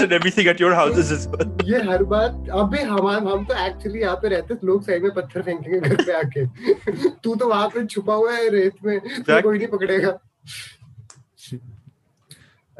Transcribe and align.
Bar- 0.00 0.08
and 0.08 0.16
everything 0.20 0.48
at 0.52 0.60
your 0.64 0.72
houses 0.80 1.12
as 1.16 1.26
well. 1.34 1.46
ये 1.70 1.82
हर 1.90 2.04
बात 2.14 2.48
अबे 2.62 2.82
हम 2.92 3.08
हम 3.28 3.44
तो 3.50 3.54
एक्चुअली 3.66 4.00
यहाँ 4.00 4.16
पे 4.22 4.28
रहते 4.34 4.54
हैं, 4.54 4.60
लोग 4.64 4.82
सही 4.86 5.00
में 5.00 5.10
पत्थर 5.20 5.42
फेंकेंगे 5.42 5.80
घर 5.80 6.04
पे 6.04 6.12
आके 6.22 6.46
तू 7.24 7.34
तो 7.34 7.48
वहाँ 7.48 7.68
पे 7.74 7.86
छुपा 7.86 8.14
हुआ 8.14 8.32
है 8.36 8.48
रेत 8.58 8.84
में 8.84 8.98
तुझे 9.00 9.40
कोई 9.42 9.58
नहीं 9.58 9.68
पकड़ेगा 9.76 10.18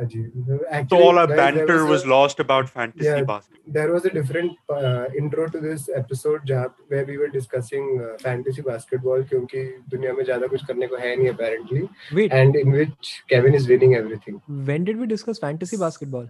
अजीब 0.01 0.59
So 0.91 0.99
all 1.07 1.19
our 1.21 1.27
there 1.27 1.37
banter 1.39 1.79
was 1.87 2.05
a- 2.05 2.09
lost 2.11 2.39
about 2.45 2.69
fantasy 2.77 3.07
Yeah. 3.07 3.25
basketball. 3.31 3.57
there 3.75 3.91
was 3.95 4.07
a 4.09 4.11
different 4.13 4.71
uh, 4.77 5.05
intro 5.23 5.43
to 5.57 5.61
this 5.65 5.83
episode 5.99 6.47
जहाँ 6.51 6.71
where 6.93 7.05
we 7.11 7.17
were 7.23 7.29
discussing 7.35 7.91
uh, 8.05 8.15
fantasy 8.23 8.65
basketball 8.69 9.25
क्योंकि 9.33 9.65
दुनिया 9.95 10.13
में 10.21 10.23
ज़्यादा 10.31 10.47
कुछ 10.55 10.65
करने 10.71 10.87
को 10.93 10.97
है 11.03 11.15
नहीं 11.17 11.29
apparently 11.35 11.83
Wait, 12.21 12.37
and 12.41 12.57
in 12.63 12.73
which 12.79 13.11
Kevin 13.35 13.59
is 13.61 13.69
winning 13.75 13.95
everything 14.01 14.41
when 14.71 14.89
did 14.91 15.03
we 15.05 15.11
discuss 15.13 15.43
fantasy 15.47 15.81
basketball? 15.85 16.27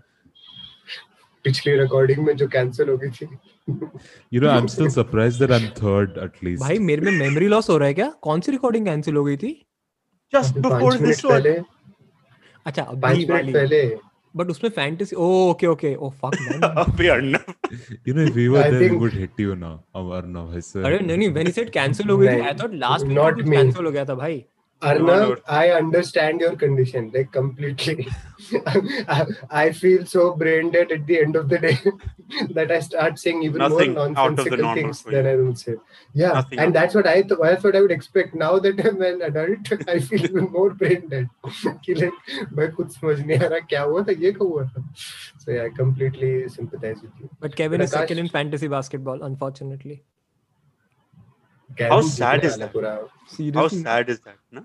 पिछली 1.44 1.76
रिकॉर्डिंग 1.78 2.18
में 2.26 2.34
जो 2.36 2.46
कैंसिल 2.48 2.88
हो 2.88 2.96
गई 2.96 3.10
थी। 3.10 3.28
You 4.32 4.40
know 4.40 4.48
I 4.50 4.58
am 4.58 4.66
still 4.66 4.88
surprised 4.90 5.38
that 5.40 5.50
I 5.50 5.62
am 5.62 5.68
third 5.78 6.18
at 6.24 6.44
least 6.44 6.62
भाई 6.62 6.78
मेरे 6.90 7.02
में 7.02 7.12
मेमोरी 7.18 7.48
लॉस 7.48 7.70
हो 7.70 7.76
रहा 7.78 7.88
है 7.88 7.94
क्या? 7.94 8.12
कौन 8.22 8.40
सी 8.40 8.52
रिकॉर्डिंग 8.52 8.86
कैंसिल 8.86 9.16
हो 9.16 9.24
गई 9.24 9.36
थी? 9.36 9.52
जस्ट 10.32 10.58
बिफोर 10.58 10.98
दिस 10.98 11.24
वन 11.24 11.64
अच्छा 12.66 12.82
अभी 12.82 13.24
वाली। 13.24 13.52
पहले। 13.52 13.84
बट 14.34 14.50
उसमें 14.50 14.70
fantasy 14.70 15.16
oh 15.16 15.28
okay 15.50 15.66
okay 15.66 15.94
oh 15.94 16.10
fuck 16.18 16.34
man 16.40 16.62
अभी 16.62 17.06
Arnav 17.08 17.52
you 18.08 18.14
know 18.14 18.22
if 18.22 18.34
we 18.34 18.46
were 18.48 18.70
there 18.70 18.90
we 18.90 18.96
would 18.96 19.12
hit 19.12 19.40
you 19.40 19.54
now 19.54 20.10
Arnav 20.18 20.52
अरे 20.84 20.98
नहीं 20.98 21.16
नहीं 21.16 21.28
व्हेन 21.28 21.46
ही 21.46 21.52
सेड 21.52 21.70
कैंसिल 21.70 22.10
हो 22.10 22.16
गई 22.18 22.26
थी 22.26 22.40
I 22.40 22.54
thought 22.62 22.74
last 22.82 23.06
minute 23.06 23.42
cancel 23.50 23.84
हो 23.84 23.90
गया 23.90 24.04
था 24.04 24.14
भाई। 24.14 24.44
Arnav, 24.81 25.05
no. 25.07 25.35
I 25.47 25.69
understand 25.71 26.41
your 26.41 26.55
condition 26.55 27.09
like 27.13 27.31
completely. 27.31 28.07
I, 29.07 29.25
I 29.49 29.71
feel 29.71 30.05
so 30.05 30.35
brain 30.35 30.69
dead 30.69 30.91
at 30.91 31.07
the 31.07 31.19
end 31.21 31.35
of 31.37 31.47
the 31.49 31.57
day 31.57 31.77
that 32.57 32.71
I 32.71 32.79
start 32.81 33.17
saying 33.17 33.41
even 33.43 33.59
Nothing 33.59 33.93
more 33.93 34.09
out 34.23 34.37
of 34.37 34.49
the 34.49 34.57
nonsensical 34.57 34.57
normal 34.57 34.75
things 34.83 35.01
for 35.01 35.11
than 35.11 35.25
I 35.27 35.35
would 35.37 35.57
say. 35.57 35.75
Yeah, 36.13 36.33
Nothing 36.33 36.59
and 36.59 36.67
out. 36.67 36.73
that's 36.79 36.93
what 36.99 37.07
I 37.07 37.21
th- 37.21 37.39
that's 37.41 37.63
what 37.63 37.75
I 37.75 37.81
would 37.81 37.91
expect. 37.97 38.35
Now 38.35 38.59
that 38.59 38.83
I'm 38.85 39.01
an 39.01 39.21
adult, 39.29 39.71
I 39.95 39.99
feel 39.99 40.25
even 40.29 40.51
more 40.57 40.69
brain 40.83 41.07
dead. 41.15 41.29
कि 41.87 41.95
like 42.01 42.51
मैं 42.59 42.71
कुछ 42.75 42.91
समझ 42.99 43.19
नहीं 43.25 43.39
आ 43.39 43.47
रहा 43.47 43.59
क्या 43.73 43.81
हुआ 43.93 44.03
था 44.09 44.11
ये 44.25 44.31
क्या 44.39 44.47
हुआ 44.47 44.63
था. 44.75 44.83
So 45.45 45.51
yeah, 45.51 45.63
I 45.63 45.69
completely 45.81 46.33
sympathize 46.57 47.01
with 47.07 47.23
you. 47.23 47.29
But 47.41 47.55
Kevin 47.63 47.81
is 47.81 47.89
Prakash- 47.89 48.07
second 48.07 48.19
in 48.25 48.27
fantasy 48.37 48.67
basketball 48.77 49.19
unfortunately 49.31 49.99
How 51.78 52.00
sad 52.02 52.44
is 52.44 52.56
that? 52.58 52.74
How 53.54 53.68
sad 53.68 54.10
is 54.10 54.20
that? 54.20 54.64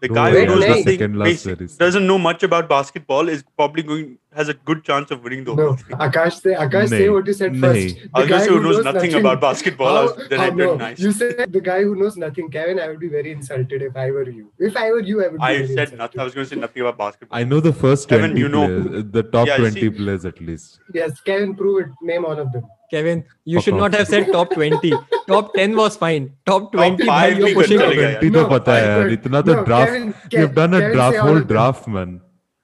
The 0.00 0.08
guy 0.08 0.30
who 0.30 0.46
knows 0.46 0.66
nothing, 0.66 1.18
basic, 1.18 1.76
doesn't 1.76 2.06
know 2.06 2.18
much 2.18 2.42
about 2.42 2.70
basketball, 2.70 3.28
is 3.28 3.44
probably 3.54 3.82
going 3.82 4.16
has 4.32 4.48
a 4.48 4.54
good 4.54 4.82
chance 4.82 5.10
of 5.10 5.22
winning 5.22 5.44
the 5.44 5.54
no. 5.54 5.74
Akash, 5.74 6.40
say, 6.40 6.54
Akash, 6.54 6.88
say 6.88 7.10
what 7.10 7.26
you 7.26 7.34
said 7.34 7.54
first. 7.58 7.96
The 8.14 8.26
guy 8.26 8.46
who 8.46 8.62
knows, 8.62 8.82
nothing, 8.82 9.12
about 9.12 9.42
basketball, 9.42 10.08
how, 10.08 10.28
then 10.28 10.40
I 10.40 10.48
no. 10.48 10.76
nice. 10.76 10.98
You 10.98 11.12
said 11.12 11.52
the 11.52 11.60
guy 11.60 11.82
who 11.82 11.96
knows 11.96 12.16
nothing, 12.16 12.50
Kevin. 12.50 12.80
I 12.80 12.88
would 12.88 13.00
be 13.00 13.08
very 13.08 13.32
insulted 13.32 13.82
if 13.82 13.94
I 13.94 14.10
were 14.10 14.30
you. 14.30 14.50
If 14.58 14.74
I 14.74 14.90
were 14.90 15.00
you, 15.00 15.22
I 15.22 15.28
would. 15.28 15.40
I 15.42 15.66
said 15.66 15.92
nothing. 15.98 16.18
I 16.18 16.24
was 16.24 16.34
going 16.34 16.46
to 16.46 16.54
say 16.54 16.58
nothing 16.58 16.80
about 16.80 16.96
basketball. 16.96 17.38
I 17.38 17.44
know 17.44 17.60
the 17.60 17.72
first 17.72 18.08
Kevin, 18.08 18.38
you 18.38 18.48
know 18.48 19.02
the 19.02 19.22
top 19.22 19.48
twenty 19.48 19.90
players 19.90 20.24
at 20.24 20.40
least. 20.40 20.80
Yes, 20.94 21.20
Kevin, 21.20 21.54
prove 21.54 21.88
it. 21.88 21.92
Name 22.00 22.24
all 22.24 22.38
of 22.38 22.50
them. 22.52 22.64
Kevin, 22.90 23.24
you 23.44 23.60
should 23.60 23.74
uh-huh. 23.74 23.88
not 23.88 23.94
have 23.94 24.08
said 24.08 24.32
top 24.32 24.50
20. 24.52 24.92
top 25.28 25.54
10 25.54 25.76
was 25.76 25.96
fine. 25.96 26.32
Top 26.44 26.72
20 26.72 26.96
top 26.96 27.06
five 27.06 27.38
you're 27.38 27.54
pushing 27.54 27.80
it. 27.80 28.20
20 28.20 28.30
no, 28.30 28.48
pata 28.48 28.70
hai 28.72 28.80
yaar. 28.80 29.16
Itna 29.16 29.46
no, 29.46 29.64
draft. 29.64 29.92
Kevin, 29.92 30.14
You've 30.32 30.54
done 30.54 30.74
a 30.74 30.92
draft 30.92 31.18
whole 31.18 31.40
draft 31.40 31.88
man. 31.88 32.20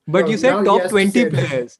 But 0.06 0.22
no, 0.22 0.30
you 0.30 0.38
said 0.38 0.64
top 0.64 0.88
20 0.88 1.30
players. 1.30 1.78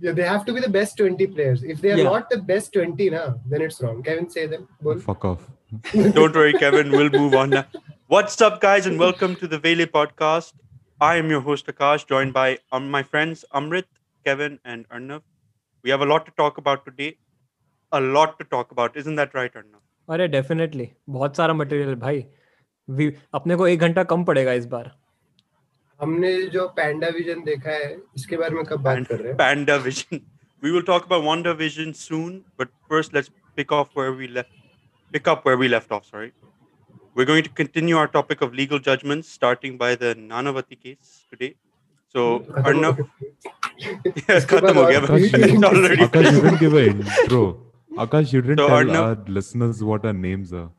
Yeah, 0.00 0.12
they 0.12 0.22
have 0.22 0.44
to 0.44 0.52
be 0.52 0.60
the 0.60 0.68
best 0.68 0.96
20 0.98 1.26
players. 1.28 1.62
If 1.62 1.80
they 1.80 1.92
are 1.92 1.96
yeah. 1.96 2.04
not 2.04 2.30
the 2.30 2.38
best 2.38 2.72
20 2.74 3.10
now, 3.10 3.40
then 3.46 3.62
it's 3.62 3.80
wrong. 3.80 4.02
Kevin, 4.02 4.28
say 4.28 4.46
them. 4.46 4.68
Bull. 4.80 4.98
Fuck 4.98 5.24
off. 5.24 5.48
Don't 5.92 6.34
worry, 6.34 6.52
Kevin. 6.52 6.90
We'll 6.90 7.10
move 7.10 7.34
on 7.34 7.50
now. 7.50 7.64
What's 8.06 8.40
up, 8.42 8.60
guys, 8.60 8.86
and 8.86 8.98
welcome 8.98 9.34
to 9.36 9.48
the 9.48 9.58
Vele 9.58 9.86
podcast. 9.86 10.52
I 11.00 11.16
am 11.16 11.30
your 11.30 11.40
host, 11.40 11.66
Akash, 11.66 12.06
joined 12.06 12.34
by 12.34 12.58
um, 12.70 12.90
my 12.90 13.02
friends 13.02 13.44
Amrit, 13.52 13.84
Kevin, 14.24 14.58
and 14.64 14.88
Arnav. 14.90 15.22
We 15.82 15.90
have 15.90 16.02
a 16.02 16.06
lot 16.06 16.24
to 16.26 16.32
talk 16.32 16.58
about 16.58 16.84
today, 16.84 17.16
a 17.98 18.00
lot 18.00 18.38
to 18.38 18.44
talk 18.44 18.72
about. 18.76 18.96
Isn't 19.02 19.22
that 19.22 19.34
right, 19.40 19.56
Arnav? 19.62 19.80
अरे 20.10 20.26
definitely 20.28 20.88
बहुत 21.08 21.36
सारा 21.36 21.54
material 21.54 21.94
भाई। 21.94 22.24
We, 22.90 23.12
अपने 23.34 23.56
को 23.56 23.66
एक 23.68 23.80
घंटा 23.80 24.02
कम 24.12 24.24
पड़ेगा 24.24 24.52
इस 24.52 24.66
बार। 24.66 24.90
हमने 26.00 26.36
जो 26.54 26.66
पैंडा 26.78 27.08
विजन 27.08 27.42
देखा 27.44 27.70
है 27.70 27.90
इसके 28.16 28.36
बारे 28.36 28.54
में 28.54 28.64
कब 28.64 28.80
बात 28.82 29.06
कर 29.08 29.18
रहे 29.18 29.28
हैं? 29.28 29.36
Panda 29.36 29.76
vision 29.88 30.20
we 30.64 30.70
will 30.74 30.84
talk 30.88 31.06
about 31.06 31.24
WandaVision 31.28 31.90
soon 32.02 32.36
but 32.60 32.70
first 32.92 33.16
let's 33.16 33.30
pick 33.56 33.72
off 33.78 33.88
where 33.98 34.12
we 34.20 34.28
left 34.36 34.52
pick 35.16 35.26
up 35.32 35.44
where 35.48 35.58
we 35.62 35.68
left 35.68 35.92
off 35.96 36.06
sorry. 36.06 36.32
We're 37.16 37.26
going 37.26 37.44
to 37.44 37.50
continue 37.50 37.98
our 38.02 38.08
topic 38.14 38.40
of 38.46 38.54
legal 38.60 38.80
judgments 38.86 39.28
starting 39.40 39.76
by 39.82 39.94
the 39.94 40.14
nanavati 40.14 40.78
case 40.86 41.10
today. 41.30 41.50
So 42.14 42.24
arnav 42.70 43.02
yes 44.30 44.48
khatam 44.54 44.80
ho 44.80 44.86
gaya 44.88 45.02
it's 45.18 45.68
already 45.70 46.00
you 46.06 46.08
didn't 46.08 46.58
give 46.64 46.80
an 46.82 47.04
intro. 47.04 47.44
Akash, 47.96 48.32
you 48.32 48.42
didn't 48.42 48.58
so 48.58 48.68
tell 48.68 48.84
Arnav, 48.84 49.00
our 49.00 49.16
listeners 49.28 49.82
what 49.82 50.04
our 50.04 50.12
names 50.12 50.52
are. 50.52 50.70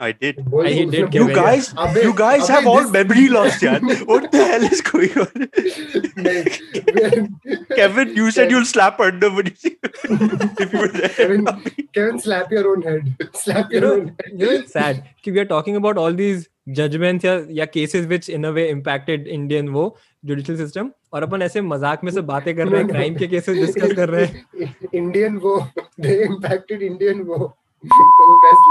I 0.00 0.12
did. 0.12 0.36
Did. 0.50 1.12
You 1.12 1.34
guys, 1.34 1.74
you 2.02 2.14
guys 2.14 2.48
have 2.48 2.66
all 2.66 2.88
memory 2.88 3.28
loss, 3.28 3.60
Jan. 3.64 3.84
what 4.06 4.32
the 4.32 4.44
hell 4.44 4.62
is 4.62 4.80
going 4.80 5.10
on? 5.18 5.26
Kevin, 7.76 8.16
you 8.16 8.30
said 8.30 8.44
Kevin. 8.44 8.56
you'll 8.56 8.64
slap 8.64 8.96
Arnav 8.96 9.36
when 9.36 9.46
you 9.46 9.54
see 9.54 9.76
if 9.82 10.72
you 10.72 10.78
were 10.78 10.88
there. 10.88 11.10
Kevin, 11.10 11.46
Kevin, 11.92 12.18
slap 12.18 12.50
your 12.50 12.68
own 12.72 12.80
head. 12.80 13.14
Slap 13.34 13.70
your 13.70 13.82
you 13.82 13.86
know, 13.86 13.92
own 13.92 14.06
head. 14.06 14.62
It's 14.62 14.72
sad. 14.72 15.06
We 15.26 15.38
are 15.38 15.44
talking 15.44 15.76
about 15.76 15.98
all 15.98 16.14
these 16.14 16.48
judgments 16.72 17.24
yeah, 17.50 17.66
cases 17.66 18.06
which 18.06 18.30
in 18.30 18.46
a 18.46 18.52
way 18.52 18.70
impacted 18.70 19.26
Indian 19.26 19.74
woe. 19.74 19.98
Judicial 20.28 20.56
system 20.60 20.90
और 21.14 21.22
अपन 21.22 21.42
ऐसे 21.42 21.60
मज़ाक 21.60 22.04
में 22.04 22.10
से 22.12 22.20
बातें 22.30 22.54
कर 22.56 22.68
रहे 22.68 22.82
हैं 22.82 22.88
crime 22.90 23.18
के 23.18 23.28
cases 23.34 23.58
discuss 23.64 23.94
कर 23.96 24.08
रहे 24.08 24.24
हैं 24.24 24.74
Indian 25.02 25.38
वो 25.44 25.54
they 26.06 26.16
impacted 26.26 26.82
Indian 26.90 27.24
वो 27.30 27.38
तो 27.86 28.28
best 28.44 28.68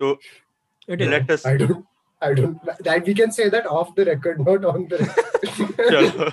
So 0.00 0.18
It 0.94 1.00
is. 1.00 1.08
let 1.12 1.30
us. 1.34 1.44
I 1.46 1.56
don't 1.60 1.84
I 2.22 2.32
don't 2.34 2.68
that 2.88 3.06
we 3.10 3.14
can 3.20 3.32
say 3.36 3.48
that 3.54 3.66
off 3.76 3.94
the 3.94 4.04
record 4.08 4.38
not 4.48 4.64
on 4.72 4.84
the 4.90 4.98
record. 4.98 5.80
Chalo. 5.94 6.32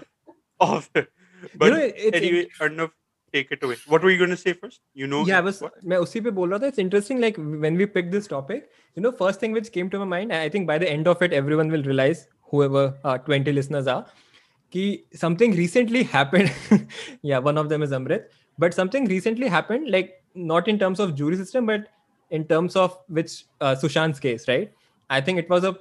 Off. 0.60 0.90
But 0.94 1.74
know, 1.74 1.80
it's- 1.80 2.20
anyway, 2.20 2.44
Arnav, 2.66 2.92
take 3.34 3.52
it 3.56 3.64
away. 3.64 3.76
What 3.94 4.04
were 4.04 4.12
you 4.12 4.18
going 4.20 4.30
to 4.36 4.38
say 4.42 4.54
first? 4.54 4.80
You 5.04 5.08
know. 5.14 5.24
yeah 5.32 5.42
बस 5.48 5.62
what? 5.64 5.74
मैं 5.94 5.98
उसी 6.06 6.22
पे 6.28 6.32
बोल 6.40 6.50
रहा 6.50 6.60
था 6.60 6.68
it's 6.74 6.84
interesting 6.86 7.20
like 7.26 7.40
when 7.66 7.80
we 7.82 7.88
picked 7.98 8.12
this 8.18 8.28
topic 8.36 8.70
you 8.98 9.04
know 9.06 9.12
first 9.24 9.40
thing 9.46 9.58
which 9.60 9.72
came 9.78 9.90
to 9.96 10.02
my 10.04 10.08
mind 10.14 10.36
I 10.40 10.48
think 10.56 10.68
by 10.72 10.78
the 10.86 10.90
end 10.98 11.12
of 11.16 11.26
it 11.28 11.34
everyone 11.42 11.74
will 11.76 11.84
realize 11.92 12.24
whoever 12.54 12.84
uh, 13.04 13.18
20 13.30 13.52
listeners 13.60 13.88
are 13.96 14.04
कि 14.74 14.84
something 15.24 15.56
recently 15.62 16.04
happened 16.04 16.52
yeah 17.32 17.40
one 17.48 17.58
of 17.64 17.70
them 17.74 17.84
is 17.88 17.92
Amrit 17.98 18.30
but 18.64 18.74
something 18.74 19.10
recently 19.16 19.48
happened 19.56 19.90
like 19.96 20.14
not 20.52 20.68
in 20.68 20.80
terms 20.84 21.00
of 21.00 21.16
jury 21.16 21.38
system 21.42 21.66
but 21.72 21.90
in 22.38 22.46
terms 22.46 22.76
of 22.76 22.98
which 23.08 23.46
uh, 23.62 23.76
Sushant's 23.76 24.20
case 24.20 24.48
right? 24.48 24.72
I 25.10 25.22
think 25.22 25.40
it 25.40 25.50
was 25.50 25.64
a 25.64 25.78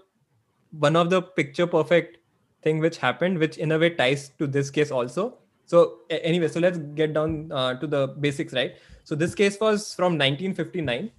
one 0.87 0.97
of 0.97 1.11
the 1.11 1.22
picture 1.22 1.66
perfect 1.66 2.19
thing 2.62 2.79
which 2.81 2.99
happened 2.99 3.38
which 3.38 3.56
in 3.58 3.73
a 3.73 3.79
way 3.79 3.91
ties 3.91 4.31
to 4.38 4.46
this 4.46 4.70
case 4.70 4.91
also. 4.91 5.38
So 5.67 6.00
anyway 6.11 6.49
so 6.49 6.61
let's 6.61 6.79
get 7.00 7.14
down 7.14 7.50
uh, 7.52 7.75
to 7.75 7.87
the 7.87 8.08
basics 8.08 8.52
right? 8.52 8.76
So 9.05 9.14
this 9.14 9.35
case 9.35 9.58
was 9.61 9.94
from 9.94 10.19
1959 10.19 11.11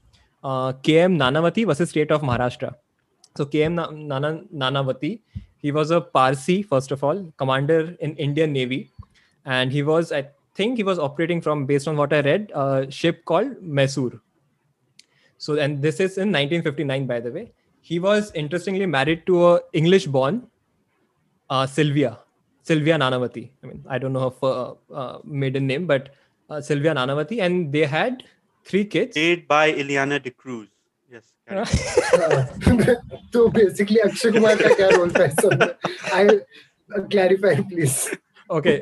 uh, 0.43 0.73
km 0.73 1.17
nanavati 1.23 1.65
versus 1.65 1.89
state 1.89 2.11
of 2.11 2.21
maharashtra. 2.21 2.73
So 3.35 3.45
km 3.45 3.73
Na- 3.73 3.89
Nana, 3.91 4.43
nanavati 4.53 5.21
he 5.63 5.71
was 5.77 5.91
a 5.97 5.99
parsi 6.17 6.55
first 6.71 6.91
of 6.95 7.03
all 7.07 7.19
commander 7.41 7.81
in 7.99 8.15
indian 8.27 8.53
navy. 8.59 8.81
And 9.53 9.73
he 9.75 9.81
was 9.89 10.11
i 10.17 10.21
think 10.57 10.77
he 10.81 10.83
was 10.89 10.99
operating 11.05 11.41
from 11.45 11.65
based 11.69 11.87
on 11.91 11.97
what 12.01 12.13
i 12.17 12.21
read 12.27 12.51
a 12.63 12.65
ship 12.97 13.25
called 13.31 13.61
Mysore. 13.79 14.19
so 15.45 15.55
and 15.63 15.81
this 15.85 15.99
is 16.05 16.17
in 16.23 16.31
1959 16.31 17.07
by 17.13 17.19
the 17.27 17.31
way. 17.37 17.45
He 17.81 17.99
was 18.03 18.31
interestingly 18.41 18.85
married 18.91 19.25
to 19.29 19.39
a 19.47 19.53
english 19.79 20.05
born 20.17 20.35
uh, 21.49 21.65
sylvia 21.77 22.11
sylvia 22.69 22.97
nanavati. 23.03 23.43
I 23.63 23.67
mean 23.71 23.81
i 23.95 23.97
don't 24.03 24.13
know 24.17 24.25
her 24.27 24.35
fir- 24.43 24.75
uh, 25.01 25.17
maiden 25.41 25.67
name 25.71 25.87
but 25.93 26.13
uh, 26.49 26.61
sylvia 26.69 26.93
nanavati. 26.99 27.41
And 27.47 27.73
they 27.77 27.85
had 27.97 28.23
three 28.69 28.85
kids. 28.85 29.13
Played 29.19 29.47
by 29.47 29.65
Ileana 29.83 30.21
D'Cruz. 30.27 30.67
तो 33.33 33.47
basically 33.55 33.99
Akshay 33.99 34.31
Kumar 34.31 34.61
का 34.61 34.73
क्या 34.73 34.89
role 34.89 35.11
था 35.11 35.25
I 36.17 36.27
clarify 36.91 37.55
please 37.55 37.97
okay 38.49 38.75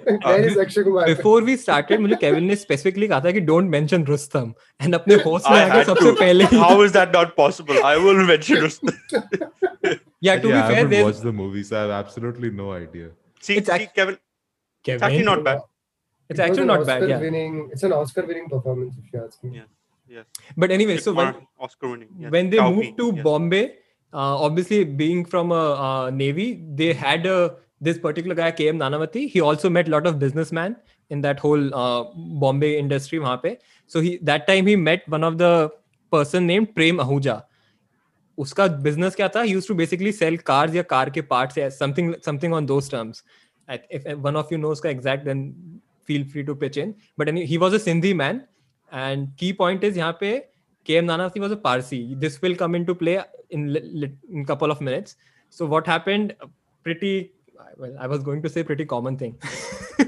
before 1.05 1.43
we 1.43 1.55
started 1.57 1.99
मुझे 1.99 2.15
Kevin 2.21 2.43
ने 2.43 2.55
specifically 2.55 3.07
कहा 3.07 3.19
था 3.25 3.31
कि 3.31 3.39
don't 3.49 3.69
mention 3.69 4.03
Rustam 4.05 4.53
and 4.81 4.95
अपने 4.95 5.15
होस्ट 5.25 5.49
में 5.51 5.59
आके 5.59 5.83
सबसे 5.85 6.11
पहले 6.11 6.43
how 6.55 6.83
is 6.85 6.93
that 6.93 7.15
not 7.15 7.35
possible 7.35 7.81
I 7.85 7.99
will 7.99 8.25
mention 8.27 8.57
Rustam 8.57 9.95
या 10.23 10.35
to 10.35 10.49
be 10.49 10.61
fair 10.61 10.87
they 10.87 11.01
watch 11.03 11.21
the 11.21 11.33
movies 11.41 11.73
I 11.75 11.81
have 11.81 11.99
absolutely 11.99 12.49
no 12.61 12.71
idea 12.73 13.07
See, 13.43 13.57
it's 13.57 13.69
actually 13.69 13.91
Kevin. 13.95 14.17
Kevin, 14.85 14.95
it's 14.95 15.03
actually 15.03 15.23
not 15.23 15.43
bad. 15.43 15.61
It's 16.29 16.39
actually 16.39 16.65
not 16.65 16.85
bad. 16.85 17.09
Yeah. 17.09 17.19
Winning, 17.19 17.69
it's 17.71 17.83
an 17.83 17.93
Oscar-winning 17.93 18.49
performance, 18.49 18.95
if 18.97 19.13
you 19.13 19.63
Yes. 20.10 20.24
But 20.56 20.70
anyway, 20.70 20.94
It's 20.94 21.04
so 21.04 21.12
when, 21.12 21.32
more 21.32 21.42
Oscar 21.58 21.88
winning. 21.88 22.08
Yes. 22.18 22.30
when 22.30 22.50
they 22.50 22.58
Cow 22.58 22.70
moved 22.70 22.82
Pea, 22.82 22.96
to 22.98 23.12
yes. 23.16 23.24
Bombay, 23.24 23.64
uh, 24.12 24.36
obviously 24.48 24.84
being 24.84 25.24
from 25.24 25.50
a 25.52 25.62
uh, 25.86 26.10
navy, 26.10 26.62
they 26.74 26.92
had 26.92 27.26
a 27.26 27.56
this 27.80 27.98
particular 27.98 28.34
guy 28.34 28.52
KM 28.52 28.76
Nanavati. 28.78 29.28
He 29.28 29.40
also 29.40 29.68
met 29.68 29.88
a 29.88 29.90
lot 29.90 30.06
of 30.06 30.18
businessmen 30.18 30.76
in 31.10 31.20
that 31.22 31.40
whole 31.40 31.74
uh, 31.74 32.04
Bombay 32.44 32.78
industry. 32.78 33.18
वहाँ 33.18 33.40
पे. 33.42 33.56
So 33.86 34.00
he 34.00 34.18
that 34.22 34.46
time 34.46 34.66
he 34.66 34.76
met 34.76 35.08
one 35.08 35.24
of 35.24 35.38
the 35.38 35.70
person 36.10 36.46
named 36.46 36.74
Prem 36.74 36.98
Ahuja. 36.98 37.42
उसका 38.38 38.66
business 38.82 39.14
क्या 39.16 39.28
था? 39.34 39.44
He 39.44 39.52
used 39.56 39.68
to 39.68 39.74
basically 39.74 40.12
sell 40.12 40.36
cars 40.52 40.74
या 40.74 40.82
car 40.88 41.10
के 41.10 41.22
parts 41.28 41.58
या 41.58 41.68
something 41.76 42.14
something 42.30 42.52
on 42.52 42.66
those 42.72 42.88
terms. 42.94 43.22
I- 43.68 43.80
If 43.90 44.04
one 44.30 44.36
of 44.36 44.50
you 44.52 44.58
knows 44.64 44.80
का 44.80 44.90
exact, 44.90 45.24
then 45.24 45.44
feel 46.04 46.24
free 46.32 46.44
to 46.44 46.54
pitch 46.54 46.76
in. 46.76 46.94
But 47.16 47.28
anyway, 47.28 47.46
he 47.46 47.58
was 47.58 47.72
a 47.72 47.80
Sindhi 47.84 48.14
man, 48.14 48.42
and 48.92 49.28
key 49.36 49.52
point 49.52 49.84
is 49.84 49.96
यहाँ 49.96 50.18
पे 50.20 50.30
KM 50.88 51.06
Nanavati 51.10 51.40
was 51.40 51.52
a 51.52 51.56
Parsi. 51.56 52.14
This 52.14 52.40
will 52.42 52.54
come 52.54 52.74
into 52.76 52.94
play 52.94 53.20
in 53.50 53.72
li- 53.72 53.80
li- 54.02 54.12
in 54.32 54.44
couple 54.44 54.70
of 54.70 54.80
minutes. 54.80 55.16
So 55.50 55.66
what 55.66 55.86
happened? 55.86 56.34
Pretty 56.84 57.32
well. 57.76 57.96
I 57.98 58.06
was 58.06 58.22
going 58.22 58.42
to 58.42 58.48
say 58.48 58.62
pretty 58.62 58.84
common 58.84 59.16
thing. 59.16 59.34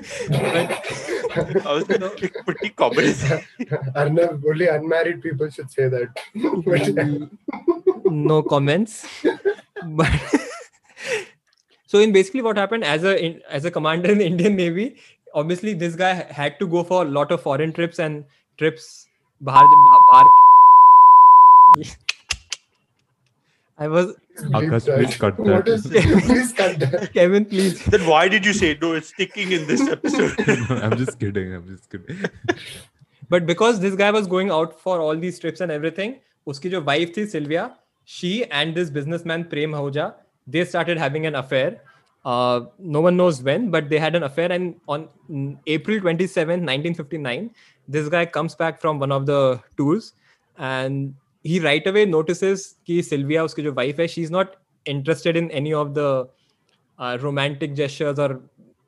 But- 0.31 0.77
I 1.67 1.73
was 1.73 1.85
pretty 1.85 2.69
common. 2.71 3.05
Arnav, 4.03 4.45
only 4.53 4.69
unmarried 4.69 5.21
people 5.23 5.51
should 5.51 5.71
say 5.71 5.89
that. 5.89 6.09
But- 6.65 7.31
no 8.11 8.43
comments 8.43 9.07
but 9.85 10.11
so 11.87 11.99
in 11.99 12.13
basically 12.13 12.43
what 12.43 12.57
happened 12.57 12.85
as 12.85 13.05
a 13.05 13.13
in, 13.25 13.41
as 13.49 13.65
a 13.65 13.71
commander 13.71 14.11
in 14.11 14.19
the 14.19 14.27
indian 14.27 14.57
navy 14.57 14.97
obviously 15.35 15.75
this 15.75 15.95
guy 15.95 16.13
had 16.39 16.59
to 16.59 16.67
go 16.67 16.83
for 16.83 17.03
a 17.03 17.09
lot 17.09 17.31
of 17.31 17.43
foreign 17.43 17.73
trips 17.73 17.99
and 17.99 18.25
trips 18.58 19.08
bahar, 19.42 19.64
bahar. 20.12 20.26
i 23.78 23.88
was 23.88 24.14
Akash, 24.58 24.86
please 24.96 25.16
cut 25.18 25.40
What 25.40 25.66
that. 25.66 25.68
is, 25.68 25.88
please 26.28 26.54
cut 26.54 26.80
that. 26.80 27.14
kevin 27.14 27.46
please 27.46 27.84
then 27.86 28.06
why 28.08 28.28
did 28.28 28.46
you 28.46 28.54
say 28.54 28.78
no? 28.82 28.94
It's 28.94 29.10
sticking 29.10 29.52
in 29.52 29.68
this 29.68 29.82
episode. 29.88 30.34
I'm 30.72 30.98
just 30.98 31.20
kidding. 31.20 31.54
I'm 31.54 31.68
just 31.68 31.90
kidding. 31.92 32.18
but 33.30 33.46
because 33.46 33.80
this 33.80 33.96
guy 33.96 34.10
was 34.12 34.26
going 34.28 34.50
out 34.50 34.80
for 34.80 35.00
all 35.00 35.16
these 35.16 35.40
trips 35.40 35.62
and 35.62 35.72
everything 35.72 36.16
uski 36.54 36.72
jo 36.76 36.82
wife 36.92 37.14
thi 37.18 37.26
sylvia 37.36 37.66
she 38.16 38.32
and 38.62 38.76
this 38.82 38.90
businessman 38.90 39.46
prem 39.54 39.72
Ahuja, 39.82 40.14
they 40.48 40.66
started 40.66 40.98
having 40.98 41.26
an 41.28 41.36
affair 41.36 41.82
Uh, 42.26 42.62
no 42.80 43.02
one 43.02 43.18
knows 43.18 43.44
when, 43.44 43.70
but 43.70 43.90
they 43.90 44.00
had 44.00 44.16
an 44.16 44.24
affair. 44.24 44.52
And 44.52 44.76
on 44.88 45.10
April 45.68 46.00
27, 46.00 46.48
1959, 46.48 47.52
this 47.88 48.08
guy 48.10 48.26
comes 48.26 48.56
back 48.56 48.80
from 48.80 49.00
one 49.00 49.12
of 49.12 49.26
the 49.26 49.62
tours 49.76 50.14
and 50.58 51.14
he 51.44 51.60
right 51.60 51.86
away 51.86 52.06
notices 52.06 52.76
that 52.88 53.04
Sylvia, 53.04 53.42
his 53.42 53.74
wife, 53.74 53.98
hai, 53.98 54.08
she's 54.08 54.32
not 54.32 54.56
interested 54.86 55.36
in 55.36 55.52
any 55.52 55.74
of 55.74 55.94
the 55.94 56.28
uh, 56.98 57.18
romantic 57.22 57.76
gestures 57.76 58.20
or 58.20 58.42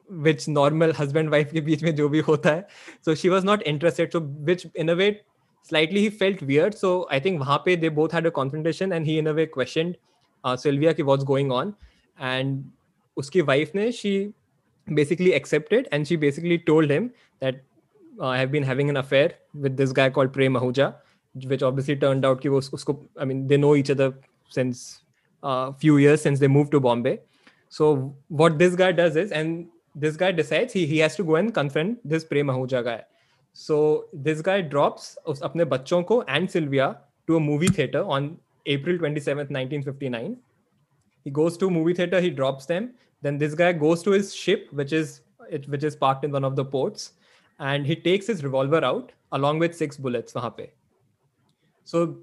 which 0.10 0.48
normal 0.48 0.94
husband 0.94 1.32
wife 1.32 1.52
ke 1.52 1.66
beech 1.66 1.82
mein 1.82 1.96
jo 1.96 2.08
bhi 2.10 2.22
hota 2.22 2.50
hai. 2.50 2.64
So 3.02 3.16
she 3.16 3.30
was 3.30 3.44
not 3.44 3.66
interested. 3.66 4.12
So 4.12 4.22
which 4.22 4.68
in 4.76 4.90
a 4.90 4.96
way 4.96 5.22
slightly 5.64 6.02
he 6.02 6.10
felt 6.10 6.42
weird. 6.42 6.76
So 6.76 7.08
I 7.10 7.20
think 7.20 7.42
wahan 7.42 7.66
pe 7.66 7.76
they 7.76 7.90
both 7.90 8.12
had 8.12 8.26
a 8.26 8.32
confrontation 8.32 8.94
and 8.94 9.06
he 9.06 9.18
in 9.18 9.28
a 9.28 9.34
way 9.34 9.48
questioned 9.48 9.98
uh, 10.44 10.56
Sylvia 10.56 10.94
ki 10.94 11.04
what's 11.04 11.24
going 11.24 11.52
on. 11.52 11.76
And 12.20 12.72
उसकी 13.18 13.42
wife 13.44 13.72
ने 13.76 13.92
she 13.92 14.18
basically 14.88 15.32
accepted 15.32 15.88
and 15.94 16.06
she 16.06 16.18
basically 16.18 16.58
told 16.68 16.92
him 16.92 17.08
that 17.42 17.62
I 18.24 18.40
have 18.40 18.50
been 18.50 18.64
having 18.64 18.90
an 18.90 18.96
affair 18.96 19.36
with 19.58 19.72
this 19.72 19.94
guy 19.94 20.10
called 20.10 20.32
Prem 20.34 20.58
Ahuja 20.58 20.94
which 21.36 21.64
obviously 21.64 21.96
turn 21.96 22.26
out 22.26 22.42
कि 22.42 22.50
वो 22.50 22.58
उसको 22.74 22.94
I 23.20 23.26
mean 23.26 23.46
they 23.48 23.58
know 23.58 23.76
each 23.76 23.92
other 23.92 24.14
since 24.52 24.84
few 25.44 25.98
years 26.00 26.24
since 26.24 26.40
they 26.40 26.48
move 26.48 26.68
to 26.68 26.80
Bombay 26.80 27.18
so 27.74 27.94
what 28.34 28.52
this 28.54 28.76
guy 28.76 28.94
does 28.94 29.18
is 29.18 29.34
and 29.34 29.66
this 29.98 30.18
guy 30.20 30.32
decides 30.34 30.76
he 30.76 30.86
has 30.88 31.18
to 31.18 31.24
go 31.24 31.38
and 31.38 31.52
confront 31.52 32.00
this 32.08 32.24
Prem 32.24 32.52
Ahuja 32.52 32.82
guy 32.82 33.04
so 33.58 33.78
this 34.24 34.42
guy 34.46 34.62
drops 34.64 35.18
उस 35.26 35.42
अपने 35.44 35.66
बच्चों 35.66 36.02
को 36.04 36.24
and 36.30 36.48
Sylvia 36.50 36.88
to 37.28 37.36
a 37.36 37.40
movie 37.42 37.68
theatre 37.78 38.00
on 38.16 38.28
April 38.68 38.98
twenty 38.98 39.22
seven 39.22 39.48
nineteen 39.52 39.84
fifty 39.84 40.10
nine 40.10 40.36
he 41.26 41.32
goes 41.32 41.60
to 41.60 41.70
movie 41.70 41.94
theatre 41.94 42.24
he 42.24 42.30
drops 42.32 42.68
them 42.68 42.88
Then 43.25 43.39
this 43.39 43.55
guy 43.55 43.73
goes 43.73 44.03
to 44.03 44.11
his 44.11 44.35
ship, 44.35 44.69
which 44.73 44.93
is 44.93 45.21
it, 45.51 45.69
which 45.69 45.85
is 45.85 45.97
parked 45.97 46.25
in 46.25 46.31
one 46.31 46.45
of 46.45 46.57
the 46.57 46.65
ports, 46.65 47.13
and 47.59 47.87
he 47.87 47.97
takes 47.97 48.27
his 48.27 48.45
revolver 48.45 48.85
out 48.85 49.13
along 49.33 49.59
with 49.59 49.75
six 49.75 49.97
bullets. 49.97 50.33
वहाँ 50.33 50.57
पे. 50.57 50.71
So, 51.85 52.19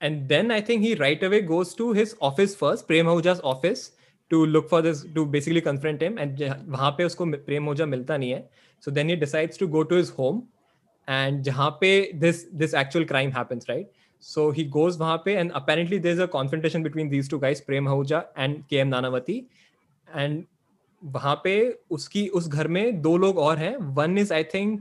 and 0.00 0.28
then 0.28 0.50
I 0.50 0.60
think 0.60 0.82
he 0.82 0.94
right 0.94 1.22
away 1.22 1.40
goes 1.40 1.74
to 1.74 1.92
his 1.92 2.14
office 2.20 2.54
first, 2.54 2.86
Prem 2.86 3.06
Ahuja's 3.06 3.40
office, 3.40 3.92
to 4.30 4.46
look 4.46 4.68
for 4.68 4.80
this 4.82 5.04
to 5.14 5.26
basically 5.26 5.60
confront 5.60 6.02
him 6.02 6.18
and 6.18 6.36
जहाँ- 6.38 6.66
वहाँ 6.68 6.90
पे 6.98 7.04
उसको 7.04 7.24
प्रेम 7.46 7.68
आहूजा 7.68 7.86
मिलता 7.86 8.16
नहीं 8.16 8.30
है 8.30 8.48
so 8.80 8.90
then 8.90 9.08
he 9.08 9.16
decides 9.16 9.58
to 9.62 9.66
go 9.74 9.82
to 9.90 9.94
his 9.94 10.10
home 10.18 10.38
and 11.08 11.42
जहाँ 11.44 11.70
पे 11.80 11.90
this 12.20 12.46
this 12.62 12.74
actual 12.82 13.04
crime 13.10 13.30
happens 13.30 13.68
right 13.68 13.90
so 14.20 14.46
he 14.58 14.64
goes 14.76 14.96
वहाँ 15.02 15.18
पे 15.26 15.34
and 15.42 15.52
apparently 15.60 15.98
there's 16.06 16.22
a 16.26 16.28
confrontation 16.36 16.86
between 16.88 17.10
these 17.10 17.28
two 17.34 17.40
guys 17.44 17.60
Prem 17.60 17.88
Ahuja 17.88 18.24
and 18.36 18.62
KM 18.72 18.94
Nanavati 18.94 19.36
And 20.07 20.43
वहाँ 21.01 21.35
पे 21.43 21.79
उसकी, 21.91 22.27
उस 22.29 22.47
घर 22.47 22.67
में 22.67 23.01
दो 23.01 23.15
लोग 23.17 23.37
और 23.39 23.57
हैं। 23.57 23.75
वन 23.95 24.17
इज़ 24.17 24.33
आई 24.33 24.43
थिंक 24.53 24.79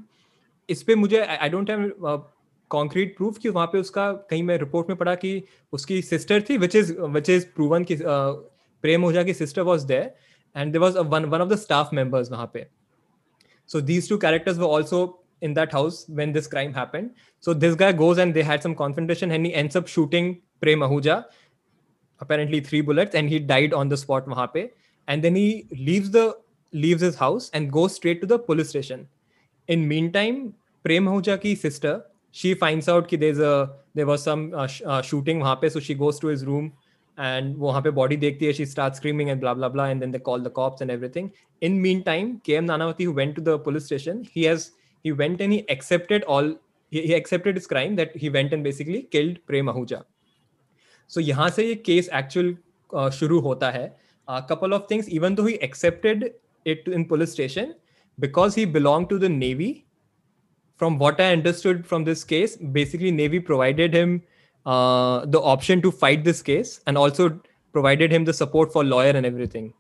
इस 0.69 0.83
पे 0.83 0.95
मुझे 0.95 1.21
I 1.21 1.49
don't 1.49 1.71
have 1.71 2.31
concrete 2.71 3.17
proof 3.17 3.39
कि 3.39 3.49
वहाँ 3.49 3.67
पे 3.67 3.79
उसका, 3.79 4.13
कहीं 4.13 4.43
मैं 4.43 4.57
रिपोर्ट 4.59 4.89
में 4.89 4.97
पढ़ा 4.99 5.15
कि 5.15 5.43
उसकी 5.73 6.01
सिस्टर 6.03 6.43
थी 6.49 6.57
which 6.59 6.77
is 6.77 6.93
which 6.93 7.31
is 7.31 7.47
proven 7.55 7.85
की 7.85 7.97
प्रेम 8.03 9.05
ओझा 9.05 9.23
की 9.23 9.35
sister 9.35 9.63
was 9.63 9.87
there 9.87 10.15
and 10.57 10.73
there 10.73 10.81
was 10.81 10.99
one 10.99 11.25
one 11.25 11.41
of 11.41 11.49
the 11.49 11.57
staff 11.57 11.93
members 11.95 12.31
वहाँ 12.31 12.51
पे। 12.55 12.67
सो 13.71 13.81
दीज 13.83 14.09
टू 14.09 14.19
कैरेक्टर्स 14.19 14.59
वो 14.59 14.69
also 14.69 15.01
in 15.43 15.55
that 15.55 15.75
house 15.75 16.07
when 16.11 16.33
this 16.33 16.47
crime 16.47 16.73
happen 16.75 17.11
so 17.45 17.55
this 17.55 17.75
guy 17.77 17.93
goes 17.95 18.19
and 18.19 18.35
they 18.35 18.43
had 18.43 18.61
some 18.61 18.75
confrontation 18.75 19.33
and 19.33 19.47
and 19.47 19.71
सब 19.71 19.87
shooting 19.87 20.35
Prem 20.61 20.85
Ahuja 20.85 21.23
apparently 22.21 22.61
three 22.61 22.83
bullets 22.83 23.15
and 23.15 23.29
he 23.29 23.39
died 23.47 23.75
on 23.75 23.89
the 23.89 23.95
spot 23.95 24.29
वहाँ 24.29 24.51
पे। 24.55 24.71
and 25.08 25.24
then 25.24 25.36
he 25.36 25.66
leaves 25.72 26.12
the 26.12 26.36
leaves 26.74 27.02
his 27.02 27.16
house 27.16 27.50
and 27.54 27.72
goes 27.72 27.96
straight 27.96 28.22
to 28.22 28.28
the 28.28 28.40
police 28.40 28.70
station 28.70 29.08
in 29.68 29.88
meantime 29.88 30.54
prem 30.84 31.06
ahuja 31.14 31.40
ki 31.42 31.56
sister 31.56 31.96
she 32.32 32.54
finds 32.54 32.88
out 32.88 33.08
ki 33.08 33.18
there's 33.18 33.40
a 33.40 33.70
there 33.94 34.06
was 34.06 34.24
some 34.24 34.54
uh, 34.54 34.68
sh- 34.68 34.82
uh, 34.86 35.02
shooting 35.02 35.40
wahan 35.40 35.62
pe 35.62 35.70
so 35.70 35.80
she 35.80 35.96
goes 36.04 36.20
to 36.20 36.28
his 36.28 36.46
room 36.46 36.72
and 37.18 37.56
वो 37.56 37.72
वहाँ 37.72 37.82
पे 37.84 37.92
body 37.96 38.18
देखती 38.18 38.46
है 38.46 38.54
she 38.58 38.66
starts 38.66 39.02
screaming 39.02 39.32
and 39.32 39.42
blah 39.42 39.54
blah 39.54 39.70
blah 39.70 39.86
and 39.94 40.02
then 40.02 40.12
they 40.12 40.20
call 40.28 40.40
the 40.40 40.50
cops 40.60 40.82
and 40.82 40.92
everything 40.92 41.32
in 41.62 41.82
meantime 41.82 42.30
KM 42.48 42.70
Nanavati 42.72 43.08
who 43.10 43.12
went 43.12 43.36
to 43.36 43.42
the 43.42 43.58
police 43.60 43.86
station 43.86 44.24
he 44.36 44.46
has 44.46 44.72
he 45.04 45.12
went 45.12 45.42
and 45.42 45.54
he 45.54 45.60
accepted 45.70 46.24
all 46.24 46.48
he, 46.92 47.02
he 47.02 47.14
accepted 47.14 47.56
his 47.56 47.68
crime 47.68 47.96
that 47.96 48.16
he 48.16 48.30
went 48.30 48.54
and 48.54 48.64
basically 48.64 49.04
killed 49.18 49.46
Prem 49.46 49.74
Ahuja 49.74 50.04
so 51.08 51.22
यहाँ 51.22 51.50
से 51.50 51.68
ये 51.68 51.76
case 51.76 52.10
actual 52.22 53.10
शुरू 53.20 53.40
होता 53.40 53.72
है 53.72 53.86
a 54.29 54.43
couple 54.43 54.75
of 54.75 54.87
things. 54.89 55.09
Even 55.09 55.35
though 55.35 55.45
he 55.47 55.57
accepted 55.57 56.35
it 56.65 56.87
in 56.89 57.05
police 57.05 57.33
station 57.33 57.75
because 58.19 58.55
he 58.55 58.65
belonged 58.65 59.09
to 59.09 59.19
the 59.19 59.29
navy 59.29 59.87
from 60.77 60.99
what 60.99 61.21
i 61.21 61.33
understood 61.33 61.87
from 61.87 62.05
this 62.05 62.25
case 62.25 62.57
basically 62.79 63.11
navy 63.11 63.41
provided 63.41 63.95
him 63.95 64.23
uh, 64.67 65.25
the 65.27 65.41
option 65.41 65.81
to 65.81 65.93
fight 65.93 66.25
this 66.25 66.43
case 66.43 66.81
and 66.87 66.99
also 66.99 67.39
provided 67.73 68.13
him 68.13 68.25
the 68.25 68.33
support 68.33 68.73
for 68.73 68.83
lawyer 68.83 69.11
and 69.11 69.25
everything. 69.25 69.73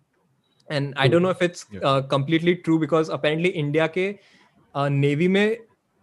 And 0.70 0.94
i 0.96 1.08
don't 1.08 1.22
know 1.22 1.30
if 1.30 1.42
it's 1.42 1.66
yeah. 1.72 1.80
uh, 1.80 2.02
completely 2.02 2.56
true 2.56 2.78
because 2.78 3.08
apparently 3.08 3.50
india 3.50 3.88
ke 3.96 4.06
uh, 4.74 4.88
navy 4.88 5.28
me 5.36 5.44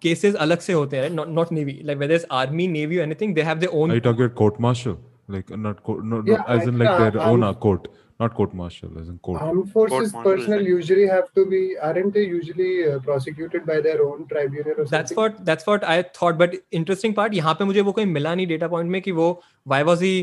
cases 0.06 0.38
alag 0.46 0.64
se 0.68 0.78
hote 0.78 0.96
hain 1.00 1.18
not 1.22 1.34
not 1.40 1.52
navy. 1.58 1.82
Like 1.90 2.00
whether 2.04 2.16
it's 2.20 2.26
army 2.30 2.68
navy 2.76 3.00
or 3.00 3.04
anything 3.04 3.34
they 3.40 3.48
have 3.50 3.60
their 3.66 3.74
own 3.82 3.92
are 3.92 4.00
you 4.00 4.06
talking 4.08 4.26
about 4.26 4.36
court 4.44 4.60
martial? 4.68 4.98
Like 5.28 5.52
not 5.66 5.84
court 5.84 6.06
no, 6.14 6.24
yeah, 6.26 6.44
as 6.48 6.68
in 6.68 6.80
like 6.84 6.90
uh, 6.90 7.10
their 7.10 7.22
own 7.22 7.44
um, 7.44 7.50
uh, 7.50 7.54
court 7.54 7.88
not 8.23 8.35
court 8.35 8.55
martial, 8.61 8.99
as 9.01 9.09
in 9.09 9.19
court. 9.19 9.41
Armed 9.41 9.71
forces 9.73 10.13
Court-martial 10.13 10.33
is 10.33 10.39
personnel 10.39 10.59
like- 10.61 10.69
usually 10.69 11.07
have 11.07 11.33
to 11.35 11.45
be, 11.47 11.61
aren't 11.89 12.13
they 12.15 12.25
usually 12.25 12.71
uh, 12.93 12.99
prosecuted 13.01 13.67
by 13.67 13.81
their 13.81 14.03
own 14.07 14.27
tribunal 14.33 14.73
or 14.79 14.87
that's 14.87 15.15
something? 15.15 15.17
what 15.17 15.45
that's 15.51 15.67
what 15.67 15.85
I 15.85 16.03
thought. 16.19 16.39
But 16.39 16.57
interesting 16.81 17.15
part 17.21 17.33
यहाँ 17.41 17.55
पे 17.61 17.65
मुझे 17.73 17.81
वो 17.91 17.93
कोई 18.01 18.05
मिला 18.17 18.35
नहीं 18.35 18.47
data 18.55 18.69
point 18.75 18.91
में 18.97 19.01
कि 19.03 19.13
वो 19.21 19.29
why 19.75 19.83
was 19.91 20.01
he 20.09 20.15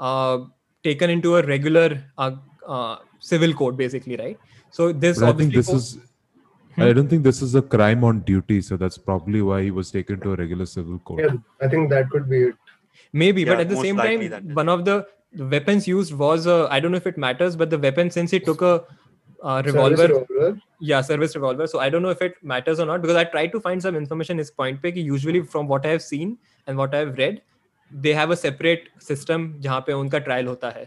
uh, 0.00 0.38
taken 0.88 1.10
into 1.18 1.36
a 1.36 1.42
regular 1.42 1.86
uh, 2.18 2.30
uh, 2.66 2.96
civil 3.32 3.52
court 3.60 3.76
basically 3.82 4.16
right? 4.24 4.38
So 4.70 4.90
this 4.92 5.18
But 5.20 5.28
I 5.28 5.32
think 5.32 5.52
obviously 5.52 5.56
this 5.60 5.70
goes- 5.74 5.92
is. 5.94 6.08
I 6.84 6.92
don't 6.96 7.08
think 7.12 7.22
this 7.22 7.42
is 7.42 7.54
a 7.54 7.60
crime 7.72 8.04
on 8.10 8.20
duty, 8.28 8.62
so 8.66 8.76
that's 8.82 8.96
probably 9.06 9.40
why 9.46 9.62
he 9.62 9.70
was 9.78 9.90
taken 9.90 10.20
to 10.20 10.30
a 10.32 10.36
regular 10.36 10.64
civil 10.64 10.98
court. 11.10 11.18
Yeah, 11.22 11.34
I 11.60 11.68
think 11.68 11.90
that 11.90 12.08
could 12.14 12.30
be 12.30 12.38
it. 12.44 12.54
maybe, 13.22 13.44
but 13.44 13.58
Yeah, 13.58 13.60
at 13.64 13.68
the 13.68 13.74
most 13.74 13.84
same 13.86 13.98
likely 13.98 14.28
time, 14.30 14.30
that 14.30 14.50
is 14.52 14.56
one 14.58 14.70
of 14.74 14.84
the, 14.86 14.94
the 15.41 15.45
weapons 15.55 15.87
used 15.87 16.13
was 16.21 16.47
uh, 16.47 16.67
I 16.77 16.79
don't 16.79 16.91
know 16.95 17.01
if 17.05 17.07
it 17.07 17.17
matters, 17.25 17.55
but 17.63 17.69
the 17.75 17.79
weapon 17.87 18.09
since 18.19 18.31
he 18.31 18.39
took 18.39 18.61
a 18.61 18.73
uh, 19.43 19.57
Service 19.63 19.73
revolver 19.73 20.07
revolver. 20.07 20.61
yeah 20.91 21.01
service 21.07 21.35
revolver 21.37 21.65
so 21.71 21.79
i 21.79 21.87
don't 21.95 22.01
know 22.05 22.13
if 22.13 22.21
it 22.27 22.37
matters 22.51 22.79
or 22.79 22.85
not 22.91 23.01
because 23.03 23.17
i 23.21 23.23
tried 23.33 23.51
to 23.55 23.59
find 23.65 23.83
some 23.85 23.97
information 23.99 24.39
is 24.43 24.49
point 24.61 24.79
pe 24.85 24.91
ki 24.95 25.03
usually 25.09 25.41
from 25.51 25.67
what 25.73 25.85
i 25.89 25.91
have 25.95 26.01
seen 26.05 26.31
and 26.65 26.81
what 26.81 26.95
i 26.99 27.01
have 27.03 27.11
read 27.19 27.37
they 28.05 28.13
have 28.19 28.33
a 28.35 28.37
separate 28.43 28.87
system 29.09 29.45
jahan 29.67 29.85
pe 29.89 29.97
unka 29.99 30.21
trial 30.29 30.49
hota 30.53 30.71
hai 30.79 30.85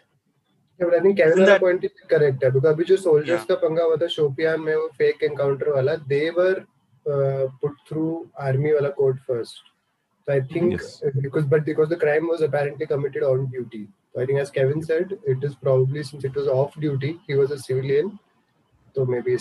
Yeah, 0.81 0.89
but 0.89 0.97
I 0.99 1.01
think 1.05 1.23
वाला 1.27 1.47
that- 1.53 1.63
point 1.67 1.87
is 1.91 1.95
correct 2.15 2.43
है 2.49 2.51
because 2.57 2.69
अभी 2.73 2.89
जो 2.91 2.97
soldiers 3.05 3.33
Yeah. 3.37 3.47
का 3.53 3.59
पंगा 3.63 3.87
हुआ 3.91 3.97
था 4.03 4.07
शोपियान 4.17 4.61
में 4.67 4.75
वो 4.75 4.91
fake 5.05 5.25
encounter 5.31 5.71
वाला 5.77 5.97
they 6.15 6.23
were 6.41 6.57
uh, 7.15 7.45
put 7.65 7.81
through 7.93 8.11
army 8.51 8.75
वाला 8.81 8.95
court 9.01 9.23
first. 9.31 9.63
So 10.27 10.37
I 10.39 10.41
think 10.55 10.77
Yes. 10.79 10.91
uh, 11.07 11.15
because 11.29 11.49
but 11.57 11.65
because 11.73 11.95
the 11.97 12.01
crime 12.05 12.29
was 12.35 12.45
apparently 12.51 12.91
committed 12.95 13.31
on 13.33 13.47
duty. 13.57 13.83
So 14.15 14.21
I 14.21 14.27
think, 14.27 14.41
as 14.41 14.51
Kevin 14.51 14.83
said, 14.83 15.19
it 15.25 15.43
is 15.43 15.55
probably 15.55 16.03
since 16.03 16.25
it 16.25 16.35
was 16.35 16.49
off 16.49 16.79
duty, 16.81 17.21
he 17.27 17.35
was 17.35 17.51
a 17.51 17.59
civilian. 17.59 18.19
So 18.95 19.05
maybe 19.05 19.37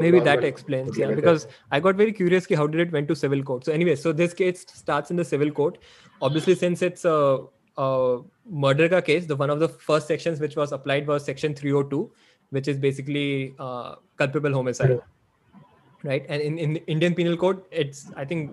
Maybe 0.00 0.20
that 0.20 0.44
explains, 0.44 0.96
yeah. 0.96 1.14
Because 1.14 1.46
I 1.70 1.78
got 1.78 1.96
very 1.96 2.12
curious 2.12 2.46
ki 2.46 2.54
how 2.54 2.66
did 2.66 2.80
it 2.80 2.90
went 2.90 3.06
to 3.08 3.16
civil 3.16 3.42
court. 3.42 3.66
So 3.66 3.72
anyway, 3.72 3.96
so 3.96 4.12
this 4.12 4.32
case 4.32 4.64
starts 4.72 5.10
in 5.10 5.16
the 5.16 5.24
civil 5.24 5.50
court. 5.50 5.76
Obviously, 6.22 6.54
since 6.54 6.80
it's 6.80 7.04
a, 7.04 7.40
a 7.76 8.20
murder 8.48 8.88
ka 8.88 9.02
case, 9.02 9.26
the 9.26 9.36
one 9.36 9.50
of 9.50 9.60
the 9.60 9.68
first 9.68 10.08
sections 10.08 10.40
which 10.40 10.56
was 10.56 10.72
applied 10.72 11.06
was 11.06 11.22
section 11.22 11.54
302, 11.54 12.10
which 12.48 12.66
is 12.66 12.78
basically 12.78 13.54
uh, 13.58 13.96
culpable 14.16 14.54
homicide. 14.54 14.90
Yeah. 14.90 15.60
Right, 16.04 16.24
and 16.28 16.40
in, 16.40 16.58
in 16.58 16.76
Indian 16.76 17.14
Penal 17.14 17.36
Code, 17.36 17.62
it's 17.70 18.10
I 18.16 18.24
think 18.24 18.52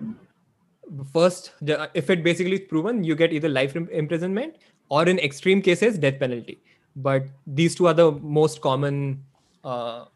first 1.12 1.52
if 1.94 2.10
it 2.10 2.22
basically 2.22 2.54
is 2.54 2.68
proven 2.68 3.02
you 3.02 3.16
get 3.16 3.32
either 3.32 3.48
life 3.48 3.74
imprisonment 3.74 4.56
or 4.88 5.08
in 5.08 5.18
extreme 5.18 5.60
cases 5.60 5.98
death 5.98 6.18
penalty 6.18 6.60
but 6.96 7.26
these 7.46 7.74
two 7.74 7.86
are 7.86 7.94
the 7.94 8.12
most 8.12 8.60
common 8.60 9.22
uh, 9.64 10.06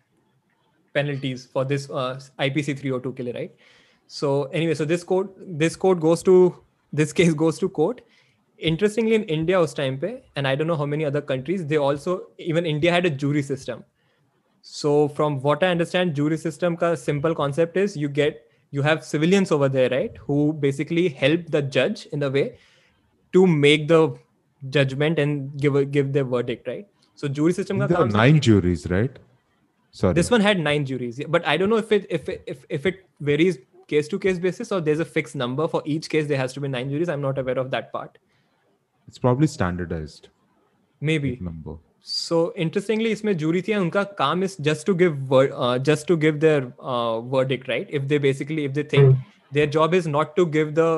penalties 0.94 1.46
for 1.46 1.64
this 1.64 1.88
uh, 1.90 2.20
IPC 2.38 2.78
302 2.78 3.12
killer, 3.12 3.32
right? 3.32 3.54
So 4.06 4.44
anyway, 4.44 4.74
so 4.74 4.84
this 4.84 5.04
code 5.04 5.28
this 5.38 5.76
code 5.76 6.00
goes 6.00 6.22
to 6.24 6.56
this 6.92 7.12
case 7.12 7.34
goes 7.34 7.58
to 7.58 7.68
court. 7.68 8.00
Interestingly, 8.58 9.14
in 9.14 9.22
India, 9.24 9.58
us 9.58 9.72
time 9.72 9.98
pe, 9.98 10.20
and 10.36 10.46
I 10.46 10.54
don't 10.54 10.66
know 10.66 10.76
how 10.76 10.86
many 10.86 11.04
other 11.04 11.20
countries, 11.22 11.66
they 11.66 11.76
also 11.76 12.26
even 12.38 12.66
India 12.66 12.92
had 12.92 13.06
a 13.06 13.10
jury 13.10 13.42
system. 13.42 13.84
So 14.62 15.08
from 15.08 15.40
what 15.40 15.62
I 15.62 15.68
understand, 15.68 16.14
jury 16.14 16.36
system 16.36 16.76
ka 16.76 16.94
simple 16.94 17.34
concept 17.34 17.76
is 17.76 17.96
you 17.96 18.08
get 18.08 18.46
you 18.70 18.82
have 18.82 19.04
civilians 19.04 19.52
over 19.52 19.68
there, 19.68 19.90
right, 19.90 20.16
who 20.16 20.52
basically 20.52 21.08
help 21.08 21.46
the 21.46 21.62
judge 21.62 22.06
in 22.06 22.22
a 22.22 22.30
way 22.30 22.58
to 23.32 23.46
make 23.46 23.88
the 23.88 24.16
judgment 24.69 25.19
and 25.19 25.59
give 25.59 25.75
a, 25.75 25.85
give 25.85 26.11
their 26.13 26.23
verdict, 26.23 26.67
right? 26.67 26.87
So 27.15 27.27
jury 27.27 27.53
system 27.53 27.79
ka 27.79 27.87
There 27.87 27.97
are 27.97 28.05
kaam 28.05 28.13
nine 28.13 28.39
juries, 28.39 28.89
right? 28.89 29.17
Sorry. 29.91 30.13
this 30.13 30.29
one 30.29 30.41
had 30.41 30.59
nine 30.59 30.85
juries, 30.85 31.19
yeah, 31.19 31.27
but 31.29 31.45
I 31.47 31.55
don't 31.55 31.69
know 31.69 31.77
if 31.77 31.91
it 31.91 32.05
if 32.09 32.27
it, 32.27 32.43
if 32.45 32.65
if 32.69 32.85
it 32.85 32.97
varies 33.21 33.59
case 33.87 34.07
to 34.09 34.19
case 34.19 34.39
basis 34.39 34.71
or 34.71 34.81
there's 34.81 34.99
a 34.99 35.05
fixed 35.05 35.35
number 35.35 35.67
for 35.67 35.81
each 35.85 36.09
case. 36.09 36.27
There 36.27 36.37
has 36.37 36.53
to 36.53 36.59
be 36.59 36.67
nine 36.67 36.89
juries. 36.89 37.07
I'm 37.07 37.21
not 37.21 37.37
aware 37.37 37.57
of 37.57 37.71
that 37.71 37.91
part. 37.93 38.17
It's 39.07 39.17
probably 39.17 39.47
standardized 39.47 40.27
Maybe. 40.99 41.37
number. 41.41 41.77
So 42.01 42.53
interestingly, 42.55 43.11
इसमें 43.11 43.33
jury 43.37 43.61
थी 43.61 43.75
उनका 43.75 44.03
काम 44.17 44.43
is 44.43 44.57
just 44.57 44.85
to 44.87 44.95
give 44.95 45.15
ver- 45.31 45.51
uh, 45.53 45.77
just 45.79 46.07
to 46.07 46.17
give 46.17 46.39
their 46.39 46.73
uh, 46.79 47.21
verdict, 47.21 47.67
right? 47.67 47.87
If 47.89 48.07
they 48.07 48.17
basically 48.17 48.65
if 48.65 48.73
they 48.73 48.83
think 48.83 49.15
their 49.51 49.67
job 49.67 49.93
is 49.93 50.07
not 50.07 50.35
to 50.35 50.45
give 50.45 50.75
the 50.75 50.89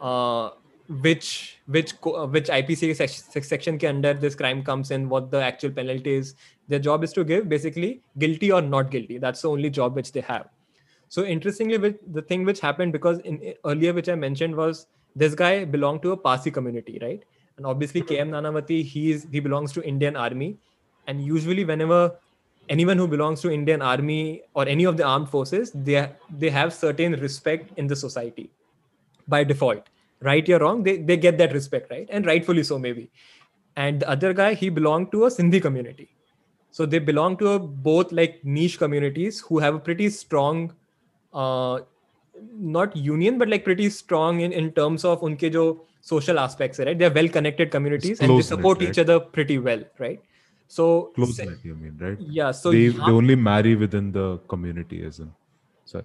uh, 0.00 0.50
which 0.89 1.59
which 1.67 1.93
uh, 2.05 2.27
which 2.27 2.47
IPC 2.47 2.95
sec- 2.95 3.43
section 3.43 3.77
के 3.77 3.87
under 3.87 4.13
this 4.13 4.35
crime 4.35 4.63
comes 4.63 4.91
in, 4.91 5.09
what 5.09 5.31
the 5.31 5.41
actual 5.41 5.71
penalty 5.71 6.15
is. 6.15 6.35
Their 6.67 6.79
job 6.79 7.03
is 7.03 7.13
to 7.13 7.23
give 7.23 7.47
basically 7.49 8.01
guilty 8.17 8.51
or 8.51 8.61
not 8.61 8.91
guilty. 8.91 9.17
That's 9.17 9.41
the 9.41 9.49
only 9.49 9.69
job 9.69 9.95
which 9.95 10.11
they 10.11 10.21
have. 10.21 10.47
So 11.09 11.23
interestingly, 11.23 11.77
with 11.77 12.13
the 12.13 12.21
thing 12.21 12.45
which 12.45 12.59
happened 12.59 12.93
because 12.93 13.19
in 13.19 13.53
earlier 13.65 13.93
which 13.93 14.09
I 14.09 14.15
mentioned 14.15 14.55
was 14.55 14.87
this 15.15 15.35
guy 15.35 15.65
belonged 15.65 16.01
to 16.03 16.11
a 16.11 16.17
Parsi 16.17 16.51
community, 16.51 16.99
right? 17.01 17.23
And 17.57 17.65
obviously 17.65 18.01
KM 18.01 18.29
Nanavati, 18.29 18.83
he's 18.83 19.27
he 19.31 19.39
belongs 19.39 19.73
to 19.73 19.83
Indian 19.83 20.15
Army, 20.15 20.57
and 21.07 21.21
usually 21.21 21.65
whenever 21.65 22.15
anyone 22.69 22.97
who 22.97 23.07
belongs 23.07 23.41
to 23.41 23.51
Indian 23.51 23.81
Army 23.81 24.41
or 24.53 24.67
any 24.67 24.83
of 24.83 24.97
the 24.97 25.03
armed 25.03 25.29
forces, 25.29 25.71
they 25.73 26.09
they 26.29 26.49
have 26.49 26.73
certain 26.73 27.13
respect 27.13 27.71
in 27.77 27.87
the 27.87 27.95
society 27.95 28.49
by 29.27 29.43
default. 29.43 29.87
Right 30.21 30.47
or 30.49 30.59
wrong, 30.59 30.83
they, 30.83 30.97
they 30.97 31.15
get 31.15 31.37
that 31.37 31.53
respect, 31.53 31.91
right? 31.91 32.07
And 32.09 32.25
rightfully 32.25 32.63
so, 32.63 32.79
maybe. 32.79 33.11
And 33.75 33.99
the 33.99 34.09
other 34.09 34.33
guy, 34.33 34.55
he 34.55 34.69
belonged 34.69 35.11
to 35.11 35.25
a 35.25 35.29
Sindhi 35.29 35.61
community. 35.61 36.09
So 36.71 36.85
they 36.85 36.99
belong 36.99 37.37
to 37.37 37.49
a, 37.49 37.59
both 37.59 38.11
like 38.11 38.43
niche 38.43 38.77
communities 38.77 39.39
who 39.39 39.59
have 39.59 39.75
a 39.75 39.79
pretty 39.79 40.09
strong, 40.09 40.73
uh, 41.33 41.79
not 42.53 42.95
union, 42.95 43.37
but 43.37 43.47
like 43.47 43.63
pretty 43.63 43.89
strong 43.89 44.41
in, 44.41 44.51
in 44.51 44.71
terms 44.71 45.05
of 45.05 45.21
unke 45.21 45.51
jo 45.51 45.81
social 46.01 46.39
aspects, 46.39 46.79
right? 46.79 46.97
They're 46.97 47.11
well 47.11 47.27
connected 47.27 47.71
communities 47.71 48.19
and 48.19 48.37
they 48.37 48.41
support 48.41 48.79
right? 48.79 48.89
each 48.89 48.99
other 48.99 49.19
pretty 49.19 49.59
well, 49.59 49.83
right? 49.99 50.19
So 50.67 51.11
Close 51.15 51.39
you 51.63 51.75
mean, 51.75 51.97
right? 51.99 52.17
yeah, 52.19 52.51
so 52.51 52.71
they, 52.71 52.89
yahan- 52.89 53.05
they 53.05 53.11
only 53.11 53.35
marry 53.35 53.75
within 53.75 54.11
the 54.11 54.37
community, 54.49 55.03
isn't? 55.03 55.31
Sorry 55.85 56.03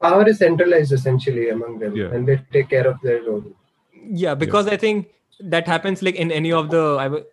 power 0.00 0.26
is 0.28 0.38
centralized 0.38 0.92
essentially 0.92 1.48
among 1.50 1.78
them 1.78 1.96
yeah. 1.96 2.06
and 2.06 2.26
they 2.26 2.40
take 2.52 2.68
care 2.70 2.86
of 2.86 3.00
their 3.02 3.22
own 3.30 3.54
yeah 4.24 4.34
because 4.34 4.66
yeah. 4.66 4.72
i 4.72 4.76
think 4.76 5.08
that 5.40 5.66
happens 5.66 6.02
like 6.02 6.16
in 6.16 6.30
any 6.30 6.52
of 6.52 6.70
the 6.70 6.96
I 6.98 7.04
w- 7.04 7.24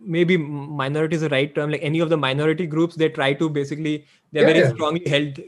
maybe 0.00 0.36
minority 0.36 1.16
is 1.16 1.22
the 1.22 1.28
right 1.28 1.54
term 1.54 1.70
like 1.70 1.82
any 1.82 2.00
of 2.00 2.10
the 2.10 2.16
minority 2.16 2.66
groups 2.66 2.94
they 2.96 3.08
try 3.08 3.32
to 3.34 3.48
basically 3.48 4.04
they're 4.32 4.48
yeah, 4.48 4.54
very 4.54 4.74
strongly 4.74 5.08
held 5.08 5.40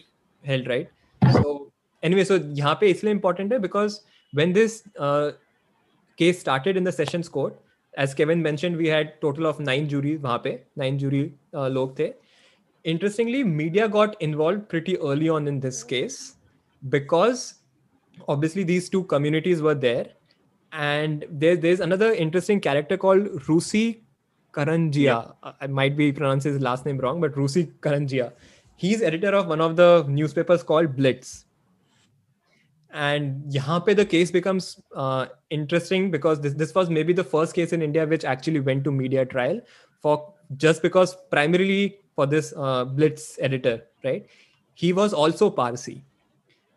held 0.45 0.67
right? 0.67 0.89
So 1.33 1.73
anyway 2.03 2.25
so 2.25 2.39
yahan 2.39 2.79
pe 2.81 2.93
isliye 2.95 3.11
important 3.11 3.53
hai 3.53 3.59
because 3.59 4.01
when 4.33 4.53
this 4.53 4.83
uh, 4.99 5.33
case 6.17 6.41
started 6.41 6.77
in 6.77 6.85
the 6.85 6.93
sessions 6.93 7.29
court 7.29 7.59
as 7.97 8.15
kevin 8.15 8.43
mentioned 8.43 8.77
we 8.77 8.89
had 8.89 9.21
total 9.21 9.47
of 9.47 9.61
nine 9.61 9.89
juries 9.89 10.19
wahan 10.27 10.43
pe 10.49 10.57
nine 10.77 10.99
jury 10.99 11.35
uh, 11.55 11.69
log 11.69 11.95
the. 11.97 12.15
Interestingly 12.85 13.45
media 13.45 13.89
got 13.89 14.21
involved 14.23 14.69
pretty 14.69 14.97
early 14.99 15.29
on 15.29 15.49
in 15.49 15.61
this 15.61 15.83
case 15.85 16.37
because 16.89 17.55
obviously 18.29 18.65
these 18.65 18.89
two 18.89 19.05
communities 19.05 19.63
were 19.63 19.75
there 19.75 20.09
and 20.73 21.25
there, 21.31 21.57
there's 21.57 21.81
another 21.81 22.13
interesting 22.13 22.61
character 22.61 22.97
called 22.97 23.27
russi 23.49 24.01
karanjia. 24.53 25.35
Yeah. 25.45 25.53
i 25.61 25.67
might 25.67 25.97
be 25.97 26.13
pronouncing 26.13 26.53
his 26.53 26.63
last 26.63 26.87
name 26.87 26.99
wrong 26.99 27.21
but 27.21 27.35
russi 27.35 27.73
karanjia. 27.81 28.33
He's 28.77 29.03
editor 29.03 29.31
of 29.31 29.49
one 29.49 29.61
of 29.61 29.77
the 29.77 30.05
newspapers 30.09 30.63
called 30.63 30.95
blitz. 30.97 31.47
And 32.91 33.53
here, 33.53 33.95
the 33.95 34.07
case 34.07 34.31
becomes 34.31 34.81
uh, 34.95 35.27
interesting 35.51 36.11
because 36.11 36.41
this, 36.41 36.55
this 36.55 36.75
was 36.75 36.89
maybe 36.89 37.13
the 37.13 37.25
first 37.25 37.55
case 37.55 37.73
in 37.73 37.83
india 37.83 38.07
which 38.07 38.25
actually 38.25 38.61
went 38.61 38.85
to 38.85 38.93
media 38.93 39.27
trial 39.27 39.61
for 40.01 40.33
just 40.57 40.81
because 40.81 41.17
primarily 41.31 41.99
for 42.15 42.27
this 42.27 42.55
uh, 42.57 42.85
blitz 42.85 43.39
editor 43.41 43.83
right? 44.05 44.27
He 44.75 44.93
was 44.93 45.13
also 45.13 45.51
parsi. 45.51 46.05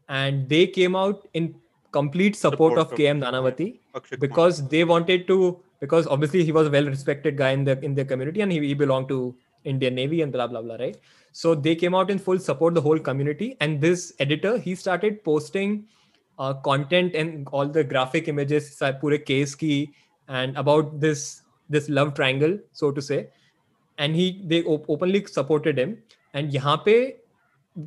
And 0.09 0.47
they 0.49 0.67
came 0.67 0.95
out 0.95 1.27
in 1.33 1.55
complete 1.91 2.35
support, 2.35 2.73
Support 2.73 2.91
of 2.93 2.97
KM 2.97 3.19
Nanavati 3.21 3.79
because 4.19 4.67
they 4.67 4.83
wanted 4.83 5.27
to 5.27 5.59
because 5.79 6.07
obviously 6.07 6.43
he 6.43 6.51
was 6.51 6.67
a 6.67 6.69
well 6.69 6.85
respected 6.85 7.37
guy 7.37 7.51
in 7.51 7.63
the 7.63 7.79
in 7.83 7.95
their 7.95 8.05
community 8.05 8.41
and 8.41 8.51
he, 8.51 8.59
he 8.59 8.73
belonged 8.73 9.09
to 9.09 9.35
indian 9.63 9.95
navy 9.95 10.21
and 10.21 10.31
blah 10.31 10.47
blah 10.47 10.61
blah 10.61 10.75
right? 10.75 10.97
So 11.31 11.55
they 11.55 11.75
came 11.75 11.95
out 11.95 12.09
in 12.09 12.19
full 12.19 12.39
support 12.39 12.73
the 12.73 12.81
whole 12.81 12.99
community 12.99 13.57
and 13.59 13.81
this 13.81 14.13
editor 14.19 14.57
he 14.57 14.75
started 14.75 15.23
posting 15.23 15.85
uh, 16.39 16.53
content 16.53 17.15
and 17.15 17.47
all 17.51 17.67
the 17.67 17.83
graphic 17.83 18.27
images 18.27 18.81
pure 19.01 19.17
case 19.17 19.55
ki 19.55 19.93
and 20.27 20.57
about 20.57 20.99
this 20.99 21.41
this 21.69 21.89
love 21.89 22.13
triangle 22.13 22.57
so 22.71 22.91
to 22.91 23.01
say. 23.01 23.27
And 23.97 24.15
he 24.15 24.41
they 24.45 24.63
op- 24.63 24.89
openly 24.89 25.25
supported 25.25 25.77
him. 25.77 25.97
And 26.33 26.51
yahan 26.53 26.79
pe 26.85 27.15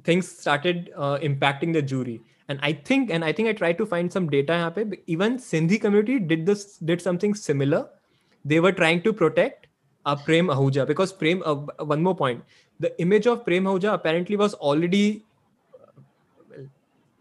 things 0.04 0.28
started 0.28 0.90
uh, 0.96 1.18
impacting 1.18 1.72
the 1.72 1.82
jury 1.82 2.20
and 2.48 2.58
i 2.62 2.72
think 2.72 3.10
and 3.10 3.24
i 3.24 3.32
think 3.32 3.48
i 3.48 3.52
tried 3.52 3.76
to 3.78 3.86
find 3.86 4.12
some 4.12 4.28
data 4.28 4.72
pe. 4.74 4.84
even 5.06 5.36
sindhi 5.38 5.80
community 5.80 6.18
did 6.18 6.46
this 6.46 6.78
did 6.78 7.00
something 7.00 7.34
similar 7.34 7.86
they 8.44 8.60
were 8.60 8.72
trying 8.72 9.02
to 9.02 9.12
protect 9.12 9.66
uh, 10.06 10.16
prem 10.16 10.48
ahuja 10.48 10.86
because 10.86 11.12
prem 11.12 11.42
uh, 11.44 11.54
one 11.94 12.02
more 12.02 12.16
point 12.16 12.42
the 12.80 12.92
image 13.00 13.26
of 13.26 13.44
prem 13.44 13.64
ahuja 13.64 13.92
apparently 13.92 14.36
was 14.36 14.54
already 14.54 15.24
uh, 15.82 16.62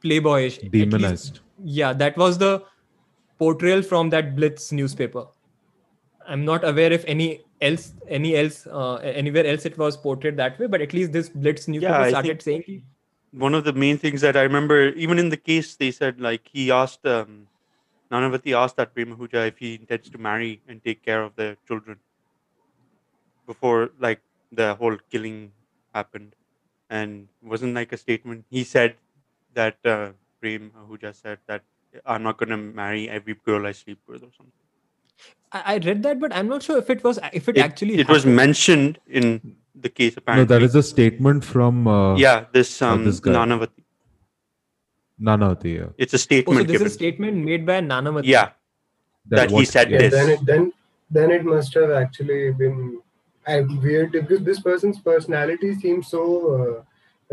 playboyish 0.03 0.60
Demonized. 0.72 1.39
yeah 1.63 1.93
that 1.93 2.17
was 2.17 2.38
the 2.38 2.63
portrayal 3.39 3.82
from 3.82 4.10
that 4.10 4.36
blitz 4.36 4.72
newspaper 4.72 5.25
i'm 6.27 6.46
not 6.46 6.63
aware 6.63 6.91
if 6.91 7.03
any 7.05 7.41
else 7.70 7.93
any 8.08 8.36
else 8.36 8.65
uh, 8.67 8.96
anywhere 9.22 9.46
else 9.53 9.65
it 9.72 9.77
was 9.77 9.98
portrayed 10.05 10.38
that 10.38 10.60
way 10.60 10.67
but 10.67 10.82
at 10.88 10.93
least 10.93 11.12
this 11.12 11.29
blitz 11.29 11.67
newspaper 11.67 12.03
I 12.08 12.10
started 12.10 12.41
saying 12.41 12.84
one 13.34 13.55
of 13.55 13.63
the 13.63 13.74
main 13.74 13.98
things 13.98 14.22
that 14.22 14.38
I 14.38 14.43
remember, 14.43 14.89
even 14.89 15.17
in 15.17 15.29
the 15.29 15.38
case, 15.38 15.75
they 15.75 15.91
said 15.91 16.22
like 16.22 16.48
he 16.51 16.72
asked 16.72 17.05
um, 17.05 17.48
Nanavati 18.12 18.55
asked 18.55 18.77
that 18.77 18.93
Prem 18.93 19.15
Ahuja 19.15 19.48
if 19.48 19.58
he 19.58 19.75
intends 19.75 20.10
to 20.10 20.17
marry 20.17 20.62
and 20.67 20.84
take 20.84 21.03
care 21.03 21.24
of 21.24 21.36
the 21.36 21.58
children 21.67 21.98
before 23.48 23.91
like 24.00 24.22
the 24.51 24.75
whole 24.75 24.98
killing 25.10 25.51
happened, 25.93 26.36
and 26.89 27.27
wasn't 27.41 27.74
like 27.74 27.91
a 27.91 27.98
statement. 27.98 28.46
He 28.50 28.63
said 28.63 28.96
that 29.55 29.77
uh, 29.84 30.12
Prem 30.39 30.72
Ahuja 30.79 31.15
said 31.15 31.39
that 31.48 31.63
I'm 32.05 32.22
not 32.22 32.38
gonna 32.38 32.58
marry 32.58 33.10
every 33.10 33.34
girl 33.34 33.65
I 33.65 33.72
sleep 33.72 34.00
with 34.08 34.22
or 34.22 34.32
something. 34.38 34.62
I, 35.51 35.75
I 35.75 35.77
read 35.77 36.03
that, 36.03 36.20
but 36.20 36.34
I'm 36.36 36.48
not 36.48 36.63
sure 36.63 36.77
if 36.77 36.89
it 36.89 37.03
was 37.03 37.20
if 37.32 37.48
it, 37.50 37.58
It, 37.58 37.62
actually 37.62 37.96
it 38.00 38.10
was 38.10 38.25
mentioned 38.25 39.00
in 39.08 39.55
the 39.75 39.89
case 39.89 40.15
No, 40.15 40.22
apparently. 40.22 40.46
that 40.55 40.63
is 40.63 40.75
a 40.75 40.84
statement 40.84 41.43
from 41.46 41.88
uh, 41.88 42.15
yeah, 42.15 42.46
this 42.53 42.82
um 42.82 43.05
this 43.05 43.20
guy. 43.20 43.32
Nanavati. 43.34 43.70
Nanavati. 45.22 45.75
Yeah. 45.77 45.86
It's 45.98 46.13
a 46.13 46.17
statement. 46.17 46.58
Oh, 46.58 46.62
so 46.62 46.63
statement 46.63 46.79
this 46.79 46.82
is 46.82 46.91
a 46.91 46.96
statement 46.98 47.38
made 47.46 47.65
by 47.65 47.79
Nanavati. 47.82 48.25
yeah, 48.25 48.50
That 49.27 49.50
he 49.50 49.55
what- 49.55 49.67
said 49.67 49.91
Yeah, 49.91 49.98
this. 50.00 50.13
then 50.13 50.29
it 50.29 50.46
then 50.46 50.74
then 51.12 51.32
it 51.32 51.43
must 51.46 51.74
have 51.75 51.91
actually 51.91 52.51
been 52.51 53.00
I, 53.46 53.62
weird 53.62 54.13
because 54.13 54.41
this 54.41 54.60
person's 54.62 55.00
personality 55.00 55.75
seems 55.75 56.08
so 56.08 56.22
uh, 56.55 56.84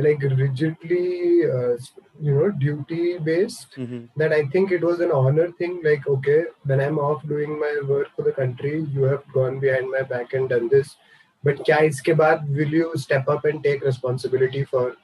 like 0.02 0.22
rigidly 0.22 1.44
uh, 1.56 1.76
you 2.20 2.34
know 2.34 2.50
duty 2.50 3.18
based 3.18 3.76
mm-hmm. 3.76 4.04
that 4.16 4.32
i 4.32 4.42
think 4.46 4.72
it 4.72 4.82
was 4.82 5.00
an 5.00 5.10
honor 5.10 5.50
thing 5.52 5.80
like 5.84 6.06
okay 6.06 6.44
when 6.64 6.80
i'm 6.80 6.98
off 6.98 7.26
doing 7.26 7.58
my 7.58 7.74
work 7.88 8.08
for 8.16 8.22
the 8.22 8.32
country 8.32 8.86
you 8.92 9.02
have 9.02 9.22
gone 9.32 9.58
behind 9.58 9.90
my 9.90 10.02
back 10.02 10.34
and 10.34 10.48
done 10.48 10.68
this. 10.68 10.96
But 11.42 11.60
kya 11.66 11.76
iske 11.90 12.14
baad 12.20 12.48
will 12.54 12.74
you 12.78 12.88
step 13.02 13.28
up 13.34 13.46
and 13.50 13.62
take 13.66 13.84
responsibility 13.90 14.64
for 14.64 14.96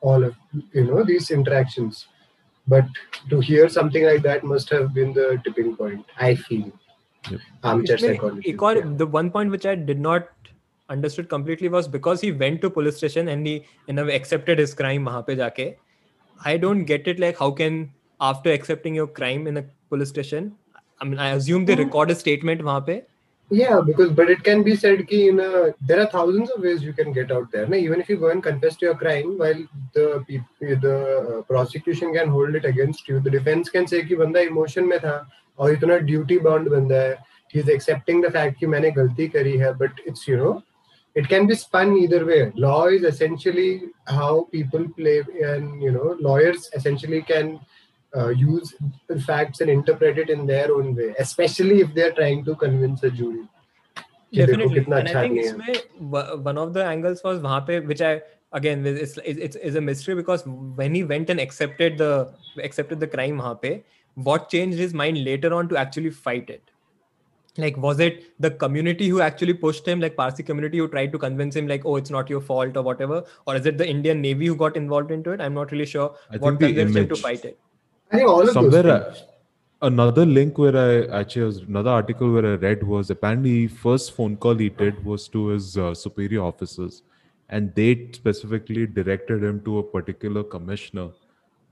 all 0.00 0.24
of 0.24 0.34
you 0.72 0.84
know 0.88 1.04
these 1.10 1.30
interactions? 1.30 2.06
But 2.68 2.84
to 3.30 3.40
hear 3.40 3.68
something 3.68 4.04
like 4.04 4.22
that 4.22 4.44
must 4.44 4.68
have 4.70 4.92
been 4.98 5.14
the 5.14 5.40
tipping 5.44 5.76
point 5.76 6.04
i 6.18 6.34
feel. 6.34 6.72
I'm 7.62 7.86
just 7.86 8.04
economy, 8.04 8.42
yeah. 8.46 8.96
the 9.02 9.06
one 9.06 9.30
point 9.30 9.50
which 9.50 9.64
i 9.64 9.74
did 9.74 9.98
not 9.98 10.28
understood 10.89 11.29
completely 11.29 11.69
was 11.69 11.87
because 11.87 12.21
he 12.21 12.31
went 12.31 12.61
to 12.61 12.69
police 12.69 12.97
station 12.97 13.27
and 13.27 13.45
he 13.45 13.63
in 13.87 13.99
a 13.99 14.05
way 14.05 14.15
accepted 14.15 14.57
his 14.59 14.73
crime 14.73 15.05
वहाँ 15.05 15.25
पे 15.27 15.35
जाके 15.35 15.73
I 16.45 16.57
don't 16.57 16.85
get 16.85 17.07
it 17.07 17.19
like 17.19 17.37
how 17.37 17.51
can 17.51 17.91
after 18.21 18.51
accepting 18.51 18.95
your 18.95 19.07
crime 19.07 19.47
in 19.47 19.57
a 19.57 19.63
police 19.89 20.09
station 20.09 20.51
I 21.01 21.05
mean 21.05 21.19
I 21.19 21.29
assume 21.37 21.65
they 21.65 21.75
Mhm. 21.75 21.85
record 21.85 22.11
a 22.11 22.15
statement 22.15 22.61
वहाँ 22.61 22.85
पे 22.87 23.01
Yeah, 23.51 23.81
because 23.81 24.11
but 24.11 24.29
it 24.29 24.43
can 24.43 24.59
be 24.65 24.75
said 24.75 25.07
ki 25.07 25.19
in 25.29 25.39
a, 25.39 25.73
there 25.87 25.99
are 25.99 26.05
thousands 26.05 26.51
of 26.51 26.61
ways 26.61 26.83
you 26.83 26.93
can 26.93 27.11
get 27.11 27.31
out 27.31 27.51
there. 27.51 27.65
Na? 27.65 27.77
Even 27.77 27.99
if 27.99 28.07
you 28.07 28.17
go 28.23 28.29
and 28.29 28.43
confess 28.43 28.75
to 28.75 28.85
your 28.85 28.93
crime, 28.93 29.31
while 29.39 29.63
the 29.95 30.23
peop- 30.27 30.81
the 30.83 30.91
uh, 31.37 31.41
prosecution 31.53 32.13
can 32.13 32.29
hold 32.29 32.53
it 32.59 32.67
against 32.71 33.07
you, 33.07 33.19
the 33.19 33.31
defense 33.37 33.71
can 33.77 33.87
say 33.87 34.03
कि 34.03 34.15
बंदा 34.19 34.43
emotion 34.49 34.87
में 34.91 34.99
था 35.05 35.15
और 35.57 35.73
इतना 35.77 35.97
duty 36.11 36.37
bound 36.49 36.69
बंदा 36.75 37.01
है. 37.07 37.17
He 37.47 37.59
is 37.59 37.71
accepting 37.77 38.21
the 38.21 38.31
fact 38.37 38.59
कि 38.59 38.67
मैंने 38.75 38.91
गलती 38.99 39.27
करी 39.37 39.57
है, 39.57 39.73
but 39.79 40.05
it's 40.05 40.27
you 40.27 40.37
know 40.37 40.53
it 41.15 41.27
can 41.27 41.47
be 41.47 41.55
spun 41.55 41.95
either 41.97 42.25
way. 42.25 42.51
Law 42.55 42.87
is 42.87 43.03
essentially 43.03 43.81
how 44.07 44.47
people 44.51 44.87
play, 44.97 45.19
and 45.51 45.81
you 45.81 45.91
know 45.91 46.15
lawyers 46.19 46.69
essentially 46.73 47.21
can 47.21 47.59
uh, 48.15 48.29
use 48.29 48.73
the 49.07 49.19
facts 49.21 49.61
and 49.61 49.69
interpret 49.69 50.17
it 50.17 50.29
in 50.29 50.45
their 50.45 50.73
own 50.73 50.95
way, 50.95 51.13
especially 51.19 51.79
if 51.81 51.93
they 51.93 52.03
are 52.03 52.11
trying 52.19 52.43
to 52.45 52.55
convince 52.55 53.03
a 53.03 53.11
jury. 53.21 53.45
कि 54.33 54.37
देखो 54.37 54.47
definitely 54.47 54.79
कितना 54.79 54.97
and 54.99 55.07
I 55.07 55.11
अच्छा 55.11 55.21
think 55.21 55.39
आदमी 55.39 55.45
है. 55.45 55.73
इसमें 55.73 56.11
wa- 56.15 56.35
one 56.47 56.57
of 56.63 56.73
the 56.73 56.83
angles 56.85 57.23
was 57.25 57.39
वहाँ 57.45 57.65
पे 57.69 57.79
which 57.91 58.01
I 58.01 58.21
again 58.59 58.85
it's 58.85 59.17
it's 59.17 59.39
it's, 59.47 59.55
it's 59.55 59.75
a 59.75 59.81
mystery 59.81 60.15
because 60.19 60.43
when 60.81 60.93
he 60.97 61.03
went 61.03 61.29
and 61.29 61.39
accepted 61.39 61.97
the 61.97 62.11
accepted 62.67 62.99
the 62.99 63.07
crime 63.15 63.39
वहाँ 63.41 63.59
पे 63.63 63.71
what 64.29 64.49
changed 64.49 64.77
his 64.83 64.93
mind 65.01 65.23
later 65.25 65.53
on 65.59 65.67
to 65.71 65.77
actually 65.81 66.11
fight 66.27 66.49
it 66.55 66.71
Like 67.56 67.76
was 67.76 68.00
it 68.00 68.40
the 68.40 68.50
community 68.50 69.08
who 69.08 69.20
actually 69.20 69.54
pushed 69.54 69.86
him? 69.86 70.00
Like 70.00 70.16
parsi 70.16 70.42
community 70.42 70.78
who 70.78 70.88
tried 70.88 71.12
to 71.12 71.18
convince 71.18 71.54
him 71.56 71.68
like 71.68 71.84
oh 71.84 71.96
it's 71.96 72.10
not 72.10 72.28
your 72.28 72.40
fault 72.40 72.76
or 72.76 72.82
whatever? 72.82 73.24
Or 73.46 73.56
is 73.56 73.66
it 73.66 73.78
the 73.78 73.88
indian 73.88 74.20
navy 74.20 74.46
who 74.46 74.56
got 74.56 74.76
involved 74.76 75.10
into 75.10 75.30
it? 75.30 75.40
I'm 75.40 75.54
not 75.54 75.72
really 75.72 75.86
sure 75.86 76.16
I 76.30 76.36
what 76.38 76.58
think 76.58 76.60
the 76.60 76.66
convinced 76.66 76.98
him 76.98 77.08
to 77.08 77.16
fight 77.16 77.44
it. 77.44 77.58
I 78.10 78.16
think 78.16 78.28
all 78.28 78.42
of 78.42 78.50
Somewhere, 78.50 78.82
those 78.82 79.22
uh, 79.22 79.24
another 79.82 80.26
link 80.26 80.58
where 80.58 80.76
I 80.76 81.20
actually 81.20 81.46
was 81.46 81.58
another 81.58 81.90
article 81.90 82.32
where 82.32 82.46
I 82.46 82.54
read 82.56 82.82
was 82.82 83.10
apparently 83.10 83.66
first 83.66 84.12
phone 84.12 84.36
call 84.36 84.54
he 84.54 84.68
did 84.68 85.04
was 85.04 85.28
to 85.28 85.48
his 85.48 85.76
uh, 85.76 85.94
superior 85.94 86.42
officers, 86.42 87.02
and 87.48 87.74
they 87.74 88.08
specifically 88.12 88.86
directed 88.86 89.44
him 89.44 89.60
to 89.64 89.78
a 89.78 89.82
particular 89.82 90.42
commissioner, 90.42 91.10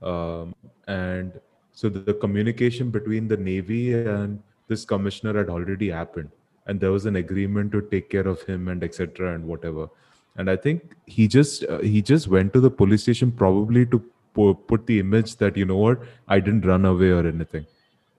um, 0.01 0.55
and 0.87 1.39
so 1.71 1.89
the, 1.89 1.99
the 1.99 2.13
communication 2.13 2.89
between 2.91 3.27
the 3.27 3.37
navy 3.37 3.93
and 3.93 4.41
this 4.67 4.85
commissioner 4.85 5.37
had 5.37 5.49
already 5.49 5.89
happened, 5.89 6.29
and 6.67 6.79
there 6.79 6.91
was 6.91 7.05
an 7.05 7.15
agreement 7.17 7.71
to 7.73 7.81
take 7.81 8.09
care 8.09 8.27
of 8.27 8.41
him 8.43 8.67
and 8.67 8.83
etc. 8.83 9.35
and 9.35 9.45
whatever. 9.45 9.89
And 10.35 10.49
I 10.49 10.55
think 10.55 10.95
he 11.05 11.27
just 11.27 11.63
uh, 11.65 11.79
he 11.79 12.01
just 12.01 12.27
went 12.27 12.53
to 12.53 12.59
the 12.59 12.71
police 12.71 13.03
station 13.03 13.31
probably 13.31 13.85
to 13.87 14.03
pu- 14.33 14.55
put 14.55 14.87
the 14.87 14.99
image 14.99 15.35
that 15.37 15.55
you 15.57 15.65
know 15.65 15.77
what 15.77 16.01
I 16.27 16.39
didn't 16.39 16.65
run 16.65 16.85
away 16.85 17.11
or 17.11 17.27
anything. 17.27 17.65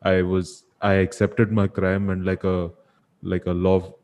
I 0.03 0.23
was 0.23 0.65
I 0.81 0.95
accepted 0.95 1.51
my 1.51 1.67
crime 1.67 2.11
and 2.11 2.25
like 2.25 2.45
a 2.45 2.71
like 3.23 3.47
a 3.47 3.53
law. 3.53 3.95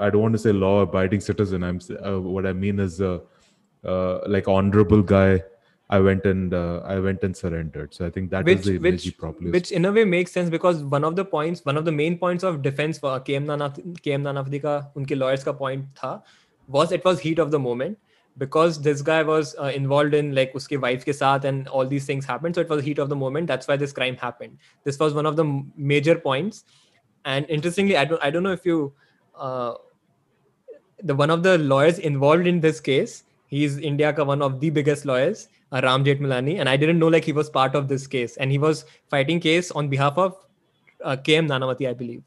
I 0.00 0.10
don't 0.10 0.22
want 0.22 0.32
to 0.34 0.38
say 0.38 0.52
law 0.52 0.80
abiding 0.80 1.20
citizen. 1.20 1.62
I'm 1.62 1.80
uh, 2.04 2.20
what 2.20 2.46
I 2.46 2.52
mean 2.52 2.80
is 2.80 3.00
uh, 3.00 3.18
uh, 3.84 4.20
like 4.26 4.48
honorable 4.48 5.02
guy. 5.02 5.42
I 5.92 6.00
went 6.00 6.24
and 6.24 6.54
uh, 6.54 6.80
I 6.86 6.98
went 7.00 7.22
and 7.22 7.36
surrendered. 7.36 7.92
So 7.92 8.06
I 8.06 8.10
think 8.10 8.30
that 8.30 8.46
which, 8.46 8.60
is 8.60 8.64
the 8.64 8.76
image 8.76 9.04
which, 9.04 9.18
probably 9.18 9.50
which 9.50 9.70
in 9.70 9.84
a 9.84 9.92
way 9.92 10.04
makes 10.04 10.32
sense 10.32 10.48
because 10.48 10.82
one 10.82 11.04
of 11.04 11.16
the 11.16 11.24
points, 11.24 11.66
one 11.66 11.76
of 11.76 11.84
the 11.84 11.92
main 11.92 12.16
points 12.18 12.42
of 12.42 12.62
defense 12.62 12.98
for 12.98 13.20
KM 13.20 13.44
Nanath, 13.44 13.76
KM 14.00 14.22
unke 14.96 15.18
lawyers 15.18 15.44
ka 15.44 15.52
point 15.52 15.84
tha 16.00 16.22
was 16.66 16.92
it 16.92 17.04
was 17.04 17.20
heat 17.20 17.38
of 17.38 17.50
the 17.50 17.58
moment 17.58 17.98
because 18.38 18.80
this 18.80 19.02
guy 19.02 19.22
was 19.22 19.54
uh, 19.60 19.64
involved 19.80 20.14
in 20.14 20.34
like 20.34 20.54
uske 20.60 20.80
wife 20.84 21.04
ke 21.08 21.14
saath 21.18 21.44
and 21.44 21.68
all 21.68 21.86
these 21.86 22.06
things 22.06 22.24
happened. 22.24 22.54
So 22.54 22.62
it 22.62 22.70
was 22.70 22.82
heat 22.84 22.98
of 22.98 23.10
the 23.10 23.18
moment. 23.24 23.52
That's 23.54 23.68
why 23.68 23.76
this 23.76 23.92
crime 23.92 24.16
happened. 24.16 24.56
This 24.84 24.98
was 24.98 25.12
one 25.12 25.26
of 25.32 25.36
the 25.36 25.46
major 25.76 26.14
points. 26.28 26.64
And 27.26 27.50
interestingly, 27.58 27.98
I 27.98 28.06
don't 28.06 28.24
I 28.30 28.30
don't 28.30 28.48
know 28.48 28.56
if 28.60 28.64
you 28.64 28.78
uh, 29.34 29.74
the 31.02 31.14
one 31.14 31.36
of 31.36 31.42
the 31.42 31.58
lawyers 31.58 32.02
involved 32.12 32.46
in 32.54 32.64
this 32.68 32.80
case 32.80 33.22
he's 33.51 33.77
india 33.77 34.13
ka 34.13 34.23
one 34.23 34.41
of 34.41 34.59
the 34.59 34.69
biggest 34.69 35.05
lawyers 35.05 35.47
uh, 35.71 35.81
ram 35.83 36.03
Jethmalani, 36.03 36.59
and 36.59 36.69
i 36.69 36.77
didn't 36.77 36.99
know 36.99 37.07
like 37.07 37.25
he 37.25 37.31
was 37.31 37.49
part 37.49 37.75
of 37.75 37.87
this 37.87 38.07
case 38.07 38.37
and 38.37 38.51
he 38.51 38.57
was 38.57 38.85
fighting 39.09 39.39
case 39.39 39.71
on 39.71 39.87
behalf 39.89 40.17
of 40.17 40.35
uh, 41.03 41.15
km 41.27 41.47
nanavati 41.53 41.87
i 41.87 41.93
believe 41.93 42.23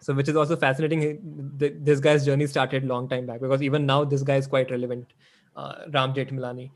so 0.00 0.12
which 0.12 0.28
is 0.28 0.36
also 0.36 0.56
fascinating 0.56 1.00
He- 1.00 1.18
th- 1.58 1.74
this 1.88 2.00
guy's 2.00 2.24
journey 2.24 2.46
started 2.46 2.84
long 2.84 3.08
time 3.08 3.26
back 3.26 3.40
because 3.40 3.62
even 3.62 3.86
now 3.86 4.04
this 4.04 4.22
guy 4.22 4.36
is 4.36 4.46
quite 4.46 4.70
relevant 4.70 5.06
uh, 5.56 5.74
ram 5.92 6.14
Jethmalani. 6.14 6.70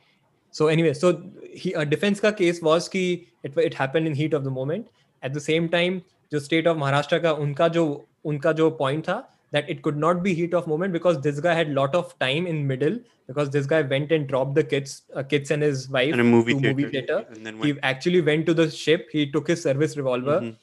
so 0.50 0.68
anyway 0.68 0.92
so 0.94 1.22
he 1.62 1.74
uh, 1.74 1.84
defense 1.84 2.20
ka 2.20 2.32
case 2.32 2.62
was 2.62 2.88
ki 2.88 3.06
it, 3.42 3.56
it 3.58 3.74
happened 3.74 4.06
in 4.06 4.14
heat 4.14 4.34
of 4.34 4.44
the 4.44 4.50
moment 4.50 4.86
at 5.22 5.34
the 5.34 5.40
same 5.40 5.68
time 5.78 6.02
जो 6.32 6.38
state 6.40 6.66
of 6.66 6.76
Maharashtra 6.76 7.18
का 7.18 7.32
उनका 7.32 7.66
जो 7.74 7.82
उनका 8.24 8.52
जो 8.52 8.70
point 8.78 9.04
था 9.04 9.16
that 9.51 9.69
it 9.69 9.81
could 9.81 9.97
not 9.97 10.23
be 10.23 10.33
heat 10.33 10.53
of 10.53 10.67
moment 10.67 10.93
because 10.93 11.19
this 11.21 11.39
guy 11.39 11.53
had 11.53 11.69
lot 11.73 11.93
of 11.93 12.17
time 12.19 12.47
in 12.47 12.65
middle 12.67 12.97
because 13.27 13.49
this 13.49 13.65
guy 13.65 13.81
went 13.81 14.11
and 14.11 14.27
dropped 14.27 14.55
the 14.55 14.63
kids 14.63 15.03
uh, 15.15 15.23
kids 15.23 15.51
and 15.51 15.61
his 15.61 15.89
wife 15.89 16.13
in 16.13 16.19
a 16.19 16.23
movie 16.23 16.53
to 16.53 16.59
theater, 16.59 16.75
movie 16.77 16.89
theater. 16.91 17.25
and 17.29 17.45
then 17.45 17.57
he 17.61 17.73
actually 17.83 18.21
went 18.21 18.45
to 18.45 18.53
the 18.53 18.69
ship. 18.71 19.09
He 19.11 19.29
took 19.31 19.47
his 19.47 19.61
service 19.61 19.97
revolver. 19.97 20.39
Mhm. 20.41 20.55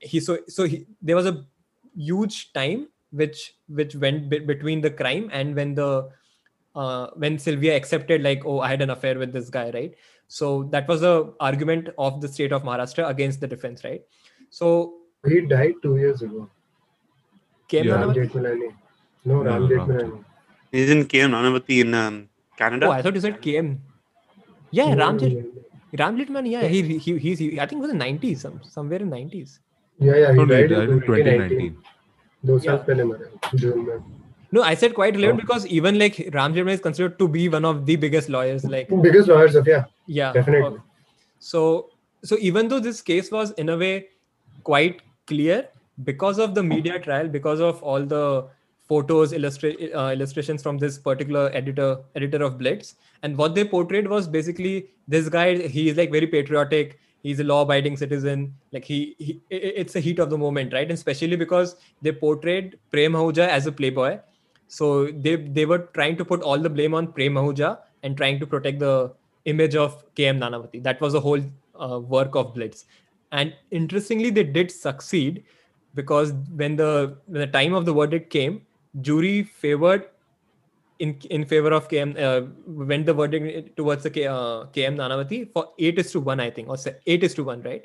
he 0.00 0.20
so 0.20 0.38
so 0.48 0.64
he, 0.64 0.86
there 1.00 1.16
was 1.16 1.26
a 1.26 1.44
huge 1.96 2.52
time 2.52 2.88
which 3.10 3.54
which 3.68 3.94
went 3.96 4.28
be- 4.30 4.38
between 4.52 4.80
the 4.80 4.90
crime 4.90 5.28
and 5.32 5.54
when 5.54 5.74
the 5.74 5.90
uh, 6.74 7.08
when 7.16 7.38
Sylvia 7.38 7.76
accepted 7.76 8.22
like 8.22 8.44
oh 8.46 8.60
I 8.60 8.68
had 8.68 8.82
an 8.82 8.90
affair 8.90 9.18
with 9.18 9.32
this 9.32 9.50
guy 9.50 9.70
right? 9.74 9.94
So 10.28 10.64
that 10.72 10.88
was 10.88 11.02
the 11.02 11.34
argument 11.40 11.90
of 11.98 12.20
the 12.22 12.28
state 12.28 12.52
of 12.52 12.62
Maharashtra 12.62 13.08
against 13.08 13.40
the 13.40 13.46
defense 13.46 13.84
right? 13.84 14.02
So 14.50 14.94
He 15.28 15.40
died 15.42 15.74
two 15.82 15.96
years 15.98 16.22
ago. 16.22 16.48
Km 17.68 17.84
yeah. 17.84 17.94
Ram 17.94 18.14
Jethmalani. 18.14 18.74
No, 19.24 19.42
Ram 19.42 19.68
Jethmalani. 19.68 20.24
He's 20.70 20.90
in 20.90 21.04
km, 21.04 21.30
Nanavati 21.30 21.80
in 21.80 21.94
um, 21.94 22.28
Canada. 22.56 22.86
Oh, 22.86 22.90
I 22.90 23.02
thought 23.02 23.14
you 23.14 23.20
said 23.20 23.40
km. 23.40 23.78
Yeah, 24.70 24.94
no, 24.94 25.06
Ram 25.06 25.18
Jethmalani. 25.18 25.62
Ram 25.98 26.16
Jethmalani, 26.18 26.50
yeah, 26.50 26.66
he, 26.66 26.98
he, 26.98 27.18
he's, 27.18 27.38
he, 27.38 27.60
I 27.60 27.66
think 27.66 27.80
it 27.80 27.82
was 27.82 27.90
in 27.90 27.98
90s, 27.98 28.38
some, 28.38 28.60
somewhere 28.62 29.00
in 29.00 29.10
90s. 29.10 29.58
Yeah, 29.98 30.16
yeah, 30.16 30.30
he 30.30 30.38
no, 30.38 30.46
died, 30.46 30.70
died 30.70 30.88
in 30.88 31.00
2019. 31.00 31.76
2019. 32.46 33.86
Yeah. 33.86 33.98
No, 34.50 34.62
I 34.62 34.74
said 34.74 34.94
quite 34.94 35.14
relevant 35.14 35.40
oh. 35.40 35.42
because 35.42 35.66
even 35.66 35.98
like 35.98 36.30
Ram 36.32 36.54
Jethmalani 36.54 36.74
is 36.74 36.80
considered 36.80 37.18
to 37.18 37.28
be 37.28 37.48
one 37.48 37.64
of 37.64 37.84
the 37.84 37.96
biggest 37.96 38.28
lawyers. 38.28 38.64
Like 38.64 38.88
biggest 39.02 39.28
lawyers 39.28 39.54
of 39.54 39.66
yeah. 39.66 39.84
Yeah, 40.06 40.32
definitely. 40.32 40.76
Of, 40.76 40.82
so, 41.38 41.90
so 42.24 42.36
even 42.40 42.68
though 42.68 42.80
this 42.80 43.02
case 43.02 43.30
was 43.30 43.50
in 43.52 43.68
a 43.68 43.76
way 43.76 44.08
quite 44.64 45.02
clear, 45.26 45.68
because 46.04 46.38
of 46.38 46.54
the 46.54 46.62
media 46.62 46.98
trial 46.98 47.28
because 47.28 47.60
of 47.60 47.82
all 47.82 48.04
the 48.04 48.48
photos 48.88 49.32
illustra- 49.32 49.94
uh, 49.94 50.10
illustrations 50.12 50.62
from 50.62 50.78
this 50.78 50.98
particular 50.98 51.50
editor 51.54 51.98
editor 52.14 52.42
of 52.42 52.58
blitz 52.58 52.96
and 53.22 53.36
what 53.36 53.54
they 53.54 53.64
portrayed 53.64 54.08
was 54.08 54.26
basically 54.26 54.88
this 55.06 55.28
guy 55.28 55.56
he 55.68 55.88
is 55.88 55.96
like 55.96 56.10
very 56.10 56.26
patriotic 56.26 56.98
he's 57.22 57.38
a 57.40 57.44
law 57.44 57.62
abiding 57.62 57.96
citizen 57.96 58.52
like 58.72 58.84
he, 58.84 59.14
he 59.18 59.40
it's 59.50 59.94
a 59.96 60.00
heat 60.00 60.18
of 60.18 60.30
the 60.30 60.38
moment 60.38 60.72
right 60.72 60.84
and 60.84 60.92
especially 60.92 61.36
because 61.36 61.76
they 62.00 62.12
portrayed 62.12 62.78
prem 62.90 63.12
Ahuja 63.12 63.46
as 63.48 63.66
a 63.66 63.72
playboy 63.72 64.18
So 64.72 65.08
they 65.24 65.36
they 65.36 65.66
were 65.66 65.80
trying 65.96 66.16
to 66.16 66.24
put 66.24 66.42
all 66.42 66.58
the 66.58 66.70
blame 66.70 66.94
on 66.94 67.12
Prem 67.12 67.34
Ahuja 67.34 67.78
and 68.02 68.16
trying 68.16 68.38
to 68.40 68.46
protect 68.46 68.78
the 68.78 69.12
image 69.44 69.74
of 69.76 69.96
KM 70.14 70.38
Nanavati. 70.38 70.82
That 70.82 71.02
was 71.02 71.12
the 71.12 71.20
whole 71.20 71.42
uh, 71.78 71.98
work 72.00 72.34
of 72.34 72.54
Blitz. 72.54 72.86
And 73.32 73.54
interestingly, 73.70 74.30
they 74.30 74.44
did 74.44 74.70
succeed 74.70 75.44
because 75.94 76.32
when 76.54 76.76
the 76.76 77.16
when 77.26 77.40
the 77.40 77.46
time 77.46 77.74
of 77.74 77.84
the 77.84 77.92
verdict 77.92 78.30
came, 78.30 78.62
jury 79.00 79.42
favored 79.42 80.08
in 80.98 81.16
in 81.30 81.44
favor 81.44 81.72
of 81.72 81.88
KM 81.88 82.16
uh, 82.18 82.46
went 82.66 83.06
the 83.06 83.14
verdict 83.14 83.76
towards 83.76 84.02
the 84.02 84.10
K, 84.10 84.26
uh, 84.26 84.64
KM 84.76 84.96
Nanavati 84.96 85.52
for 85.52 85.68
eight 85.78 85.98
is 85.98 86.12
to 86.12 86.20
one, 86.20 86.40
I 86.40 86.50
think, 86.50 86.68
or 86.68 86.76
eight 87.06 87.24
is 87.24 87.34
to 87.34 87.44
one, 87.44 87.62
right? 87.62 87.84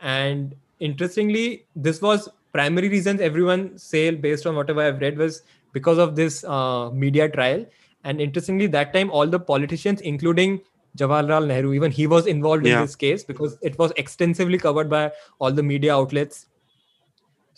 And 0.00 0.54
interestingly, 0.80 1.66
this 1.76 2.02
was 2.02 2.28
primary 2.52 2.88
reasons 2.88 3.20
everyone 3.20 3.78
say 3.78 4.10
based 4.10 4.46
on 4.46 4.56
whatever 4.56 4.82
I've 4.82 5.00
read 5.00 5.16
was 5.16 5.42
because 5.72 5.98
of 5.98 6.16
this 6.16 6.44
uh, 6.44 6.90
media 6.90 7.28
trial. 7.28 7.64
And 8.04 8.20
interestingly, 8.20 8.66
that 8.66 8.92
time 8.92 9.10
all 9.10 9.26
the 9.26 9.38
politicians, 9.38 10.00
including 10.00 10.60
Jawaharlal 10.98 11.46
Nehru, 11.46 11.72
even 11.72 11.90
he 11.92 12.06
was 12.06 12.26
involved 12.26 12.66
Yeah. 12.66 12.80
in 12.80 12.86
this 12.86 12.96
case 12.96 13.22
because 13.24 13.56
it 13.62 13.78
was 13.78 13.92
extensively 13.96 14.58
covered 14.58 14.90
by 14.90 15.12
all 15.38 15.52
the 15.52 15.62
media 15.62 15.94
outlets. 15.94 16.46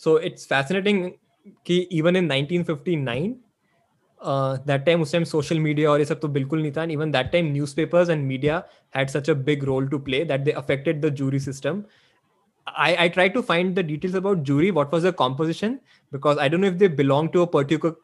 So 0.04 0.16
it's 0.16 0.46
fascinating 0.46 1.02
कि 1.66 1.86
even 1.90 2.16
in 2.16 2.28
1959 2.28 3.34
uh, 4.24 4.58
that 4.66 4.86
time 4.86 5.02
उस 5.02 5.12
time 5.14 5.26
social 5.32 5.60
media 5.66 5.88
और 5.88 5.98
ये 5.98 6.04
सब 6.04 6.20
तो 6.20 6.28
बिल्कुल 6.28 6.62
नहीं 6.62 6.72
था 6.72 6.82
and 6.82 6.92
even 6.92 7.12
that 7.16 7.30
time 7.34 7.52
newspapers 7.56 8.08
and 8.14 8.26
media 8.32 8.64
had 8.96 9.10
such 9.10 9.28
a 9.28 9.34
big 9.34 9.66
role 9.72 9.86
to 9.94 9.98
play 10.08 10.24
that 10.24 10.44
they 10.44 10.52
affected 10.62 11.02
the 11.02 11.10
jury 11.10 11.38
system 11.38 11.84
I, 12.66 12.96
I 13.04 13.08
tried 13.08 13.34
to 13.34 13.42
find 13.42 13.76
the 13.76 13.82
details 13.82 14.14
about 14.14 14.42
jury 14.42 14.70
what 14.70 14.90
was 14.90 15.02
the 15.02 15.12
composition 15.12 15.80
because 16.10 16.38
I 16.38 16.48
don't 16.48 16.62
know 16.62 16.68
if 16.68 16.78
they 16.78 16.88
belong 16.88 17.30
to 17.32 17.42
a 17.42 17.46
particular 17.46 17.94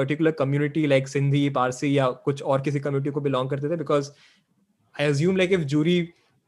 particular 0.00 0.32
community 0.32 0.86
like 0.86 1.06
Sindhi 1.06 1.44
Parsi 1.54 1.94
या 1.94 2.10
कुछ 2.24 2.42
और 2.42 2.60
किसी 2.62 2.80
community 2.80 3.12
को 3.12 3.20
belong 3.28 3.50
करते 3.50 3.70
थे 3.70 3.78
because 3.84 4.10
I 4.98 5.04
assume 5.04 5.36
like 5.36 5.56
if 5.58 5.66
jury 5.66 5.96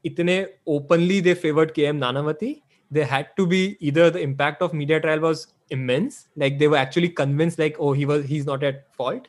इतने 0.05 0.37
openly 0.67 1.19
they 1.21 1.33
favored 1.33 1.73
KM 1.73 1.99
Nanavati 2.05 2.53
there 2.92 3.06
had 3.06 3.30
to 3.36 3.46
be 3.46 3.62
either 3.80 4.10
the 4.10 4.20
impact 4.26 4.62
of 4.66 4.74
media 4.82 5.00
trial 5.06 5.20
was 5.20 5.46
immense 5.70 6.20
like 6.42 6.58
they 6.60 6.68
were 6.74 6.80
actually 6.82 7.08
convinced 7.22 7.58
like 7.62 7.80
oh 7.86 7.92
he 7.92 8.06
was 8.10 8.24
he's 8.28 8.46
not 8.50 8.62
at 8.68 8.78
fault 9.00 9.26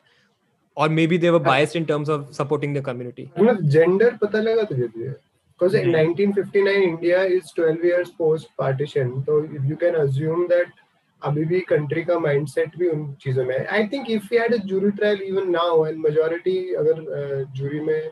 or 0.76 0.88
maybe 0.98 1.18
they 1.24 1.30
were 1.30 1.42
biased 1.48 1.76
in 1.80 1.86
terms 1.90 2.12
of 2.14 2.28
supporting 2.38 2.76
the 2.78 2.82
community 2.90 3.26
मतलब 3.38 3.60
gender 3.74 4.16
पता 4.22 4.40
लगा 4.46 4.62
तुझे 4.70 4.88
तुझे 4.94 5.10
because 5.60 5.74
in 5.80 5.88
Mhm. 5.88 5.96
1959 5.96 6.84
India 6.90 7.18
is 7.38 7.50
12 7.56 7.82
years 7.90 8.12
post 8.20 8.48
partition 8.60 9.10
so 9.26 9.40
you 9.70 9.76
can 9.82 9.98
assume 10.04 10.46
that 10.52 10.78
अभी 11.22 11.44
भी 11.44 11.60
country 11.68 12.02
का 12.04 12.18
mindset 12.18 12.76
भी 12.78 12.88
उन 12.88 13.02
चीजों 13.22 13.44
में 13.44 13.54
है 13.58 13.64
आई 13.78 13.86
think 13.92 14.10
if 14.10 14.28
we 14.30 14.38
had 14.38 14.54
a 14.54 14.58
jury 14.70 14.90
trial 15.00 15.20
even 15.22 15.50
now 15.50 15.84
and 15.86 15.98
majority 16.04 16.56
अगर 16.82 17.02
जूरी 17.56 17.80
में 17.88 18.10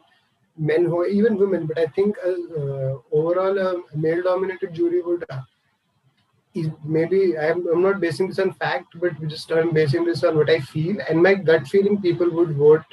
men 0.60 0.86
हो 0.86 1.06
even 1.08 1.38
women 1.38 1.66
but 1.66 1.78
i 1.80 1.88
think 1.88 2.16
uh, 2.26 2.62
uh, 2.62 2.98
overall 3.12 3.58
a 3.58 3.76
male 3.96 4.22
dominated 4.22 4.74
jury 4.74 5.02
would 5.02 5.26
uh, 5.30 5.42
maybe 6.84 7.38
I'm, 7.38 7.68
I'm 7.68 7.82
not 7.82 8.00
basing 8.00 8.28
this 8.28 8.40
on 8.40 8.54
fact 8.54 9.00
but 9.00 9.20
we 9.20 9.28
just 9.28 9.52
i'm 9.52 9.72
basing 9.72 10.06
this 10.06 10.24
on 10.24 10.38
what 10.38 10.50
i 10.50 10.60
feel 10.60 10.98
and 11.10 11.22
my 11.22 11.34
gut 11.34 11.68
feeling 11.68 12.02
people 12.02 12.30
would 12.30 12.56
vote 12.56 12.86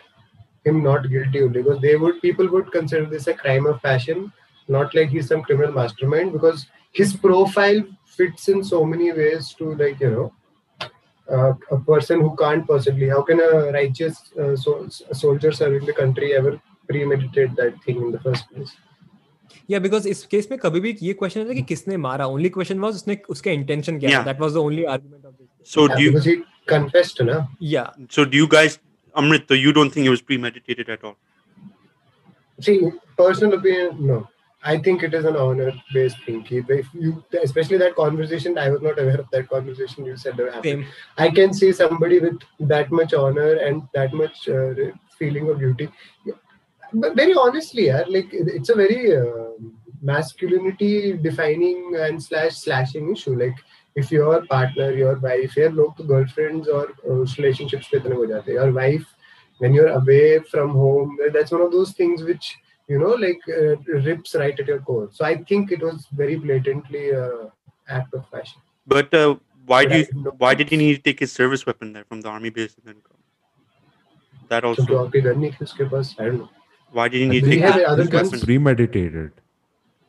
him 0.65 0.83
not 0.83 1.09
guilty 1.09 1.47
because 1.49 1.81
they 1.81 1.97
would 1.97 2.21
people 2.23 2.49
would 2.49 2.73
consider 2.73 3.07
this 3.07 3.27
a 3.27 3.35
crime 3.35 3.67
of 3.67 3.83
passion 3.83 4.33
not 4.69 4.95
like 4.95 5.11
he's 5.11 5.29
some 5.29 5.43
criminal 5.43 5.73
mastermind 5.73 6.33
because 6.33 6.67
his 6.93 7.15
profile 7.15 7.83
fits 8.07 8.49
in 8.49 8.65
so 8.65 8.85
many 8.85 9.13
ways 9.13 9.55
to 9.59 9.75
like 9.75 10.01
you 10.01 10.11
know 10.11 10.33
uh, 11.31 11.53
a 11.71 11.79
person 11.79 12.21
who 12.21 12.35
can't 12.37 12.67
possibly 12.67 13.09
how 13.09 13.23
can 13.23 13.41
a 13.41 13.71
righteous 13.73 14.33
uh, 14.39 14.57
so, 14.57 14.89
a 15.11 15.15
soldier 15.15 15.53
serving 15.53 15.85
the 15.87 15.93
country 15.93 16.35
ever 16.35 16.61
premeditate 16.90 17.56
that 17.62 17.82
thing 17.86 18.02
in 18.08 18.12
the 18.18 18.22
first 18.28 18.50
place 18.52 18.76
yeah 19.68 19.80
because 19.88 20.06
इस 20.08 20.26
case 20.32 20.48
में 20.52 20.60
कभी 20.60 20.80
भी 20.80 20.98
ये 21.02 21.14
question 21.14 21.50
था 21.50 21.54
कि 21.54 21.62
किसने 21.74 21.98
मारा 22.08 22.26
only 22.28 22.50
question 22.58 22.80
was 22.80 22.96
उसने 22.96 23.18
उसका 23.30 23.52
इंटेंशन 23.52 24.00
क्या 24.00 24.10
था 24.10 24.16
Yeah. 24.16 24.26
That 24.26 24.42
was 24.42 24.54
the 24.54 24.58
only 24.58 24.84
argument 24.96 25.26
of 25.26 25.34
this 25.34 25.74
So 25.74 25.84
Yeah, 25.88 25.96
do 25.98 26.04
you 26.04 26.12
because 26.12 26.26
he 26.30 26.34
confessed 26.72 27.22
na 27.28 27.38
yeah 27.76 27.88
so 28.16 28.26
do 28.34 28.38
you 28.42 28.48
guys 28.56 28.80
Amrita, 29.16 29.58
you 29.58 29.72
don't 29.72 29.92
think 29.92 30.06
it 30.06 30.10
was 30.10 30.22
premeditated 30.22 30.90
at 30.90 31.04
all? 31.04 31.18
See, 32.60 32.92
personal 33.18 33.58
opinion, 33.58 34.06
no. 34.06 34.28
I 34.64 34.78
think 34.80 35.04
it 35.04 35.14
is 35.14 35.26
an 35.26 35.36
honor-based 35.36 36.18
thing. 36.26 36.44
Ki 36.44 36.64
If 36.68 36.88
you, 36.94 37.24
especially 37.44 37.78
that 37.78 37.96
conversation, 37.96 38.58
I 38.58 38.70
was 38.72 38.82
not 38.82 39.00
aware 39.00 39.20
of 39.20 39.30
that 39.32 39.48
conversation 39.48 40.06
you 40.06 40.18
said 40.18 40.40
happened. 40.40 40.64
same 40.64 40.86
I 41.18 41.30
can 41.30 41.54
see 41.54 41.72
somebody 41.72 42.20
with 42.20 42.40
that 42.62 42.92
much 42.92 43.14
honor 43.14 43.54
and 43.54 43.84
that 43.94 44.14
much 44.14 44.50
uh, 44.50 44.74
feeling 45.20 45.50
of 45.50 45.60
duty. 45.60 45.90
but 46.93 47.17
very 47.17 47.35
honestly, 47.35 47.87
yeah, 47.87 48.05
like 48.09 48.29
it's 48.33 48.69
a 48.69 48.75
very 48.75 49.17
uh, 49.17 49.51
masculinity 50.03 51.13
defining 51.15 51.97
and 51.97 52.23
slash 52.23 52.57
slashing 52.57 53.13
issue. 53.13 53.39
Like 53.39 53.57
if 53.95 54.11
your 54.11 54.45
partner, 54.47 54.93
your 54.93 55.19
wife, 55.19 55.57
your 55.57 55.71
log 55.71 55.97
girlfriends 56.07 56.69
or 56.69 56.89
uh, 57.09 57.25
relationships 57.39 57.91
with. 57.93 58.05
Your 58.05 58.73
wife, 58.73 59.07
when 59.59 59.75
you're 59.75 59.89
away 59.89 60.41
from 60.41 60.71
home, 60.71 61.19
eh, 61.25 61.31
that's 61.33 61.53
one 61.53 61.63
of 61.63 61.73
those 61.73 61.93
things 61.93 62.23
which 62.23 62.57
you 62.89 62.99
know 62.99 63.15
like 63.15 63.41
uh, 63.49 63.77
rips 64.09 64.35
right 64.35 64.59
at 64.59 64.67
your 64.67 64.81
core. 64.81 65.09
So 65.13 65.25
I 65.25 65.43
think 65.45 65.73
it 65.73 65.83
was 65.83 66.07
very 66.13 66.37
blatantly 66.37 67.15
uh, 67.15 67.47
act 67.89 68.15
of 68.15 68.29
fashion. 68.29 68.61
But 68.87 69.13
uh, 69.13 69.37
why 69.67 69.85
but 69.85 69.93
do 69.93 69.99
you, 69.99 70.33
why 70.39 70.55
did 70.55 70.71
he 70.71 70.77
need 70.77 70.97
to 70.97 71.03
take 71.03 71.21
his 71.21 71.33
service 71.33 71.67
weapon 71.67 71.93
there 71.93 72.05
from 72.05 72.21
the 72.21 72.29
army 72.29 72.51
base 72.51 72.75
and 72.77 72.87
then 72.87 73.03
go? 73.09 73.17
That 74.49 74.65
also. 74.65 74.85
So, 74.85 75.11
I 75.15 76.25
don't 76.25 76.39
know 76.39 76.51
why 76.93 77.09
did 77.09 77.21
he 77.21 77.27
need 77.29 77.45
to 77.45 77.51
he 77.51 77.57
take 77.57 77.65
have 77.65 77.83
other 77.83 78.07
guns? 78.07 78.33
was 78.33 78.45
premeditated. 78.45 79.33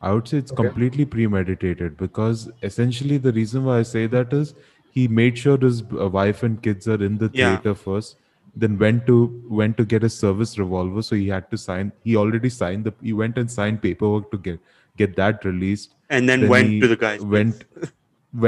I 0.00 0.12
would 0.12 0.26
say 0.28 0.38
it's 0.38 0.52
Okay. 0.52 0.62
completely 0.64 1.04
premeditated 1.04 1.96
because 1.96 2.50
essentially 2.62 3.18
the 3.18 3.32
reason 3.32 3.64
why 3.64 3.78
I 3.78 3.82
say 3.82 4.06
that 4.08 4.32
is 4.32 4.54
he 4.90 5.06
made 5.08 5.38
sure 5.38 5.56
his 5.58 5.82
uh, 5.98 6.08
wife 6.08 6.42
and 6.42 6.60
kids 6.62 6.88
are 6.88 7.02
in 7.10 7.18
the 7.18 7.30
Yeah. 7.32 7.56
theater 7.56 7.74
first, 7.74 8.16
then 8.64 8.78
went 8.78 9.06
to 9.06 9.18
went 9.60 9.76
to 9.78 9.84
get 9.84 10.02
a 10.04 10.10
service 10.14 10.58
revolver. 10.58 11.02
So 11.02 11.16
he 11.16 11.28
had 11.28 11.50
to 11.52 11.56
sign. 11.56 11.92
He 12.04 12.16
already 12.16 12.50
signed 12.50 12.84
the. 12.90 12.92
He 13.02 13.12
went 13.12 13.38
and 13.38 13.50
signed 13.50 13.80
paperwork 13.86 14.30
to 14.32 14.38
get 14.38 14.60
get 15.02 15.14
that 15.22 15.44
released. 15.44 15.94
And 16.10 16.28
then, 16.28 16.40
Then 16.40 16.50
went 16.56 16.82
to 16.82 16.88
the 16.88 16.96
guy. 17.04 17.18
went 17.36 17.64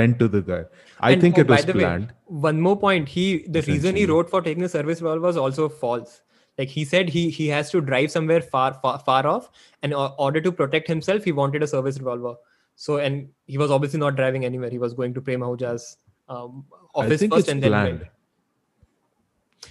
went 0.01 0.19
to 0.19 0.29
the 0.29 0.43
guy. 0.43 0.65
I 1.01 1.13
And, 1.13 1.21
think 1.23 1.39
oh, 1.39 1.43
it 1.43 1.49
was 1.49 1.61
by 1.65 1.73
the 1.73 1.79
planned. 1.79 2.09
Way, 2.09 2.43
one 2.51 2.61
more 2.61 2.77
point. 2.77 3.09
He 3.09 3.25
the 3.59 3.63
reason 3.63 3.97
he 3.97 4.07
wrote 4.07 4.29
for 4.29 4.43
taking 4.43 4.63
the 4.63 4.69
service 4.69 5.01
revolver 5.01 5.27
was 5.33 5.37
also 5.47 5.69
false. 5.69 6.21
Like 6.59 6.69
he 6.69 6.85
said, 6.85 7.09
he 7.09 7.31
he 7.31 7.49
has 7.49 7.71
to 7.71 7.81
drive 7.81 8.11
somewhere 8.11 8.41
far 8.41 8.75
far 8.75 8.99
far 9.01 9.27
off, 9.27 9.51
and 9.83 9.93
in 9.93 9.99
order 9.99 10.41
to 10.41 10.53
protect 10.53 10.87
himself, 10.89 11.25
he 11.25 11.33
wanted 11.33 11.63
a 11.63 11.67
service 11.67 11.99
revolver. 11.99 12.35
So 12.77 12.99
and 12.99 13.29
he 13.47 13.59
was 13.59 13.71
obviously 13.71 14.01
not 14.01 14.17
driving 14.17 14.45
anywhere. 14.45 14.71
He 14.71 14.79
was 14.79 14.95
going 14.95 15.15
to 15.15 15.21
Prem 15.21 15.41
Ahuja's 15.41 15.97
um, 16.29 16.65
I 16.95 17.01
office 17.01 17.21
think 17.21 17.33
first, 17.33 17.47
it's 17.47 17.53
and 17.53 17.63
then 17.63 17.71
planned. 17.71 17.99
went. 18.01 18.11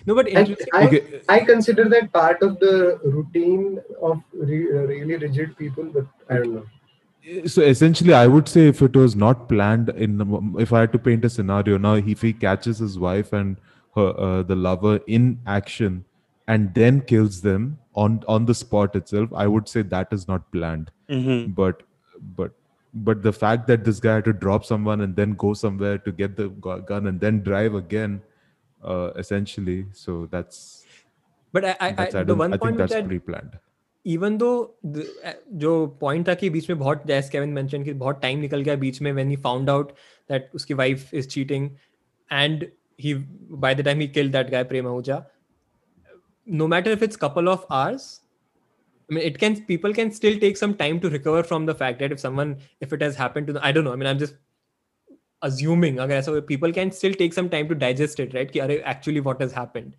No, 0.05 0.15
but 0.15 0.27
And. 0.27 0.57
I, 0.73 0.85
Okay. 0.87 1.21
I 1.29 1.39
consider 1.39 1.87
that 1.89 2.11
part 2.11 2.41
of 2.41 2.59
the 2.59 2.99
routine 3.03 3.79
of 4.01 4.21
re, 4.33 4.67
uh, 4.67 4.81
really 4.93 5.15
rigid 5.17 5.57
people, 5.57 5.85
but 5.85 6.05
I 6.29 6.35
don't 6.37 6.55
know. 6.55 6.65
so 7.51 7.61
essentially 7.61 8.13
i 8.13 8.27
would 8.27 8.49
say 8.53 8.67
if 8.67 8.81
it 8.81 8.95
was 9.01 9.15
not 9.15 9.47
planned 9.47 9.89
in 10.05 10.17
the, 10.17 10.25
if 10.59 10.73
i 10.73 10.81
had 10.81 10.91
to 10.91 10.99
paint 10.99 11.23
a 11.23 11.29
scenario 11.29 11.77
now 11.77 11.93
if 11.93 12.21
he 12.21 12.33
catches 12.33 12.79
his 12.79 12.99
wife 12.99 13.31
and 13.31 13.55
her 13.95 14.07
uh, 14.25 14.43
the 14.43 14.55
lover 14.55 14.99
in 15.07 15.39
action 15.47 16.03
and 16.48 16.72
then 16.80 17.00
kills 17.12 17.40
them 17.48 17.64
on 18.04 18.14
on 18.34 18.46
the 18.50 18.54
spot 18.60 18.94
itself 19.00 19.34
i 19.44 19.46
would 19.54 19.68
say 19.74 19.82
that 19.96 20.14
is 20.18 20.26
not 20.32 20.46
planned 20.56 20.90
Mhm. 21.16 21.42
but 21.60 21.82
but 22.38 22.54
but 22.94 23.22
the 23.28 23.32
fact 23.38 23.66
that 23.70 23.84
this 23.88 23.98
guy 24.06 24.14
had 24.18 24.26
to 24.28 24.34
drop 24.44 24.64
someone 24.70 25.02
and 25.06 25.16
then 25.22 25.34
go 25.44 25.52
somewhere 25.62 25.98
to 26.08 26.12
get 26.20 26.36
the 26.42 26.46
gu- 26.66 26.80
gun 26.90 27.10
and 27.12 27.24
then 27.26 27.40
drive 27.48 27.74
again 27.80 28.14
uh, 28.82 29.10
essentially 29.22 29.78
so 29.92 30.16
that's, 30.34 30.60
but 31.54 31.64
I, 31.64 31.70
I, 31.72 31.88
I 31.88 31.92
that's 31.98 32.14
I, 32.14 32.22
the 32.22 32.28
don't, 32.32 32.38
one 32.44 32.52
I 32.52 32.56
think 32.56 32.62
point 32.62 32.80
which 32.82 32.90
that's 32.94 33.04
I 33.04 33.08
pre-planned 33.14 33.56
even 34.06 34.36
though 34.38 34.50
जो 35.62 35.70
point 36.00 36.26
था 36.28 36.34
कि 36.40 36.48
बीच 36.50 36.68
में 36.70 36.78
बहुत 36.78 37.02
जैस 37.06 37.28
Kevin 37.30 37.48
mention 37.52 37.82
कि 37.84 37.92
बहुत 38.02 38.20
time 38.22 38.38
निकल 38.40 38.60
गया 38.68 38.74
बीच 38.84 39.00
में 39.02 39.10
when 39.12 39.28
he 39.30 39.36
found 39.46 39.70
out 39.70 39.90
that 40.30 40.50
उसकी 40.54 40.74
wife 40.74 41.14
is 41.14 41.28
cheating 41.34 41.68
and 42.32 42.64
he 43.00 43.14
by 43.64 43.74
the 43.74 43.84
time 43.84 44.00
he 44.00 44.08
killed 44.18 44.32
that 44.32 44.50
guy 44.50 44.64
Prem 44.70 44.86
Ahuja 44.86 45.16
no 46.45 46.67
matter 46.67 46.91
if 46.91 47.01
it's 47.01 47.15
couple 47.15 47.49
of 47.49 47.65
hours 47.69 48.21
I 49.09 49.15
mean, 49.15 49.23
it 49.25 49.37
can 49.37 49.63
people 49.65 49.93
can 49.93 50.11
still 50.11 50.39
take 50.39 50.57
some 50.57 50.75
time 50.75 50.99
to 51.01 51.09
recover 51.09 51.43
from 51.43 51.65
the 51.65 51.75
fact 51.75 51.99
that 51.99 52.11
if 52.11 52.19
someone 52.19 52.57
if 52.79 52.93
it 52.93 53.01
has 53.01 53.15
happened 53.15 53.47
to 53.47 53.53
them, 53.53 53.61
I 53.63 53.71
don't 53.71 53.83
know. 53.83 53.93
I 53.93 53.95
mean, 53.95 54.07
I'm 54.07 54.19
just 54.19 54.35
assuming. 55.41 55.99
Okay, 55.99 56.21
so 56.21 56.41
people 56.41 56.71
can 56.71 56.91
still 56.91 57.13
take 57.13 57.33
some 57.33 57.49
time 57.49 57.67
to 57.69 57.75
digest 57.75 58.19
it, 58.19 58.33
right? 58.33 58.81
Actually, 58.83 59.19
what 59.19 59.41
has 59.41 59.51
happened? 59.51 59.95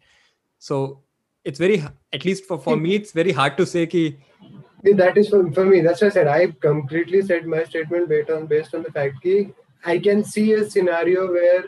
So 0.59 1.03
it's 1.45 1.59
very, 1.59 1.85
at 2.13 2.25
least 2.25 2.47
for 2.47 2.59
for 2.59 2.77
me, 2.77 2.95
it's 2.95 3.13
very 3.13 3.33
hard 3.33 3.57
to 3.59 3.67
say. 3.67 3.87
Ki, 3.87 4.17
that 4.83 5.19
is 5.19 5.29
for, 5.29 5.51
for 5.53 5.67
me. 5.67 5.81
That's 5.81 6.01
what 6.01 6.13
I 6.13 6.15
said. 6.15 6.29
I 6.29 6.47
completely 6.61 7.23
said 7.23 7.47
my 7.47 7.65
statement 7.65 8.09
based 8.09 8.31
on 8.31 8.47
based 8.47 8.75
on 8.75 8.83
the 8.83 8.93
fact 8.93 9.23
that 9.23 9.53
I 9.85 9.99
can 9.99 10.25
see 10.25 10.53
a 10.55 10.69
scenario 10.69 11.31
where 11.31 11.65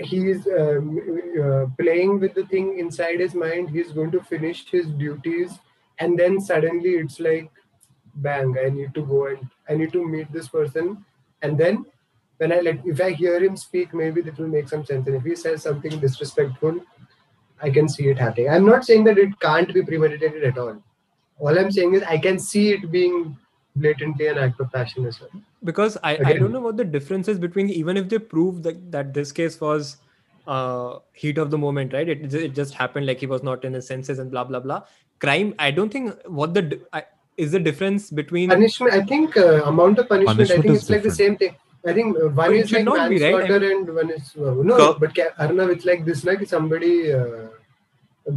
he's 0.00 0.46
um, 0.46 0.98
uh, 1.42 1.66
playing 1.78 2.20
with 2.20 2.34
the 2.34 2.46
thing 2.46 2.78
inside 2.78 3.20
his 3.20 3.34
mind. 3.34 3.70
He's 3.70 3.92
going 3.92 4.10
to 4.12 4.20
finish 4.20 4.68
his 4.70 4.86
duties. 4.86 5.58
And 5.98 6.18
then 6.18 6.40
suddenly 6.40 6.90
it's 6.90 7.20
like 7.20 7.50
bang 8.16 8.56
i 8.58 8.68
need 8.68 8.92
to 8.92 9.02
go 9.02 9.26
and 9.26 9.38
i 9.68 9.74
need 9.74 9.92
to 9.92 10.06
meet 10.06 10.30
this 10.32 10.48
person. 10.48 11.04
And 11.42 11.56
then 11.56 11.84
when 12.38 12.52
i 12.52 12.60
let 12.60 12.84
if 12.84 13.00
i 13.00 13.10
hear 13.10 13.42
him 13.42 13.56
speak 13.56 13.94
maybe 13.94 14.20
that 14.22 14.38
will 14.38 14.48
make 14.48 14.68
some 14.68 14.84
sense. 14.84 15.06
And 15.06 15.16
if 15.16 15.22
he 15.22 15.36
says 15.36 15.62
something 15.62 16.00
disrespectful 16.00 16.80
i 17.62 17.70
can 17.70 17.88
see 17.88 18.08
it 18.08 18.18
happening. 18.18 18.48
I'm 18.48 18.66
not 18.66 18.84
saying 18.84 19.04
that 19.04 19.18
it 19.18 19.38
can't 19.40 19.72
be 19.72 19.82
premeditated 19.82 20.44
at 20.44 20.58
all. 20.58 20.82
All 21.38 21.58
i'm 21.58 21.70
saying 21.70 21.94
is 21.94 22.02
i 22.02 22.18
can 22.18 22.38
see 22.38 22.72
it 22.72 22.90
being 22.90 23.36
blatantly 23.80 24.26
an 24.28 24.38
act 24.38 24.60
of 24.60 24.70
passion 24.72 25.06
as 25.06 25.20
well. 25.20 25.30
Because 25.64 25.98
I, 26.02 26.18
I 26.24 26.32
don't 26.34 26.52
know 26.52 26.60
what 26.60 26.76
the 26.76 26.84
difference 26.84 27.28
is 27.28 27.38
between 27.38 27.68
even 27.70 27.96
if 27.96 28.08
they 28.08 28.18
prove 28.18 28.62
that, 28.62 28.90
that 28.92 29.14
this 29.14 29.32
case 29.32 29.60
was 29.60 29.96
uh 30.46 30.98
heat 31.12 31.36
of 31.36 31.50
the 31.50 31.58
moment 31.58 31.92
right? 31.92 32.08
It, 32.08 32.32
it 32.32 32.54
just 32.54 32.74
happened 32.74 33.06
like 33.06 33.20
he 33.20 33.26
was 33.26 33.42
not 33.42 33.64
in 33.64 33.74
his 33.74 33.86
senses 33.86 34.18
and 34.18 34.30
blah 34.30 34.44
blah 34.44 34.60
blah. 34.60 34.82
Crime 35.20 35.54
i 35.58 35.70
don't 35.70 35.92
think 35.92 36.14
what 36.26 36.54
the 36.54 36.80
I, 36.94 37.04
is 37.36 37.52
the 37.52 37.60
difference 37.60 38.10
between 38.10 38.48
punishment 38.48 38.94
i 38.94 39.02
think 39.02 39.36
uh, 39.36 39.64
amount 39.64 39.98
of 39.98 40.08
punishment, 40.08 40.50
i 40.50 40.54
think 40.54 40.68
is 40.68 40.82
it's 40.82 40.90
like 40.90 41.02
the 41.02 41.10
same 41.10 41.36
thing. 41.36 41.56
I 41.86 41.92
think 41.94 42.16
one 42.18 42.34
one 42.34 42.54
it 42.54 42.64
is 42.64 42.72
like 42.72 42.84
not 42.84 43.08
be, 43.08 43.18
right? 43.22 43.34
I 43.34 43.38
manslaughter 43.38 43.70
and 43.72 43.94
one 43.94 44.10
is 44.10 44.34
uh, 44.36 44.54
no 44.70 44.76
Co- 44.76 44.98
but 44.98 45.14
ca- 45.14 45.34
arnav 45.44 45.72
it's 45.74 45.86
like 45.90 46.04
this 46.04 46.24
like 46.24 46.46
somebody 46.46 47.12
uh, 47.12 47.48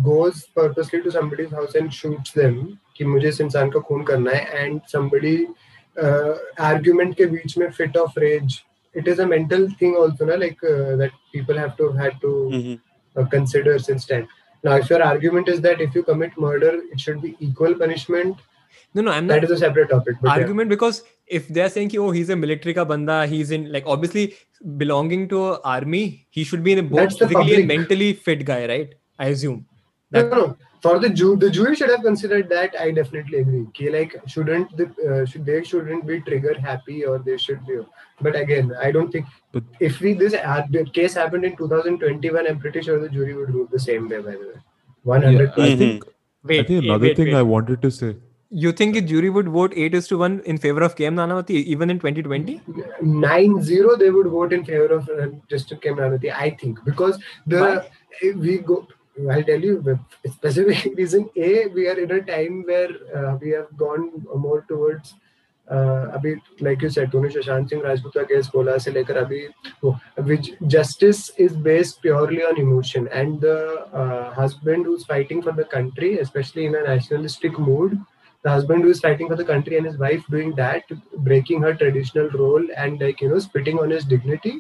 goes 0.10 0.46
purposely 0.56 1.02
to 1.04 1.12
somebody's 1.12 1.52
house 1.52 1.76
and 1.76 1.94
shoots 1.94 2.32
them 2.32 2.80
कि 2.98 3.06
मुझे 3.06 3.28
इस 3.30 3.42
इंसान 3.42 3.70
का 3.70 3.80
खून 3.80 4.04
करना 4.04 4.32
है 4.32 4.82
somebody 4.96 5.36
uh, 6.04 6.34
argument 6.72 7.16
के 7.18 7.26
बीच 7.26 7.58
में 7.58 7.70
it 8.96 9.08
is 9.08 9.20
a 9.20 9.28
mental 9.28 9.68
thing 9.80 9.96
also 9.96 10.26
na 10.26 10.36
like 10.36 10.60
uh, 10.72 10.96
that 10.96 11.14
people 11.36 11.58
have 11.58 11.76
to 11.78 11.92
had 12.00 12.18
to 12.24 12.32
Mhm. 12.50 12.74
uh, 13.18 13.26
consider 13.36 13.78
since 13.80 14.06
then 14.06 14.28
now 14.64 14.76
if 14.82 14.90
your 14.90 15.04
argument 15.04 15.48
is 15.54 15.62
that 15.62 15.82
if 15.86 15.96
you 15.98 16.04
commit 16.10 16.36
murder 16.38 16.74
it 16.92 17.00
should 17.06 17.22
be 17.22 17.32
equal 17.48 17.74
punishment 17.80 18.44
no 18.96 19.06
no 19.08 19.12
i'm 19.12 19.28
not 19.28 19.34
that 19.36 19.48
is 19.48 19.56
a 19.56 19.58
separate 19.64 19.90
topic 19.94 20.20
but 20.22 20.44
yeah. 20.44 20.64
because 20.74 21.02
if 21.28 21.48
they're 21.48 21.70
saying 21.70 21.90
ki, 21.90 21.98
oh 21.98 22.12
he's 22.12 22.30
a 22.30 22.36
military 22.36 22.76
ka 22.80 22.86
banda 22.86 23.18
he's 23.34 23.52
in 23.52 23.72
like 23.72 23.90
obviously 23.96 24.26
belonging 24.84 25.28
to 25.34 25.42
army 25.64 26.04
he 26.30 26.44
should 26.44 26.64
be 26.64 26.76
in 26.78 26.84
a 26.84 26.88
both 26.94 27.18
physically 27.18 27.56
and 27.56 27.68
mentally 27.68 28.14
fit 28.28 28.46
guy 28.52 28.62
right 28.74 28.94
i 29.20 29.28
assume 29.28 29.66
that 30.12 30.30
no, 30.30 30.38
no. 30.38 30.56
For 30.84 31.00
the 31.00 31.10
Jew, 31.10 31.36
the 31.42 31.50
jury 31.50 31.76
should 31.80 31.90
have 31.90 32.02
considered 32.06 32.50
that. 32.50 32.74
I 32.86 32.92
definitely 32.92 33.40
agree. 33.40 33.66
Ki, 33.74 33.90
like, 33.90 34.16
shouldn't 34.28 34.76
the 34.80 34.88
uh, 35.10 35.26
should 35.26 35.46
they 35.50 35.64
shouldn't 35.64 36.06
be 36.06 36.20
trigger 36.30 36.56
happy 36.66 37.06
or 37.12 37.20
they 37.28 37.38
should 37.44 37.66
be. 37.68 37.78
But 38.20 38.36
again, 38.36 38.74
I 38.88 38.92
don't 38.98 39.12
think. 39.12 39.26
But- 39.54 39.64
if 39.90 40.02
we 40.02 40.14
this 40.14 40.34
uh, 40.34 40.64
case 40.98 41.14
happened 41.22 41.46
in 41.52 41.56
2021, 41.62 42.48
I'm 42.52 42.60
pretty 42.66 42.82
sure 42.90 43.00
the 43.06 43.10
jury 43.16 43.34
would 43.40 43.54
rule 43.58 43.70
the 43.78 43.80
same 43.86 44.10
way. 44.10 44.20
By 44.28 44.36
the 44.42 44.50
way, 44.50 44.60
100. 45.04 45.54
Yeah, 45.56 45.64
I 45.64 45.76
think 45.84 46.04
wait 46.52 46.60
I 46.60 46.64
think 46.64 46.84
another 46.84 47.08
wait, 47.08 47.18
thing 47.18 47.28
wait. 47.28 47.36
I 47.36 47.50
wanted 47.56 47.82
to 47.88 47.92
say. 48.02 48.16
you 48.62 48.72
think 48.80 48.96
the 48.96 49.02
jury 49.10 49.30
would 49.36 49.48
vote 49.54 49.72
8 49.84 49.96
is 50.00 50.08
to 50.10 50.18
1 50.26 50.34
in 50.52 50.58
favor 50.64 50.82
of 50.88 50.96
km 50.98 51.16
nanavati 51.20 51.62
even 51.76 51.94
in 51.94 52.02
2020 52.02 52.58
Nine 53.22 53.56
zero, 53.70 53.96
they 54.02 54.10
would 54.18 54.28
vote 54.34 54.54
in 54.58 54.66
favor 54.68 54.90
of 54.98 55.10
uh, 55.10 55.28
Justice 55.54 55.80
KM 55.86 55.98
Nanavati, 56.02 56.32
I 56.32 56.52
think, 56.62 56.84
because 56.90 57.18
the 57.54 57.64
Why? 57.64 58.32
we 58.44 58.60
go. 58.60 58.88
I'll 59.30 59.44
tell 59.44 59.60
you 59.60 60.00
a 60.26 60.30
specific 60.30 60.94
reason. 60.98 61.30
A, 61.36 61.68
we 61.68 61.88
are 61.88 62.00
in 62.00 62.12
a 62.12 62.22
time 62.22 62.64
where 62.64 62.90
uh, 63.16 63.38
we 63.42 63.52
have 63.52 63.76
gone 63.78 64.26
more 64.36 64.66
towards. 64.68 65.14
Uh, 65.72 66.10
a 66.12 66.20
bit 66.20 66.40
like 66.60 66.82
you 66.82 66.90
said, 66.90 67.10
Tony 67.10 67.30
Sushant 67.30 67.70
Singh 67.70 67.80
Rajputa 67.80 68.28
case, 68.28 68.48
Kola 68.50 68.78
se 68.82 68.92
lekar 68.92 69.26
which 70.18 70.52
justice 70.68 71.30
is 71.38 71.56
based 71.56 72.02
purely 72.02 72.44
on 72.44 72.60
emotion. 72.60 73.08
And 73.14 73.40
the 73.40 73.86
uh, 73.94 74.34
husband 74.34 74.86
who's 74.86 75.06
fighting 75.06 75.42
for 75.42 75.54
the 75.54 75.64
country, 75.64 76.20
especially 76.20 76.66
in 76.66 76.76
a 76.76 76.84
nationalistic 76.84 77.58
mood, 77.58 77.98
the 78.42 78.50
husband 78.50 78.84
who 78.84 78.90
is 78.90 79.00
fighting 79.00 79.30
for 79.30 79.38
the 79.38 79.46
country 79.46 79.78
and 79.78 79.86
his 79.86 79.98
wife 79.98 80.24
doing 80.30 80.54
that, 80.56 80.84
breaking 81.20 81.62
her 81.62 81.74
traditional 81.74 82.30
role 82.32 82.66
and 82.76 83.00
like 83.00 83.22
you 83.22 83.30
know, 83.30 83.40
spitting 83.40 83.80
on 83.80 83.90
his 83.90 84.04
dignity. 84.04 84.60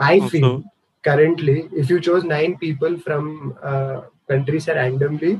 I 0.00 0.20
feel 0.28 0.64
currently, 1.04 1.56
if 1.82 1.90
you 1.90 2.00
chose 2.00 2.24
nine 2.24 2.56
people 2.64 2.98
from 3.06 3.28
uh, 3.62 4.02
countries 4.28 4.68
randomly, 4.68 5.32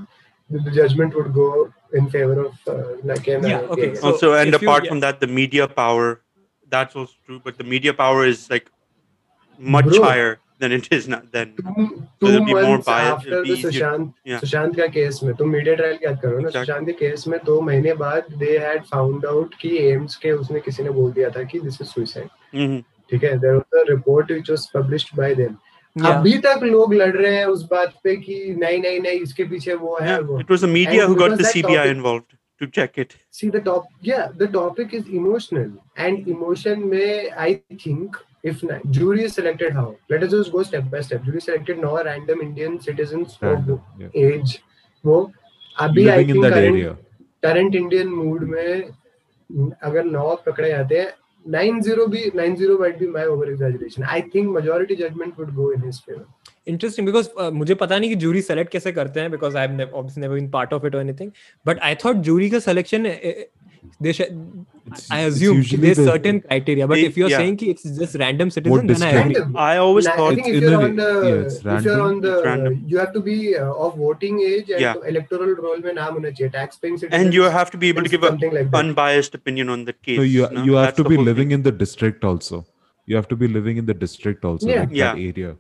the, 0.51 0.59
the 0.67 0.71
judgment 0.71 1.15
would 1.15 1.33
go 1.35 1.49
in 1.93 2.09
favor 2.11 2.37
of 2.47 2.55
uh, 2.67 2.95
like 3.03 3.27
Yeah, 3.27 3.61
okay, 3.75 3.95
so- 3.95 4.07
also 4.13 4.33
and 4.35 4.55
if 4.55 4.63
you- 4.63 4.69
apart 4.69 4.85
yeah. 4.87 4.99
that 5.09 5.21
the 5.21 5.27
media 5.41 5.67
power 5.83 6.21
that's 6.69 6.97
also 6.97 7.13
true 7.27 7.41
but 7.45 7.57
the 7.59 7.65
media 7.65 7.93
power 7.95 8.27
is 8.27 8.49
like 8.51 8.67
much 9.59 9.87
Bro. 9.87 10.03
higher 10.03 10.33
than 10.59 10.73
it 10.73 10.89
is 10.97 11.07
not 11.09 11.31
then 11.33 11.53
two, 11.57 11.85
So 12.21 12.27
two 12.39 12.45
be 12.45 12.53
more 12.53 12.63
months 12.63 12.87
biased, 12.87 13.27
after 13.27 13.43
be 13.43 13.51
the 13.55 13.57
Sushant 13.63 14.13
yeah. 14.31 14.41
Sushant 14.41 14.77
का 14.77 14.87
case 14.97 15.21
में 15.25 15.33
तुम 15.39 15.51
media 15.51 15.75
trial 15.81 15.97
की 15.99 16.07
याद 16.07 16.19
करो 16.23 16.39
ना 16.41 16.49
Exactly. 16.49 16.65
Sushant 16.67 16.87
के 16.87 16.93
case 17.03 17.27
में 17.29 17.39
दो 17.47 17.61
महीने 17.69 17.95
बाद 18.03 18.33
दे 18.43 18.57
हैड 18.65 18.83
फाउंड 18.93 19.27
आउट 19.27 19.55
कि 19.61 19.77
एम्स 19.91 20.17
के 20.25 20.33
उसने 20.43 20.61
किसी 20.67 20.83
ने 20.83 20.91
बोल 20.99 21.13
दिया 21.13 21.31
था 21.37 21.43
कि 21.53 21.61
दिस 21.61 21.81
इज़ 21.81 21.89
सुसाइड 21.89 22.29
Mhm. 22.55 22.83
ठीक 23.11 23.25
है 23.25 23.37
there 23.39 23.55
was 23.55 23.81
a 23.81 23.85
report 23.91 24.31
which 24.33 24.51
was 24.51 24.67
published 24.75 25.17
by 25.19 25.35
them 25.35 25.57
अभी 25.97 26.37
तक 26.45 26.63
लोग 26.63 26.95
लड़ 26.95 27.15
रहे 27.17 27.35
हैं 27.37 27.45
उस 27.47 27.63
बात 27.71 27.93
पे 28.05 28.17
कि 28.23 28.37
नहीं 28.61 28.79
नहीं 28.83 29.01
नहीं 29.01 29.21
इसके 29.27 29.45
पीछे 29.51 29.75
वो 29.83 29.99
है 30.03 30.19
वो 30.21 30.39
it 30.45 30.51
was 30.55 30.65
the 30.67 30.71
media 30.77 31.03
And 31.05 31.13
who 31.13 31.19
got 31.21 31.35
because 31.35 31.39
the 31.39 31.45
that 31.45 31.57
cbi 31.57 31.75
topic- 31.77 31.93
involved 31.97 32.33
to 32.61 32.67
check 32.79 32.99
it 33.03 33.13
see 33.39 33.51
the 33.57 33.61
top 33.69 33.87
yeah 34.09 34.25
the 34.41 34.49
topic 34.57 34.93
is 34.99 35.07
emotional 35.21 35.71
and 36.07 36.29
emotion 36.35 36.83
may 36.95 37.13
i 37.45 37.49
think 37.85 38.19
if 38.53 38.61
na- 38.71 38.81
jury 38.99 39.25
is 39.29 39.37
selected 39.39 39.79
how 39.79 39.87
let 40.15 40.27
us 40.27 40.35
just 40.35 40.53
go 40.57 40.63
step 40.71 40.91
by 40.97 41.01
step 41.09 41.25
jury 41.29 41.43
selected 41.47 41.81
no 41.87 41.93
random 42.11 42.45
indian 42.49 42.77
citizens 42.89 43.39
of 43.41 43.49
Random, 43.49 43.81
yeah. 44.03 44.21
age 44.27 44.57
वो 45.05 45.17
अभी 45.87 46.07
I 46.09 46.25
think. 46.27 46.45
Current 47.45 47.75
Indian 47.75 48.09
mood 48.09 48.43
में 48.51 48.85
अगर 49.83 50.05
नौ 50.05 50.35
पकड़े 50.47 50.69
जाते 50.69 50.99
हैं 51.01 51.09
9-0 51.47 52.11
be 52.11 52.31
9-0 52.31 52.79
might 52.81 52.99
be 52.99 53.07
my 53.07 53.25
over 53.25 53.47
exaggeration 53.51 54.05
i 54.05 54.21
think 54.21 54.51
majority 54.51 54.97
judgment 54.97 55.39
would 55.39 55.55
go 55.55 55.71
in 55.73 55.81
his 55.81 56.01
favor 56.01 56.27
interesting 56.67 57.07
because 57.07 57.29
uh, 57.41 57.51
मुझे 57.53 57.75
पता 57.75 57.99
नहीं 57.99 58.11
कि 58.11 58.17
जूरी 58.17 58.43
सेलेक्ट 58.43 58.71
कैसे 58.73 58.93
करते 58.93 59.21
हैं 59.21 59.31
because 59.31 59.57
I 59.57 59.69
never 59.69 60.35
been 60.35 60.49
part 60.51 60.73
of 60.73 60.87
it 60.87 60.95
और 60.95 61.01
anything 61.01 61.31
but 61.67 61.79
I 61.89 61.95
thought 62.05 62.17
jury 62.29 62.49
का 62.51 62.59
selection 62.59 63.07
they 64.01 64.13
should. 64.13 64.67
I 65.11 65.21
assume 65.21 65.63
there's 65.63 65.97
certain 65.97 66.41
criteria, 66.41 66.87
but 66.87 66.99
it, 66.99 67.05
if 67.05 67.17
you're 67.17 67.31
yeah. 67.31 67.39
saying 67.39 67.59
it's 67.63 67.83
just 67.83 68.17
random 68.17 68.51
citizen, 68.51 68.87
then 68.87 69.03
I 69.03 69.11
agree. 69.11 69.37
I 69.55 69.77
always 69.79 70.05
like, 70.05 70.17
thought 70.17 70.33
I 70.33 70.35
think 70.35 70.49
if 70.49 70.63
you're, 70.63 70.83
on 70.83 70.97
the, 70.97 71.11
yeah, 71.23 71.57
if 71.57 71.65
random. 71.65 71.85
you're 71.85 72.03
on 72.03 72.21
the, 72.21 72.81
you 72.87 72.99
have 72.99 73.13
to 73.15 73.21
be 73.21 73.57
uh, 73.57 73.73
of 73.73 73.97
voting 73.97 74.41
age 74.41 74.71
and 74.71 74.81
yeah. 74.81 74.95
electoral 75.07 75.55
roll 75.55 75.79
mein 75.79 75.97
naam 75.97 76.19
hona 76.19 76.35
chahiye, 76.41 76.53
tax 76.53 76.77
paying 76.77 76.99
citizen. 76.99 77.19
And 77.21 77.33
you 77.33 77.43
have 77.43 77.71
to 77.71 77.79
be 77.79 77.89
able 77.89 78.03
to 78.03 78.09
give 78.09 78.25
an 78.25 78.39
like 78.59 78.75
unbiased 78.75 79.35
opinion 79.35 79.69
on 79.71 79.85
the 79.85 79.95
case. 79.95 80.19
So 80.19 80.23
you, 80.23 80.49
no? 80.51 80.65
you 80.65 80.75
have 80.75 80.87
That's 80.89 80.97
to 80.99 81.09
be 81.09 81.17
living 81.17 81.49
thing. 81.49 81.59
in 81.59 81.63
the 81.63 81.73
district 81.73 82.25
also. 82.25 82.67
You 83.07 83.17
have 83.17 83.29
to 83.29 83.37
be 83.37 83.49
living 83.49 83.77
in 83.79 83.87
the 83.87 83.95
district 83.95 84.45
also, 84.45 84.69
yeah. 84.69 84.81
Like 84.81 84.91
yeah. 84.93 85.13
area. 85.13 85.57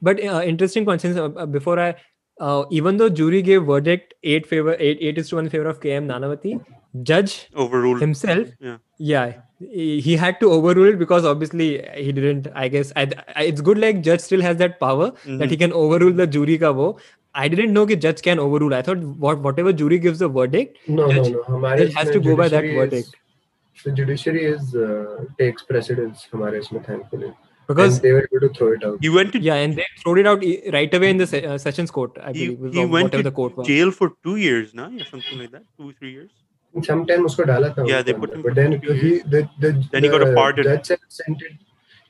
But 0.00 0.22
uh, 0.22 0.42
interesting 0.44 0.84
questions 0.84 1.16
Uh, 1.16 1.46
before 1.46 1.78
I 1.78 1.94
uh, 2.40 2.64
even 2.70 2.96
though 2.96 3.08
jury 3.08 3.42
gave 3.42 3.64
verdict 3.64 4.14
eight 4.22 4.46
favor 4.46 4.76
eight 4.78 4.98
eight 5.00 5.18
is 5.18 5.28
to 5.30 5.36
one 5.36 5.48
favor 5.48 5.68
of 5.68 5.80
KM 5.80 6.06
Nanavati, 6.06 6.64
judge 7.02 7.48
overruled 7.56 8.00
himself 8.00 8.48
yeah. 8.60 8.76
yeah 8.98 9.32
he 9.58 10.16
had 10.16 10.38
to 10.40 10.50
overrule 10.50 10.88
it 10.88 10.98
because 10.98 11.24
obviously 11.24 11.82
he 11.94 12.12
didn't 12.12 12.46
i 12.54 12.68
guess 12.68 12.92
I, 12.94 13.10
I, 13.34 13.44
it's 13.44 13.60
good 13.60 13.78
like 13.78 14.02
judge 14.02 14.20
still 14.20 14.40
has 14.40 14.56
that 14.58 14.78
power 14.78 15.10
mm-hmm. 15.10 15.38
that 15.38 15.50
he 15.50 15.56
can 15.56 15.72
overrule 15.72 16.12
the 16.12 16.26
jury 16.26 16.58
ka 16.58 16.72
wo 16.72 16.98
i 17.34 17.48
didn't 17.48 17.72
know 17.72 17.84
that 17.84 17.96
judge 17.96 18.22
can 18.22 18.38
overrule 18.38 18.74
i 18.74 18.82
thought 18.82 18.98
what 19.26 19.40
whatever 19.40 19.72
jury 19.72 19.98
gives 19.98 20.20
the 20.20 20.28
verdict 20.28 20.78
no 20.86 21.10
judge, 21.10 21.32
no 21.32 21.58
no 21.58 21.68
It 21.68 21.92
has 21.94 22.10
to 22.10 22.20
go 22.20 22.36
by 22.36 22.48
that 22.48 22.64
is, 22.64 22.74
verdict 22.74 23.16
the 23.84 23.92
judiciary 23.92 24.44
is 24.44 24.74
uh, 24.74 25.24
takes 25.38 25.62
precedence 25.62 26.26
thankfully 26.30 27.34
because 27.68 27.96
and 27.96 28.02
they 28.02 28.12
were 28.12 28.26
able 28.32 28.48
to 28.48 28.54
throw 28.54 28.72
it 28.72 28.82
out. 28.82 28.98
He 29.00 29.10
went 29.10 29.32
to 29.32 29.40
yeah, 29.40 29.56
and 29.56 29.76
they 29.76 29.86
threw 30.02 30.16
it 30.16 30.26
out 30.26 30.42
right 30.72 30.92
away 30.92 31.10
in 31.10 31.18
the 31.18 31.26
se- 31.26 31.44
uh, 31.44 31.58
sessions 31.58 31.90
court. 31.90 32.18
I 32.22 32.32
believe 32.32 32.72
he 32.72 32.84
went 32.86 33.12
to 33.12 33.62
jail 33.64 33.90
for 33.90 34.12
two 34.24 34.36
years, 34.36 34.74
now 34.74 34.86
or 34.86 35.04
something 35.04 35.38
like 35.38 35.50
that, 35.50 35.64
two 35.76 35.92
three 35.98 36.12
years. 36.12 36.30
Sometime 36.86 37.24
उसको 37.26 37.42
डाला 37.52 37.68
था 37.78 37.84
Yeah, 37.88 38.02
they 38.02 38.14
put 38.24 38.34
him 38.34 38.42
but 38.42 38.54
then 38.54 38.72
he 38.82 39.14
the, 39.36 39.48
the 39.64 39.72
Then 39.92 40.04
he 40.04 40.08
got 40.08 40.22
a 40.28 40.34
pardon. 40.34 40.64
judge 40.64 40.90
sent 41.08 41.42
it 41.48 41.64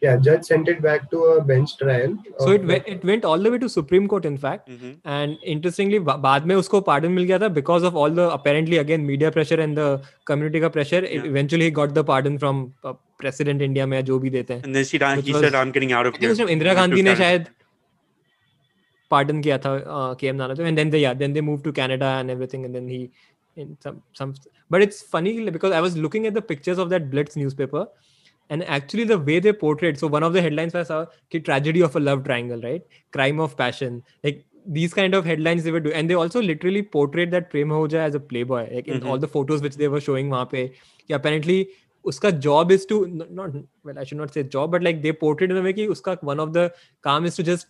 yeah 0.07 0.17
judge 0.25 0.45
sent 0.49 0.69
it 0.73 0.81
back 0.83 1.07
to 1.13 1.21
a 1.29 1.41
bench 1.51 1.71
trial 1.79 2.13
So 2.41 2.51
it 2.57 2.65
went, 2.71 2.85
it 2.95 3.05
went 3.11 3.25
all 3.25 3.39
the 3.47 3.51
way 3.55 3.59
to 3.63 3.69
Supreme 3.69 4.07
Court, 4.13 4.27
in 4.31 4.37
fact. 4.45 4.69
Mhm. 4.75 4.93
And 5.17 5.39
interestingly, 5.55 5.99
ba- 6.09 6.17
बाद 6.27 6.47
में 6.47 6.55
उसको 6.57 6.81
pardon 6.89 7.11
मिल 7.19 7.25
गया 7.31 7.39
था 7.45 7.49
because 7.57 7.87
of 7.91 7.97
all 8.03 8.15
the 8.21 8.27
apparently 8.37 8.79
again 8.83 9.07
media 9.13 9.31
pressure 9.39 9.61
and 9.67 9.81
the 9.83 9.89
community 10.33 10.61
का 10.67 10.71
pressure. 10.79 11.03
Yeah. 11.05 11.27
Eventually, 11.33 11.71
he 11.71 11.75
got 11.81 11.95
the 12.01 12.05
pardon 12.13 12.39
from 12.45 12.63
uh, 12.85 12.95
President 13.25 13.63
India 13.69 13.87
में 13.95 14.05
जो 14.11 14.19
भी 14.27 14.31
देते 14.37 14.55
हैं. 14.55 14.63
and 14.69 14.75
then 14.81 14.85
she, 14.93 14.99
Which 15.05 15.25
he 15.31 15.37
was- 15.39 15.43
said 15.49 15.57
i'm 15.63 15.73
getting 15.79 15.97
out 16.01 16.11
of 16.13 16.21
here 16.27 16.49
Indira 16.57 16.75
to 16.75 16.81
Gandhi 16.81 17.03
ने 17.09 17.17
शायद 17.23 17.47
pardon 19.11 19.43
किया 19.43 19.59
था 19.67 19.71
uh, 19.97 20.15
KM 20.23 20.37
Nanavati 20.43 20.69
and 20.71 20.79
then 20.79 20.91
they 20.95 20.99
yeah 21.03 21.15
then 21.25 21.33
they 21.39 21.45
moved 21.51 21.65
to 21.69 21.73
Canada 21.73 22.09
and 22.23 22.31
everything 22.37 22.65
and 22.69 22.75
then 22.79 22.89
he 22.95 23.01
in 23.59 23.77
some 23.81 24.03
some 24.13 24.35
but 24.71 24.83
it's 24.83 25.03
funny 25.03 25.51
because 25.51 25.73
i 25.73 25.81
was 25.81 25.97
looking 25.97 26.27
at 26.27 26.35
the 26.35 26.43
pictures 26.43 26.79
of 26.79 26.91
that 26.91 27.11
blitz 27.11 27.37
newspaper 27.37 27.87
and 28.51 28.65
actually 28.65 29.05
the 29.05 29.19
way 29.19 29.39
they 29.41 29.53
portrayed 29.53 29.99
so 29.99 30.07
one 30.07 30.23
of 30.23 30.33
the 30.33 30.43
headlines 30.43 30.75
was 30.75 30.91
uh, 30.91 31.05
a 31.33 31.41
tragedy 31.41 31.81
of 31.81 31.97
a 31.97 32.01
love 32.01 32.25
triangle 32.25 32.61
right 32.63 32.83
crime 33.13 33.41
of 33.41 33.57
passion 33.57 34.03
like 34.25 34.45
these 34.67 34.95
kind 34.95 35.15
of 35.15 35.25
headlines 35.25 35.65
they 35.65 35.71
were 35.71 35.81
doing 35.81 35.97
and 35.97 36.11
they 36.11 36.15
also 36.15 36.43
literally 36.43 36.83
portrayed 36.83 37.31
that 37.31 37.51
prem 37.51 37.69
Ahuja 37.69 37.95
as 37.95 38.15
a 38.15 38.21
playboy 38.21 38.75
like 38.75 38.87
mm-hmm. 38.87 38.97
in 38.97 39.03
all 39.03 39.13
mm-hmm. 39.13 39.21
the 39.21 39.29
photos 39.29 39.63
which 39.63 39.77
they 39.77 39.89
were 39.89 40.01
showing 40.01 40.31
wahan 40.31 40.51
pe 40.51 40.71
yeah, 41.07 41.17
apparently 41.17 41.69
उसका 42.05 42.31
job 42.31 42.73
is 42.73 42.89
to 42.89 43.05
not 43.31 43.55
well 43.87 43.99
I 43.99 44.05
should 44.05 44.19
not 44.19 44.31
say 44.31 44.43
job 44.43 44.71
but 44.71 44.83
like 44.83 45.01
they 45.03 45.13
portrait 45.13 45.51
in 45.51 45.59
way 45.59 45.73
कि 45.73 45.87
उसका 45.87 46.17
one 46.25 46.39
of 46.39 46.53
the 46.53 46.69
काम 47.05 47.27
is 47.27 47.39
to 47.39 47.45
just 47.49 47.67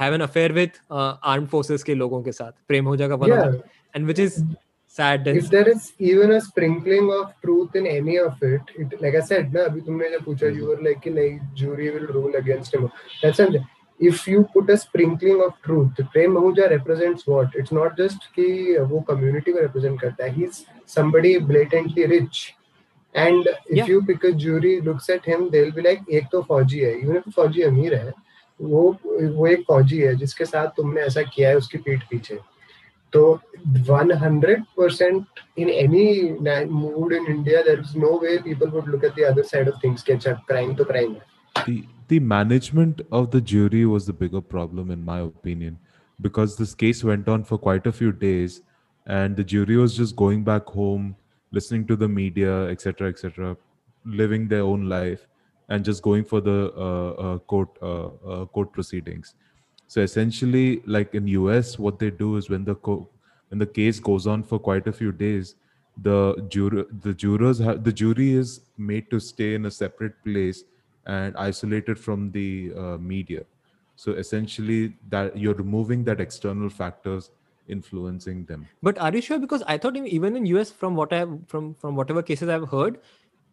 have 0.00 0.16
an 0.18 0.24
affair 0.26 0.54
with 0.58 0.78
uh, 0.98 1.12
armed 1.34 1.50
forces 1.54 1.82
के 1.82 1.94
लोगों 1.94 2.22
के 2.22 2.32
साथ 2.32 2.52
प्रेम 2.68 2.84
हो 2.84 2.96
and 2.96 4.06
which 4.06 4.18
is 4.18 4.40
which 4.40 4.56
and 4.98 5.26
which 5.26 5.36
is 5.36 5.48
sad 5.48 5.50
and 5.50 5.50
if 5.50 5.50
there 5.50 5.68
is 5.68 5.92
even 5.98 6.30
a 6.30 6.40
sprinkling 6.40 7.10
of 7.10 7.32
truth 7.42 7.74
in 7.74 7.86
any 7.86 8.18
of 8.18 8.42
it, 8.42 8.60
it 8.76 9.00
like 9.00 9.14
I 9.14 9.20
said, 9.20 9.52
na, 9.52 9.60
अभी 9.60 9.80
तुमने 9.80 10.10
जब 10.10 10.24
पूछा, 10.24 10.54
you 10.56 10.66
were 10.66 10.80
like 10.82 11.04
नहीं, 11.04 11.54
jury 11.54 11.90
will 11.90 12.06
rule 12.06 12.36
against 12.36 12.74
him. 12.74 12.90
That's 13.22 13.38
not. 13.38 13.56
If 13.98 14.26
you 14.26 14.48
put 14.52 14.70
a 14.70 14.76
sprinkling 14.76 15.42
of 15.44 15.54
truth, 15.62 15.92
Prem 16.12 16.34
Ahuja 16.34 16.70
represents 16.70 17.26
what? 17.26 17.48
It's 17.54 17.72
not 17.72 17.96
just 17.96 18.18
कि 18.38 18.78
वो 18.78 19.06
community 19.06 19.52
को 19.52 19.60
represent 19.60 20.00
करता 20.00 20.24
है. 20.24 20.34
He's 20.34 20.66
somebody 20.86 21.38
blatantly 21.38 22.06
rich. 22.06 22.54
And 23.14 23.46
if 23.66 23.76
Yeah. 23.76 23.86
you 23.86 24.02
pick 24.02 24.24
a 24.24 24.32
jury 24.32 24.80
looks 24.80 25.08
at 25.08 25.24
him, 25.24 25.50
they'll 25.50 25.70
be 25.70 25.82
like 25.82 26.00
एक 26.10 26.28
तो 26.32 26.42
फौजी 26.42 26.78
है, 26.80 27.00
even 27.04 27.16
if 27.16 27.30
फौजी 27.34 27.62
अमीर 27.62 27.94
है, 27.94 28.12
वो 28.60 28.98
वो 29.36 29.46
एक 29.46 29.64
फौजी 29.68 29.98
है 29.98 30.16
जिसके 30.16 30.44
साथ 30.44 30.68
तुमने 30.76 31.00
ऐसा 31.00 31.22
किया 31.22 31.48
है 31.48 31.56
उसकी 31.56 31.78
पीठ 31.78 32.02
पीछे 32.10 32.38
तो 33.12 33.40
100% 33.66 35.26
in 35.56 35.68
any 35.68 36.32
mood 36.66 37.12
in 37.12 37.26
India, 37.26 37.62
there 37.64 37.80
is 37.80 37.94
no 37.94 38.16
way 38.16 38.38
people 38.42 38.68
would 38.70 38.88
look 38.88 39.04
at 39.04 39.14
the 39.14 39.24
other 39.24 39.44
side 39.44 39.68
of 39.68 39.80
things. 39.80 40.02
Catch 40.02 40.26
up, 40.26 40.44
crime 40.46 40.74
to 40.76 40.84
crime. 40.84 41.20
the 41.66 41.86
the 42.08 42.18
management 42.18 43.00
of 43.10 43.30
the 43.30 43.40
jury 43.40 43.86
was 43.86 44.06
the 44.06 44.12
bigger 44.12 44.40
problem 44.40 44.90
in 44.90 45.04
my 45.04 45.20
opinion 45.20 45.78
because 46.20 46.56
this 46.56 46.74
case 46.74 47.02
went 47.02 47.28
on 47.28 47.44
for 47.44 47.58
quite 47.58 47.86
a 47.86 47.92
few 47.92 48.12
days 48.12 48.62
and 49.06 49.36
the 49.36 49.44
jury 49.44 49.76
was 49.76 49.96
just 49.96 50.14
going 50.16 50.44
back 50.44 50.66
home 50.66 51.16
listening 51.50 51.86
to 51.86 51.96
the 51.96 52.08
media 52.08 52.68
etc 52.68 53.08
etc 53.08 53.56
living 54.04 54.48
their 54.48 54.62
own 54.62 54.88
life 54.88 55.26
and 55.68 55.84
just 55.84 56.02
going 56.02 56.24
for 56.24 56.40
the 56.40 56.72
uh, 56.76 57.10
uh, 57.26 57.38
court 57.38 57.68
uh, 57.82 58.06
uh, 58.06 58.44
court 58.46 58.72
proceedings 58.72 59.34
so 59.92 60.00
essentially 60.00 60.82
like 60.86 61.14
in 61.14 61.26
us 61.54 61.78
what 61.78 61.98
they 61.98 62.10
do 62.10 62.36
is 62.36 62.48
when 62.52 62.64
the 62.64 62.74
co- 62.88 63.08
when 63.48 63.58
the 63.62 63.70
case 63.78 64.00
goes 64.08 64.26
on 64.34 64.42
for 64.50 64.58
quite 64.68 64.86
a 64.92 64.92
few 65.00 65.12
days 65.22 65.54
the 66.08 66.18
juror 66.54 66.84
the 67.06 67.12
jurors 67.22 67.58
have 67.66 67.82
the 67.88 67.92
jury 68.02 68.28
is 68.42 68.52
made 68.90 69.10
to 69.10 69.20
stay 69.26 69.54
in 69.58 69.66
a 69.70 69.74
separate 69.78 70.14
place 70.28 70.64
and 71.16 71.36
isolated 71.36 71.98
from 72.06 72.30
the 72.38 72.72
uh, 72.84 72.96
media 73.12 73.44
so 73.96 74.12
essentially 74.24 74.80
that 75.16 75.36
you're 75.36 75.60
removing 75.62 76.04
that 76.10 76.24
external 76.26 76.70
factors 76.80 77.30
influencing 77.68 78.44
them 78.46 78.66
But 78.86 78.98
are 78.98 79.14
you 79.16 79.20
sure? 79.24 79.38
Because 79.42 79.62
I 79.72 79.78
thought 79.82 79.96
even 79.96 80.36
in 80.38 80.46
US, 80.46 80.70
from 80.78 80.96
what 81.00 81.12
I 81.16 81.18
have 81.18 81.34
from 81.52 81.74
from 81.82 81.98
whatever 82.00 82.22
cases 82.30 82.48
I've 82.54 82.64
heard, 82.72 82.96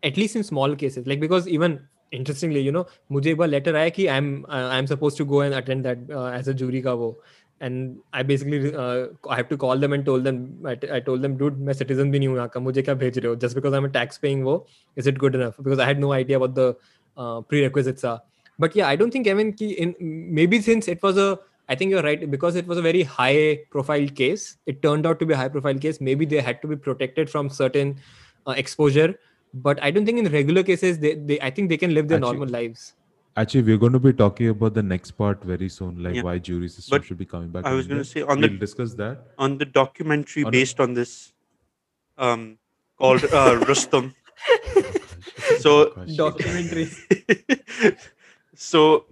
at 0.09 0.17
least 0.21 0.39
in 0.39 0.45
small 0.47 0.75
cases, 0.83 1.09
like 1.11 1.19
because 1.25 1.49
even 1.57 1.75
interestingly, 2.12 2.60
you 2.60 2.72
know, 2.72 2.84
मुझे 3.12 3.30
एक 3.30 3.36
बार 3.36 3.48
letter 3.48 3.74
आया 3.76 3.88
कि 3.98 4.06
I'm 4.16 4.28
uh, 4.44 4.68
I'm 4.76 4.86
supposed 4.86 5.16
to 5.16 5.24
go 5.24 5.40
and 5.40 5.54
attend 5.54 5.84
that 5.84 5.98
uh, 6.10 6.26
as 6.26 6.48
a 6.48 6.54
jury 6.54 6.82
का 6.82 6.94
वो, 6.98 7.16
and 7.60 7.96
I 8.12 8.22
basically 8.22 8.74
uh, 8.74 9.06
I 9.28 9.36
have 9.36 9.48
to 9.48 9.56
call 9.56 9.78
them 9.78 9.92
and 9.92 10.04
told 10.04 10.24
them 10.24 10.42
I, 10.64 10.76
I 10.98 11.00
told 11.00 11.22
them, 11.22 11.36
dude, 11.36 11.58
मैं 11.58 11.74
citizen 11.80 12.12
भी 12.12 12.18
नहीं 12.18 12.28
हूँ 12.28 12.36
यहाँ 12.36 12.48
का, 12.54 12.60
मुझे 12.60 12.82
क्या 12.82 12.94
भेज 12.94 13.18
रहे 13.18 13.28
हो? 13.28 13.36
Just 13.46 13.54
because 13.54 13.74
I'm 13.74 13.84
a 13.84 13.92
tax 13.96 14.18
paying 14.18 14.44
वो, 14.44 14.66
is 14.96 15.06
it 15.06 15.18
good 15.18 15.34
enough? 15.34 15.56
Because 15.62 15.78
I 15.78 15.86
had 15.92 15.98
no 15.98 16.12
idea 16.12 16.38
what 16.38 16.54
the 16.54 16.68
uh, 17.16 17.40
prerequisites 17.40 18.04
are. 18.04 18.20
But 18.58 18.76
yeah, 18.76 18.88
I 18.88 18.96
don't 18.96 19.10
think 19.10 19.26
Kevin 19.26 19.52
ki 19.52 19.72
in 19.72 19.94
maybe 20.00 20.60
since 20.60 20.88
it 20.88 21.02
was 21.02 21.16
a 21.16 21.38
I 21.68 21.74
think 21.74 21.90
you're 21.90 22.02
right 22.02 22.30
because 22.30 22.56
it 22.56 22.66
was 22.66 22.78
a 22.78 22.82
very 22.82 23.02
high 23.02 23.60
profile 23.70 24.06
case. 24.08 24.58
It 24.66 24.82
turned 24.82 25.06
out 25.06 25.18
to 25.20 25.26
be 25.26 25.32
a 25.32 25.36
high 25.36 25.48
profile 25.48 25.78
case. 25.78 26.00
Maybe 26.00 26.26
they 26.26 26.40
had 26.40 26.60
to 26.62 26.68
be 26.68 26.76
protected 26.76 27.30
from 27.30 27.48
certain 27.48 27.96
uh, 28.46 28.52
exposure. 28.52 29.14
But 29.53 29.81
I 29.81 29.89
don't 29.91 30.05
think 30.05 30.19
in 30.19 30.31
regular 30.31 30.63
cases 30.63 30.99
they, 30.99 31.15
they 31.15 31.39
I 31.41 31.49
think 31.49 31.69
they 31.69 31.77
can 31.77 31.93
live 31.93 32.07
their 32.07 32.17
Actually- 32.19 32.37
normal 32.37 32.49
lives. 32.61 32.93
actually 33.41 33.61
we're 33.67 33.77
going 33.81 33.93
to 33.95 33.99
be 34.03 34.11
talking 34.19 34.47
about 34.53 34.73
the 34.77 34.81
next 34.83 35.11
part 35.19 35.43
very 35.49 35.67
soon 35.73 35.99
like 36.05 36.15
Yeah. 36.15 36.23
why 36.27 36.31
jury 36.47 36.67
system 36.71 36.93
But 36.95 37.05
should 37.09 37.19
be 37.19 37.25
coming 37.33 37.49
back 37.55 37.65
I 37.69 37.73
was 37.79 37.87
going 37.91 37.99
to 38.03 38.07
say 38.09 38.21
on 38.33 38.41
the 38.41 38.47
we'll 38.49 38.57
discuss 38.63 38.95
that 39.01 39.21
on 39.45 39.57
the 39.61 39.67
documentary 39.77 40.43
On 40.47 40.51
the- 40.51 40.57
based 40.59 40.79
on 40.85 40.93
this 40.99 41.13
um 42.27 42.43
called 42.97 43.23
uh, 43.41 43.53
Rustom. 43.69 44.09
So 45.65 45.71
Documentary. 46.17 46.87
so 48.55 49.05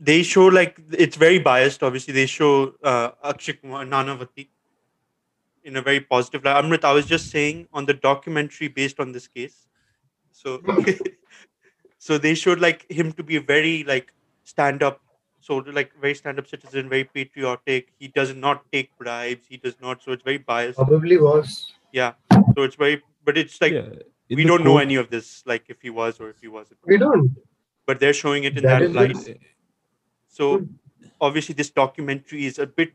they 0.00 0.22
show 0.22 0.46
like 0.46 0.78
it's 0.92 1.16
very 1.16 1.38
biased. 1.38 1.82
Obviously, 1.82 2.14
they 2.14 2.26
show 2.26 2.74
uh, 2.82 3.10
Akshay 3.24 3.54
Kumar 3.54 3.84
Nanavati 3.84 4.48
in 5.64 5.76
a 5.76 5.82
very 5.82 6.00
positive 6.00 6.44
light. 6.44 6.62
Amrit, 6.64 6.84
I 6.84 6.92
was 6.92 7.06
just 7.06 7.30
saying 7.30 7.68
on 7.72 7.86
the 7.86 7.94
documentary 7.94 8.68
based 8.68 9.00
on 9.00 9.12
this 9.12 9.26
case. 9.28 9.65
So, 10.46 10.62
so 11.98 12.18
they 12.18 12.34
showed 12.34 12.60
like 12.60 12.88
him 12.90 13.12
to 13.14 13.22
be 13.24 13.36
a 13.36 13.40
very 13.40 13.82
like 13.84 14.12
stand 14.44 14.82
up 14.82 15.00
soldier, 15.40 15.72
like 15.72 15.90
very 16.00 16.14
stand 16.14 16.38
up 16.38 16.46
citizen, 16.46 16.88
very 16.88 17.04
patriotic. 17.04 17.88
He 17.98 18.08
does 18.08 18.34
not 18.34 18.62
take 18.72 18.96
bribes. 18.96 19.46
He 19.48 19.56
does 19.56 19.74
not. 19.80 20.02
So 20.04 20.12
it's 20.12 20.22
very 20.22 20.38
biased. 20.38 20.78
Probably 20.78 21.18
was. 21.18 21.72
Yeah. 21.92 22.12
So 22.54 22.62
it's 22.62 22.76
very, 22.76 23.02
but 23.24 23.36
it's 23.36 23.60
like 23.60 23.72
Yeah, 23.72 23.88
we 24.30 24.44
don't 24.44 24.62
know 24.62 24.78
any 24.78 24.94
of 24.94 25.10
this, 25.10 25.42
like 25.46 25.64
if 25.68 25.82
he 25.82 25.90
was 25.90 26.20
or 26.20 26.30
if 26.30 26.40
he 26.40 26.48
wasn't. 26.48 26.78
We 26.86 26.96
don't. 26.96 27.36
But 27.86 27.98
they're 28.00 28.12
showing 28.22 28.44
it 28.44 28.56
in 28.56 28.62
That 28.62 28.80
that, 28.80 29.10
is 29.10 29.24
the- 29.24 29.32
light. 29.32 29.40
So 30.28 30.58
Hmm. 30.58 30.64
obviously, 31.20 31.54
this 31.54 31.70
documentary 31.70 32.46
is 32.46 32.58
a 32.60 32.66
bit 32.66 32.92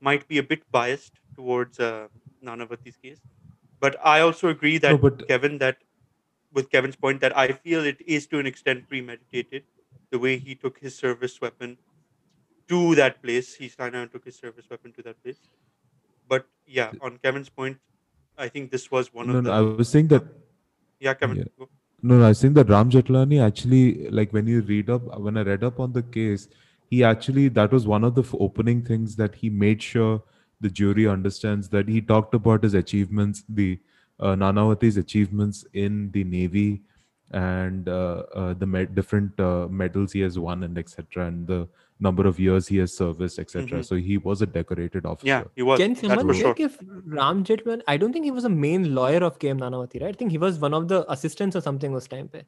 might 0.00 0.26
be 0.28 0.38
a 0.38 0.42
bit 0.42 0.62
biased 0.70 1.14
towards 1.36 1.80
uh, 1.80 2.06
Nanavati's 2.44 2.96
case. 2.96 3.20
But 3.80 3.96
I 4.04 4.20
also 4.20 4.48
agree 4.48 4.78
that 4.78 4.92
No, 4.92 4.98
but- 4.98 5.26
Kevin 5.28 5.58
that 5.58 5.78
with 6.52 6.70
Kevin's 6.70 6.96
point 6.96 7.20
that 7.20 7.36
I 7.36 7.52
feel 7.52 7.84
it 7.84 8.00
is 8.06 8.26
to 8.28 8.38
an 8.38 8.46
extent 8.46 8.88
premeditated 8.88 9.64
the 10.10 10.18
way 10.18 10.38
he 10.38 10.54
took 10.54 10.78
his 10.78 10.96
service 10.96 11.40
weapon 11.40 11.78
to 12.68 12.94
that 12.96 13.22
place. 13.22 13.54
He 13.54 13.68
signed 13.68 13.94
out 13.94 14.02
and 14.02 14.12
took 14.12 14.24
his 14.24 14.36
service 14.36 14.68
weapon 14.70 14.92
to 14.92 15.02
that 15.02 15.22
place. 15.22 15.38
But 16.28 16.46
yeah, 16.66 16.92
on 17.00 17.18
Kevin's 17.18 17.48
point, 17.48 17.78
I 18.38 18.48
think 18.48 18.70
this 18.70 18.90
was 18.90 19.12
one 19.12 19.26
no, 19.28 19.38
of 19.38 19.44
no, 19.44 19.50
the 19.50 19.56
I 19.56 19.60
was 19.76 19.88
saying 19.88 20.08
that 20.08 20.24
yeah, 20.98 21.14
Kevin. 21.14 21.38
Yeah. 21.38 21.66
No, 22.02 22.18
no, 22.18 22.28
I 22.28 22.32
think 22.32 22.54
that 22.54 22.68
Ram 22.68 22.90
Jethmalani 22.90 23.44
actually, 23.44 24.08
like 24.10 24.32
when 24.32 24.46
you 24.46 24.62
read 24.62 24.88
up, 24.88 25.02
when 25.20 25.36
I 25.36 25.42
read 25.42 25.64
up 25.64 25.80
on 25.80 25.92
the 25.92 26.02
case, 26.02 26.48
he 26.88 27.04
actually, 27.04 27.48
that 27.48 27.72
was 27.72 27.86
one 27.86 28.04
of 28.04 28.14
the 28.14 28.24
opening 28.38 28.82
things 28.82 29.16
that 29.16 29.34
he 29.34 29.50
made 29.50 29.82
sure 29.82 30.22
the 30.60 30.70
jury 30.70 31.06
understands 31.06 31.68
that 31.70 31.88
he 31.88 32.00
talked 32.00 32.34
about 32.34 32.62
his 32.62 32.74
achievements, 32.74 33.44
the 33.48 33.78
uh, 34.20 34.34
Nanavati's 34.34 34.96
achievements 34.96 35.64
in 35.72 36.10
the 36.12 36.24
Navy 36.24 36.82
and 37.32 37.88
uh, 37.88 38.24
uh, 38.34 38.54
the 38.54 38.66
med- 38.66 38.94
different 38.94 39.38
uh, 39.38 39.66
medals 39.68 40.12
he 40.12 40.20
has 40.20 40.38
won 40.38 40.64
and 40.64 40.76
etc. 40.78 41.26
and 41.26 41.46
the 41.46 41.68
number 42.00 42.26
of 42.26 42.40
years 42.40 42.66
he 42.66 42.78
has 42.78 42.92
serviced 42.96 43.38
etc. 43.38 43.66
Mm-hmm. 43.66 43.82
So 43.82 43.96
he 43.96 44.18
was 44.18 44.42
a 44.42 44.46
decorated 44.46 45.06
officer. 45.06 45.26
Yeah, 45.26 45.44
he 45.54 45.62
was. 45.62 45.78
Can 45.78 45.94
someone 45.94 46.34
check 46.34 46.56
sure. 46.58 46.66
if 46.66 46.78
Ram 47.06 47.44
Jethmalani? 47.44 47.82
I 47.86 47.96
don't 47.96 48.12
think 48.12 48.24
he 48.24 48.30
was 48.30 48.44
a 48.44 48.48
main 48.48 48.94
lawyer 48.94 49.22
of 49.22 49.38
KM 49.38 49.60
Nanavati, 49.60 50.02
right? 50.02 50.14
I 50.14 50.18
think 50.18 50.30
he 50.30 50.38
was 50.38 50.58
one 50.58 50.74
of 50.74 50.88
the 50.88 51.10
assistants 51.10 51.54
or 51.54 51.60
something 51.60 51.92
was 51.92 52.08
time. 52.08 52.28
Pe. 52.28 52.42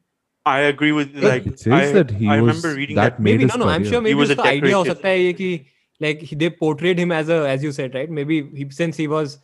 I 0.45 0.61
agree 0.61 0.93
with 0.93 1.15
like 1.23 1.47
it 1.47 1.61
says 1.61 1.91
I, 1.91 1.93
that 1.93 2.11
he 2.11 2.29
I 2.29 2.41
was, 2.41 2.57
remember 2.57 2.77
reading 2.77 2.97
that, 2.97 3.19
that 3.19 3.21
maybe 3.21 3.45
no 3.45 3.55
no 3.55 3.65
career. 3.65 3.75
I'm 3.75 3.85
sure 3.85 4.01
maybe 4.01 4.15
he 4.15 4.15
was 4.15 4.31
a 4.31 4.41
idea 4.43 4.75
हो 4.75 4.85
सकता 4.85 5.09
है 5.09 5.19
ये 5.25 5.33
कि 5.35 5.65
like 6.01 6.25
they 6.37 6.51
portrayed 6.51 6.99
him 6.99 7.13
as 7.13 7.29
a 7.29 7.49
as 7.49 7.63
you 7.63 7.71
said 7.71 7.95
right 7.95 8.11
maybe 8.11 8.43
he, 8.55 8.69
since 8.71 8.97
he 8.97 9.07
was 9.07 9.39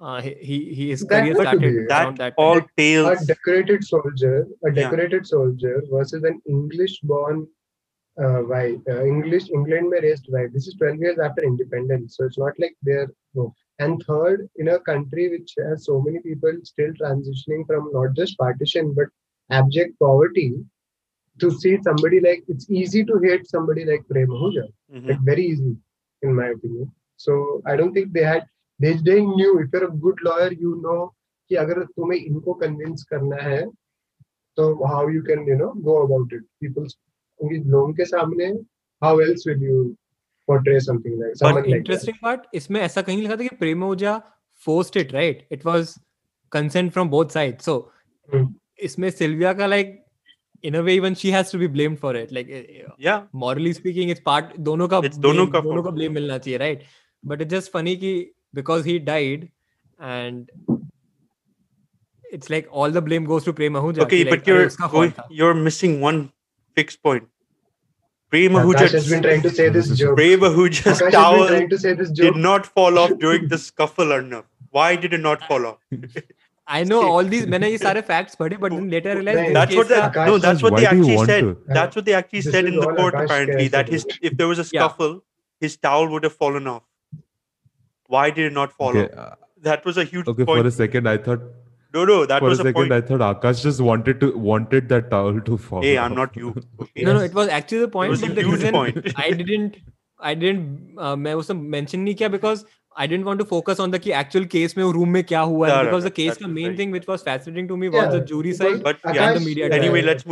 uh, 0.00 0.20
he 0.20 0.34
he 0.48 0.74
he- 0.74 0.88
his 0.90 1.02
That 1.06 1.20
career 1.22 1.34
started 1.34 1.62
around 1.76 2.18
that 2.18 2.18
that 2.18 2.34
all 2.36 2.60
time. 2.60 2.68
A 3.22 3.26
decorated 3.26 3.84
soldier, 3.84 4.46
a 4.64 4.68
Yeah. 4.68 4.74
decorated 4.80 5.26
soldier 5.26 5.82
versus 5.90 6.22
an 6.24 6.40
English-born 6.46 7.46
uh, 8.24 8.40
white, 8.50 8.80
uh, 8.88 9.04
English 9.04 9.50
England 9.50 9.90
में 9.92 10.00
raised 10.02 10.26
white. 10.34 10.52
This 10.52 10.66
is 10.68 10.74
12 10.82 11.00
years 11.06 11.18
after 11.18 11.42
independence, 11.44 12.16
so 12.16 12.24
it's 12.24 12.38
not 12.38 12.58
like 12.58 12.74
they're 12.82 13.10
no. 13.34 13.54
And 13.78 14.02
third, 14.06 14.48
in 14.56 14.68
a 14.68 14.78
country 14.80 15.28
which 15.32 15.52
has 15.58 15.84
so 15.84 16.00
many 16.00 16.20
people 16.20 16.52
still 16.64 16.92
transitioning 17.02 17.66
from 17.66 17.90
not 17.96 18.14
just 18.20 18.38
partition 18.38 18.94
but 18.94 19.08
abject 19.50 19.98
poverty, 19.98 20.48
to 21.40 21.50
see 21.50 21.78
somebody 21.82 22.20
like 22.20 22.42
it's 22.48 22.70
easy 22.70 23.04
to 23.04 23.18
hate 23.24 23.46
somebody 23.46 23.84
like 23.84 24.06
Prem 24.08 24.28
Ahuja. 24.38 24.66
Mhm. 24.94 25.08
like 25.10 25.20
very 25.30 25.44
easy 25.52 25.72
in 26.22 26.34
my 26.40 26.46
opinion 26.56 26.86
so 27.24 27.32
i 27.70 27.74
don't 27.80 27.92
think 27.96 28.12
they 28.16 28.24
had 28.32 28.44
they 28.80 29.20
knew 29.20 29.58
if 29.60 29.76
you 29.76 29.86
a 29.86 29.90
good 30.06 30.20
lawyer 30.24 30.52
you 30.62 30.74
know 30.82 31.04
कि 31.50 31.54
अगर 31.64 31.82
तुम्हें 31.84 32.18
इनको 32.18 32.54
convince 32.62 33.04
करना 33.10 33.42
है 33.42 33.64
तो 34.56 34.72
how 34.86 35.08
you 35.10 35.22
can 35.22 35.48
you 35.48 35.56
know 35.56 35.72
go 35.88 35.94
about 36.06 36.32
it 36.32 36.42
peoples 36.60 36.94
क्योंकि 36.94 37.58
लोगों 37.70 37.92
के 37.94 38.04
सामने 38.04 38.46
how 39.02 39.20
else 39.20 39.46
will 39.48 39.62
you 39.64 39.82
portray 40.48 40.78
something 40.80 41.20
like 41.20 41.36
something 41.36 41.66
like 41.66 41.76
interesting 41.76 42.16
part 42.22 42.40
इसमें 42.54 42.80
ऐसा 42.80 43.02
कहीं 43.02 43.18
लिखा 43.22 43.36
था 43.36 43.42
कि 43.42 43.56
Prem Ahuja 43.56 44.20
forced 44.66 44.96
it 44.96 45.12
right 45.12 45.46
it 45.52 45.66
was 45.66 45.94
consent 46.52 46.92
from 46.92 47.08
both 47.10 47.38
side 47.38 47.60
so 47.60 47.76
इसमें 48.88 49.10
सिल्विया 49.10 49.52
का 49.52 49.66
like 49.66 50.02
in 50.62 50.74
a 50.74 50.82
way 50.82 50.94
even 50.96 51.14
she 51.14 51.30
has 51.30 51.50
to 51.50 51.58
be 51.58 51.66
blamed 51.66 51.98
for 51.98 52.14
it. 52.14 52.32
Like 52.32 52.48
yeah. 52.98 53.24
morally 53.32 53.72
speaking 53.72 54.08
it's 54.08 54.20
part 54.20 54.54
dono 54.68 54.88
ka 54.88 55.00
it's 55.00 55.18
dono 55.18 55.46
ka 55.46 55.60
dono 55.60 55.82
ka 55.82 55.90
blame 55.90 56.14
milna 56.14 56.38
chahiye 56.46 56.60
right? 56.60 56.82
But 57.24 57.42
it's 57.42 57.50
just 57.50 57.72
funny 57.72 57.96
because 58.55 58.85
he 58.85 58.99
died 58.99 59.49
and 59.99 60.49
it's 62.31 62.49
like 62.49 62.67
all 62.71 62.89
the 62.89 63.01
blame 63.01 63.25
goes 63.25 63.43
to 63.43 63.53
Prem 63.53 63.73
Ahuja 63.73 63.99
okay, 64.05 64.23
कि 64.23 64.29
but 64.29 64.39
like, 64.39 64.45
अरे 64.45 64.47
you're 64.55 64.65
उसका 64.67 64.91
going, 64.91 65.11
fault 65.11 65.25
था 65.31 65.35
you're 65.41 65.53
missing 65.53 65.99
one 66.01 66.21
fixed 66.75 67.01
point. 67.03 67.27
Prem 68.29 68.53
Akash 68.59 68.91
has 68.97 69.09
been 69.09 69.21
Ahuja's 69.21 69.23
trying 69.23 69.41
to 69.41 69.49
say 69.49 69.67
this 69.69 69.87
This 69.87 69.91
is- 69.95 69.99
joke. 69.99 70.15
Prem 70.19 70.39
Ahuja's 70.49 70.79
Akash 70.79 70.85
has 70.85 70.99
been 71.01 71.11
towel 71.17 71.47
trying 71.47 71.69
to 71.73 71.77
say 71.85 71.93
this 71.93 72.11
did 72.11 72.27
joke. 72.33 72.37
not 72.45 72.65
fall 72.77 72.97
off 73.01 73.17
during 73.25 73.47
the 73.49 73.57
scuffle, 73.57 74.13
Arnav. 74.19 74.45
Why 74.69 74.95
did 74.95 75.13
it 75.13 75.19
not 75.25 75.43
fall 75.49 75.65
off? 75.65 75.79
I 76.77 76.83
know 76.89 77.01
all 77.05 77.25
these 77.31 77.45
मैंने 77.53 77.69
ये 77.71 77.77
सारे 77.79 78.01
facts 78.09 78.35
पढ़े 78.41 78.57
but 78.65 78.71
then 78.75 78.89
later 78.89 79.09
I 79.09 79.13
realized 79.15 79.39
नहीं, 79.39 79.47
this 79.47 79.53
That's 79.59 79.75
what 79.75 79.87
case 79.89 79.95
the, 79.95 80.01
का- 80.01 80.11
Akash 80.13 80.27
no, 80.27 80.37
that's 80.45 80.63
what 80.63 80.73
Why 80.73 80.79
they 80.83 80.89
do 80.91 80.95
you 80.95 81.01
actually 81.01 81.15
want 81.17 81.29
said. 81.31 81.41
to? 81.41 81.73
That's 81.79 81.95
what 81.99 82.05
they 82.05 82.13
actually 82.19 82.41
This 82.45 82.53
said 82.53 82.69
is 82.69 82.73
in 82.73 82.79
the 82.79 82.87
all 82.87 82.95
court 83.01 83.13
Akash 83.15 83.25
apparently 83.25 83.57
cares 83.57 83.71
that 83.71 83.89
his 83.95 84.05
about. 84.05 84.29
if 84.31 84.37
there 84.37 84.47
was 84.53 84.59
a 84.63 84.67
Yeah. 84.71 84.85
scuffle, 84.87 85.17
his 85.59 85.75
towel 85.87 86.07
would 86.13 86.23
have 86.29 86.33
fallen 86.45 86.67
off. 86.75 86.83
Why 88.07 88.29
did 88.29 88.45
it 88.51 88.53
not 88.53 88.73
fall 88.73 88.89
Okay, 88.97 89.03
off? 89.13 89.17
uh, 89.17 89.35
That 89.65 89.85
was 89.85 89.97
a 89.97 90.03
huge 90.03 90.27
okay. 90.27 90.45
point. 90.45 90.61
For 90.61 90.67
a 90.67 90.71
second, 90.77 91.07
I 91.09 91.17
thought. 91.25 91.41
no, 91.95 92.03
no, 92.09 92.15
that 92.31 92.39
for 92.43 92.47
a 92.47 92.49
was 92.51 92.59
a 92.61 92.63
second, 92.63 92.73
point. 92.73 92.93
I 92.97 93.01
thought 93.07 93.21
Akash 93.27 93.61
just 93.63 93.81
wanted 93.87 94.19
to 94.21 94.27
wanted 94.49 94.89
that 94.91 95.09
towel 95.13 95.39
to 95.49 95.57
fall. 95.69 95.81
hey, 95.87 95.97
I'm 96.03 96.13
off. 96.13 96.17
not 96.21 96.37
you. 96.41 96.53
Okay? 96.85 97.03
no 97.07 97.13
no 97.17 97.23
it 97.29 97.33
was 97.39 97.51
actually 97.57 97.81
the 97.85 97.89
point 97.95 98.13
was 98.15 98.23
a 98.23 98.29
but 98.31 98.39
the 98.39 98.45
huge 98.47 98.55
reason 98.59 98.77
point. 98.79 99.11
I 99.25 99.31
didn't 99.41 99.77
I 100.31 100.33
didn't 100.43 101.01
uh, 101.07 101.15
मैं 101.25 101.33
उसने 101.41 101.55
mention 101.75 102.03
नहीं 102.07 102.15
किया 102.21 102.29
because 102.37 102.63
I 103.03 103.07
didn't 103.11 103.29
want 103.31 103.43
to 103.43 103.47
focus 103.51 103.83
on 103.85 103.93
the 103.95 103.99
कि 104.05 104.15
actual 104.23 104.47
case 104.55 104.75
में 104.77 104.83
वो 104.83 104.91
room 104.99 105.13
में 105.17 105.23
क्या 105.33 105.41
हुआ 105.53 105.67
है 105.69 105.73
Yeah, 105.75 105.83
because 105.89 106.07
the 106.07 106.13
right, 106.13 106.19
case 106.21 106.33
that 106.37 106.43
का 106.43 106.49
was 106.49 106.55
main 106.59 106.67
very- 106.69 106.77
thing 106.81 106.95
which 106.97 107.07
was 107.13 107.25
fascinating 107.29 107.69
to 107.73 107.77
me 107.83 107.91
was 107.97 108.03
Yeah, 108.03 108.11
the 108.17 108.23
jury 108.33 108.55
because 108.55 108.63
side 108.65 108.83
But 108.89 109.01
Akash, 109.01 109.19
yeah, 109.21 109.27
and 109.29 109.39
the 109.41 109.45
media 109.49 109.69
uh, 109.69 109.79
anyway, 109.81 110.01
let's 110.11 110.27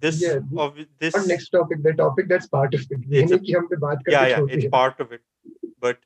this 0.00 0.20
yeah, 0.22 0.38
of 0.58 0.76
this 0.98 1.14
next 1.26 1.48
topic 1.50 1.82
the 1.82 1.92
topic 1.92 2.28
that's 2.28 2.46
part 2.46 2.74
of 2.74 2.80
it 2.90 3.00
it's 3.08 3.32
a, 3.32 3.40
yeah 3.42 4.26
yeah 4.26 4.40
it's 4.48 4.66
part 4.66 5.00
of 5.00 5.12
it 5.12 5.22
but 5.80 5.98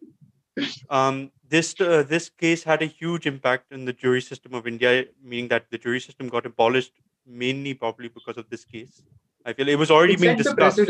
um, 0.89 1.31
this 1.49 1.75
uh, 1.81 2.03
this 2.03 2.29
case 2.29 2.63
had 2.63 2.83
a 2.83 2.87
huge 2.87 3.27
impact 3.27 3.73
in 3.73 3.85
the 3.85 3.93
jury 3.93 4.21
system 4.21 4.55
of 4.55 4.67
India, 4.67 5.07
meaning 5.23 5.49
that 5.49 5.71
the 5.71 5.79
jury 5.79 6.01
system 6.01 6.29
got 6.29 6.47
abolished 6.47 6.93
mainly 7.27 7.75
probably 7.75 8.09
because 8.09 8.37
of 8.37 8.49
this 8.51 8.65
case. 8.65 9.03
I 9.45 9.53
feel 9.53 9.69
it 9.69 9.79
was 9.79 9.91
already 9.91 10.15
it 10.15 10.21
being 10.21 10.37
discussed. 10.37 10.81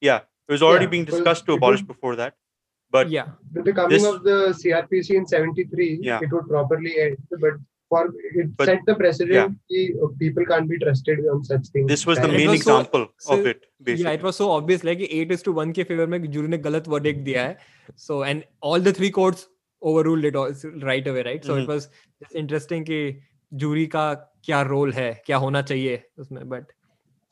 Yeah, 0.00 0.20
it 0.48 0.52
was 0.52 0.62
already 0.62 0.84
yeah, 0.84 0.90
being 0.90 1.04
discussed 1.04 1.46
to 1.46 1.52
abolish 1.54 1.80
would, 1.80 1.88
before 1.88 2.16
that. 2.16 2.34
But 2.90 3.10
yeah, 3.10 3.28
with 3.52 3.64
the 3.64 3.72
coming 3.72 3.90
this, 3.90 4.04
of 4.04 4.22
the 4.22 4.54
CRPC 4.62 5.10
in 5.10 5.26
'73, 5.26 6.00
yeah. 6.02 6.20
it 6.22 6.32
would 6.32 6.48
properly 6.48 7.00
end. 7.00 7.16
But 7.30 7.54
for 7.93 8.01
it 8.39 8.51
But- 8.59 8.67
set 8.69 8.83
the 8.89 8.93
precedent 8.99 9.55
कि, 9.71 9.79
uh, 10.03 10.07
people 10.19 10.45
can't 10.51 10.69
be 10.73 10.77
trusted 10.83 11.23
on 11.31 11.41
such 11.47 11.65
things. 11.73 11.87
this 11.93 12.05
was 12.09 12.19
the 12.19 12.27
And 12.27 12.33
it 12.33 12.37
main 12.41 12.51
was 12.51 12.61
so- 12.67 12.75
example 12.77 13.07
so- 13.25 13.33
of 13.37 13.47
it 13.53 13.65
basically 13.89 14.05
yeah 14.09 14.17
it 14.19 14.23
was 14.27 14.37
so 14.41 14.47
obvious 14.59 14.85
like 14.89 15.01
8 15.07 15.33
is 15.37 15.43
to 15.47 15.53
1 15.57 15.73
के 15.79 15.83
favor 15.89 16.05
में 16.13 16.19
jury 16.35 16.47
ने 16.53 16.57
गलत 16.67 16.87
verdict 16.95 17.23
दिया 17.29 17.43
है 17.47 17.57
so 18.05 18.19
and 18.29 18.45
all 18.69 18.85
the 18.87 18.93
three 18.99 19.11
courts 19.19 19.47
overruled 19.91 20.29
it 20.31 20.39
all 20.43 20.55
right 20.91 21.09
away 21.13 21.25
right 21.29 21.49
so 21.49 21.57
it 21.59 21.65
Mhm. 21.65 21.73
was 21.73 21.89
just 22.23 22.39
interesting 22.43 22.85
कि 22.91 23.01
jury 23.65 23.85
का 23.97 24.05
क्या 24.49 24.63
role 24.71 24.93
है 25.01 25.11
क्या 25.25 25.37
होना 25.45 25.61
चाहिए 25.73 26.01
उसमें 26.25 26.43
but 26.55 26.71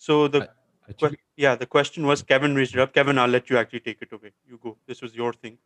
so 0.10 0.22
the 0.38 0.48
Actually, 0.92 1.18
yeah 1.44 1.56
the 1.62 1.66
question 1.74 2.06
was 2.10 2.22
kevin 2.30 2.56
raised 2.60 2.76
it 2.78 2.80
up 2.84 2.94
kevin 2.94 3.20
i'll 3.24 3.34
let 3.34 3.50
you 3.52 3.58
actually 3.62 3.82
take 3.88 4.00
it 4.06 4.14
away 4.18 4.32
you 4.54 4.58
go 4.68 4.72
this 4.92 5.02
was 5.06 5.18
your 5.24 5.32
thing 5.34 5.58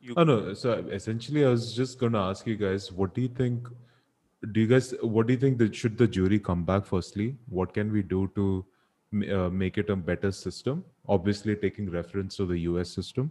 you 0.00 0.14
Oh 0.16 0.24
no. 0.24 0.54
So 0.54 0.72
essentially, 0.90 1.44
I 1.44 1.48
was 1.48 1.74
just 1.74 1.98
going 1.98 2.12
to 2.12 2.18
ask 2.18 2.46
you 2.46 2.56
guys, 2.56 2.92
what 2.92 3.14
do 3.14 3.20
you 3.20 3.28
think? 3.28 3.68
Do 4.52 4.60
you 4.60 4.66
guys, 4.66 4.94
what 5.00 5.26
do 5.26 5.32
you 5.32 5.38
think 5.38 5.58
that 5.58 5.74
should 5.74 5.96
the 5.98 6.06
jury 6.06 6.38
come 6.38 6.64
back? 6.64 6.84
Firstly, 6.84 7.36
what 7.48 7.72
can 7.74 7.92
we 7.92 8.02
do 8.02 8.30
to 8.34 8.64
uh, 9.34 9.48
make 9.48 9.78
it 9.78 9.90
a 9.90 9.96
better 9.96 10.30
system? 10.30 10.84
Obviously, 11.08 11.56
taking 11.56 11.90
reference 11.90 12.36
to 12.36 12.46
the 12.46 12.58
U.S. 12.70 12.90
system, 12.90 13.30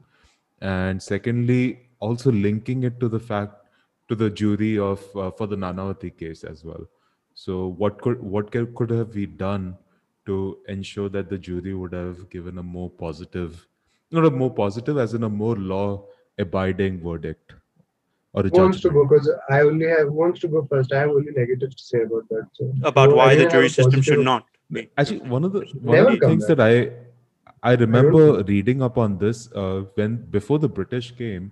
and 0.61 1.01
secondly, 1.01 1.79
also 1.99 2.31
linking 2.31 2.83
it 2.83 2.99
to 2.99 3.07
the 3.07 3.19
fact 3.19 3.65
to 4.07 4.15
the 4.15 4.29
jury 4.29 4.77
of 4.77 5.03
uh, 5.15 5.31
for 5.31 5.47
the 5.47 5.55
Nanavati 5.55 6.17
case 6.17 6.43
as 6.43 6.63
well. 6.63 6.85
So, 7.33 7.67
what 7.67 8.01
could 8.01 8.21
what 8.21 8.51
could, 8.51 8.89
have 8.89 9.13
we 9.13 9.25
done 9.25 9.77
to 10.25 10.57
ensure 10.67 11.09
that 11.09 11.29
the 11.29 11.37
jury 11.37 11.73
would 11.73 11.93
have 11.93 12.29
given 12.29 12.57
a 12.57 12.63
more 12.63 12.89
positive, 12.89 13.67
not 14.11 14.25
a 14.25 14.31
more 14.31 14.53
positive, 14.53 14.97
as 14.97 15.13
in 15.13 15.23
a 15.23 15.29
more 15.29 15.55
law-abiding 16.37 17.01
verdict 17.01 17.53
or 18.33 18.45
a 18.45 18.49
Who 18.49 18.57
wants 18.57 18.81
to 18.81 18.89
go? 18.89 19.05
Because 19.05 19.29
I 19.49 19.61
only 19.61 19.87
have 19.87 20.09
wants 20.11 20.39
to 20.41 20.47
go 20.47 20.65
first. 20.69 20.93
I 20.93 20.99
have 20.99 21.09
only 21.09 21.31
negative 21.31 21.75
to 21.75 21.83
say 21.83 22.01
about 22.01 22.27
that. 22.29 22.47
So 22.53 22.73
about 22.83 23.09
So 23.09 23.15
why 23.15 23.35
the 23.35 23.47
jury 23.47 23.67
a 23.67 23.69
system 23.69 24.01
should 24.01 24.19
not 24.19 24.45
be 24.71 24.89
Actually, 24.97 25.19
one 25.19 25.43
of 25.43 25.53
the 25.53 25.59
one 25.81 25.97
Never 25.97 26.09
of 26.09 26.19
the 26.19 26.27
things 26.27 26.47
back. 26.47 26.57
that 26.57 26.91
I 27.63 27.71
I 27.71 27.75
remember 27.75 28.43
reading 28.43 28.81
up 28.81 28.97
on 28.97 29.17
this 29.17 29.51
uh, 29.53 29.83
when 29.95 30.17
before 30.29 30.59
the 30.59 30.69
British 30.69 31.11
came, 31.11 31.51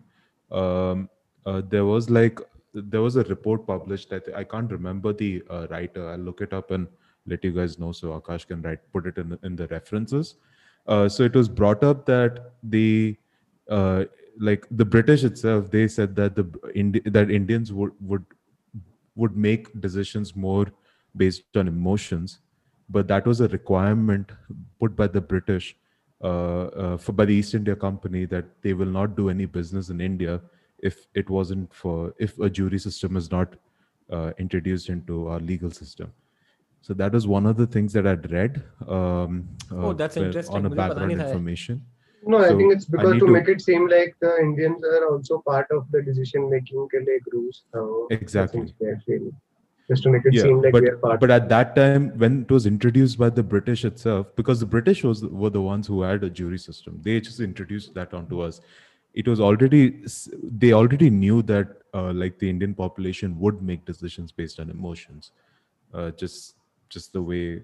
um, 0.51 1.09
uh, 1.45 1.61
there 1.67 1.85
was 1.85 2.09
like 2.09 2.39
there 2.73 3.01
was 3.01 3.15
a 3.15 3.23
report 3.23 3.65
published. 3.67 4.11
I, 4.11 4.19
th- 4.19 4.35
I 4.35 4.43
can't 4.43 4.71
remember 4.71 5.13
the 5.13 5.43
uh, 5.49 5.67
writer. 5.69 6.09
I'll 6.09 6.17
look 6.17 6.41
it 6.41 6.53
up 6.53 6.71
and 6.71 6.87
let 7.27 7.43
you 7.43 7.51
guys 7.51 7.79
know 7.79 7.91
so 7.91 8.19
Akash 8.19 8.47
can 8.47 8.61
write 8.61 8.79
put 8.91 9.05
it 9.05 9.17
in 9.17 9.29
the, 9.29 9.39
in 9.43 9.55
the 9.55 9.67
references. 9.67 10.35
Uh, 10.87 11.07
so 11.07 11.23
it 11.23 11.33
was 11.33 11.47
brought 11.47 11.83
up 11.83 12.05
that 12.05 12.51
the 12.63 13.15
uh, 13.69 14.03
like 14.39 14.65
the 14.71 14.85
British 14.85 15.23
itself, 15.23 15.69
they 15.71 15.87
said 15.87 16.15
that 16.15 16.35
the 16.35 16.45
Indi- 16.75 17.01
that 17.05 17.29
Indians 17.29 17.71
would 17.71 17.91
would 17.99 18.25
would 19.15 19.37
make 19.37 19.79
decisions 19.79 20.35
more 20.35 20.67
based 21.15 21.55
on 21.55 21.67
emotions, 21.67 22.39
but 22.89 23.07
that 23.07 23.25
was 23.25 23.41
a 23.41 23.47
requirement 23.49 24.31
put 24.79 24.95
by 24.95 25.07
the 25.07 25.21
British 25.21 25.75
uh, 26.23 26.65
uh, 26.83 26.97
for 26.97 27.11
by 27.11 27.25
the 27.25 27.33
East 27.33 27.53
India 27.53 27.75
Company 27.75 28.25
that 28.25 28.45
they 28.61 28.73
will 28.73 28.87
not 28.87 29.15
do 29.15 29.29
any 29.29 29.45
business 29.45 29.89
in 29.89 30.01
India 30.01 30.41
if 30.79 31.07
it 31.13 31.29
wasn't 31.29 31.73
for 31.73 32.13
if 32.17 32.39
a 32.39 32.49
jury 32.49 32.79
system 32.79 33.15
is 33.17 33.31
not 33.31 33.55
uh, 34.11 34.31
introduced 34.37 34.89
into 34.89 35.27
our 35.27 35.39
legal 35.39 35.71
system. 35.71 36.11
So 36.81 36.93
that 36.95 37.13
was 37.13 37.27
one 37.27 37.45
of 37.45 37.55
the 37.55 37.65
things 37.65 37.93
that 37.93 38.05
I'd 38.05 38.29
read. 38.29 38.61
Um, 38.87 39.47
oh, 39.71 39.91
uh, 39.91 39.93
that's 39.93 40.17
interesting. 40.17 40.55
On 40.55 40.65
a 40.65 40.69
background 40.69 41.11
information. 41.13 41.85
No, 42.25 42.41
so 42.41 42.53
I 42.53 42.57
think 42.57 42.73
it's 42.73 42.85
because 42.85 43.13
to, 43.13 43.19
to, 43.19 43.27
make 43.27 43.47
it 43.47 43.61
seem 43.61 43.87
like 43.87 44.15
the 44.21 44.37
Indians 44.39 44.83
are 44.83 45.09
also 45.09 45.39
part 45.39 45.67
of 45.71 45.89
the 45.91 46.01
decision 46.01 46.49
making 46.49 46.87
like 46.93 47.23
rules. 47.31 47.63
Exactly. 48.11 48.73
Just 49.89 50.03
to 50.03 50.09
make 50.09 50.25
it 50.25 50.33
yeah, 50.33 50.43
seem 50.43 50.61
like 50.61 50.71
but, 50.71 50.83
we 50.83 50.89
are 50.89 50.97
part. 50.97 51.19
But 51.19 51.31
at 51.31 51.49
that 51.49 51.75
time, 51.75 52.17
when 52.17 52.43
it 52.43 52.51
was 52.51 52.65
introduced 52.65 53.17
by 53.17 53.29
the 53.29 53.43
British 53.43 53.83
itself, 53.83 54.27
because 54.37 54.61
the 54.61 54.65
British 54.65 55.03
was 55.03 55.23
were 55.25 55.49
the 55.49 55.61
ones 55.61 55.87
who 55.87 56.01
had 56.01 56.23
a 56.23 56.29
jury 56.29 56.57
system, 56.57 56.99
they 57.01 57.19
just 57.19 57.41
introduced 57.41 57.93
that 57.95 58.13
onto 58.13 58.39
us. 58.39 58.61
It 59.13 59.27
was 59.27 59.41
already 59.41 60.03
they 60.41 60.71
already 60.71 61.09
knew 61.09 61.41
that 61.43 61.67
uh, 61.93 62.13
like 62.13 62.39
the 62.39 62.49
Indian 62.49 62.73
population 62.73 63.37
would 63.39 63.61
make 63.61 63.85
decisions 63.85 64.31
based 64.31 64.59
on 64.59 64.69
emotions, 64.69 65.31
uh, 65.93 66.11
just 66.11 66.55
just 66.89 67.11
the 67.11 67.21
way 67.21 67.63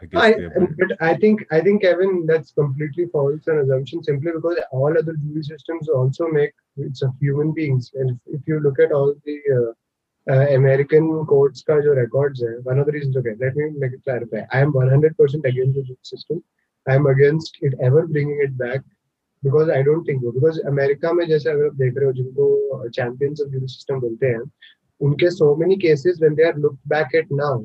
I 0.00 0.06
guess 0.06 0.22
I, 0.22 0.32
they 0.32 0.44
are 0.44 0.50
built. 0.50 0.70
but 0.78 1.02
I 1.02 1.16
think 1.16 1.44
I 1.50 1.60
think 1.60 1.82
Kevin, 1.82 2.26
that's 2.26 2.52
completely 2.52 3.06
false 3.06 3.46
an 3.46 3.58
assumption 3.58 4.02
simply 4.02 4.32
because 4.32 4.58
all 4.72 4.96
other 4.98 5.14
jury 5.14 5.42
systems 5.42 5.88
also 5.88 6.28
make 6.28 6.52
it's 6.76 7.02
of 7.02 7.12
human 7.20 7.52
beings, 7.52 7.92
and 7.94 8.10
if, 8.10 8.40
if 8.40 8.40
you 8.46 8.60
look 8.60 8.80
at 8.80 8.92
all 8.92 9.14
the 9.24 9.38
uh, 9.58 10.32
uh, 10.32 10.46
American 10.54 11.24
courts 11.26 11.62
का 11.62 11.80
जो 11.84 11.94
records 11.96 12.42
है, 12.42 12.62
one 12.64 12.78
of 12.78 12.86
the 12.86 12.92
reasons 12.92 13.16
okay, 13.16 13.34
let 13.38 13.54
me 13.54 13.70
make 13.76 13.92
it 13.92 14.02
clarify. 14.04 14.42
I 14.50 14.60
am 14.60 14.72
100% 14.72 15.44
against 15.44 15.74
the 15.74 15.82
jury 15.82 15.98
system. 16.02 16.42
I 16.88 16.94
am 16.94 17.06
against 17.06 17.58
it 17.60 17.74
ever 17.80 18.06
bringing 18.06 18.40
it 18.42 18.56
back 18.58 18.80
because 19.42 19.68
I 19.68 19.82
don't 19.82 20.04
think 20.04 20.22
so. 20.22 20.32
Because 20.32 20.58
America 20.60 21.12
में 21.14 21.26
जैसे 21.28 21.50
अगर 21.50 21.66
आप 21.66 21.74
देख 21.76 21.94
रहे 21.96 22.06
हो 22.06 22.12
जिनको 22.12 22.90
champions 22.98 23.40
of 23.40 23.52
jury 23.52 23.68
system 23.68 24.00
बोलते 24.00 24.26
हैं, 24.26 24.42
उनके 25.00 25.30
so 25.36 25.54
many 25.56 25.76
cases 25.76 26.20
when 26.20 26.34
they 26.34 26.44
are 26.44 26.58
looked 26.58 26.88
back 26.88 27.14
at 27.14 27.30
now, 27.30 27.62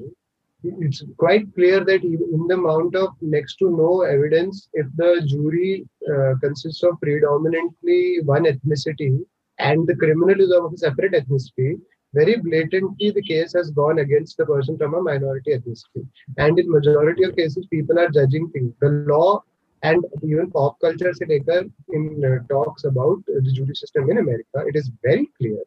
it's 0.64 1.02
quite 1.18 1.52
clear 1.54 1.84
that 1.84 2.02
in 2.02 2.46
the 2.48 2.54
amount 2.54 2.94
of 2.96 3.10
next 3.20 3.56
to 3.56 3.70
no 3.70 4.02
evidence, 4.02 4.68
if 4.74 4.86
the 4.96 5.22
jury 5.26 5.86
uh, 6.12 6.34
consists 6.40 6.82
of 6.82 7.00
predominantly 7.00 8.20
one 8.24 8.44
ethnicity 8.44 9.18
and 9.58 9.86
the 9.86 9.96
criminal 9.96 10.40
is 10.40 10.52
of 10.52 10.72
a 10.72 10.76
separate 10.76 11.12
ethnicity, 11.12 11.80
very 12.14 12.36
blatantly 12.36 13.10
the 13.10 13.22
case 13.22 13.52
has 13.54 13.70
gone 13.70 13.98
against 13.98 14.36
the 14.36 14.46
person 14.46 14.76
from 14.76 14.94
a 14.94 15.02
minority 15.02 15.52
ethnicity. 15.52 16.06
And 16.38 16.58
in 16.58 16.70
majority 16.70 17.24
of 17.24 17.36
cases, 17.36 17.66
people 17.70 17.98
are 17.98 18.10
judging 18.10 18.50
things. 18.50 18.74
The 18.80 18.90
law 19.08 19.42
and 19.82 20.04
even 20.22 20.50
pop 20.50 20.78
culture 20.80 21.12
se 21.12 21.26
lekar 21.26 21.70
in 21.90 22.22
uh, 22.24 22.46
talks 22.48 22.84
about 22.84 23.18
the 23.26 23.52
jury 23.52 23.74
system 23.74 24.10
in 24.10 24.18
America, 24.18 24.58
it 24.66 24.76
is 24.76 24.90
very 25.02 25.28
clear 25.38 25.58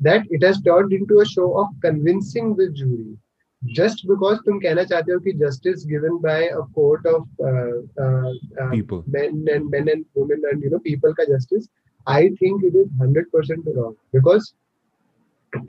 that 0.00 0.22
it 0.30 0.42
has 0.42 0.60
turned 0.60 0.92
into 0.92 1.20
a 1.20 1.26
show 1.26 1.58
of 1.58 1.68
convincing 1.82 2.54
the 2.56 2.68
jury 2.70 3.16
just 3.65 4.07
because 4.07 4.39
तुम 4.45 4.59
कहना 4.59 4.83
चाहते 4.83 5.11
हो 5.13 5.19
कि 5.19 5.37
justice 5.39 5.83
given 5.85 6.17
by 6.19 6.43
a 6.43 6.61
court 6.75 7.05
of 7.05 7.27
uh, 7.43 8.03
uh, 8.03 8.31
uh, 8.61 8.71
People. 8.71 9.03
men 9.07 9.45
and 9.51 9.69
men 9.69 9.89
and 9.89 10.05
women 10.15 10.41
and 10.51 10.63
you 10.63 10.69
know 10.69 10.79
people 10.79 11.13
का 11.13 11.27
justice 11.27 11.67
I 12.07 12.29
think 12.39 12.63
it 12.63 12.75
is 12.75 12.87
100% 12.97 13.75
wrong 13.75 13.95
because 14.13 14.53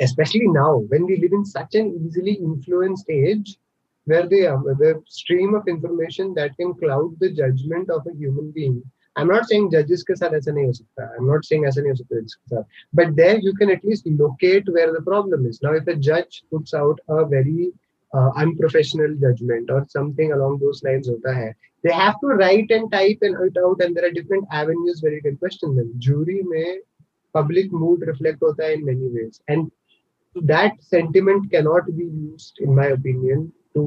especially 0.01 0.47
now 0.47 0.77
when 0.89 1.07
we 1.07 1.17
live 1.17 1.33
in 1.33 1.45
such 1.45 1.75
an 1.75 1.93
easily 2.05 2.35
influenced 2.35 3.11
age 3.11 3.59
where 4.05 4.27
the, 4.27 4.47
um, 4.47 4.65
the 4.79 5.03
stream 5.07 5.55
of 5.55 5.67
information 5.69 6.33
that 6.35 6.57
can 6.57 6.75
cloud 6.75 7.19
the 7.19 7.31
judgment 7.31 7.91
of 7.91 8.07
a 8.07 8.15
human 8.17 8.51
being 8.53 8.83
I'm 9.17 9.27
not 9.27 9.47
saying 9.49 9.71
judges 9.73 10.05
के 10.05 10.15
साथ 10.17 10.35
ऐसा 10.35 10.53
नहीं 10.53 10.67
हो 10.67 10.73
सकता 10.73 11.09
I'm 11.19 11.27
not 11.27 11.45
saying 11.45 11.65
ऐसा 11.67 11.81
नहीं 11.81 11.91
हो 11.91 11.97
सकता 11.97 12.19
इसके 12.25 12.55
साथ 12.55 12.65
but 12.95 13.17
there 13.17 13.39
you 13.39 13.53
can 13.55 13.71
at 13.71 13.85
least 13.85 14.07
locate 14.07 14.69
where 14.69 14.93
the 14.93 15.03
problem 15.03 15.47
is 15.47 15.61
now 15.63 15.73
if 15.73 15.89
a 15.89 15.97
judge 15.97 16.45
puts 16.51 16.75
out 16.75 17.01
a 17.09 17.25
very 17.25 17.73
uh, 18.18 18.30
unprofessional 18.44 19.14
judgment 19.24 19.70
or 19.70 19.86
something 19.90 20.32
along 20.38 20.60
those 20.64 20.82
lines 20.88 21.10
hota 21.14 21.34
hai 21.40 21.52
they 21.88 21.96
have 22.02 22.20
to 22.24 22.36
write 22.42 22.76
and 22.78 22.92
type 22.98 23.26
and 23.30 23.42
it 23.48 23.58
out 23.66 23.86
and 23.86 23.96
there 23.96 24.08
are 24.10 24.16
different 24.20 24.58
avenues 24.64 25.02
where 25.02 25.16
you 25.18 25.24
can 25.28 25.38
question 25.46 25.76
them 25.80 25.92
jury 26.08 26.42
may 26.54 26.70
public 27.40 27.72
mood 27.84 28.08
reflect 28.12 28.48
hota 28.48 28.68
hai 28.68 28.74
in 28.80 28.86
many 28.92 29.12
ways 29.18 29.42
and 29.56 29.72
that 30.54 30.74
sentiment 30.94 31.50
cannot 31.52 31.86
be 32.02 32.06
used 32.06 32.60
in 32.60 32.76
my 32.76 32.88
opinion 32.98 33.52
to 33.74 33.86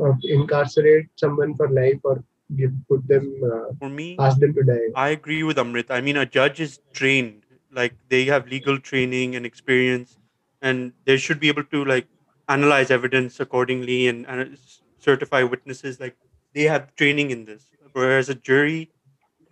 uh, 0.00 0.12
incarcerate 0.24 1.08
someone 1.16 1.54
for 1.54 1.68
life 1.70 1.98
or 2.04 2.22
give 2.56 2.72
put 2.88 3.06
them 3.08 3.26
uh, 3.44 3.72
For 3.78 3.88
me, 3.88 4.16
ask 4.18 4.38
them 4.38 4.54
to 4.54 4.62
die 4.62 4.88
I 4.94 5.08
agree 5.10 5.42
with 5.42 5.56
Amrit. 5.56 5.90
I 5.90 6.00
mean, 6.00 6.16
a 6.16 6.26
judge 6.26 6.60
is 6.60 6.80
trained, 6.92 7.44
like 7.70 7.94
they 8.08 8.24
have 8.26 8.46
legal 8.48 8.78
training 8.78 9.36
and 9.36 9.46
experience, 9.46 10.18
and 10.60 10.92
they 11.06 11.16
should 11.16 11.40
be 11.40 11.48
able 11.48 11.64
to 11.64 11.84
like 11.84 12.06
analyze 12.48 12.90
evidence 12.90 13.40
accordingly 13.40 14.08
and, 14.08 14.26
and 14.26 14.58
certify 14.98 15.42
witnesses. 15.42 16.00
Like 16.00 16.16
they 16.54 16.64
have 16.64 16.94
training 16.96 17.30
in 17.30 17.44
this. 17.44 17.66
Whereas 17.92 18.28
a 18.28 18.34
jury, 18.34 18.90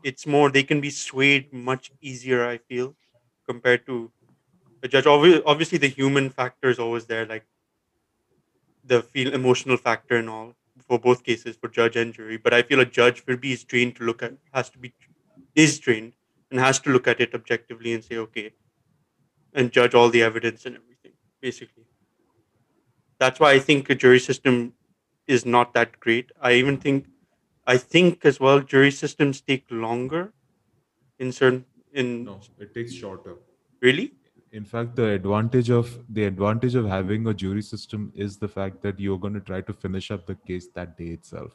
it's 0.04 0.26
more 0.26 0.50
they 0.50 0.62
can 0.62 0.80
be 0.80 0.90
swayed 0.90 1.52
much 1.52 1.92
easier. 2.00 2.46
I 2.46 2.58
feel 2.58 2.96
compared 3.48 3.86
to 3.86 4.12
a 4.82 4.88
judge. 4.88 5.06
Obviously, 5.06 5.42
obviously 5.44 5.78
the 5.78 5.88
human 5.88 6.30
factor 6.30 6.70
is 6.70 6.78
always 6.78 7.06
there, 7.06 7.26
like 7.26 7.46
the 8.84 9.02
feel 9.02 9.32
emotional 9.32 9.76
factor 9.76 10.16
and 10.16 10.28
all 10.28 10.54
for 10.86 10.98
both 10.98 11.22
cases 11.24 11.56
for 11.56 11.68
judge 11.68 11.96
and 11.96 12.14
jury 12.14 12.36
but 12.36 12.52
i 12.54 12.62
feel 12.62 12.80
a 12.80 12.84
judge 12.86 13.24
will 13.26 13.36
be 13.36 13.52
is 13.52 13.64
trained 13.64 13.94
to 13.96 14.04
look 14.04 14.22
at 14.22 14.34
has 14.52 14.70
to 14.70 14.78
be 14.78 14.92
is 15.54 15.78
trained 15.78 16.14
and 16.50 16.60
has 16.60 16.78
to 16.80 16.90
look 16.90 17.06
at 17.06 17.20
it 17.20 17.34
objectively 17.34 17.92
and 17.92 18.04
say 18.04 18.16
okay 18.16 18.52
and 19.54 19.70
judge 19.72 19.94
all 19.94 20.10
the 20.10 20.22
evidence 20.22 20.66
and 20.66 20.76
everything 20.76 21.12
basically 21.40 21.84
that's 23.20 23.40
why 23.40 23.52
i 23.52 23.58
think 23.58 23.90
a 23.90 23.94
jury 23.94 24.20
system 24.20 24.74
is 25.26 25.46
not 25.46 25.74
that 25.74 25.98
great 26.00 26.32
i 26.40 26.52
even 26.52 26.76
think 26.86 27.06
i 27.66 27.76
think 27.76 28.24
as 28.24 28.40
well 28.40 28.60
jury 28.60 28.90
systems 28.90 29.40
take 29.40 29.64
longer 29.70 30.32
in 31.18 31.32
certain 31.32 31.64
in 31.92 32.24
No, 32.24 32.40
it 32.58 32.74
takes 32.74 32.92
shorter. 33.02 33.36
really 33.82 34.12
In 34.58 34.64
fact, 34.70 34.96
the 34.98 35.04
advantage 35.16 35.68
of 35.74 35.90
the 36.16 36.24
advantage 36.28 36.74
of 36.80 36.86
having 36.92 37.26
a 37.32 37.34
jury 37.42 37.62
system 37.66 38.06
is 38.24 38.36
the 38.44 38.48
fact 38.54 38.80
that 38.86 39.00
you're 39.04 39.18
going 39.24 39.36
to 39.38 39.42
try 39.50 39.60
to 39.68 39.74
finish 39.84 40.08
up 40.14 40.24
the 40.30 40.36
case 40.50 40.66
that 40.78 40.96
day 41.00 41.10
itself. 41.18 41.52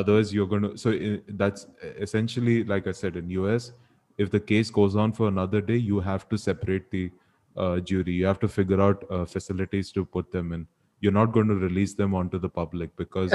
Otherwise, 0.00 0.32
you're 0.36 0.46
going 0.52 0.66
to. 0.66 0.70
So 0.82 0.92
i 0.92 1.10
that's 1.42 1.66
essentially, 2.06 2.56
like 2.72 2.86
I 2.92 2.94
said, 3.00 3.18
in 3.22 3.30
US, 3.36 3.66
if 4.26 4.30
the 4.36 4.40
case 4.52 4.70
goes 4.78 4.96
on 5.04 5.16
for 5.18 5.28
another 5.32 5.62
day, 5.72 5.78
you 5.90 6.00
have 6.10 6.28
to 6.34 6.38
separate 6.44 6.90
the 6.96 7.04
uh, 7.56 7.80
jury. 7.92 8.12
You 8.20 8.26
have 8.26 8.40
to 8.46 8.48
figure 8.58 8.80
out 8.88 9.04
uh, 9.10 9.24
facilities 9.36 9.92
to 9.98 10.04
put 10.18 10.30
them 10.38 10.52
in. 10.58 10.66
You're 11.00 11.12
not 11.12 11.32
going 11.32 11.46
to 11.48 11.54
release 11.54 11.94
them 11.94 12.14
onto 12.14 12.38
the 12.38 12.48
public 12.48 12.94
because 12.96 13.32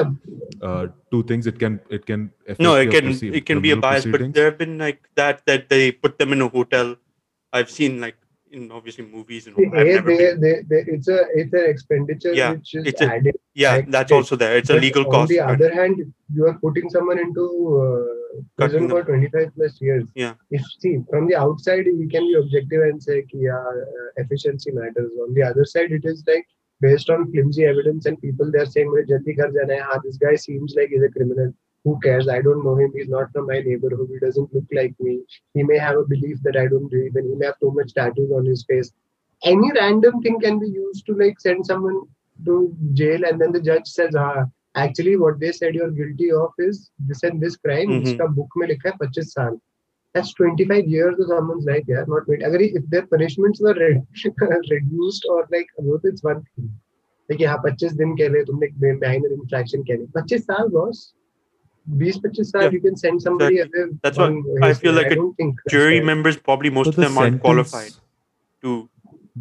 uh, 0.61 0.87
two 1.11 1.23
things. 1.23 1.47
It 1.47 1.59
can 1.59 1.79
it 1.89 2.05
can 2.05 2.31
no 2.59 2.75
it 2.75 2.91
can 2.91 3.07
it 3.39 3.45
can 3.45 3.61
be 3.61 3.71
a 3.71 3.77
bias 3.77 4.05
but 4.05 4.33
there 4.33 4.45
have 4.45 4.57
been 4.57 4.77
like 4.77 5.07
that 5.15 5.45
that 5.45 5.69
they 5.69 5.91
put 5.91 6.17
them 6.17 6.33
in 6.33 6.41
a 6.41 6.47
hotel 6.49 6.95
i've 7.53 7.69
seen 7.69 8.01
like 8.01 8.17
in 8.51 8.71
obviously 8.71 9.05
movies 9.05 9.47
and 9.47 9.55
See, 9.55 9.65
all. 9.67 9.77
I've 9.79 9.87
never 9.87 10.09
they, 10.11 10.17
been- 10.17 10.41
they, 10.41 10.53
they, 10.69 10.81
it's 10.95 11.07
a 11.07 11.19
it's 11.41 11.53
an 11.53 11.65
expenditure 11.73 12.33
Yeah, 12.33 12.51
which 12.51 12.73
is 12.75 12.85
it's 12.91 13.01
a- 13.01 13.11
added. 13.15 13.35
yeah 13.53 13.73
like 13.77 13.89
that's 13.95 14.11
also 14.11 14.35
there 14.35 14.57
it's 14.57 14.69
a 14.69 14.73
But 14.73 14.81
legal 14.87 15.05
on 15.05 15.11
cost 15.11 15.29
the 15.29 15.37
but- 15.37 15.53
other 15.55 15.71
hand, 15.73 15.95
you 16.35 16.45
are 16.47 16.57
putting 16.65 16.89
someone 16.89 17.19
into 17.19 17.45
uh, 17.85 18.41
prison 18.57 18.89
for 18.89 19.03
25 19.03 19.51
plus 19.55 19.79
years. 19.81 20.05
Yeah. 20.15 20.33
If 20.51 20.61
see 20.79 20.97
from 21.09 21.27
the 21.27 21.35
outside, 21.35 21.85
we 22.01 22.07
can 22.07 22.23
be 22.31 22.35
objective 22.43 22.81
and 22.89 23.01
say, 23.01 23.21
ki, 23.31 23.37
yeah, 23.47 23.55
uh, 23.57 24.07
efficiency 24.23 24.71
matters. 24.71 25.11
On 25.25 25.33
the 25.33 25.43
other 25.43 25.65
side, 25.65 25.91
it 25.91 26.03
is 26.05 26.23
like 26.27 26.47
based 26.85 27.09
on 27.09 27.31
flimsy 27.31 27.65
evidence 27.65 28.05
and 28.05 28.21
people 28.21 28.51
they're 28.53 28.71
saying 28.75 28.95
jaldi 29.11 29.35
ghar 29.41 29.51
jana 29.57 29.77
hai. 29.81 29.89
Ah, 29.91 29.99
this 30.05 30.17
guy 30.25 30.35
seems 30.45 30.75
like 30.79 30.89
he's 30.95 31.05
a 31.09 31.11
criminal. 31.17 31.53
Who 31.85 31.99
cares? 32.03 32.29
I 32.33 32.41
don't 32.41 32.63
know 32.65 32.75
him. 32.81 32.91
He's 32.95 33.09
not 33.13 33.31
from 33.33 33.47
my 33.47 33.59
neighborhood. 33.59 34.09
He 34.11 34.19
doesn't 34.25 34.53
look 34.57 34.75
like 34.79 34.93
me. 35.07 35.13
He 35.53 35.63
may 35.71 35.79
have 35.85 35.97
a 36.01 36.05
belief 36.13 36.41
that 36.43 36.59
i 36.63 36.67
don't 36.73 36.89
believe 36.95 37.21
in 37.21 37.29
he 37.29 37.35
may 37.41 37.47
have 37.51 37.59
too 37.63 37.71
much 37.79 37.93
tattoos 37.99 38.35
on 38.39 38.45
his 38.53 38.65
face. 38.69 38.91
Any 39.53 39.71
random 39.79 40.21
thing 40.25 40.39
can 40.39 40.59
be 40.59 40.69
used 40.69 41.05
to 41.07 41.15
like 41.23 41.39
send 41.47 41.65
someone 41.71 42.01
to 42.45 42.75
jail 42.93 43.25
and 43.29 43.41
then 43.41 43.51
the 43.51 43.61
judge 43.69 43.87
says 43.87 44.15
ah, 44.15 44.45
actually 44.75 45.17
what 45.17 45.39
they 45.39 45.51
said 45.51 45.75
you're 45.75 45.91
guilty 45.91 46.31
of 46.31 46.49
is 46.57 46.89
this 47.07 47.23
and 47.23 47.41
this 47.41 47.55
crime 47.57 47.89
mm-hmm. 47.89 48.33
book 48.39 48.57
mein 48.61 48.69
likha 48.73 48.93
hai 48.93 48.97
25 49.01 49.27
saal 49.33 49.59
That's 50.14 50.32
25 50.34 50.86
years 50.88 51.18
of 51.20 51.26
someone's 51.28 51.64
life, 51.66 51.84
yeah, 51.86 52.04
not 52.08 52.24
20. 52.26 52.44
अगर 52.44 52.62
if 52.66 52.84
their 52.92 53.06
punishments 53.06 53.60
were 53.60 53.74
re- 53.74 54.02
reduced 54.70 55.26
or 55.34 55.40
like 55.54 55.68
वो 55.88 55.98
तो 56.04 56.10
it's 56.12 56.24
one 56.28 56.40
thing. 56.42 56.68
देखिए 57.30 57.46
हाँ 57.46 57.56
25 57.66 57.92
दिन 57.96 58.14
के 58.16 58.28
लिए 58.34 58.44
तुमने 58.50 58.68
minor 59.04 59.30
infraction 59.38 59.82
के 59.90 59.96
लिए 59.96 60.06
25 60.16 60.40
साल 60.50 60.68
boss 60.76 61.02
20 61.86 62.20
25 62.22 62.44
साल 62.50 62.62
Yeah, 62.62 62.72
you 62.76 62.80
can 62.86 62.96
send 63.02 63.22
somebody 63.26 63.58
away 63.64 63.84
That's 64.06 64.18
what 64.22 64.30
on 64.30 64.62
I 64.62 64.68
his- 64.72 64.78
feel 64.84 64.96
like 65.00 65.12
a 65.12 65.18
don't 65.20 65.34
think 65.42 65.60
that's 65.64 65.74
jury 65.76 65.98
right. 65.98 66.08
members 66.12 66.38
probably 66.48 66.70
most 66.78 66.86
But 66.86 66.94
of 66.94 66.96
the 66.96 67.06
them 67.08 67.18
aren't 67.24 67.34
sentence- 67.34 67.48
qualified 67.48 67.92
to 68.66 68.78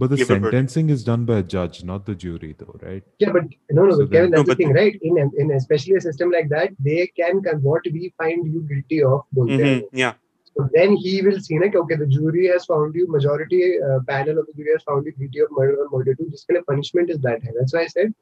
But 0.01 0.09
the 0.11 0.17
give 0.17 0.29
a 0.29 0.33
verdict. 0.33 0.53
sentencing 0.55 0.89
is 0.95 1.03
done 1.05 1.21
by 1.27 1.35
a 1.41 1.45
judge, 1.51 1.77
not 1.91 2.03
the 2.07 2.13
jury, 2.23 2.49
though, 2.57 2.73
right? 2.87 3.03
Yeah, 3.23 3.31
but 3.37 3.45
no, 3.77 3.85
no, 3.85 3.93
So 3.93 4.03
but 4.03 4.11
Kevin, 4.11 4.11
then- 4.11 4.31
that's 4.33 4.41
No, 4.41 4.43
the 4.43 4.49
but- 4.51 4.59
thing, 4.59 4.73
right? 4.79 4.97
In 5.11 5.17
in 5.43 5.53
especially 5.55 5.95
a 5.99 6.01
system 6.03 6.33
like 6.35 6.51
that, 6.51 6.75
they 6.87 6.99
can 7.21 7.39
con- 7.47 7.63
what 7.69 7.87
we 7.95 8.11
find 8.23 8.51
you 8.57 8.61
guilty 8.73 8.99
of. 9.11 9.23
बोलते 9.39 9.57
हैं 9.63 9.71
Mhm, 9.71 9.81
वो. 9.85 9.89
yeah 10.03 10.13
So 10.57 10.67
then 10.73 10.95
he 10.95 11.21
will 11.21 11.39
see 11.39 11.59
like, 11.59 11.75
okay, 11.75 11.95
the 11.95 12.07
jury 12.07 12.47
has 12.47 12.65
found 12.65 12.95
you, 12.95 13.07
majority 13.07 13.79
uh, 13.79 13.99
panel 14.07 14.39
of 14.39 14.47
the 14.47 14.53
jury 14.53 14.71
has 14.73 14.83
found 14.83 15.05
you 15.05 15.11
guilty 15.11 15.39
of 15.41 15.49
murder 15.51 15.83
or 15.83 15.89
murder 15.95 16.15
too. 16.15 16.25
जिसके 16.29 16.53
लिए 16.53 16.63
punishment 16.65 17.11
is 17.11 17.19
that 17.19 17.43
high. 17.43 17.51
That's 17.57 17.73
why 17.73 17.81
I 17.81 17.87
said, 17.87 18.13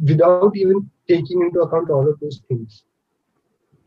without 0.00 0.56
even 0.56 0.90
taking 1.08 1.42
into 1.42 1.60
account 1.60 1.90
all 1.90 2.08
of 2.08 2.18
those 2.18 2.40
things, 2.48 2.82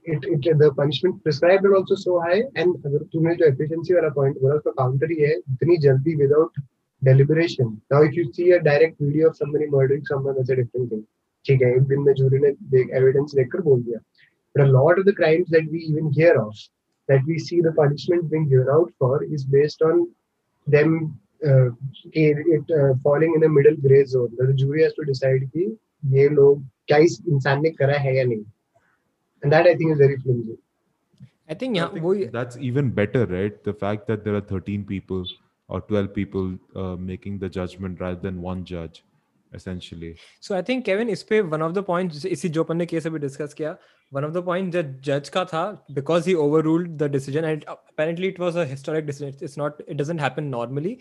it, 0.03 0.23
it 0.23 0.57
the 0.57 0.71
punishment 0.73 1.21
prescribed 1.23 1.65
is 1.65 1.73
also 1.75 1.95
so 1.95 2.21
high. 2.21 2.43
And 2.55 2.75
अगर 2.85 3.03
तूने 3.15 3.35
जो 3.41 3.49
efficiency 3.53 3.95
वाला 3.95 4.13
point 4.19 4.39
बोला 4.41 4.55
उसका 4.55 4.73
counter 4.79 5.09
ही 5.11 5.19
है 5.21 5.33
इतनी 5.55 5.77
जल्दी 5.87 6.15
without 6.21 6.61
deliberation. 7.03 7.81
Now 7.91 8.03
if 8.03 8.15
you 8.15 8.31
see 8.31 8.51
a 8.51 8.61
direct 8.61 9.01
video 9.01 9.29
of 9.29 9.35
somebody 9.35 9.67
murdering 9.67 10.05
someone, 10.05 10.35
that's 10.37 10.49
a 10.49 10.55
different 10.55 10.89
thing. 10.93 11.03
ठीक 11.47 11.61
है 11.61 11.75
एक 11.75 11.83
दिन 11.89 11.99
में 12.05 12.13
jury 12.21 12.39
ने 12.45 12.51
देख 12.75 12.95
evidence 13.01 13.35
देखकर 13.35 13.61
बोल 13.67 13.83
दिया. 13.83 13.99
But 14.55 14.67
a 14.67 14.71
lot 14.71 14.97
of 14.97 15.05
the 15.05 15.13
crimes 15.13 15.49
that 15.49 15.69
we 15.69 15.79
even 15.79 16.09
hear 16.13 16.39
of, 16.41 16.55
that 17.09 17.21
we 17.27 17.37
see 17.37 17.61
the 17.61 17.71
punishment 17.71 18.29
being 18.29 18.49
given 18.49 18.67
out 18.69 18.91
for, 18.99 19.23
is 19.23 19.43
based 19.43 19.81
on 19.81 20.07
them 20.67 21.19
uh, 21.45 21.67
it, 22.11 22.37
it 22.47 22.63
uh, 22.71 22.93
falling 23.03 23.33
in 23.35 23.43
a 23.43 23.49
middle 23.49 23.75
gray 23.75 24.03
zone. 24.05 24.31
The 24.37 24.53
jury 24.53 24.83
has 24.83 24.93
to 24.93 25.05
decide 25.05 25.49
कि 25.53 25.77
ये 26.13 26.27
लोग 26.29 26.63
क्या 26.87 26.97
इस 26.97 27.21
इंसान 27.27 27.61
ने 27.61 27.69
करा 27.71 27.97
है 27.99 28.15
या 28.17 28.23
नहीं. 28.23 28.45
And 29.43 29.53
that 29.53 29.67
I 29.67 29.75
think 29.75 29.91
is 29.91 29.97
very 29.97 30.17
flimsy. 30.17 30.57
I 31.47 31.53
think 31.53 31.77
I 31.77 31.81
yeah, 31.81 31.87
think 31.89 32.03
वो 32.03 32.31
that's 32.31 32.57
even 32.57 32.89
better, 32.89 33.25
right? 33.25 33.63
The 33.63 33.73
fact 33.73 34.07
that 34.07 34.23
there 34.23 34.35
are 34.35 34.41
13 34.41 34.85
people 34.85 35.25
or 35.67 35.81
12 35.81 36.13
people 36.13 36.57
uh, 36.75 36.95
making 36.95 37.39
the 37.39 37.49
judgment 37.49 37.99
rather 37.99 38.19
than 38.19 38.41
one 38.41 38.63
judge, 38.63 39.03
essentially 39.54 40.10
so 40.40 40.56
i 40.56 40.62
think 40.62 40.84
kevin 40.84 41.08
is 41.08 41.22
pe 41.30 41.40
one 41.54 41.62
of 41.62 41.72
the 41.78 41.82
points 41.82 42.26
इसी 42.26 42.48
जो 42.56 42.64
अपन 42.64 42.76
ने 42.76 42.86
case 42.86 43.06
अभी 43.06 43.18
discuss 43.18 43.54
किया 43.54 43.76
one 44.12 44.26
of 44.28 44.36
the 44.36 44.42
point 44.48 44.72
जज 44.72 44.92
जज 45.04 45.28
का 45.36 45.44
था 45.52 45.62
because 45.98 46.28
he 46.30 46.36
overruled 46.44 46.92
the 46.98 47.08
decision 47.08 47.48
and 47.50 47.66
apparently 47.72 48.30
it 48.34 48.38
was 48.44 48.60
a 48.64 48.66
historic 48.74 49.08
decision 49.10 49.34
it's 49.48 49.58
not 49.62 49.82
it 49.86 49.96
doesn't 50.02 50.24
happen 50.26 50.50
normally 50.50 50.94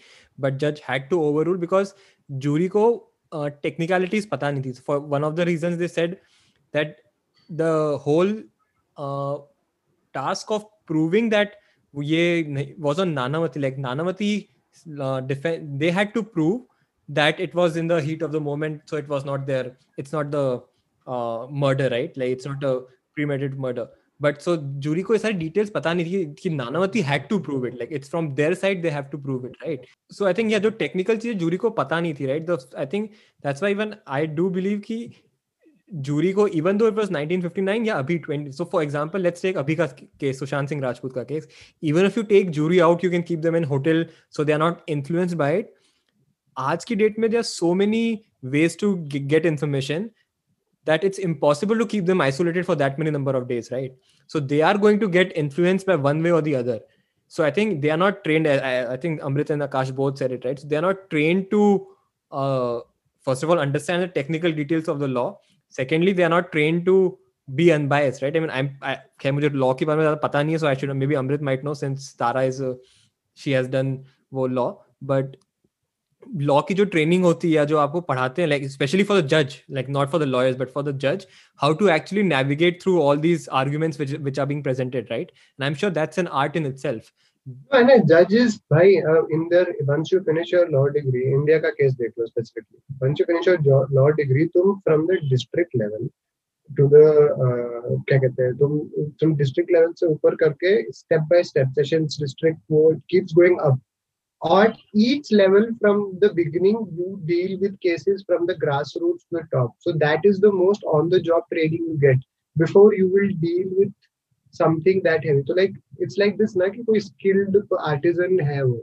but 0.46 0.58
judge 0.66 0.82
had 0.90 1.10
to 1.14 1.22
overrule 1.28 1.62
because 1.68 1.96
jury 2.30 2.70
को 2.70 2.88
technicalities 3.34 4.24
uh, 4.24 4.30
पता 4.30 4.52
नहीं 4.52 4.62
थी 4.64 4.72
for 4.86 4.98
one 5.10 5.24
of 5.24 5.34
the 5.36 5.40
reasons 5.50 5.76
they 5.78 5.88
said 5.88 6.16
that 6.74 6.96
the 7.50 7.62
whole 8.06 8.32
task 10.16 10.52
of 10.52 10.64
proving 10.88 11.30
that 11.32 11.54
ये 11.94 12.76
was 12.80 13.00
on 13.00 13.10
Nanavati 13.10 13.60
like 13.60 13.78
Nanavati 13.78 14.32
they 14.88 15.90
had 15.98 16.12
to 16.14 16.22
prove 16.22 16.58
that 17.09 17.41
it 17.41 17.55
was 17.55 17.77
in 17.77 17.87
the 17.87 18.01
heat 18.01 18.23
of 18.23 18.33
the 18.33 18.41
moment, 18.41 18.83
so 18.87 18.97
it 18.97 19.09
was 19.09 19.25
not 19.25 19.47
there. 19.47 19.77
It's 19.97 20.13
not 20.13 20.31
the 20.31 20.63
uh, 21.07 21.47
murder, 21.51 21.89
right? 21.91 22.17
Like 22.17 22.31
it's 22.31 22.47
not 22.47 22.65
a 22.65 22.83
premeditated 23.15 23.59
murder. 23.59 23.89
But 24.21 24.41
so 24.43 24.57
jury 24.79 25.03
को 25.03 25.15
ये 25.15 25.19
सारी 25.19 25.39
details 25.39 25.71
पता 25.71 25.93
नहीं 25.95 26.05
थी 26.07 26.35
कि 26.43 26.51
Nanavati 26.57 27.03
had 27.03 27.29
to 27.29 27.41
prove 27.41 27.65
it. 27.65 27.79
Like 27.81 27.91
it's 27.91 28.09
from 28.09 28.35
their 28.35 28.55
side 28.55 28.83
they 28.83 28.91
have 28.91 29.11
to 29.11 29.19
prove 29.19 29.45
it, 29.45 29.57
right? 29.65 29.87
So 30.11 30.27
I 30.27 30.33
think 30.33 30.53
yeah, 30.53 30.61
जो 30.61 30.71
technical 30.79 31.17
चीजें 31.17 31.39
jury 31.39 31.59
को 31.59 31.71
पता 31.71 32.01
नहीं 32.01 32.15
थी, 32.15 32.29
right? 32.29 32.47
The, 32.47 32.59
I 32.79 32.87
think 32.87 33.13
that's 33.43 33.61
why 33.61 33.71
even 33.71 33.97
I 34.07 34.25
do 34.27 34.51
believe 34.51 34.81
कि 34.87 34.99
jury 35.93 36.33
को 36.33 36.47
even 36.49 36.77
though 36.79 36.89
it 36.89 36.95
was 36.95 37.11
1959 37.11 37.87
या 37.87 37.95
अभी 37.95 38.19
20 38.29 38.53
so 38.57 38.65
for 38.73 38.83
example 38.83 39.21
let's 39.23 39.43
take 39.43 39.57
अभी 39.59 39.75
का 39.77 39.87
केस 40.21 40.39
सुशांत 40.39 40.69
सिंह 40.69 40.83
राजपूत 40.83 41.13
का 41.15 41.23
case 41.25 41.49
even 41.91 42.07
if 42.07 42.17
you 42.19 42.23
take 42.31 42.51
jury 42.59 42.79
out 42.87 43.05
you 43.05 43.11
can 43.11 43.23
keep 43.29 43.39
them 43.39 43.57
in 43.57 43.65
hotel 43.73 44.07
so 44.37 44.45
they 44.45 44.53
are 44.53 44.59
not 44.59 44.91
influenced 44.91 45.37
by 45.39 45.59
it 45.59 45.75
आज 46.59 46.85
की 46.85 46.95
date 46.95 47.19
में 47.19 47.29
there 47.31 47.41
are 47.41 47.51
so 47.53 47.75
many 47.75 48.03
ways 48.57 48.77
to 48.83 48.91
g- 49.15 49.21
get 49.35 49.47
information 49.47 50.11
that 50.87 51.05
it's 51.09 51.19
impossible 51.27 51.79
to 51.83 51.87
keep 51.87 52.07
them 52.07 52.21
isolated 52.21 52.67
for 52.67 52.75
that 52.83 52.99
many 52.99 53.11
number 53.11 53.35
of 53.37 53.49
days 53.49 53.71
right 53.73 53.95
so 54.35 54.41
they 54.53 54.61
are 54.71 54.77
going 54.79 54.99
to 55.05 55.09
get 55.09 55.33
influenced 55.43 55.87
by 55.87 55.97
one 56.07 56.23
way 56.27 56.33
or 56.39 56.43
the 56.49 56.55
other 56.57 56.77
so 57.37 57.45
i 57.45 57.51
think 57.51 57.81
they 57.83 57.91
are 57.91 58.01
not 58.03 58.23
trained 58.25 58.47
i, 58.47 58.57
I- 58.71 58.93
I 58.95 58.97
think 59.05 59.21
amrit 59.29 59.51
and 59.51 59.63
akash 59.69 59.95
both 60.01 60.19
said 60.19 60.33
it 60.33 60.45
right 60.45 60.59
so 60.59 60.69
they 60.69 60.77
are 60.77 60.87
not 60.89 61.09
trained 61.11 61.51
to 61.53 61.63
uh, 62.33 62.81
first 63.29 63.43
of 63.43 63.51
all 63.51 63.59
understand 63.59 64.03
the 64.03 64.09
technical 64.09 64.53
details 64.53 64.89
of 64.89 64.99
the 64.99 65.09
law 65.09 65.39
secondly 65.69 66.13
they 66.13 66.25
are 66.25 66.35
not 66.37 66.53
trained 66.53 66.85
to 66.91 66.97
be 67.61 67.71
unbiased 67.73 68.23
right 68.23 68.37
i 68.37 68.41
mean 68.41 68.51
i'm 68.51 68.69
I, 68.83 68.97
खैर 69.21 69.33
मुझे 69.33 69.51
law 69.65 69.73
के 69.79 69.85
बारे 69.85 69.97
में 69.99 70.05
ज़्यादा 70.05 70.21
पता 70.29 70.43
नहीं 70.43 70.55
है 70.55 70.61
so 70.65 70.69
i 70.69 70.75
should 70.83 70.95
maybe 71.05 71.17
amrit 71.23 71.41
might 71.51 71.65
know 71.69 71.75
since 71.85 72.13
tara 72.23 72.45
is 72.53 72.61
a, 72.61 72.75
she 73.35 73.57
has 73.59 73.69
done 73.79 73.91
वो 74.39 74.47
law 74.59 74.69
but 75.03 75.37
लॉ 76.42 76.60
की 76.62 76.74
जो 76.74 76.86
ट्रेनिंग 76.86 77.24
होती 77.24 77.52
है 77.54 77.66
जो 77.66 77.78
आपको 77.78 78.02
पढ़ाते 78.02 78.42
हैं 78.42 78.50
लाइक 78.50 78.68
स्पेशली 78.70 79.04
फॉर 79.04 79.22
द 79.22 79.28
जज 79.28 79.56
like 79.72 79.90
not 79.90 80.10
for 80.10 80.22
the 80.22 80.28
lawyers 80.28 80.58
but 80.58 80.70
for 80.70 80.84
the 80.84 80.98
जज 81.00 81.26
how 81.60 81.74
to 81.74 81.88
actually 81.90 82.24
navigate 82.26 82.82
through 82.82 83.00
all 83.02 83.20
these 83.20 83.48
arguments 83.54 84.00
which 84.02 84.40
are 84.40 84.46
being 84.46 84.64
presented 84.64 85.08
right 85.12 85.28
and 85.28 85.64
I 85.64 85.68
am 85.70 85.76
sure 85.76 85.92
that's 85.94 86.20
an 86.20 86.28
art 86.44 86.58
in 86.58 86.66
itself 86.66 87.12
मैंने 87.74 87.98
जजेस 88.06 88.56
भाई 88.72 88.94
in 89.34 89.48
their 89.50 89.76
once 89.84 90.14
you 90.14 90.20
finish 90.22 90.54
your 90.54 90.70
law 90.72 90.86
degree 90.94 91.22
India 91.32 91.60
का 91.60 91.70
case 91.72 91.94
देख 91.94 92.12
लो 92.20 92.26
specifically 92.26 92.98
once 93.04 93.20
you 93.20 93.26
finish 93.26 93.48
your 93.48 93.88
law 93.94 94.08
degree 94.16 94.46
तुम 94.56 94.80
from 94.80 95.06
the 95.08 95.20
district 95.30 95.76
level 95.76 96.08
to 96.70 96.88
the 96.88 97.02
क्या 98.10 98.18
कहते 98.18 98.44
हैं 98.44 98.56
तुम 98.58 98.80
तुम 99.22 99.36
डिस्ट्रिक्ट 99.36 99.72
लेवल 99.72 99.94
से 100.00 100.08
ऊपर 100.08 100.36
करके 100.36 100.72
step 100.94 101.22
by 101.30 101.44
step 101.44 101.72
sessions 101.76 102.18
district 102.22 102.60
वो 102.72 102.90
keeps 103.10 103.34
going 103.36 103.58
up 103.62 103.80
at 104.46 104.78
each 104.94 105.32
level 105.32 105.68
from 105.82 106.18
the 106.22 106.34
beginning 106.34 106.88
you 106.98 107.22
deal 107.26 107.60
with 107.60 107.80
cases 107.82 108.24
from 108.26 108.46
the 108.46 108.56
grassroots 108.56 109.28
to 109.28 109.32
the 109.32 109.48
top. 109.52 109.74
So 109.80 109.92
that 109.94 110.22
is 110.24 110.40
the 110.40 110.52
most 110.52 110.84
on 110.84 111.10
the 111.10 111.20
job 111.22 111.44
training 111.52 111.86
you 111.90 111.98
get 112.00 112.18
before 112.58 112.94
you 112.94 113.10
will 113.10 113.30
deal 113.42 113.68
with 113.78 113.94
something 114.52 115.02
that 115.04 115.26
heavy. 115.26 115.44
So 115.46 115.54
like 115.54 115.74
it's 115.98 116.18
like 116.18 116.38
this 116.38 116.56
na 116.56 116.70
ki 116.70 116.84
koi 116.86 117.00
skilled 117.00 117.56
artisan 117.80 118.40
hai 118.40 118.64
wo. 118.64 118.80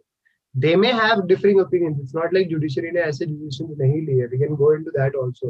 They 0.55 0.77
may 0.77 0.93
have 0.93 1.27
differing 1.29 1.61
opinions. 1.61 2.01
It's 2.01 2.15
not 2.15 2.33
like 2.33 2.51
judiciary 2.51 2.93
ne 2.93 3.01
aise 3.01 3.19
decisions 3.19 3.79
nahi 3.79 4.07
liye. 4.09 4.31
We 4.31 4.39
can 4.39 4.57
go 4.57 4.73
into 4.73 4.91
that 4.95 5.15
also. 5.15 5.49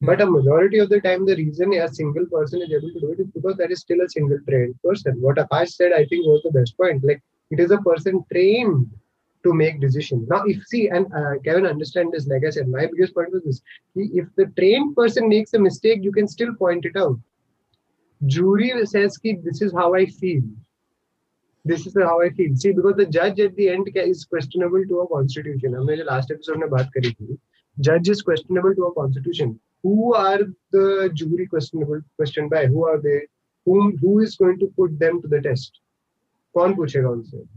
Hmm. 0.00 0.06
But 0.06 0.20
a 0.20 0.26
majority 0.26 0.78
of 0.80 0.88
the 0.88 1.00
time 1.00 1.24
the 1.26 1.36
reason 1.36 1.72
a 1.74 1.88
single 1.88 2.26
person 2.26 2.62
is 2.62 2.72
able 2.72 2.92
to 2.92 3.00
do 3.00 3.12
it 3.12 3.20
is 3.20 3.30
because 3.30 3.56
there 3.56 3.70
is 3.70 3.80
still 3.80 4.00
a 4.00 4.08
single 4.08 4.38
trained 4.48 4.74
person. 4.82 5.20
What 5.20 5.36
akash 5.36 5.74
said 5.78 5.92
i 5.92 6.04
think 6.04 6.26
was 6.26 6.42
the 6.42 6.50
best 6.50 6.76
point. 6.76 7.04
Like 7.04 7.22
it 7.52 7.60
is 7.60 7.70
a 7.70 7.78
person 7.78 8.24
trained 8.32 8.90
to 9.43 9.53
make 9.53 9.79
decisions 9.79 10.27
now 10.27 10.43
if 10.45 10.65
see 10.67 10.89
and 10.89 11.05
uh, 11.13 11.33
Kevin 11.45 11.65
understand 11.65 12.11
this 12.11 12.27
like 12.27 12.45
I 12.45 12.49
said 12.49 12.67
my 12.67 12.85
biggest 12.85 13.13
point 13.15 13.31
was 13.31 13.43
this 13.43 13.61
if 13.95 14.27
the 14.35 14.47
trained 14.57 14.95
person 14.95 15.29
makes 15.29 15.53
a 15.53 15.59
mistake 15.59 16.03
you 16.03 16.11
can 16.11 16.27
still 16.27 16.53
point 16.55 16.85
it 16.85 16.97
out 16.97 17.17
jury 18.25 18.71
says 18.85 19.17
ki 19.17 19.37
this 19.43 19.61
is 19.61 19.71
how 19.73 19.93
I 19.93 20.05
feel. 20.05 20.43
This 21.65 21.85
is 21.85 21.95
how 21.95 22.21
I 22.21 22.29
feel. 22.29 22.55
See, 22.55 22.71
because 22.71 22.95
the 22.95 23.05
judge 23.05 23.39
at 23.39 23.55
the 23.55 23.69
end 23.69 23.87
ca- 23.93 24.01
is 24.01 24.25
questionable 24.25 24.83
to 24.87 24.99
a 25.01 25.07
constitution. 25.07 25.73
हमने 25.73 25.97
जो 25.97 26.05
last 26.05 26.31
episode 26.31 26.57
में 26.57 26.69
बात 26.69 26.89
करी 26.97 27.11
थी, 27.11 27.37
judge 27.81 28.09
is 28.09 28.21
questionable 28.21 28.75
to 28.75 28.83
a 28.85 28.93
constitution. 28.93 29.59
Who 29.83 30.13
are 30.13 30.39
the 30.71 31.09
jury 31.13 31.47
questionable 31.47 32.01
questioned 32.17 32.49
by? 32.49 32.65
Who 32.65 32.85
are 32.85 32.99
they? 33.01 33.27
Whom 33.65 33.97
who 33.97 34.19
is 34.19 34.35
going 34.35 34.59
to 34.59 34.67
put 34.75 34.99
them 34.99 35.21
to 35.21 35.27
the 35.27 35.41
test? 35.41 35.79
कौन 36.55 36.75
पूछेगा 36.75 37.09
उनसे? 37.09 37.47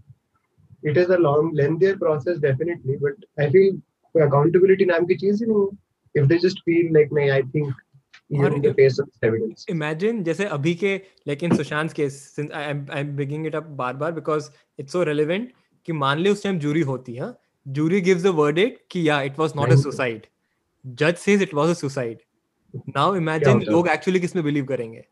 It 0.83 0.97
is 0.97 1.11
a 1.11 1.17
long 1.17 1.55
lengthier 1.55 1.97
process 1.97 2.37
definitely 2.39 2.97
but 2.97 3.25
I 3.39 3.47
feel 3.47 3.77
कोई 4.15 4.23
accountability 4.23 4.85
नाम 4.85 5.05
की 5.05 5.15
चीज़ 5.15 5.43
ही 5.43 5.51
नहीं 5.51 5.67
if 6.15 6.27
they 6.27 6.37
just 6.37 6.59
feel 6.59 6.93
like 6.93 7.13
नहीं 7.13 7.29
आई 7.29 7.41
थिंक 7.55 7.73
इमेजिन 9.69 10.23
जैसे 10.23 10.45
अभी 10.45 10.73
के 10.75 10.95
लेकिन 11.27 11.55
Sushant 11.55 11.91
case 11.93 12.35
I 12.39 12.99
am 12.99 13.45
it 13.45 13.55
up 13.55 13.67
बार 13.81 13.93
बार 13.95 14.11
बिकॉज़ 14.11 14.49
इट्स 14.79 14.91
सो 14.91 15.03
रेलिवेंट 15.03 15.51
कि 15.87 15.93
मान 15.93 16.19
ले 16.19 16.29
उस 16.29 16.43
टाइम 16.43 16.59
जूरी 16.59 16.81
होती 16.81 17.13
है? 17.13 17.33
Jury 17.65 18.01
gives 18.01 18.25
a 18.25 18.29
word 18.31 18.57
it 18.59 18.79
कि 18.91 19.07
या 19.09 19.21
it 19.21 19.39
was 19.39 19.53
not 19.55 19.71
a 19.71 19.75
suicide 19.75 20.25
जज 20.85 21.15
says 21.17 21.41
it 21.41 21.53
was 21.53 21.69
a 21.69 21.73
suicide 21.73 22.17
now 22.89 23.15
imagine 23.15 23.61
लोग 23.69 23.87
एक्चुअली 23.89 24.19
किसमें 24.19 24.43
बिलीव 24.45 24.65
करेंगे? 24.65 25.03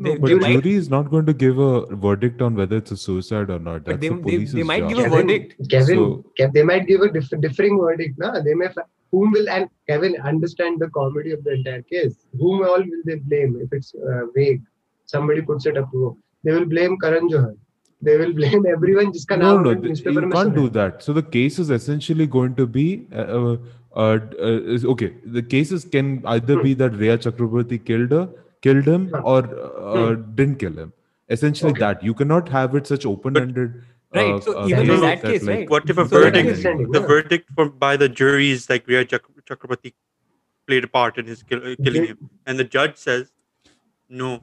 They, 0.00 0.14
no, 0.14 0.20
but 0.20 0.40
they 0.40 0.52
jury 0.52 0.74
is 0.74 0.88
not 0.88 1.10
going 1.10 1.26
to 1.26 1.32
give 1.32 1.58
a 1.58 1.84
verdict 1.96 2.40
on 2.40 2.54
whether 2.54 2.76
it's 2.76 2.92
a 2.92 2.96
suicide 2.96 3.50
or 3.50 3.58
not. 3.58 3.84
That's 3.84 3.98
they, 4.00 4.08
the 4.08 4.16
police's 4.16 4.52
they, 4.52 4.60
they 4.60 4.64
might 4.64 4.80
job. 4.82 4.90
give 4.90 4.98
a 4.98 5.08
verdict. 5.08 5.68
Kevin, 5.68 5.96
so, 5.96 6.24
Kevin, 6.36 6.52
they 6.54 6.62
might 6.62 6.86
give 6.86 7.00
a 7.00 7.10
diff- 7.10 7.40
differing 7.40 7.78
verdict. 7.80 8.16
Na? 8.18 8.40
They 8.40 8.54
may 8.54 8.68
whom 9.10 9.32
will 9.32 9.48
and 9.48 9.68
Kevin 9.88 10.16
understand 10.20 10.80
the 10.80 10.88
comedy 10.90 11.32
of 11.32 11.42
the 11.42 11.54
entire 11.54 11.82
case. 11.82 12.14
Whom 12.38 12.62
all 12.62 12.78
will 12.78 13.02
they 13.06 13.16
blame 13.16 13.58
if 13.60 13.72
it's 13.72 13.92
uh, 13.94 14.26
vague? 14.36 14.62
Somebody 15.06 15.42
puts 15.42 15.66
it 15.66 15.76
up. 15.76 15.90
They 16.44 16.52
will 16.52 16.66
blame 16.66 16.96
Karan 16.98 17.28
Johar. 17.28 17.56
They 18.00 18.16
will 18.18 18.32
blame 18.40 18.66
everyone. 18.66 19.12
No, 19.30 19.58
no, 19.58 19.70
you 19.70 20.30
can't 20.30 20.54
do 20.54 20.68
that. 20.68 21.02
So 21.02 21.12
the 21.12 21.22
case 21.22 21.58
is 21.58 21.70
essentially 21.70 22.28
going 22.28 22.54
to 22.54 22.66
be. 22.66 23.08
Uh, 23.12 23.16
uh, 23.16 23.56
uh, 23.96 24.18
uh 24.40 24.90
okay, 24.92 25.14
the 25.24 25.42
cases 25.42 25.84
can 25.84 26.22
either 26.26 26.54
hmm. 26.54 26.62
be 26.62 26.74
that 26.74 26.90
Rhea 26.92 27.18
Chakraborty 27.18 27.84
killed 27.84 28.12
her 28.12 28.28
killed 28.62 28.84
him, 28.84 29.14
or 29.24 29.38
uh, 29.44 30.14
didn't 30.40 30.56
kill 30.56 30.72
him. 30.78 30.92
Essentially, 31.30 31.70
Okay. 31.72 31.80
that 31.80 32.02
you 32.02 32.14
cannot 32.14 32.48
have 32.48 32.74
it 32.74 32.86
such 32.86 33.06
open-ended. 33.06 33.82
Right, 34.14 34.32
uh, 34.34 34.40
so 34.40 34.58
uh, 34.58 34.66
even 34.66 34.80
in 34.80 34.86
case 34.88 35.00
that 35.00 35.22
case, 35.22 35.42
like, 35.42 35.56
right? 35.58 35.70
What 35.70 35.90
if 35.90 35.98
a 35.98 36.08
So 36.08 36.20
verdict, 36.20 36.48
is 36.48 36.60
standing, 36.60 36.90
the 36.92 37.00
yeah. 37.00 37.06
verdict 37.06 37.50
from 37.54 37.72
by 37.78 37.96
the 37.96 38.08
jury 38.08 38.50
is 38.50 38.70
like 38.70 38.86
Rhea 38.88 39.04
Chak- 39.04 39.26
Chakraborty 39.50 39.92
played 40.66 40.84
a 40.84 40.88
part 40.88 41.18
in 41.18 41.26
his 41.26 41.42
kill, 41.42 41.58
uh, 41.58 41.74
killing 41.84 42.02
They- 42.02 42.06
him, 42.14 42.30
and 42.46 42.58
the 42.58 42.64
judge 42.64 42.96
says, 42.96 43.32
no, 44.08 44.40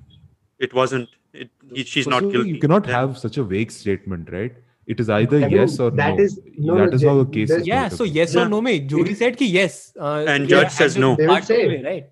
it 0.60 0.74
wasn't. 0.74 1.10
It, 1.34 1.50
he, 1.74 1.84
she's 1.84 2.06
so- 2.06 2.12
not 2.12 2.22
so 2.22 2.30
guilty. 2.30 2.50
You 2.52 2.60
cannot 2.60 2.84
Then- 2.86 2.94
have 2.94 3.18
such 3.18 3.38
a 3.38 3.44
vague 3.44 3.72
statement, 3.72 4.32
right? 4.32 4.54
It 4.86 5.00
is 5.00 5.10
either 5.10 5.38
I 5.38 5.42
mean, 5.48 5.52
yes 5.52 5.80
or 5.80 5.90
that 6.00 6.16
no. 6.16 6.24
is- 6.24 6.40
no, 6.60 6.76
that 6.78 6.90
no, 6.92 6.96
is 6.96 7.04
how 7.04 7.16
the 7.18 7.24
the- 7.26 7.32
case 7.32 7.50
the- 7.50 7.58
is. 7.62 7.68
yeah 7.68 7.88
so 7.90 8.04
be. 8.04 8.12
yes 8.12 8.36
or 8.36 8.48
no 8.48 8.62
में 8.62 8.88
jury 8.88 9.16
said 9.22 9.36
कि 9.40 9.48
yes 9.52 9.78
uh, 10.00 10.24
And 10.34 10.48
yeah, 10.48 10.62
judge 10.62 10.72
says 10.74 10.94
the 10.94 11.00
no. 11.00 11.16
They 11.16 11.26
will 11.26 11.34
part 11.34 11.44
say. 11.46 11.82
right 11.86 12.06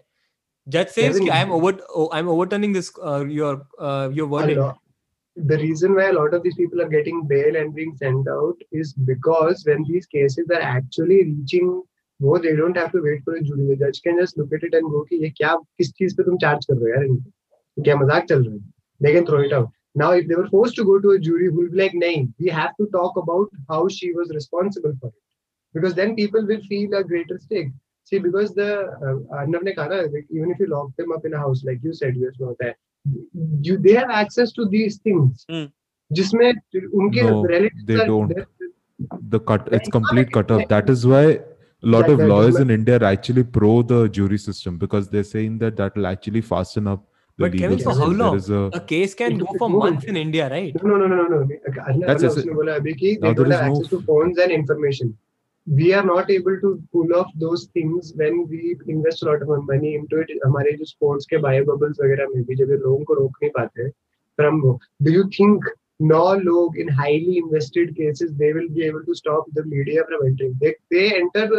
judge 0.67 0.89
says 0.89 1.19
Kevin- 1.19 1.27
कि 1.27 1.31
I 1.31 1.41
am 1.47 1.53
over 1.53 1.73
oh, 1.95 2.09
I'm 2.13 2.29
overturning 2.29 2.73
this 2.73 2.93
uh, 3.11 3.25
your 3.25 3.67
uh, 3.79 4.09
your 4.13 4.27
a 4.27 4.31
verdict 4.37 4.61
lot- 4.61 4.79
the 5.37 5.57
reason 5.59 5.95
why 5.95 6.07
a 6.11 6.13
lot 6.13 6.35
of 6.35 6.43
these 6.43 6.57
people 6.57 6.81
are 6.85 6.89
getting 6.93 7.19
bail 7.33 7.57
and 7.57 7.75
being 7.75 7.95
sent 7.97 8.29
out 8.29 8.63
is 8.73 8.93
because 9.11 9.65
when 9.67 9.85
these 9.91 10.07
cases 10.07 10.51
are 10.59 10.65
actually 10.71 11.19
reaching 11.33 11.71
वो 12.23 12.39
they 12.45 12.53
don't 12.61 12.77
have 12.77 12.91
to 12.93 13.01
wait 13.03 13.21
for 13.25 13.35
a 13.37 13.43
jury 13.49 13.67
the 13.67 13.77
judge 13.83 13.99
can 14.07 14.17
just 14.21 14.39
look 14.39 14.55
at 14.57 14.65
it 14.69 14.75
and 14.79 14.91
go 14.95 15.03
कि 15.11 15.17
ये 15.25 15.29
क्या 15.41 15.55
किस 15.79 15.93
चीज 15.99 16.17
पे 16.17 16.25
तुम 16.29 16.37
charge 16.45 16.65
कर 16.71 16.75
रहे 16.75 16.91
हो 16.91 16.95
यार 16.95 17.05
इनको 17.05 17.83
क्या 17.85 17.97
मजाक 17.97 18.25
चल 18.33 18.45
रहा 18.45 18.55
है 18.55 18.61
they 19.07 19.13
can 19.17 19.27
throw 19.29 19.43
it 19.49 19.53
out 19.59 19.69
now 20.03 20.09
if 20.21 20.27
they 20.31 20.39
were 20.39 20.49
forced 20.55 20.77
to 20.79 20.85
go 20.89 20.97
to 21.05 21.13
a 21.17 21.19
jury 21.27 21.51
who 21.51 21.61
will 21.61 21.71
be 21.75 21.81
like 21.83 21.95
नहीं 22.05 22.25
we 22.45 22.49
have 22.57 22.73
to 22.81 22.87
talk 22.97 23.21
about 23.23 23.61
how 23.73 23.83
she 23.99 24.09
was 24.19 24.33
responsible 24.39 24.97
for 25.03 25.11
it 25.13 25.21
because 25.79 25.95
then 26.01 26.17
people 26.17 26.51
will 26.51 26.65
feel 26.73 26.99
a 27.03 27.05
greater 27.13 27.39
stake 27.45 27.71
see 28.04 28.20
because 28.20 28.54
the 28.56 28.70
uh, 29.08 29.38
arnav 29.40 29.64
ne 29.64 29.74
kaha 29.74 29.90
na, 29.90 30.20
even 30.30 30.52
if 30.56 30.60
you 30.60 30.68
lock 30.68 30.90
them 30.98 31.12
up 31.12 31.26
in 31.26 31.34
a 31.34 31.38
house 31.46 31.64
like 31.70 31.80
you 31.84 31.94
said 32.02 32.16
you 32.16 32.32
mein 32.32 32.50
hota 32.50 32.74
you 33.70 33.78
they 33.78 33.94
have 34.02 34.12
access 34.24 34.52
to 34.60 34.68
these 34.76 34.98
things 35.08 35.46
mm. 35.50 35.72
no, 37.30 37.46
they 37.88 38.06
don't 38.12 38.34
the 39.36 39.40
cut 39.40 39.68
it's 39.78 39.90
complete 39.90 40.32
cut 40.32 40.52
off 40.58 40.68
that 40.76 40.90
is 40.90 41.08
why 41.14 41.24
a 41.86 41.90
lot 41.94 42.10
of 42.10 42.20
lawyers 42.20 42.60
in 42.60 42.70
India 42.70 42.98
are 42.98 43.04
actually 43.04 43.44
pro 43.44 43.82
the 43.82 44.08
jury 44.18 44.38
system 44.38 44.78
because 44.78 45.10
they're 45.10 45.30
saying 45.32 45.58
that 45.64 45.76
that 45.76 45.96
will 45.98 46.08
actually 46.08 46.42
fasten 46.42 46.88
up 46.88 47.04
the 47.38 47.50
but 47.50 47.58
Kevin, 47.58 47.80
for 47.80 47.96
how 47.96 48.06
long? 48.06 48.40
A, 48.50 48.78
a, 48.78 48.80
case 48.80 49.16
can 49.16 49.40
go 49.40 49.48
for 49.58 49.68
months 49.68 50.04
in 50.06 50.16
India, 50.16 50.48
right? 50.50 50.72
No, 50.84 50.98
no, 50.98 51.08
no, 51.08 51.16
no, 51.16 51.40
no. 51.40 51.48
That's 52.06 52.22
no, 52.22 52.30
no, 52.30 52.36
no, 52.36 52.64
no. 52.64 52.78
Now 52.78 53.34
there 53.34 53.46
is 53.46 53.50
no. 53.50 53.56
Access 53.56 53.88
to 53.88 54.02
phones 54.04 54.38
and 54.38 54.52
information. 54.52 55.18
we 55.68 55.94
are 55.94 56.04
not 56.04 56.30
able 56.30 56.60
to 56.60 56.82
pull 56.92 57.14
off 57.16 57.32
those 57.36 57.68
things 57.68 58.14
when 58.16 58.48
we 58.50 58.78
invest 58.88 59.24
a 59.24 59.26
lot 59.26 59.42
of 59.42 59.48
money 59.66 59.96
into 59.96 60.18
it. 60.18 60.28
हमारे 60.46 60.72
जो 60.78 60.86
sports 60.86 61.26
के 61.30 61.38
bio 61.38 61.64
bubbles 61.66 61.98
वगैरह 62.02 62.28
में 62.34 62.44
भी 62.44 62.56
जब 62.56 62.72
ये 62.72 62.78
लोगों 62.78 63.04
को 63.04 63.14
रोक 63.14 63.38
नहीं 63.44 63.52
पाते 63.58 63.90
फ्रॉम 64.40 64.60
वो 64.62 64.80
डू 65.04 65.12
यू 65.12 65.24
थिंक 65.40 65.70
नौ 66.02 66.34
लोग 66.36 66.78
in 66.80 66.90
highly 67.00 67.38
invested 67.38 67.92
cases 67.96 68.32
they 68.42 68.52
will 68.54 68.68
be 68.74 68.86
able 68.88 69.04
to 69.04 69.14
stop 69.14 69.46
the 69.56 69.66
media 69.68 70.04
from 70.04 70.28
entering 70.28 70.56
they 70.60 70.70
they 70.94 71.08
enter 71.18 71.50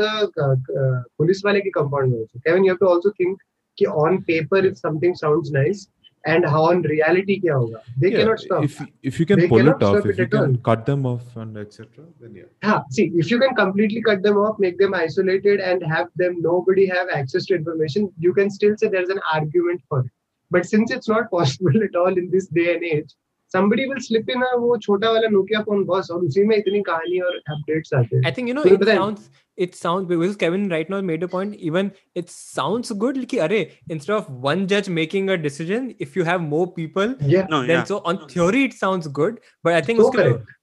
police 1.18 1.44
वाले 1.44 1.61
के 1.61 1.70
कंपाउंड 1.70 2.12
में 2.12 2.18
also 2.18 2.38
Kevin 2.38 2.64
you 2.64 2.72
have 2.72 2.76
to 2.80 2.86
also 2.94 3.11
think 3.20 3.38
कि 3.78 3.84
on 4.05 4.18
paper 4.26 4.66
if 4.66 4.74
something 4.74 5.14
sounds 5.16 5.50
nice 5.52 5.88
and 6.33 6.47
how 6.53 6.61
on 6.70 6.83
reality 6.91 7.35
क्या 7.41 7.55
होगा 7.55 7.81
they 8.03 8.11
Yeah, 8.12 8.18
cannot 8.20 8.41
stop 8.43 8.64
if 8.66 8.77
if 9.11 9.18
you 9.20 9.27
can 9.31 9.41
They 9.43 9.49
pull 9.49 9.70
it 9.72 9.83
off 9.89 9.99
if 10.03 10.07
it 10.12 10.20
you 10.22 10.27
can 10.35 10.45
all. 10.45 10.55
cut 10.68 10.85
them 10.91 11.07
off 11.12 11.37
and 11.45 11.59
etc 11.62 12.05
then 12.20 12.39
yeah 12.41 12.51
Yeah, 12.68 12.79
see, 12.97 13.05
if 13.25 13.31
you 13.33 13.39
can 13.43 13.55
completely 13.59 14.03
cut 14.07 14.22
them 14.27 14.39
off, 14.45 14.59
make 14.64 14.79
them 14.83 14.95
isolated, 14.99 15.61
and 15.70 15.83
have 15.95 16.07
them 16.22 16.37
nobody 16.47 16.87
have 16.93 17.11
access 17.16 17.49
to 17.51 17.57
information, 17.57 18.07
you 18.27 18.33
can 18.39 18.53
still 18.55 18.77
say 18.83 18.89
there's 18.95 19.12
an 19.16 19.20
argument 19.35 19.83
for 19.89 19.99
it. 20.05 20.11
But 20.51 20.64
since 20.70 20.95
it's 20.97 21.11
not 21.14 21.31
possible 21.35 21.77
at 21.89 21.99
all 22.03 22.16
in 22.22 22.31
this 22.37 22.47
day 22.61 22.66
and 22.77 22.87
age, 22.93 23.12
somebody 23.57 23.87
will 23.91 24.01
slip 24.07 24.33
in 24.37 24.47
a 24.49 24.51
वो 24.64 24.79
छोटा 24.87 25.11
वाला 25.16 25.31
Nokia 25.35 25.62
phone 25.68 25.85
बस 25.91 26.11
और 26.16 26.25
उसी 26.31 26.45
में 26.53 26.57
इतनी 26.57 26.83
कहानी 26.89 27.20
और 27.29 27.37
updates 27.57 27.95
आते 28.01 28.20
I 28.20 28.25
हैं 28.29 28.35
think 28.39 28.53
you 28.53 28.57
know 28.61 28.64
तुम्हें 28.68 28.79
it 28.79 28.85
पता 28.87 28.93
है- 28.93 29.01
sounds 29.01 29.29
it 29.65 29.76
sounds 29.76 30.07
because 30.11 30.36
Kevin 30.43 30.67
right 30.74 30.89
now 30.93 30.99
made 31.09 31.24
a 31.24 31.28
point. 31.34 31.55
Even 31.70 31.91
it 32.22 32.30
sounds 32.36 32.91
good. 33.03 33.17
कि 33.34 33.38
अरे 33.47 33.59
instead 33.95 34.15
of 34.17 34.30
one 34.47 34.67
judge 34.74 34.89
making 34.99 35.30
a 35.30 35.38
decision, 35.47 35.89
if 36.07 36.15
you 36.20 36.24
have 36.30 36.45
more 36.53 36.67
people, 36.80 37.15
yeah 37.36 37.47
No, 37.55 37.59
then 37.61 37.76
yeah. 37.78 37.84
so 37.91 37.99
on 38.13 38.22
theory 38.36 38.63
it 38.70 38.78
sounds 38.86 39.11
good. 39.22 39.39
But 39.63 39.74
I 39.74 39.82
think 39.89 40.01
so 40.01 40.07
उसके 40.09 40.24
correct 40.24 40.55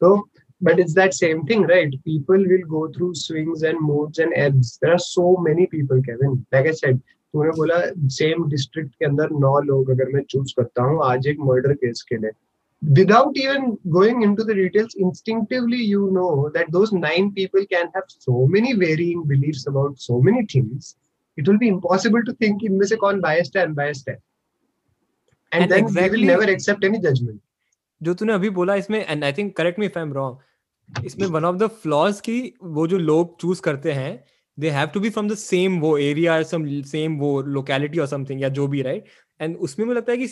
तो 0.00 0.16
but 0.60 0.80
it's 0.80 0.94
that 0.94 1.12
same 1.12 1.44
thing 1.50 1.70
right 1.70 1.94
people 2.04 2.46
will 2.48 2.62
go 2.68 2.86
through 2.96 3.12
swings 3.16 3.64
and 3.64 3.80
moods 3.82 4.20
and 4.20 4.32
ebbs 4.36 4.78
there 4.82 4.92
are 4.92 4.98
so 5.02 5.36
many 5.44 5.66
people 5.72 6.02
Kevin 6.02 6.36
like 6.54 6.66
I 6.66 6.72
said 6.72 6.98
तूने 6.98 7.50
बोला 7.56 7.80
same 8.16 8.48
district 8.50 8.90
के 8.90 9.04
अंदर 9.04 9.38
नौ 9.40 9.58
लोग 9.62 9.90
अगर 9.90 10.12
मैं 10.14 10.22
choose 10.30 10.54
करता 10.56 10.82
हूँ 10.82 11.04
आज 11.04 11.26
एक 11.28 11.40
मर्डर 11.40 11.72
केस 11.82 12.02
के 12.08 12.16
लिए। 12.16 12.30
without 12.81 13.37
even 13.37 13.77
going 13.89 14.23
into 14.23 14.43
the 14.43 14.53
details 14.53 14.95
instinctively 14.95 15.77
you 15.77 16.09
know 16.11 16.49
that 16.55 16.71
those 16.71 16.91
nine 16.93 17.31
people 17.31 17.65
can 17.67 17.89
have 17.95 18.03
so 18.07 18.45
many 18.47 18.73
varying 18.73 19.21
beliefs 19.25 19.65
about 19.67 19.97
so 19.97 20.19
many 20.21 20.45
things 20.45 20.95
it 21.37 21.47
will 21.47 21.57
be 21.57 21.69
impossible 21.69 22.25
to 22.29 22.33
think 22.33 22.63
इनमें 22.63 22.85
से 22.87 22.95
कौन 23.03 23.21
biased 23.21 23.55
है 23.57 23.65
unbiased 23.67 24.09
है 24.09 24.15
and, 25.51 25.61
And 25.61 25.71
then 25.71 25.85
we 25.85 25.91
exactly- 25.91 26.19
will 26.19 26.27
never 26.27 26.51
accept 26.55 26.87
any 26.91 27.01
judgment 27.07 27.41
जो 28.01 28.13
तूने 28.13 28.33
अभी 28.33 28.49
बोला 28.49 28.75
इसमें 28.75 29.05
and 29.05 29.23
I 29.23 29.33
think 29.33 29.55
correct 29.57 29.79
me 29.79 29.85
if 29.85 29.97
I 29.97 30.03
am 30.03 30.13
wrong 30.13 31.05
इसमें 31.05 31.27
वन 31.27 31.45
ऑफ 31.45 31.55
द 31.55 31.67
फ्लॉज 31.83 32.19
की 32.21 32.37
वो 32.77 32.87
जो 32.87 32.97
लोग 32.97 33.39
चूज 33.41 33.59
करते 33.67 33.91
हैं 33.91 34.23
दे 34.57 34.69
have 34.69 34.87
to 34.93 34.99
be 34.99 35.09
from 35.09 35.29
the 35.29 35.35
same 35.41 35.79
वो 35.81 35.97
एरिया 35.97 36.41
सम 36.49 36.65
सेम 36.91 37.17
वो 37.19 37.41
लोकेलिटी 37.57 37.99
और 37.99 38.07
समथिंग 38.07 38.41
या 38.41 38.49
जो 38.57 38.67
भी 38.67 38.81
राइट 38.81 39.05
एंड 39.41 39.55
उसमें 39.57 39.85
मुझे 39.85 39.97
लगता 39.97 40.11
है 40.11 40.17
कि 40.17 40.27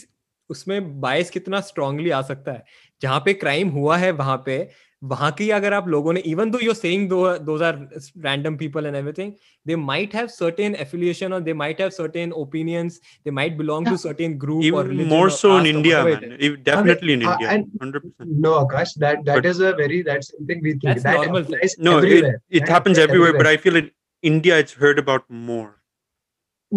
उसमें 0.51 1.01
बायस 1.01 1.31
कितना 1.31 1.61
स्ट्रांगली 1.61 2.11
आ 2.11 2.23
सकता 2.23 2.53
है। 2.53 2.65
जहाँ 3.03 3.21
पे 3.21 3.33
क्राइम 3.35 3.69
हुआ 3.69 3.97
है 3.97 4.11
वहाँ 4.13 4.43
पे 4.47 4.69
वहाँ 5.03 5.31
की 5.33 5.49
अगर 5.51 5.73
आप 5.73 5.89
लोगों 5.89 6.13
ने 6.13 6.21
even 6.21 6.51
though 6.51 6.59
you're 6.63 6.75
saying 6.75 7.09
though 7.09 7.57
are 7.65 7.77
random 8.19 8.57
people 8.57 8.87
and 8.87 8.97
everything 8.97 9.33
they 9.67 9.77
might 9.77 10.15
have 10.15 10.27
certain 10.27 10.75
affiliation 10.75 11.33
और 11.33 11.41
they 11.41 11.53
might 11.55 11.81
have 11.81 11.91
certain 11.91 12.33
opinions 12.33 13.01
they 13.25 13.31
might 13.31 13.57
belong 13.57 13.87
to 13.87 13.97
certain 13.97 14.39
group 14.39 14.65
more 15.09 15.31
so 15.31 15.59
in 15.59 15.67
India 15.67 16.01
India 16.03 16.81
it 22.53 22.71
happens 22.71 22.99
everywhere 22.99 23.37
but 23.37 23.47
I 23.47 23.57
feel 23.57 23.77
in 23.77 23.91
India 24.25 24.59
it's 24.59 24.77
heard 24.83 24.99
about 24.99 25.25
more 25.33 25.76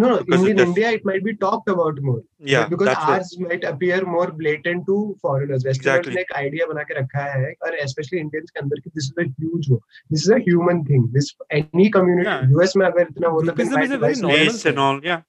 no, 0.03 0.09
no 0.11 0.15
because 0.25 0.41
in, 0.43 0.47
it 0.47 0.51
in 0.51 0.57
does- 0.57 0.69
India 0.69 0.89
it 0.99 1.05
might 1.09 1.25
be 1.25 1.33
talked 1.43 1.69
about 1.73 1.99
more 2.07 2.21
Yeah, 2.53 2.67
because 2.71 2.87
that's 2.87 3.05
what. 3.09 3.19
ours 3.19 3.29
might 3.43 3.65
appear 3.73 3.99
more 4.15 4.29
blatant 4.41 4.87
to 4.87 4.97
foreigners 5.27 5.65
westerners 5.69 6.07
Exactly. 6.07 6.15
ने 6.15 6.21
एक 6.23 6.33
idea 6.41 6.67
बना 6.71 6.83
के 6.89 6.95
रखा 7.01 7.27
है 7.35 7.53
और 7.67 7.77
especially 7.85 8.21
Indians 8.25 8.51
के 8.57 8.61
अंदर 8.63 8.81
कि 8.87 8.91
this 8.97 9.05
is 9.11 9.21
a 9.25 9.27
huge 9.43 9.69
war 9.75 9.79
this 10.15 10.25
is 10.27 10.33
a 10.39 10.41
human 10.49 10.81
thing 10.89 11.05
this 11.19 11.29
any 11.61 11.87
community 11.99 12.29
Yeah. 12.31 12.57
US 12.57 12.75
में 12.77 12.85
अगर 12.87 13.07
इतना 13.15 13.29
होता 13.37 13.47
तो 13.53 13.57
Groupism 13.63 13.85
is 13.85 13.95
a 13.99 14.01
very 14.07 14.19
normal 14.25 14.43
Race 14.49 14.65
and 14.73 14.83
all, 14.87 14.99
yeah. 15.11 15.23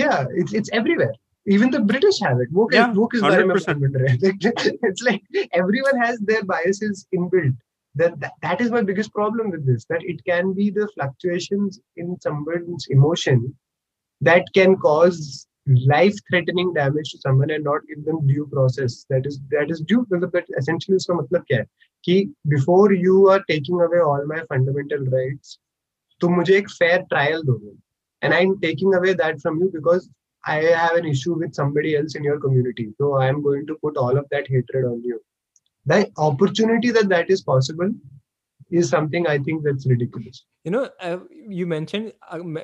yeah 0.00 0.24
it's 0.42 0.54
it's 0.60 0.70
everywhere 0.80 1.12
even 1.54 1.70
the 1.76 1.80
british 1.90 2.18
have 2.26 2.38
it 2.46 2.52
वो 2.58 2.66
किस 2.72 2.78
Yeah, 2.80 2.92
वो 3.00 3.06
किस 3.14 3.20
बारे 3.22 3.44
में 3.50 3.54
100%. 3.54 3.78
बोल 3.80 3.96
रहे 4.02 4.12
हैं 4.12 4.88
it's 4.90 5.02
like 5.10 5.22
everyone 5.62 6.00
has 6.04 6.22
their 6.30 6.44
biases 6.54 7.02
inbuilt 7.18 7.58
that, 8.02 8.14
that 8.22 8.32
that 8.46 8.62
is 8.66 8.70
my 8.76 8.82
biggest 8.92 9.12
problem 9.18 9.50
with 9.56 9.66
this 9.66 9.84
that 9.92 10.06
it 10.14 10.24
can 10.30 10.54
be 10.60 10.70
the 10.78 10.88
fluctuations 10.94 11.78
in 12.04 12.16
someone's 12.28 12.86
emotion 12.96 13.44
that 14.20 14.44
can 14.54 14.76
cause 14.76 15.46
life 15.66 16.14
threatening 16.30 16.72
damage 16.74 17.10
to 17.10 17.18
someone 17.18 17.50
and 17.50 17.64
not 17.64 17.86
give 17.88 18.04
them 18.04 18.26
due 18.26 18.46
process 18.52 19.06
that 19.10 19.26
is 19.26 19.40
that 19.50 19.70
is 19.70 19.80
due 19.92 20.04
मतलब 20.12 20.32
that 20.32 20.50
essentially 20.58 20.96
उसका 20.96 21.14
मतलब 21.20 21.44
क्या 21.50 21.58
है 21.58 21.66
कि 22.04 22.16
before 22.54 22.92
you 22.92 23.28
are 23.28 23.42
taking 23.50 23.80
away 23.86 24.02
all 24.08 24.26
my 24.34 24.42
fundamental 24.52 25.06
rights 25.18 25.58
तुम 26.20 26.34
मुझे 26.36 26.56
एक 26.58 26.68
fair 26.80 26.98
trial 27.12 27.44
दोगे 27.46 27.76
and 28.22 28.32
I'm 28.34 28.58
taking 28.60 28.94
away 28.94 29.12
that 29.14 29.40
from 29.40 29.58
you 29.60 29.70
because 29.72 30.08
I 30.46 30.56
have 30.56 30.96
an 30.96 31.06
issue 31.06 31.34
with 31.38 31.54
somebody 31.54 31.96
else 31.96 32.14
in 32.14 32.24
your 32.24 32.38
community. 32.38 32.92
So 32.98 33.14
I 33.14 33.28
am 33.28 33.42
going 33.42 33.66
to 33.66 33.76
put 33.82 33.96
all 33.96 34.16
of 34.16 34.26
that 34.30 34.48
hatred 34.48 34.84
on 34.84 35.02
you. 35.02 35.20
The 35.86 36.10
opportunity 36.16 36.90
that 36.90 37.08
that 37.10 37.30
is 37.30 37.42
possible 37.42 37.90
is 38.70 38.88
something 38.88 39.26
I 39.26 39.38
think 39.38 39.62
that's 39.64 39.86
ridiculous. 39.86 40.44
You 40.67 40.71
know 40.71 40.87
you 41.51 41.67
mention 41.67 42.11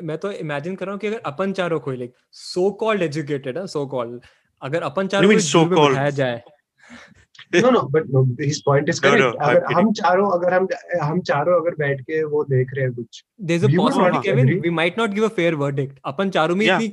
मैं 0.03 0.17
तो 0.17 0.31
imagine 0.31 0.75
कर 0.75 0.85
रहा 0.85 0.93
हूँ 0.93 0.99
कि 0.99 1.07
अगर 1.07 1.21
अपन 1.25 1.53
चारों 1.53 1.79
को 1.79 1.91
लाइक 1.91 2.13
सो 2.31 2.71
कॉल्ड 2.71 3.01
एजुकेटेड 3.01 3.57
है 3.57 3.67
सो 3.67 3.85
कॉल्ड 3.85 4.21
अगर 4.61 4.81
अपन 4.81 5.07
चारों 5.07 5.29
को 5.29 5.33
में 5.33 5.41
so-called? 5.41 6.09
जाए। 6.09 6.41
No, 7.55 7.69
no, 7.71 7.79
but 7.93 8.07
no, 8.13 8.21
his 8.39 8.57
point 8.67 8.89
is 8.89 8.99
No, 8.99 9.09
correct. 9.09 9.21
no, 9.21 9.29
I'm 9.29 9.55
अगर 9.55 9.73
हम 9.73 9.91
चारों 9.93 10.29
अगर 10.31 10.53
हम 10.53 10.67
हम 11.01 11.21
चारों 11.21 11.61
अगर 11.61 11.75
बैठ 11.75 12.01
के 12.01 12.23
वो 12.23 12.43
देख 12.43 12.67
रहे 12.73 12.85
हैं 12.85 12.93
कुछ 12.93 13.23
there 13.41 13.65
is 13.65 13.65
a 13.65 13.77
possibility 13.77 14.17
Kevin 14.17 14.59
we 14.59 14.69
might 14.69 14.99
not 14.99 15.09
give 15.09 15.25
a 15.25 15.27
fair 15.27 15.55
verdict 15.55 15.99
अपन 16.05 16.29
चारों 16.29 16.55
में 16.55 16.65
इतनी 16.65 16.91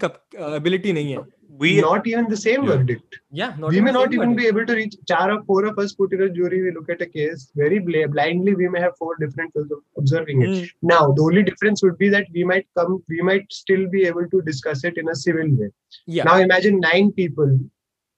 एबिलिटी 0.56 0.92
नहीं 0.92 1.12
है। 1.12 1.18
We 1.62 1.70
not 1.84 2.06
even 2.10 2.26
the 2.32 2.38
same 2.44 2.62
Yeah. 2.64 2.70
verdict. 2.72 3.16
या 3.40 3.46
we 3.74 3.80
may 3.86 3.92
not 3.96 4.14
even 4.16 4.30
be 4.38 4.46
able 4.50 4.64
to 4.70 4.74
reach 4.78 4.94
char 5.10 5.26
or 5.34 5.38
four 5.48 5.60
of 5.70 5.76
us 5.82 5.92
put 6.00 6.10
in 6.16 6.22
a 6.26 6.30
jury 6.38 6.58
we 6.64 6.70
look 6.76 6.88
at 6.94 7.02
a 7.06 7.10
case 7.16 7.42
very 7.62 7.78
bla- 7.88 8.08
blindly 8.14 8.54
we 8.62 8.68
may 8.74 8.80
have 8.86 8.94
four 9.02 9.12
different 9.22 9.52
ways 9.58 9.70
of 9.76 9.80
observing 10.02 10.40
it 10.46 10.52
Mm. 10.54 10.64
now 10.94 11.02
the 11.18 11.24
only 11.28 11.44
difference 11.50 11.82
would 11.86 11.96
be 12.04 12.08
that 12.16 12.26
we 12.38 12.44
might 12.52 12.66
come 12.80 12.92
we 13.14 13.20
might 13.30 13.46
still 13.60 13.84
be 13.96 14.02
able 14.10 14.26
to 14.34 14.40
discuss 14.50 14.82
it 14.90 14.98
in 15.04 15.08
a 15.14 15.18
civil 15.24 15.50
way 15.60 15.70
Yeah. 16.16 16.26
now 16.30 16.36
imagine 16.48 16.76
nine 16.90 17.08
people 17.20 17.52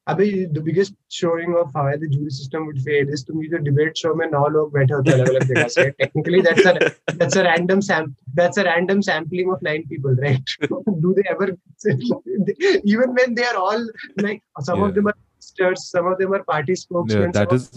अभी 0.07 0.44
the 0.46 0.59
biggest 0.64 0.94
showing 1.12 1.55
of 1.57 1.76
how 1.76 1.96
the 1.96 2.09
jury 2.12 2.30
system 2.36 2.64
would 2.64 2.78
fail 2.84 3.12
is 3.12 3.24
तुम 3.26 3.42
जो 3.52 3.59
debate 3.68 3.96
show 3.96 4.14
में 4.14 4.26
नौ 4.30 4.46
लोग 4.57 4.72
बैठे 4.72 4.94
होते 4.94 5.12
अलग-अलग 5.12 5.44
जगह 5.52 5.68
से 5.76 5.88
technically 5.90 6.40
that's 6.48 6.66
a 6.66 6.72
that's 7.12 7.38
a 7.38 7.42
random 7.42 7.80
sample 7.88 8.34
that's 8.40 8.59
a 8.59 8.62
random 8.62 9.00
sampling 9.09 9.50
of 9.52 9.64
nine 9.64 9.86
people 9.88 10.16
right 10.24 10.57
do 10.72 11.12
they 11.12 11.28
ever 11.32 11.57
even 11.86 13.14
when 13.14 13.34
they 13.34 13.44
are 13.44 13.57
all 13.62 13.88
like 14.20 14.42
some 14.66 14.82
of 14.82 14.92
them 14.94 15.09
are 15.09 15.14
stars 15.48 15.90
some 15.92 16.11
of 16.11 16.18
them 16.18 16.34
are 16.34 16.44
party 16.52 16.74
spokesman 16.84 17.30
that 17.38 17.52
is 17.52 17.68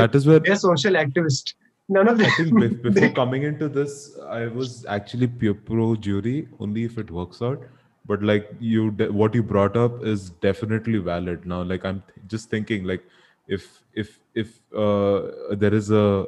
that 0.00 0.16
is 0.16 0.28
where 0.28 0.40
they 0.40 0.50
are 0.50 0.56
social 0.68 0.96
activist 0.96 1.56
None 1.88 2.08
of 2.08 2.18
them. 2.18 2.80
Before 2.82 3.08
coming 3.10 3.42
into 3.42 3.68
this, 3.68 4.16
I 4.26 4.46
was 4.46 4.86
actually 4.86 5.26
pure 5.26 5.54
pro 5.54 5.96
jury 5.96 6.48
only 6.60 6.84
if 6.84 6.96
it 6.96 7.10
works 7.10 7.42
out. 7.42 7.64
But 8.06 8.22
like 8.22 8.50
you, 8.58 8.90
what 8.90 9.34
you 9.34 9.42
brought 9.42 9.76
up 9.76 10.04
is 10.04 10.30
definitely 10.30 10.98
valid. 10.98 11.46
Now, 11.46 11.62
like 11.62 11.84
I'm 11.84 12.02
th- 12.02 12.26
just 12.26 12.50
thinking, 12.50 12.84
like 12.84 13.04
if 13.46 13.82
if 13.94 14.18
if 14.34 14.60
uh, 14.76 15.54
there 15.54 15.74
is 15.74 15.90
a 15.90 16.26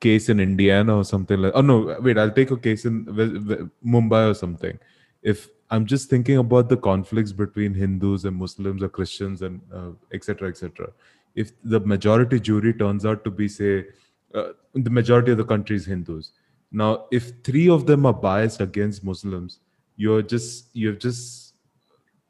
case 0.00 0.28
in 0.28 0.38
Indiana 0.38 0.98
or 0.98 1.04
something 1.04 1.40
like 1.40 1.52
oh 1.54 1.62
no 1.62 1.96
wait 2.00 2.18
I'll 2.18 2.30
take 2.30 2.50
a 2.50 2.58
case 2.58 2.84
in 2.84 3.06
Ve- 3.06 3.38
Ve- 3.38 3.68
Mumbai 3.86 4.30
or 4.30 4.34
something. 4.34 4.78
If 5.22 5.48
I'm 5.70 5.86
just 5.86 6.10
thinking 6.10 6.36
about 6.36 6.68
the 6.68 6.76
conflicts 6.76 7.32
between 7.32 7.72
Hindus 7.72 8.26
and 8.26 8.36
Muslims 8.36 8.82
or 8.82 8.88
Christians 8.88 9.40
and 9.40 9.62
uh, 9.72 9.90
etc 10.12 10.48
etc 10.48 10.88
if 11.34 11.52
the 11.64 11.80
majority 11.80 12.38
jury 12.38 12.72
turns 12.72 13.04
out 13.04 13.24
to 13.24 13.30
be 13.30 13.48
say 13.48 13.86
uh, 14.34 14.48
the 14.74 14.90
majority 14.90 15.32
of 15.32 15.38
the 15.38 15.44
country 15.44 15.76
is 15.76 15.86
Hindus. 15.86 16.32
Now 16.70 17.06
if 17.10 17.32
three 17.42 17.68
of 17.68 17.86
them 17.86 18.06
are 18.06 18.12
biased 18.12 18.60
against 18.60 19.04
Muslims 19.04 19.60
you're 19.96 20.22
just 20.22 20.70
you've 20.74 20.98
just 20.98 21.54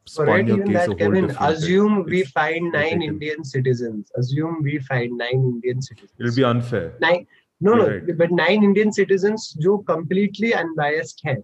spun 0.07 0.29
Alright, 0.29 0.47
your 0.49 0.59
case 0.65 0.73
that, 0.75 0.87
whole 0.89 0.97
Kevin, 0.97 1.27
different 1.29 1.41
way. 1.41 1.55
assume 1.55 2.05
we 2.05 2.21
It's- 2.21 2.33
find 2.33 2.73
nine 2.73 3.01
taken. 3.01 3.03
Indian 3.03 3.45
citizens. 3.45 4.11
Assume 4.23 4.59
we 4.63 4.79
find 4.91 5.17
nine 5.25 5.41
Indian 5.55 5.81
citizens. 5.81 6.13
it'll 6.21 6.37
be 6.41 6.45
unfair 6.53 6.87
nine 7.07 7.27
no 7.61 7.75
no 7.81 7.87
right. 7.89 8.17
but 8.21 8.31
nine 8.39 8.65
indian 8.69 8.91
citizens 9.01 9.45
जो 9.67 9.77
completely 9.91 10.51
unbiased 10.63 11.21
है 11.27 11.37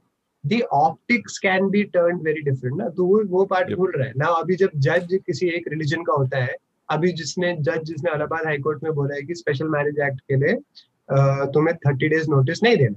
the 0.45 0.59
optics 0.81 1.39
can 1.47 1.69
be 1.77 1.83
turned 1.97 2.23
very 2.29 2.43
different 2.49 2.77
ना 2.83 2.89
तो 2.99 3.07
वो 3.13 3.23
वो 3.37 3.47
Yep. 3.51 3.77
भूल 3.77 3.93
रहा 3.97 4.07
है 4.07 4.13
ना 4.25 4.27
अभी 4.43 4.57
जब 4.65 4.71
जज 4.89 5.19
किसी 5.27 5.49
एक 5.57 5.69
रिलीजन 5.75 6.03
का 6.11 6.13
होता 6.23 6.43
है 6.45 6.57
अभी 6.89 7.13
जिसने 7.23 7.55
जज 7.69 7.83
जिसने 7.91 8.11
इलाहाबाद 8.11 8.47
हाई 8.47 8.59
कोर्ट 8.69 8.83
में 8.85 8.93
बोला 8.95 9.15
है 9.15 9.23
कि 9.31 9.35
स्पेशल 9.41 9.69
मैरिज 9.77 9.99
एक्ट 10.09 10.21
के 10.31 10.37
लिए 10.45 10.55
अ, 10.55 11.45
तुम्हें 11.55 11.77
थर्टी 11.87 12.09
डेज़ 12.09 12.31
नोटिस 12.31 12.63
नहीं 12.63 12.77
देना 12.77 12.97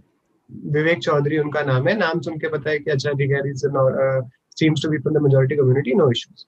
विवेक 0.49 0.99
चौधरी 1.03 1.37
उनका 1.37 1.61
नाम 1.63 1.87
है। 1.87 1.97
नाम 1.97 2.19
सुन 2.21 2.37
के 2.39 2.49
पता 2.57 2.69
है 2.69 2.79
कि 2.79 2.91
अच्छा 2.91 3.11
ठीक 3.11 3.31
है 3.31 3.41
seems 4.59 4.83
to 4.83 4.89
be 4.89 4.97
from 4.97 5.15
the 5.15 5.21
majority 5.23 5.55
community 5.55 5.93
no 5.93 6.09
issues 6.11 6.45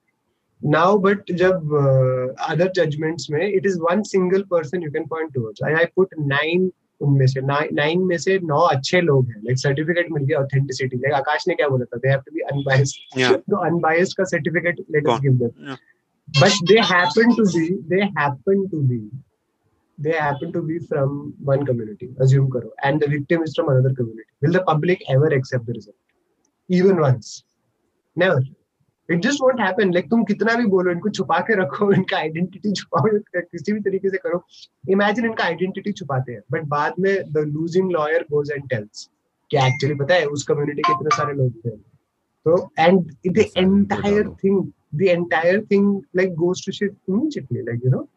now 0.62 0.89
but 0.98 1.32
जब 1.39 1.74
uh, 1.78 2.26
other 2.52 2.68
judgments 2.76 3.30
में 3.32 3.41
it 3.48 3.66
is 3.70 3.74
one 3.86 4.04
single 4.12 4.43
person 4.52 4.86
you 4.86 4.91
can 4.91 5.08
point 5.10 5.34
towards. 5.38 5.62
I, 5.62 5.72
I 5.80 5.86
put 6.00 6.14
nine 6.30 6.70
उनमें 7.02 7.26
से 7.28 7.41
नाइन 7.41 8.04
में 8.08 8.18
से 8.18 8.38
नौ 8.43 8.60
अच्छे 8.76 9.02
लोग 9.02 9.30
हैं। 9.30 9.41
लाइक 9.46 9.58
सर्टिफिकेट 9.60 10.12
मिल 10.12 10.24
गया 10.26 10.39
ऑथेंटिसिटी 10.39 10.98
लाइक 10.98 11.14
आकाश 11.14 11.48
ने 11.48 11.56
क्या 11.56 11.68
बोला 11.70 11.86
था? 11.86 11.98
They 11.98 12.10
have 12.10 12.20
to 12.26 12.32
be 12.36 12.41
unbiased 12.54 13.36
तो 13.52 13.58
अनबायस्ड 13.66 14.18
का 14.18 14.24
certificate 14.32 14.80
let 14.96 15.08
us 15.08 15.20
give 15.22 15.34
them 15.43 15.76
but 16.39 16.54
they 16.70 16.78
happen 16.91 17.34
to 17.38 17.43
be 17.56 17.66
they 17.89 18.06
happen 18.18 18.62
to 18.70 18.78
be 18.91 19.02
they 19.98 20.12
happen 20.12 20.52
to 20.52 20.62
be 20.62 20.80
from 20.80 21.34
one 21.43 21.66
community 21.66 22.10
assume 22.20 22.50
karo 22.52 22.70
and 22.84 23.00
the 23.02 23.08
victim 23.08 23.43
is 23.43 23.54
from 23.56 23.70
another 23.70 23.93
community 23.93 24.30
will 24.41 24.52
the 24.52 24.62
public 24.62 25.04
ever 25.10 25.28
accept 25.28 25.66
the 25.66 25.74
result 25.74 25.96
even 26.70 27.00
once 27.00 27.43
never 28.16 28.41
it 29.10 29.22
just 29.22 29.41
won't 29.41 29.60
happen 29.60 29.91
like 29.91 30.10
तुम 30.10 30.24
कितना 30.24 30.56
भी 30.56 30.66
बोलो 30.66 30.91
इनको 30.91 31.10
छुपा 31.10 31.39
के 31.39 31.62
रखो 31.62 31.91
इनका 31.93 32.18
identity 32.18 32.72
छुपाओ 32.72 33.04
किसी 33.36 33.74
भी 33.74 33.80
तरीके 33.80 34.10
से 34.10 34.18
करो 34.18 34.46
इमेजिन 34.89 35.26
इनका 35.26 35.43
आइडेंटिटी 35.43 35.91
छुपाते 35.91 36.34
हैं 36.34 36.41
बट 36.52 36.64
बाद 36.68 36.93
में 37.00 37.32
the 37.32 37.38
losing 37.38 37.91
lawyer 37.91 38.26
goes 38.32 38.52
and 38.52 38.70
tells 38.70 39.10
कि 39.52 39.58
एक्चुअली 39.58 39.96
पता 39.96 40.14
है 40.14 40.26
उस 40.26 40.43
कम्युनिटी 40.43 40.82
के 40.82 40.93
इतने 40.93 41.16
सारे 41.18 41.34
लोग 41.34 41.52
थे 41.66 41.70
तो 42.46 42.72
and 42.80 43.12
the 43.28 43.38
Yes, 43.38 43.52
I 43.56 43.62
remember 43.62 43.88
entire 43.88 44.30
thing 44.43 44.72
the 44.93 45.10
entire 45.10 45.62
thing 45.62 46.04
like 46.14 46.36
goes 46.36 46.62
to 46.62 46.72
shit 46.72 46.96
immediately 47.08 47.64
like 47.64 47.80
you 47.84 47.89
know 47.89 48.08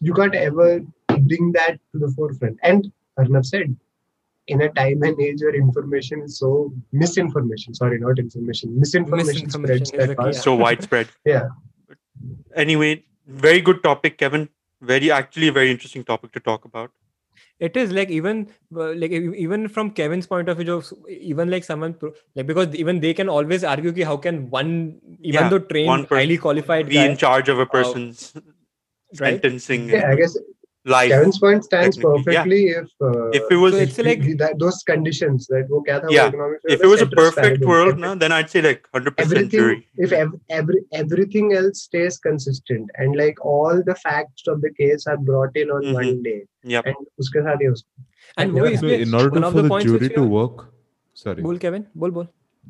you 0.00 0.14
can't 0.14 0.34
ever 0.34 0.68
you 0.74 0.84
can't 0.84 1.14
ever 1.14 1.20
bring 1.30 1.52
that 1.52 1.78
to 1.92 1.98
the 2.04 2.10
forefront 2.16 2.58
and 2.62 2.92
arnav 3.18 3.44
said 3.44 3.76
in 4.46 4.62
a 4.62 4.68
time 4.78 5.02
and 5.08 5.20
age 5.20 5.42
where 5.42 5.54
information 5.54 6.22
is 6.22 6.38
so 6.38 6.72
misinformation 6.92 7.74
sorry 7.74 7.98
not 7.98 8.18
information 8.18 8.78
misinformation, 8.78 9.44
Misinformation 9.44 9.50
spreads 9.50 9.92
that 9.92 10.08
the 10.08 10.16
key, 10.16 10.32
fast 10.32 10.42
so 10.42 10.54
widespread. 10.54 11.08
yeah 11.24 11.48
Anyway, 12.54 13.04
very 13.26 13.60
good 13.60 13.82
topic, 13.82 14.18
Kevin. 14.18 14.48
Very 14.82 15.10
actually 15.10 15.48
a 15.48 15.52
very 15.52 15.70
interesting 15.70 16.04
topic 16.04 16.32
to 16.32 16.40
talk 16.40 16.64
about. 16.64 16.90
it 17.66 17.76
is 17.76 17.90
like 17.96 18.10
even 18.10 18.48
uh, 18.76 18.92
like 19.00 19.12
even 19.44 19.68
from 19.68 19.90
kevin's 19.98 20.26
point 20.26 20.48
of 20.48 20.58
view 20.60 20.82
even 21.30 21.50
like 21.54 21.64
someone 21.64 21.94
like 22.34 22.46
because 22.46 22.74
even 22.74 23.00
they 23.00 23.12
can 23.18 23.28
always 23.28 23.64
argue 23.72 23.92
ki 23.98 24.02
how 24.10 24.16
can 24.26 24.38
one 24.54 24.72
even 25.20 25.42
Yeah, 25.42 25.48
though 25.54 25.58
trained 25.72 25.88
one 25.92 26.04
person 26.04 26.16
highly 26.20 26.38
qualified 26.44 26.88
Be 26.88 26.94
guy, 26.98 27.04
in 27.10 27.16
charge 27.24 27.48
of 27.54 27.58
a 27.58 27.66
person's 27.66 28.32
right? 29.18 29.40
sentencing. 29.42 29.88
Yeah, 29.88 30.10
I 30.10 30.14
guess 30.16 30.38
life. 30.84 31.10
Kevin's 31.10 31.38
point 31.38 31.64
stands 31.64 31.96
perfectly 31.98 32.70
yeah. 32.70 32.80
if 32.80 32.88
uh, 33.02 33.28
if 33.30 33.42
it 33.50 33.56
was 33.56 33.74
so 33.74 33.80
if 33.80 33.98
like 33.98 34.38
that, 34.38 34.58
those 34.58 34.82
conditions 34.82 35.46
that 35.48 35.66
wo 35.68 35.82
kya 35.88 36.10
yeah. 36.10 36.26
economic 36.26 36.60
if 36.64 36.80
it 36.80 36.86
was 36.86 37.02
a 37.02 37.06
perfect 37.06 37.64
world 37.64 37.98
na, 37.98 38.14
then 38.14 38.32
I'd 38.32 38.48
say 38.48 38.62
like 38.62 38.88
hundred 38.94 39.16
percent 39.16 39.50
jury. 39.50 39.86
If 39.96 40.12
ev- 40.12 40.40
every 40.48 40.80
everything 40.92 41.52
else 41.52 41.82
stays 41.82 42.18
consistent 42.18 42.90
and 42.96 43.16
like 43.16 43.44
all 43.44 43.82
the 43.90 43.94
facts 43.94 44.44
of 44.46 44.60
the 44.62 44.72
case 44.72 45.06
are 45.06 45.18
brought 45.18 45.56
in 45.56 45.70
on 45.70 45.82
mm-hmm. 45.82 45.94
one 45.94 46.22
day. 46.22 46.42
Yeah. 46.64 46.82
And. 46.84 46.96
And, 48.36 48.56
and 48.56 48.56
no, 48.56 48.64
in 48.64 49.14
order 49.14 49.40
for 49.50 49.62
the, 49.62 49.68
the 49.68 49.80
jury 49.80 50.08
to 50.10 50.22
work, 50.22 50.72
sorry. 51.14 51.42
Bull, 51.42 51.58
Kevin, 51.58 51.86
Bull, 51.94 52.10
bull. 52.10 52.28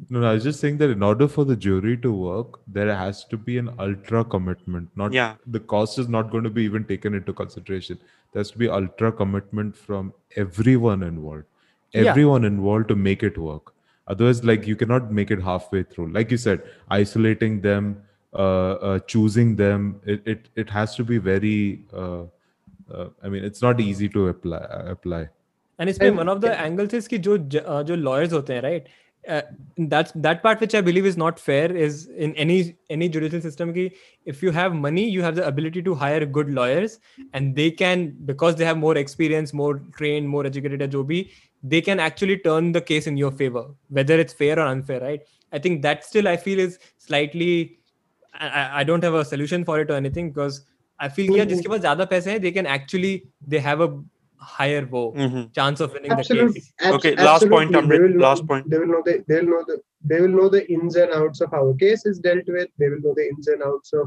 no, 0.10 0.20
no 0.20 0.30
i 0.30 0.34
was 0.34 0.43
just 0.43 0.60
saying 0.60 0.78
that 0.80 0.89
in 0.96 1.04
order 1.10 1.28
for 1.36 1.46
the 1.52 1.56
jury 1.66 1.96
to 2.06 2.12
work 2.12 2.60
there 2.78 2.96
has 2.96 3.24
to 3.34 3.38
be 3.50 3.58
an 3.58 3.70
ultra 3.80 4.24
commitment 4.36 4.89
not 5.04 5.14
Yeah. 5.14 5.36
the 5.58 5.62
cost 5.74 6.00
is 6.04 6.10
not 6.18 6.32
going 6.32 6.43
to 6.43 6.54
be 6.58 6.64
even 6.70 6.86
taken 6.93 7.14
into 7.20 7.34
consideration 7.34 8.00
there 8.32 8.41
has 8.41 8.52
to 8.52 8.58
be 8.64 8.70
ultra 8.80 9.12
commitment 9.22 9.78
from 9.86 10.14
everyone 10.46 11.04
involved 11.12 11.46
Yeah. 11.93 12.10
everyone 12.12 12.43
involved 12.52 12.89
to 12.93 12.96
make 13.10 13.24
it 13.30 13.38
work 13.38 13.74
otherwise 14.14 14.43
like 14.50 14.68
you 14.72 14.76
cannot 14.82 15.12
make 15.20 15.32
it 15.38 15.41
halfway 15.52 15.84
through 15.93 16.08
like 16.18 16.32
you 16.36 16.38
said 16.48 16.66
isolating 16.98 17.62
them 17.68 17.88
uh, 18.34 18.74
uh 18.89 19.00
choosing 19.14 19.56
them 19.62 19.86
it, 20.06 20.28
it 20.34 20.50
it 20.64 20.70
has 20.78 20.96
to 20.96 21.06
be 21.12 21.18
very 21.30 21.58
uh, 21.93 22.24
uh, 22.93 23.08
i 23.24 23.30
mean 23.36 23.43
it's 23.50 23.62
not 23.68 23.80
easy 23.86 24.10
to 24.18 24.28
apply 24.34 24.60
apply 24.96 25.22
and 25.80 25.89
इसमें 25.89 26.08
And- 26.10 26.18
one 26.24 26.30
of 26.36 26.41
the 26.41 26.52
angles 26.66 26.93
is 27.00 27.08
कि 27.14 27.18
जो 27.30 27.38
ज- 27.56 27.64
uh, 27.76 27.82
जो 27.91 27.96
lawyers 28.10 28.34
होते 28.39 28.54
हैं 28.54 28.62
right 28.68 28.91
Uh, 29.29 29.43
that's 29.77 30.12
that 30.12 30.43
part 30.43 30.59
which 30.62 30.75
i 30.75 30.81
believe 30.81 31.05
is 31.05 31.14
not 31.14 31.39
fair 31.39 31.71
is 31.71 32.07
in 32.16 32.35
any 32.37 32.75
any 32.89 33.07
judicial 33.07 33.39
system 33.39 33.75
ki, 33.75 33.93
if 34.25 34.43
you 34.43 34.51
have 34.51 34.75
money 34.75 35.07
you 35.07 35.21
have 35.21 35.35
the 35.35 35.47
ability 35.47 35.83
to 35.83 35.95
hire 35.95 36.25
good 36.25 36.51
lawyers 36.51 36.99
and 37.35 37.55
they 37.55 37.71
can 37.71 38.16
because 38.25 38.57
they 38.57 38.64
have 38.64 38.79
more 38.79 38.97
experience 38.97 39.53
more 39.53 39.83
trained 39.95 40.27
more 40.27 40.47
educated 40.47 40.91
jobi 40.91 41.31
they 41.62 41.83
can 41.83 42.01
actually 42.01 42.39
turn 42.39 42.73
the 42.73 42.81
case 42.81 43.07
in 43.07 43.18
your 43.18 43.31
favor 43.31 43.66
whether 43.89 44.18
it's 44.18 44.33
fair 44.33 44.59
or 44.59 44.66
unfair 44.66 45.01
right 45.01 45.21
i 45.53 45.59
think 45.59 45.83
that 45.83 46.03
still 46.03 46.27
i 46.27 46.35
feel 46.35 46.59
is 46.59 46.79
slightly 46.97 47.79
i, 48.33 48.81
I 48.81 48.85
don't 48.85 49.05
have 49.05 49.12
a 49.12 49.25
solution 49.25 49.66
for 49.66 49.81
it 49.81 49.91
or 49.91 49.97
anything 49.97 50.33
because 50.33 50.64
i 50.99 51.11
feel 51.11 51.27
mm-hmm. 51.27 51.37
yeah, 51.37 51.45
jiske 51.45 51.66
paas 51.66 51.83
zyada 51.83 52.41
they 52.41 52.53
can 52.53 52.64
actually 52.64 53.27
they 53.47 53.59
have 53.59 53.83
a 53.83 54.03
higher 54.41 54.84
वो 54.91 55.03
Mhm. 55.24 55.43
chance 55.59 55.80
of 55.86 55.93
winning 55.97 56.12
the 56.12 56.18
absolutely 56.18 56.61
case. 56.61 56.72
abs- 56.80 56.97
Okay, 56.99 57.14
last 57.16 57.49
point, 57.49 57.74
absolutely. 57.76 57.91
They 57.91 57.99
Amrit, 57.99 58.03
will 58.07 58.14
know- 58.16 58.26
last 58.28 58.47
point. 58.53 58.70
they 58.70 58.78
will 58.78 58.93
know 58.95 59.03
the 59.11 59.16
they'll 59.28 59.51
know 59.53 59.62
the 59.70 59.78
they 60.11 60.20
will 60.24 60.34
know 60.41 60.49
the 60.57 60.62
ins 60.78 60.97
and 61.05 61.14
outs 61.20 61.41
of 61.47 61.51
how 61.59 61.62
a 61.68 61.76
case 61.84 62.05
is 62.11 62.20
dealt 62.26 62.47
with 62.59 62.68
they 62.82 62.88
will 62.95 63.01
know 63.07 63.14
the 63.20 63.26
ins 63.34 63.49
and 63.55 63.62
outs 63.70 63.93
of 64.03 64.07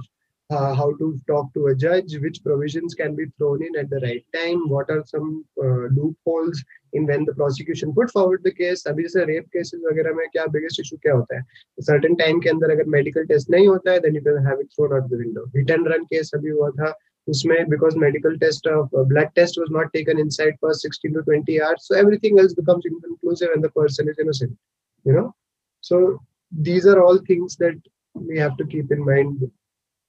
uh, 0.50 0.72
how 0.80 0.88
to 1.02 1.06
talk 1.28 1.46
to 1.58 1.68
a 1.68 1.74
judge 1.84 2.16
which 2.24 2.40
provisions 2.48 2.96
can 3.02 3.14
be 3.20 3.26
thrown 3.38 3.62
in 3.68 3.78
at 3.82 3.88
the 3.94 4.00
right 4.06 4.26
time 4.38 4.64
what 4.74 4.90
are 4.96 5.04
some 5.12 5.30
uh, 5.66 5.86
loopholes 6.00 6.64
in 7.00 7.06
when 7.12 7.24
the 7.30 7.36
prosecution 7.40 7.94
put 8.00 8.12
forward 8.18 8.44
the 8.50 8.54
case 8.62 8.84
अभी 8.94 9.04
जैसे 9.04 9.24
rape 9.32 9.46
cases 9.54 9.82
वगैरह 9.92 10.14
में 10.20 10.26
क्या 10.34 10.46
biggest 10.58 10.80
issue 10.86 10.98
क्या 11.06 11.14
होता 11.22 11.38
है 11.38 11.44
certain 11.92 12.16
time 12.24 12.40
के 12.46 12.50
अंदर 12.50 12.72
अगर 12.78 12.90
मेडिकल 12.98 13.26
टेस्ट 13.34 13.50
नहीं 13.58 13.68
होता 13.68 13.92
है 13.92 14.00
then 14.08 14.16
you 14.16 14.22
can 14.28 14.46
have 14.48 14.60
it 14.62 14.68
thrown 14.76 14.94
out 15.00 15.10
the 15.14 15.20
window 15.24 15.46
hit 15.58 15.72
and 15.78 15.88
run 15.94 16.04
case 16.14 16.32
अभी 16.36 16.50
हुआ 16.60 16.70
था 16.82 16.92
usme 17.30 17.70
because 17.70 17.96
medical 17.96 18.38
test 18.38 18.66
of 18.68 18.94
uh, 18.94 19.04
blood 19.04 19.30
test 19.36 19.58
was 19.58 19.70
not 19.72 19.94
taken 19.94 20.20
inside 20.20 20.54
for 20.60 20.74
16 20.74 21.14
to 21.14 21.22
20 21.22 21.62
hours. 21.62 21.86
So 21.88 21.96
everything 21.96 22.40
else 22.40 22.54
becomes 22.54 22.86
inconclusive 22.86 23.50
and 23.54 23.64
the 23.64 23.72
person 23.72 24.10
is 24.10 24.18
innocent 24.20 24.58
you 25.04 25.14
know? 25.14 25.36
So 25.82 26.20
these 26.52 26.86
are 26.86 27.02
all 27.04 27.20
things 27.28 27.56
that 27.58 27.80
we 28.14 28.38
have 28.38 28.58
to 28.58 28.66
keep 28.66 28.92
in 28.92 29.06
mind 29.06 29.42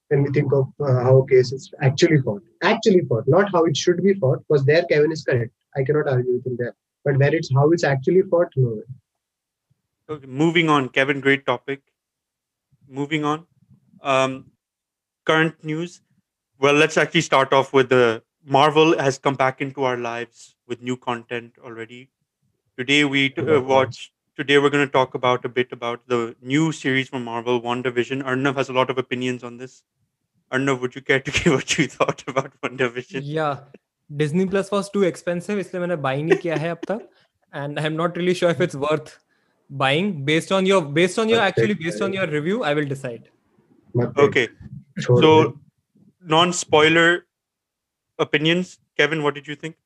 when 0.08 0.22
we 0.22 0.30
think 0.30 0.52
of 0.52 0.68
uh, 0.80 1.02
how 1.02 1.18
a 1.18 1.26
case 1.26 1.52
is 1.52 1.72
actually 1.80 2.20
fought. 2.20 2.42
Actually 2.62 3.00
fought 3.08 3.24
not 3.26 3.50
how 3.50 3.64
it 3.64 3.76
should 3.76 4.02
be 4.02 4.14
fought 4.14 4.40
because 4.46 4.64
there 4.64 4.84
kevin 4.84 5.12
is 5.12 5.24
correct. 5.24 5.52
I 5.76 5.82
cannot 5.82 6.08
argue 6.08 6.34
with 6.34 6.46
him 6.46 6.56
there. 6.58 6.74
But 7.04 7.18
where 7.18 7.34
it's 7.34 7.52
how 7.52 7.70
it's 7.72 7.84
actually 7.84 8.22
fought 8.22 8.48
no. 8.56 8.82
Moving 10.26 10.68
on. 10.68 10.90
Kevin 10.90 11.20
great 11.20 11.46
topic. 11.46 11.80
Moving 12.88 13.24
on. 13.24 13.46
Um, 14.02 14.50
current 15.24 15.64
news. 15.64 16.02
Well, 16.63 16.73
let's 16.73 16.97
actually 16.97 17.21
start 17.21 17.53
off 17.53 17.73
with 17.73 17.89
the 17.89 18.21
Marvel 18.45 18.97
has 18.99 19.17
come 19.17 19.35
back 19.35 19.61
into 19.61 19.83
our 19.83 19.97
lives 19.97 20.55
with 20.67 20.81
new 20.81 20.97
content 20.97 21.53
already. 21.63 22.09
Today 22.77 23.05
we 23.05 23.29
t- 23.29 23.41
uh, 23.41 23.45
Of 23.45 23.65
course. 23.65 23.69
watched. 23.69 24.11
Today 24.35 24.57
we're 24.57 24.69
going 24.69 24.85
to 24.85 24.91
talk 24.91 25.15
about 25.15 25.43
a 25.45 25.49
bit 25.49 25.71
about 25.73 26.01
the 26.07 26.35
new 26.41 26.71
series 26.71 27.09
from 27.09 27.23
Marvel, 27.25 27.61
WandaVision. 27.61 28.23
Arnav 28.23 28.55
has 28.55 28.69
a 28.69 28.73
lot 28.73 28.89
of 28.89 28.97
opinions 28.97 29.43
on 29.43 29.57
this. 29.57 29.83
Arnav, 30.51 30.79
would 30.81 30.95
you 30.95 31.01
care 31.01 31.19
to 31.19 31.31
give 31.31 31.53
what 31.53 31.77
you 31.77 31.87
thought 31.87 32.23
about 32.27 32.53
WandaVision? 32.61 33.21
Yeah, 33.23 33.59
Disney 34.15 34.45
Plus 34.45 34.71
was 34.71 34.89
too 34.89 35.03
expensive 35.03 35.59
इसलिए 35.59 35.81
मैंने 35.81 36.01
buy 36.01 36.15
नहीं 36.21 36.37
किया 36.41 36.55
है 36.65 36.69
अब 36.75 36.85
तक 36.91 37.07
and 37.53 37.79
I'm 37.79 37.95
not 37.97 38.15
really 38.17 38.33
sure 38.33 38.49
if 38.55 38.61
it's 38.61 38.75
worth 38.75 39.17
buying 39.69 40.23
based 40.25 40.51
on 40.51 40.65
your 40.65 40.81
based 40.99 41.19
on 41.19 41.29
your 41.29 41.39
But 41.39 41.47
actually 41.47 41.75
take 41.75 41.83
based 41.83 42.01
on 42.01 42.13
your 42.13 42.27
review 42.27 42.63
I 42.63 42.73
will 42.79 42.89
decide. 42.95 43.29
मत 43.97 44.13
देख, 44.17 44.25
Okay, 44.29 44.47
छोड़ 45.01 45.53
दे। 46.24 46.30
non-spoiler 46.30 47.26
opinions. 48.18 48.78
Kevin, 48.96 49.22
what 49.22 49.34
did 49.34 49.46
you 49.46 49.54
think? 49.54 49.76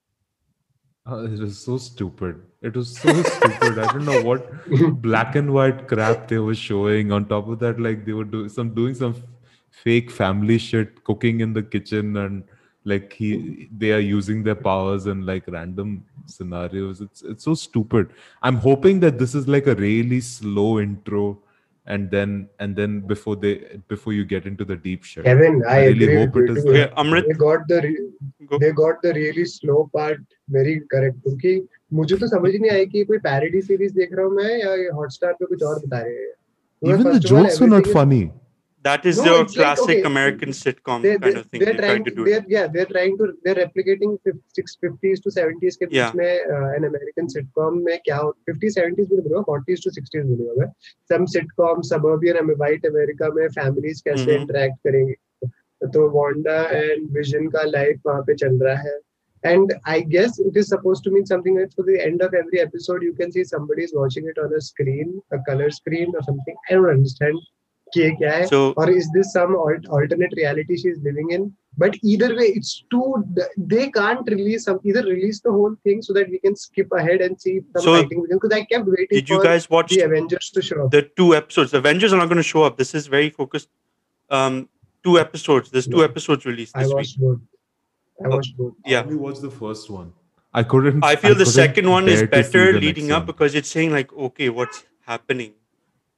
Uh, 1.10 1.24
it 1.24 1.40
was 1.40 1.58
so 1.58 1.78
stupid. 1.78 2.42
It 2.60 2.76
was 2.76 2.98
so 2.98 3.22
stupid. 3.22 3.78
I 3.78 3.92
don't 3.92 4.04
know 4.04 4.22
what 4.22 4.46
black 5.00 5.36
and 5.36 5.52
white 5.54 5.88
crap 5.88 6.28
they 6.28 6.38
were 6.38 6.54
showing. 6.54 7.12
On 7.12 7.24
top 7.24 7.48
of 7.48 7.58
that, 7.60 7.80
like 7.80 8.04
they 8.04 8.12
were 8.12 8.24
doing 8.24 8.48
some 8.48 8.74
doing 8.74 8.94
some 8.94 9.14
fake 9.70 10.10
family 10.10 10.58
shit, 10.58 11.04
cooking 11.04 11.40
in 11.40 11.52
the 11.52 11.62
kitchen, 11.62 12.16
and 12.18 12.44
like 12.84 13.12
he 13.12 13.68
they 13.72 13.92
are 13.92 14.00
using 14.00 14.42
their 14.42 14.54
powers 14.54 15.06
in 15.06 15.24
like 15.24 15.44
random 15.48 16.04
scenarios. 16.26 17.00
It's 17.00 17.22
it's 17.22 17.44
so 17.44 17.54
stupid. 17.54 18.10
I'm 18.42 18.56
hoping 18.56 19.00
that 19.00 19.18
this 19.18 19.34
is 19.34 19.48
like 19.48 19.66
a 19.66 19.74
really 19.74 20.20
slow 20.20 20.78
intro, 20.80 21.38
and 21.87 22.09
then 22.11 22.47
and 22.59 22.75
then 22.79 22.91
before 23.07 23.35
they 23.35 23.53
before 23.93 24.13
you 24.17 24.25
get 24.25 24.45
into 24.51 24.65
the 24.67 24.75
deep 24.83 25.03
shit. 25.03 25.25
Kevin, 25.25 25.61
I, 25.67 25.73
I 25.77 25.85
really 25.87 26.03
agree 26.05 26.15
hope 26.19 26.35
with 26.35 26.43
it 26.45 26.49
you 26.51 26.57
is 26.57 26.63
too. 26.63 26.73
the- 26.73 26.83
Okay, 26.83 27.01
Amrit, 27.03 27.25
They 27.27 27.33
got 27.41 27.67
the 27.71 27.79
re- 27.85 28.45
go. 28.51 28.59
they 28.59 28.71
got 28.71 29.01
the 29.07 29.13
really 29.17 29.45
slow 29.55 29.79
part 29.97 30.21
very 30.57 30.75
correct 30.93 31.17
क्योंकि 31.25 31.55
मुझे 31.99 32.17
तो 32.21 32.27
समझ 32.35 32.51
ही 32.51 32.59
नहीं 32.59 32.71
आई 32.77 32.85
कि 32.93 32.97
ये 32.97 33.03
कोई 33.11 33.17
parody 33.25 33.61
series 33.71 33.91
देख 33.97 34.13
रहा 34.13 34.25
हूँ 34.25 34.35
मैं 34.35 34.53
या 34.63 34.73
ये 34.83 34.87
हॉटस्टार 35.01 35.33
पे 35.41 35.45
कुछ 35.45 35.63
और 35.71 35.81
बता 35.85 35.99
रहे 36.05 36.13
हैं 36.21 36.31
Because 36.81 36.99
Even 36.99 37.05
the 37.05 37.11
first 37.11 37.25
of 37.25 37.37
all, 37.37 37.43
jokes 37.43 37.59
were 37.61 37.67
not 37.73 37.85
everything 37.85 37.91
is- 37.91 37.97
funny. 37.97 38.23
That 38.85 39.05
is 39.09 39.17
No, 39.17 39.25
your 39.25 39.41
it's 39.43 39.55
like, 39.55 39.63
classic 39.63 39.97
okay, 39.99 40.01
American 40.07 40.49
sitcom 40.49 41.03
they, 41.03 41.11
kind 41.17 41.23
they, 41.23 41.39
of 41.39 41.45
thing. 41.45 41.59
they're 41.61 41.73
They 41.73 41.77
try 41.77 41.87
trying 41.89 42.03
to 42.07 42.11
do 42.15 42.23
they're 42.25 42.39
it. 42.39 42.49
yeah 42.53 42.67
they're 42.73 42.85
trying 42.95 43.17
to 43.19 43.27
they're 43.43 43.55
replicating 43.59 44.11
50s 44.27 45.21
to 45.25 45.29
70s 45.35 45.77
के 45.81 45.85
बीच 45.85 45.95
Yeah. 45.99 46.11
में 46.15 46.33
uh, 46.55 46.75
an 46.79 46.87
American 46.89 47.29
sitcom 47.35 47.77
में 47.85 47.97
क्या 48.07 48.17
50s 48.49 48.75
70s 48.79 49.07
भी 49.11 49.15
नहीं 49.19 49.23
बोलूंगा 49.27 49.45
40s 49.51 49.85
to 49.85 49.93
60s 49.99 50.25
बोलूंगा 50.31 50.55
मैं 50.61 50.67
some 51.13 51.25
sitcom 51.35 51.81
suburban 51.91 52.41
and 52.43 52.53
white 52.63 52.89
America 52.91 53.31
में 53.39 53.47
families 53.59 54.01
कैसे 54.09 54.27
Mhm. 54.27 54.41
interact 54.41 54.77
करेंगे 54.89 55.15
तो 55.95 56.09
वांडा 56.19 56.59
एंड 56.81 57.09
विजन 57.17 57.47
का 57.55 57.63
लाइफ 57.71 58.01
वहाँ 58.07 58.21
पे 58.27 58.35
चल 58.43 58.59
रहा 58.67 58.75
है 58.89 58.99
and 59.53 59.71
I 59.85 59.97
guess 60.11 60.37
it 60.49 60.55
is 60.59 60.67
supposed 60.73 61.03
to 61.05 61.11
mean 61.13 61.25
something 61.25 61.55
like 61.61 61.73
for 61.79 61.83
the 61.87 61.97
end 62.03 62.21
of 62.21 62.35
every 62.43 62.59
episode 62.67 63.01
you 63.01 63.15
can 63.23 63.31
see 63.31 63.43
somebody 63.55 63.83
is 63.87 63.95
watching 64.03 64.29
it 64.33 64.37
on 64.43 64.53
a 64.59 64.61
screen 64.67 65.09
a 65.31 65.43
color 65.49 65.71
screen 65.81 66.13
or 66.19 66.21
something 66.29 66.55
I 66.69 66.75
don't 66.75 66.89
understand 66.99 67.39
कि 67.39 67.41
ये 67.41 67.56
क्या 67.95 68.31
है 68.35 68.45
So 68.49 68.59
or 68.83 68.89
is 68.99 69.07
this 69.15 69.31
some 69.33 69.55
alt- 69.63 69.87
alternate 69.97 70.31
reality 70.37 70.77
she's 70.83 70.97
living 71.07 71.27
in 71.35 71.43
but 71.81 71.95
either 72.13 72.29
way 72.39 72.45
it's 72.59 72.71
too 72.93 73.03
they 73.73 73.83
can't 73.97 74.31
release 74.33 74.65
some 74.69 74.79
either 74.91 75.03
release 75.09 75.41
the 75.47 75.51
whole 75.57 75.75
thing 75.87 76.01
so 76.07 76.15
that 76.17 76.31
we 76.35 76.39
can 76.47 76.55
skip 76.63 76.95
ahead 77.01 77.21
and 77.27 77.39
see 77.45 77.53
some 77.75 77.83
So, 77.85 77.93
fighting 77.97 78.25
because 78.33 78.55
i 78.57 78.61
kept 78.73 78.89
waiting 78.95 79.19
did 79.19 79.29
you 79.33 79.37
for 79.41 79.43
guys 79.47 79.69
watch 79.75 79.93
the 79.93 80.01
avengers 80.07 80.49
to 80.57 80.63
show 80.69 80.79
up 80.85 80.91
the 80.97 81.03
two 81.21 81.29
episodes? 81.39 81.71
The 81.77 81.81
Avengers 81.83 82.13
are 82.17 82.21
not 82.23 82.29
going 82.33 82.43
to 82.43 82.49
show 82.51 82.63
up. 82.63 82.77
This 82.83 82.93
is 83.01 83.07
very 83.15 83.29
focused. 83.39 83.69
Um, 84.29 84.69
two 85.03 85.17
episodes. 85.19 85.71
There's 85.71 85.87
two 85.95 86.01
No. 86.03 86.07
episodes 86.09 86.45
released 86.51 86.75
i 86.75 86.83
this 86.83 86.89
week. 86.89 86.95
watched 86.97 87.19
both 87.19 87.39
i 88.25 88.35
watched 88.35 88.57
both 88.57 88.73
I 88.85 88.91
Yeah. 88.95 89.01
only 89.07 89.15
watched 89.25 89.41
the 89.47 89.51
first 89.63 89.89
one. 89.97 90.11
I 90.61 90.63
couldn't. 90.73 91.03
I 91.03 91.15
feel 91.15 91.33
the 91.33 91.45
couldn't 91.45 91.53
second 91.63 91.89
one 91.97 92.07
is 92.15 92.19
bear 92.21 92.27
to 92.27 92.43
see 92.43 92.51
better 92.57 92.71
the 92.73 92.79
leading 92.85 93.07
next 93.11 93.17
up 93.19 93.23
one. 93.23 93.31
because 93.33 93.55
it's 93.61 93.69
saying 93.77 93.91
like, 93.99 94.13
okay, 94.29 94.49
what's 94.59 94.83
happening? 95.13 95.53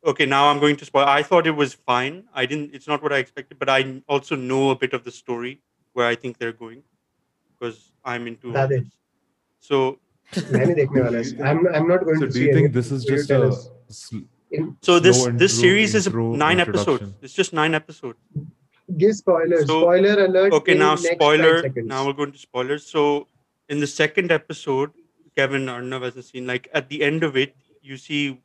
okay 0.05 0.27
now 0.27 0.49
i'm 0.51 0.59
going 0.59 0.77
to 0.77 0.85
spoil 0.85 1.05
i 1.07 1.23
thought 1.23 1.47
it 1.47 1.57
was 1.63 1.75
fine. 1.75 2.25
I 2.35 2.47
didn't 2.47 2.75
it's 2.75 2.89
not 2.89 3.03
what 3.03 3.13
i 3.13 3.19
expected 3.19 3.59
but 3.59 3.69
i 3.69 4.03
also 4.09 4.37
know 4.37 4.71
a 4.71 4.77
bit 4.77 4.93
of 4.95 5.05
the 5.05 5.11
story 5.11 5.61
where 5.93 6.07
i 6.07 6.15
think 6.15 6.39
they're 6.39 6.53
going 6.53 6.83
because 7.59 7.93
i'm 8.05 8.27
into 8.27 8.53
so 9.59 9.99
I'm, 10.37 11.67
I'm 11.67 11.89
not 11.89 12.05
going 12.05 12.21
so 12.21 12.27
to 12.27 12.33
do 12.33 12.41
you 12.41 12.55
think 12.55 12.73
this 12.73 12.93
is 12.93 13.05
just 13.05 13.31
a 13.31 13.51
so 14.81 14.99
this 14.99 15.27
this 15.35 15.59
series 15.59 15.95
is 15.95 16.09
nine 16.13 16.61
episodes. 16.61 17.13
It's 17.23 17.33
just 17.33 17.53
nine 17.53 17.75
episodes. 17.75 18.19
Give 18.97 19.15
spoilers 19.15 19.67
so, 19.67 19.83
spoiler 19.83 20.25
alert 20.25 20.53
okay 20.53 20.75
now 20.75 20.97
spoiler 20.97 21.63
now 21.77 22.05
we're 22.05 22.13
going 22.13 22.33
to 22.33 22.39
spoilers 22.39 22.85
so 22.85 23.29
in 23.69 23.79
the 23.79 23.87
second 23.87 24.33
episode 24.33 24.91
kevin 25.37 25.67
arnav 25.67 26.03
hasn't 26.03 26.25
seen 26.25 26.45
like 26.45 26.69
at 26.75 26.89
the 26.89 27.05
end 27.05 27.23
of 27.23 27.37
it 27.37 27.55
you 27.83 27.97
see 27.97 28.41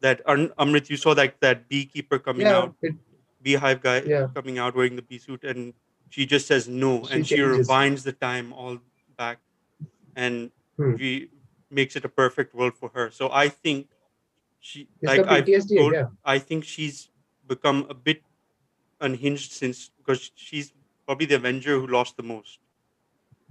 that 0.00 0.22
Arn- 0.26 0.52
Amrit. 0.58 0.88
You 0.90 0.96
saw 0.96 1.12
like 1.12 1.40
that 1.40 1.68
beekeeper 1.68 2.18
coming 2.18 2.46
yeah 2.46 2.56
out, 2.58 2.76
it, 2.82 2.94
beehive 3.42 3.80
guy 3.82 4.00
Yeah. 4.02 4.28
coming 4.34 4.58
out 4.58 4.74
wearing 4.74 4.96
the 4.96 5.02
bee 5.02 5.18
suit, 5.18 5.44
and 5.44 5.74
she 6.08 6.26
just 6.26 6.46
says 6.46 6.68
no, 6.68 7.04
She 7.06 7.14
and 7.14 7.26
she 7.26 7.36
changes. 7.36 7.68
rewinds 7.68 8.02
the 8.04 8.12
time 8.12 8.52
all 8.52 8.78
back, 9.16 9.38
and 10.16 10.50
Hmm. 10.78 10.96
she 10.96 11.30
makes 11.70 11.96
it 11.96 12.04
a 12.04 12.08
perfect 12.08 12.54
world 12.54 12.76
for 12.76 12.90
her. 12.94 13.10
So 13.10 13.30
I 13.30 13.48
think 13.48 13.88
she 14.58 14.88
इसका 15.02 15.06
like 15.06 15.28
I've 15.28 15.44
PTSD 15.44 15.76
है 15.76 15.80
told, 15.82 15.92
क्या 15.94 16.10
I 16.24 16.38
think 16.38 16.64
she's 16.64 17.10
become 17.46 17.86
a 17.88 17.94
bit 17.94 18.22
unhinged 19.00 19.52
since 19.52 19.90
because 19.98 20.30
she's 20.34 20.72
probably 21.06 21.26
the 21.26 21.36
Avenger 21.36 21.78
who 21.78 21.86
lost 21.86 22.16
the 22.16 22.22
most, 22.22 22.58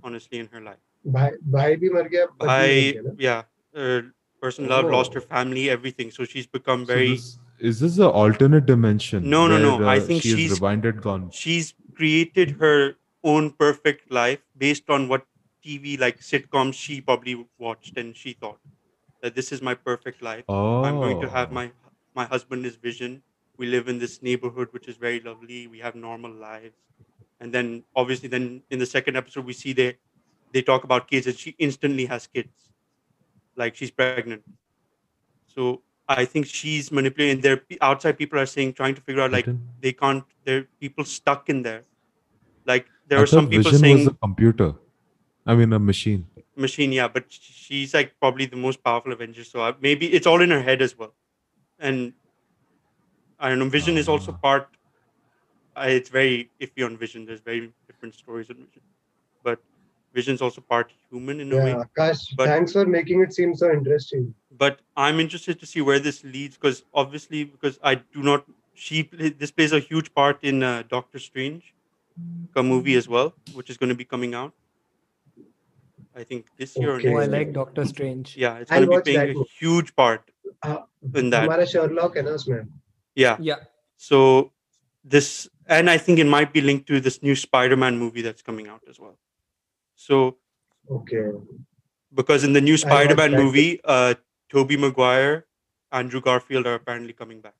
honestly, 0.03 0.39
in 0.39 0.47
her 0.47 0.61
life. 0.61 0.83
भाई 1.07 1.31
भाई 1.55 1.75
भी 1.81 1.89
मर 1.89 2.07
गया 2.13 2.25
पत्नी 2.25 2.45
भी 2.45 2.45
मर 2.45 2.49
I 2.51 2.93
गया 2.93 3.01
ना? 3.01 3.15
yeah, 3.17 3.43
uh, 3.75 4.01
person 4.44 4.68
love 4.74 4.90
lost 4.96 5.14
her 5.18 5.22
Oh. 5.24 5.28
family, 5.34 5.64
everything. 5.76 6.10
So 6.18 6.24
she's 6.34 6.46
become 6.58 6.82
So 6.86 6.94
very. 6.94 7.08
this, 7.14 7.38
is 7.70 7.80
this 7.84 7.98
an 7.98 8.12
alternate 8.24 8.66
dimension? 8.70 9.28
No, 9.36 9.46
no, 9.52 9.58
no. 9.66 9.76
where, 9.78 9.88
I 9.94 9.98
uh, 9.98 10.08
think 10.08 10.22
she 10.22 10.34
she's- 10.36 10.58
rewinded 10.58 11.00
gone. 11.06 11.30
she's 11.42 11.74
created 12.00 12.50
her 12.64 12.96
own 13.32 13.50
perfect 13.64 14.10
life 14.20 14.40
based 14.62 14.90
on 14.96 15.08
what 15.12 15.26
TV 15.66 15.98
like 15.98 16.18
sitcoms 16.30 16.74
she 16.86 17.00
probably 17.10 17.34
watched 17.66 17.96
and 18.02 18.14
she 18.22 18.32
thought 18.34 18.58
that 19.22 19.34
this 19.34 19.50
is 19.56 19.62
my 19.68 19.74
perfect 19.90 20.20
life. 20.30 20.44
Oh, 20.56 20.82
I'm 20.88 20.98
going 21.04 21.20
to 21.22 21.30
have 21.36 21.52
my 21.58 21.70
my 22.20 22.24
husband 22.32 22.66
is 22.70 22.76
vision. 22.88 23.14
We 23.62 23.66
live 23.74 23.88
in 23.92 23.98
this 24.02 24.16
neighborhood 24.28 24.68
which 24.76 24.88
is 24.94 24.96
very 25.06 25.20
lovely. 25.28 25.60
We 25.76 25.78
have 25.86 25.94
normal 26.02 26.30
lives. 26.42 26.76
And 27.40 27.52
then 27.58 27.72
obviously 28.02 28.28
then 28.34 28.50
in 28.70 28.78
the 28.84 28.90
second 28.96 29.16
episode 29.22 29.46
we 29.52 29.56
see 29.62 29.72
they 29.80 29.88
they 30.52 30.62
talk 30.70 30.84
about 30.90 31.08
kids 31.14 31.26
and 31.32 31.36
she 31.46 31.54
instantly 31.68 32.06
has 32.14 32.26
kids. 32.38 32.68
Like 33.56 33.74
she's 33.76 33.90
pregnant. 33.90 34.42
So 35.46 35.82
I 36.08 36.24
think 36.24 36.46
she's 36.46 36.90
manipulating 36.92 37.40
there 37.40 37.62
outside 37.80 38.18
people 38.18 38.38
are 38.38 38.46
saying 38.46 38.74
trying 38.74 38.94
to 38.94 39.00
figure 39.00 39.22
out 39.22 39.32
like 39.32 39.48
they 39.80 39.92
can't 39.92 40.24
there 40.44 40.58
are 40.58 40.68
people 40.80 41.04
stuck 41.04 41.48
in 41.48 41.62
there. 41.62 41.82
Like 42.66 42.86
there 43.08 43.18
I 43.18 43.22
are 43.22 43.26
some 43.26 43.48
people 43.48 43.70
Vision 43.70 43.78
saying 43.80 43.98
was 43.98 44.06
a 44.08 44.14
computer. 44.14 44.74
I 45.46 45.54
mean, 45.54 45.72
a 45.72 45.78
machine. 45.78 46.26
machine 46.56 46.92
yeah 46.92 47.08
but 47.14 47.24
she's 47.28 47.92
like 47.94 48.12
probably 48.18 48.46
the 48.46 48.56
most 48.56 48.82
powerful 48.82 49.12
avenger 49.12 49.44
so 49.44 49.60
uh, 49.60 49.72
maybe 49.80 50.06
it's 50.18 50.26
all 50.26 50.40
in 50.40 50.50
her 50.50 50.62
head 50.62 50.80
as 50.80 50.96
well 50.98 51.12
and 51.78 52.12
i 53.38 53.48
don't 53.48 53.58
know 53.58 53.68
vision 53.68 53.98
is 54.02 54.08
also 54.08 54.32
Ah. 54.32 54.38
part 54.46 54.68
uh, 55.76 55.86
it's 55.96 56.08
very 56.08 56.50
iffy 56.66 56.86
on 56.88 56.96
vision 56.96 57.26
there's 57.26 57.40
very 57.40 57.72
different 57.88 58.14
stories 58.14 58.48
on 58.54 58.56
vision 58.66 58.82
but 59.42 59.58
vision's 60.14 60.40
also 60.40 60.60
part 60.60 60.92
human 61.10 61.40
in 61.40 61.48
yeah, 61.48 61.60
a 61.60 61.64
way. 61.64 61.84
Gosh, 61.94 62.28
but, 62.36 62.46
thanks 62.46 62.72
for 62.72 62.86
making 62.86 63.20
it 63.20 63.34
seem 63.34 63.54
so 63.54 63.70
interesting. 63.70 64.34
But 64.56 64.80
I'm 64.96 65.20
interested 65.20 65.60
to 65.60 65.66
see 65.66 65.80
where 65.80 65.98
this 65.98 66.24
leads 66.24 66.56
because 66.56 66.84
obviously, 66.94 67.44
because 67.44 67.78
I 67.82 67.96
do 67.96 68.22
not, 68.22 68.44
she 68.74 69.02
this 69.12 69.50
plays 69.50 69.72
a 69.72 69.80
huge 69.80 70.14
part 70.14 70.38
in 70.42 70.62
uh, 70.62 70.84
Doctor 70.88 71.18
Strange, 71.18 71.74
a 72.54 72.62
movie 72.62 72.94
as 72.94 73.08
well, 73.08 73.34
which 73.54 73.70
is 73.70 73.76
going 73.76 73.90
to 73.90 73.94
be 73.96 74.04
coming 74.04 74.34
out. 74.34 74.52
I 76.16 76.22
think 76.22 76.46
this 76.56 76.76
year. 76.76 76.92
Okay. 76.92 77.08
Or 77.08 77.26
next 77.26 77.28
oh, 77.28 77.34
I 77.34 77.38
like 77.38 77.52
Doctor 77.52 77.84
Strange. 77.84 78.36
Yeah, 78.36 78.58
it's 78.58 78.70
going 78.70 78.88
to 78.88 79.02
be 79.02 79.12
playing 79.12 79.36
a 79.36 79.44
huge 79.58 79.96
part 79.96 80.30
uh, 80.62 80.78
in 81.14 81.30
that. 81.30 81.48
Hamara 81.48 81.68
Sherlock 81.68 82.16
announcement. 82.16 82.70
Yeah. 83.16 83.36
Yeah. 83.40 83.56
So 83.96 84.52
this, 85.04 85.48
and 85.66 85.90
I 85.90 85.98
think 85.98 86.18
it 86.18 86.26
might 86.26 86.52
be 86.52 86.60
linked 86.60 86.86
to 86.86 87.00
this 87.00 87.22
new 87.22 87.34
Spider-Man 87.34 87.98
movie 87.98 88.22
that's 88.22 88.42
coming 88.42 88.68
out 88.68 88.82
as 88.88 89.00
well. 89.00 89.16
So 90.04 90.36
okay 90.90 91.32
because 92.14 92.44
in 92.44 92.52
the 92.52 92.60
new 92.60 92.76
Spider-Man 92.76 93.32
movie, 93.32 93.80
uh, 93.84 94.14
Tobey 94.50 94.76
Maguire, 94.76 95.46
Andrew 95.90 96.20
Garfield 96.20 96.66
are 96.66 96.74
apparently 96.74 97.12
coming 97.12 97.40
back. 97.40 97.54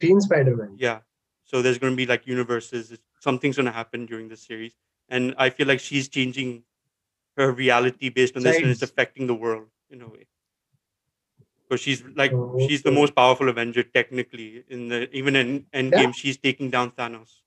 Teen 0.00 0.20
Spider-Man 0.20 0.76
Yeah. 0.78 1.00
So 1.44 1.62
there's 1.62 1.78
going 1.78 1.92
to 1.92 1.96
be 1.96 2.06
like 2.06 2.26
universes. 2.26 2.98
Something's 3.20 3.56
going 3.56 3.66
to 3.66 3.72
happen 3.72 4.06
during 4.06 4.28
this 4.28 4.42
series, 4.42 4.72
and 5.08 5.34
I 5.38 5.50
feel 5.50 5.66
like 5.66 5.80
she's 5.80 6.08
changing 6.08 6.64
her 7.36 7.52
reality 7.52 8.08
based 8.08 8.36
on 8.36 8.42
this, 8.42 8.56
and 8.56 8.66
it's 8.66 8.82
affecting 8.82 9.26
the 9.26 9.34
world 9.34 9.68
in 9.90 10.00
a 10.02 10.08
way. 10.08 10.26
Because 11.68 11.80
she's 11.80 12.02
like 12.16 12.32
Oh, 12.32 12.56
she's 12.66 12.82
the 12.82 12.90
most 12.90 13.14
powerful 13.14 13.48
Avenger 13.48 13.82
technically. 13.82 14.64
In 14.68 14.88
the 14.88 15.14
even 15.14 15.36
in 15.36 15.66
Endgame, 15.74 16.14
she's 16.14 16.38
taking 16.38 16.70
down 16.70 16.90
Thanos 16.92 17.42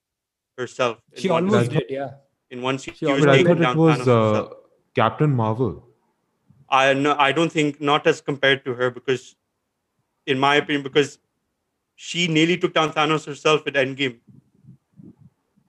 herself. 0.56 1.02
She 1.14 1.28
almost 1.28 1.70
did, 1.70 1.86
yeah. 1.90 2.10
In 2.50 2.62
one 2.62 2.78
scene. 2.78 2.94
she 2.94 2.98
She 3.00 3.04
was 3.06 3.24
almost 3.24 3.26
But 3.26 3.32
I 3.32 3.36
taking 3.36 3.46
thought 3.46 3.62
down 3.62 3.76
it 3.76 3.78
was 3.78 4.08
uh. 4.08 4.48
Captain 4.94 5.34
Marvel. 5.34 5.72
I 6.68 6.94
no, 6.94 7.14
I 7.18 7.32
don't 7.32 7.52
think 7.52 7.80
not 7.80 8.06
as 8.06 8.20
compared 8.20 8.64
to 8.64 8.74
her 8.74 8.90
because, 8.90 9.36
in 10.26 10.38
my 10.38 10.56
opinion, 10.56 10.82
because 10.82 11.18
she 11.94 12.26
nearly 12.28 12.56
took 12.56 12.74
down 12.74 12.92
Thanos 12.92 13.26
herself 13.26 13.66
at 13.66 13.74
Endgame. 13.74 14.18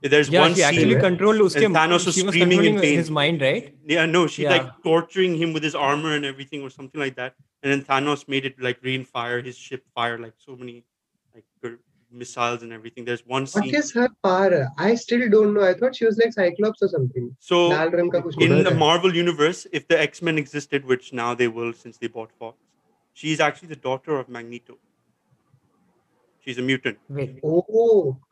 There's 0.02 0.30
Yeah, 0.30 0.42
one 0.42 0.52
she 0.52 0.58
scene. 0.62 0.66
actually 0.66 0.94
where- 0.94 1.02
controlled 1.02 1.42
uske, 1.42 1.60
Thanos 1.60 2.06
was 2.06 2.16
she 2.16 2.24
was 2.24 2.34
screaming 2.34 2.64
in 2.64 2.80
pain. 2.80 2.98
his 2.98 3.10
mind, 3.12 3.42
right? 3.42 3.74
Yeah, 3.86 4.06
no, 4.06 4.28
she 4.28 4.44
Yeah. 4.44 4.52
like 4.58 4.84
torturing 4.84 5.36
him 5.36 5.54
with 5.54 5.64
his 5.64 5.76
armor 5.76 6.14
and 6.16 6.24
everything, 6.26 6.62
or 6.64 6.70
something 6.70 7.00
like 7.02 7.16
that. 7.16 7.36
And 7.64 7.72
then 7.72 7.84
Thanos 7.84 8.28
made 8.28 8.46
it 8.46 8.60
like 8.62 8.78
rain 8.84 9.04
fire, 9.04 9.42
his 9.42 9.58
ship 9.58 9.84
fire, 9.96 10.18
like 10.20 10.34
so 10.38 10.56
many 10.56 10.86
like 11.34 11.46
gr- 11.62 11.82
missiles 12.11 12.63
and 12.63 12.73
everything. 12.73 13.05
There's 13.07 13.25
one 13.27 13.43
What 13.43 13.65
scene. 13.65 13.75
is 13.75 13.91
her 13.93 14.09
power? 14.23 14.69
I 14.79 14.95
still 14.95 15.29
don't 15.31 15.55
know. 15.55 15.63
I 15.69 15.73
thought 15.75 15.97
she 15.97 16.05
was 16.05 16.19
like 16.23 16.33
Cyclops 16.35 16.83
or 16.83 16.89
something. 16.95 17.35
So 17.51 17.61
लाल 17.71 17.91
रंग 18.01 18.13
का 18.13 18.21
कुछ 18.27 18.41
in 18.41 18.51
होता 18.53 18.65
the 18.69 18.75
है। 18.75 18.79
Marvel 18.79 19.15
universe, 19.21 19.67
if 19.81 19.87
the 19.89 20.01
X 20.07 20.21
Men 20.31 20.39
existed, 20.39 20.85
which 20.95 21.13
now 21.13 21.35
they 21.35 21.49
will 21.49 21.73
since 21.73 21.97
they 21.99 22.09
bought 22.19 22.33
Fox, 22.39 22.59
she's 23.15 23.41
actually 23.49 23.69
the 23.69 23.81
daughter 23.91 24.19
of 24.19 24.29
Magneto. 24.39 24.79
She's 26.45 26.59
a 26.59 26.63
mutant. 26.69 26.99
Wait, 27.09 27.41
oh 27.45 27.67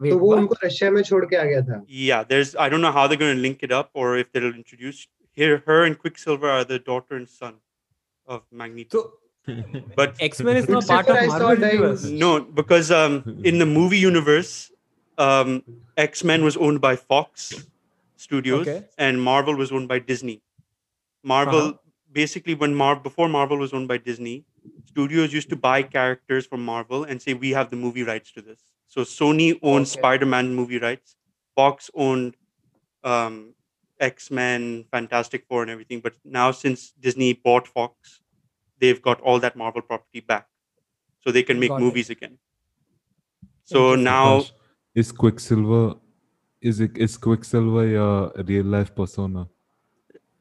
Wait, 0.01 0.11
तो 0.11 0.19
वो 0.19 0.29
what? 0.29 0.39
उनको 0.39 0.57
Russia 0.65 0.91
में 0.91 1.03
छोड़ 1.09 1.25
के 1.33 1.37
आ 1.37 1.45
गया 1.51 1.61
था 1.67 1.83
Yeah, 1.89 2.25
there's 2.25 2.55
I 2.57 2.69
don't 2.69 2.81
know 2.87 2.93
how 2.93 3.07
they're 3.07 3.21
going 3.25 3.37
to 3.37 3.43
link 3.43 3.63
it 3.63 3.73
up 3.81 3.91
or 3.95 4.17
if 4.23 4.33
they'll 4.33 4.55
introduce 4.55 5.07
here. 5.41 5.63
Her 5.67 5.85
and 5.85 5.97
Quicksilver 5.99 6.51
are 6.51 6.65
the 6.65 6.79
daughter 6.81 7.15
and 7.17 7.29
son 7.29 7.55
of 8.27 8.43
Magneto. 8.51 8.99
so 8.99 9.13
but 9.96 10.16
X 10.20 10.42
Men 10.42 10.58
is 10.58 10.68
not 10.70 10.88
part 10.88 11.08
of 11.10 11.16
I 11.16 11.28
saw 11.28 11.38
Marvel 11.40 11.68
universe. 11.68 12.04
no, 12.04 12.40
because 12.42 12.92
um, 12.92 13.24
in 13.44 13.60
the 13.60 13.66
movie 13.66 13.98
universe, 13.98 14.72
um, 15.18 15.64
X 15.98 16.24
Men 16.24 16.44
was 16.44 16.58
owned 16.58 16.82
by 16.82 16.96
Fox 16.96 17.68
Studios 18.18 18.68
Okay. 18.68 18.86
and 18.98 19.22
Marvel 19.22 19.56
was 19.56 19.72
owned 19.72 19.88
by 19.88 20.00
Disney. 20.00 20.42
Marvel 21.24 21.60
Uh-huh. 21.70 21.78
basically 22.12 22.56
when 22.56 22.74
Mar 22.76 22.96
before 22.96 23.28
Marvel 23.30 23.58
was 23.58 23.74
owned 23.74 23.88
by 23.88 23.98
Disney, 23.98 24.46
studios 24.86 25.34
used 25.34 25.50
to 25.50 25.56
buy 25.56 25.84
characters 25.84 26.46
from 26.46 26.64
Marvel 26.64 27.04
and 27.04 27.22
say 27.22 27.34
we 27.34 27.52
have 27.52 27.70
the 27.70 27.76
movie 27.76 28.04
rights 28.04 28.32
to 28.34 28.42
this. 28.42 28.62
So 28.88 29.02
Sony 29.02 29.60
owned 29.62 29.86
Okay. 29.88 30.00
Spider-Man 30.00 30.56
movie 30.56 30.80
rights, 30.80 31.16
Fox 31.56 31.90
owned 31.94 32.36
um, 33.04 33.54
X-Men, 34.00 34.86
Fantastic 34.92 35.46
Four, 35.48 35.62
and 35.64 35.72
everything. 35.72 36.00
But 36.00 36.14
now 36.24 36.52
since 36.52 36.92
Disney 37.00 37.34
bought 37.34 37.68
Fox, 37.68 38.22
they've 38.80 39.02
got 39.02 39.22
all 39.22 39.40
that 39.40 39.56
Marvel 39.56 39.82
property 39.82 40.20
back, 40.22 40.48
so 41.24 41.32
they 41.32 41.44
can 41.44 41.60
make 41.60 41.70
Got 41.70 41.82
it. 41.82 41.86
movies 41.86 42.10
again. 42.10 42.38
So 43.64 43.96
now, 43.96 44.40
Akash, 44.40 44.52
is 44.96 45.12
Quicksilver 45.12 45.96
is 46.62 46.80
it 46.80 46.98
is 46.98 47.18
Quicksilver 47.18 47.86
a 48.38 48.44
real 48.44 48.66
life 48.66 48.94
persona? 48.96 49.48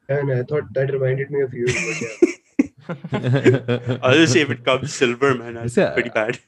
and 0.07 0.31
I 0.31 0.43
thought 0.43 0.71
that 0.73 0.91
reminded 0.93 1.31
me 1.31 1.41
of 1.41 1.51
you 1.53 1.65
but 1.65 2.01
yeah. 2.01 3.97
I'll 4.03 4.13
just 4.13 4.33
say 4.33 4.41
if 4.41 4.51
it 4.51 4.63
comes 4.63 4.93
silver, 4.93 5.33
man, 5.33 5.55
that's 5.55 5.75
Yeah. 5.77 5.93
pretty 5.93 6.09
bad. 6.09 6.39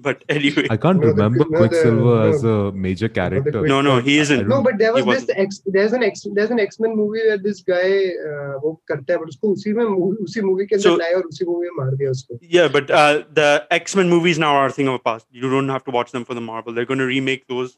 But 0.00 0.22
anyway, 0.28 0.66
I 0.70 0.76
can't 0.76 1.00
No, 1.00 1.06
the- 1.08 1.14
remember 1.14 1.38
no, 1.38 1.44
the- 1.50 1.56
Quicksilver 1.60 2.16
no. 2.16 2.28
as 2.30 2.44
a 2.44 2.72
major 2.72 3.08
character. 3.08 3.50
Quick- 3.50 3.68
no, 3.70 3.80
no, 3.80 3.94
he 4.08 4.18
isn't. 4.24 4.46
no 4.46 4.58
but 4.62 4.78
there 4.78 4.94
He 4.96 5.02
was 5.02 5.24
this 5.26 5.36
X, 5.44 5.60
there's 5.76 5.92
an 5.98 6.04
X 6.08 6.24
there's 6.36 6.52
an 6.56 6.60
X-Men 6.64 6.94
movie 7.00 7.22
where 7.28 7.38
this 7.46 7.62
guy 7.70 7.88
uh, 8.26 8.52
वो 8.64 8.70
करता 8.90 9.12
है 9.12 9.18
but 9.22 9.28
उसको 9.34 9.52
उसी 9.54 9.72
में 9.78 9.82
movie- 9.94 10.20
उसी 10.26 10.40
movie 10.50 10.66
के 10.66 10.76
अंदर 10.76 10.88
So- 10.90 10.96
लाया 11.00 11.16
और 11.16 11.24
उसी 11.32 11.44
मूवी 11.48 11.70
में 11.70 11.76
मार 11.84 11.94
दिया 12.02 12.10
उसको 12.18 12.38
Yeah, 12.58 12.68
but 12.76 12.90
uh, 13.00 13.24
the 13.40 13.48
X 13.80 13.96
Men 14.00 14.08
movies 14.14 14.38
now 14.46 14.52
are 14.60 14.66
a 14.66 14.72
thing 14.78 14.92
of 14.94 14.98
the 15.00 15.04
past. 15.10 15.26
You 15.32 15.50
don't 15.56 15.74
have 15.76 15.84
to 15.90 15.96
watch 15.98 16.12
them 16.18 16.24
for 16.30 16.38
the 16.40 16.46
Marvel. 16.52 16.72
They're 16.78 16.90
going 16.94 17.04
to 17.06 17.10
remake 17.16 17.46
those 17.48 17.76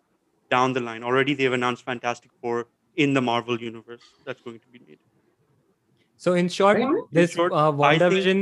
down 0.57 0.75
the 0.79 0.85
line. 0.91 1.03
Already, 1.13 1.35
they've 1.41 1.59
announced 1.61 1.85
Fantastic 1.93 2.33
Four 2.43 2.67
in 3.07 3.15
the 3.15 3.25
Marvel 3.33 3.59
universe. 3.71 4.03
That's 4.27 4.43
going 4.51 4.59
to 4.59 4.69
be 4.77 4.81
made. 4.87 4.99
So 6.27 6.35
in 6.35 6.49
short, 6.59 6.81
In 6.81 6.97
this 7.13 7.31
short, 7.31 7.53
uh, 7.53 7.71
I 7.71 7.71
think- 7.71 8.13
WandaVision, 8.13 8.41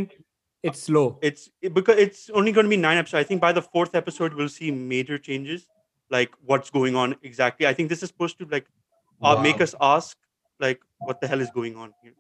it's 0.64 0.82
slow. 0.82 1.20
It's 1.22 1.49
it, 1.61 1.74
because 1.74 1.97
it's 1.97 2.30
only 2.30 2.51
going 2.51 2.66
to 2.66 2.70
be 2.70 2.78
nine 2.78 2.97
episodes. 2.97 3.20
I 3.20 3.28
think 3.28 3.41
by 3.41 3.51
the 3.51 3.61
fourth 3.61 3.93
episode, 3.95 4.34
we'll 4.34 4.49
see 4.49 4.72
major 4.72 5.18
changes, 5.18 5.68
like 6.09 6.34
what's 6.45 6.70
going 6.70 6.95
on 6.95 7.16
exactly. 7.22 7.68
I 7.68 7.74
think 7.74 7.89
this 7.89 8.01
is 8.01 8.09
supposed 8.09 8.38
to 8.39 8.45
like 8.45 8.66
uh, 9.22 9.36
wow. 9.36 9.41
make 9.41 9.61
us 9.61 9.76
ask, 9.82 10.18
like, 10.59 10.82
what 10.99 11.20
the 11.22 11.28
hell 11.28 11.41
is 11.41 11.49
going 11.51 11.76
on 11.76 11.93
here? 12.01 12.14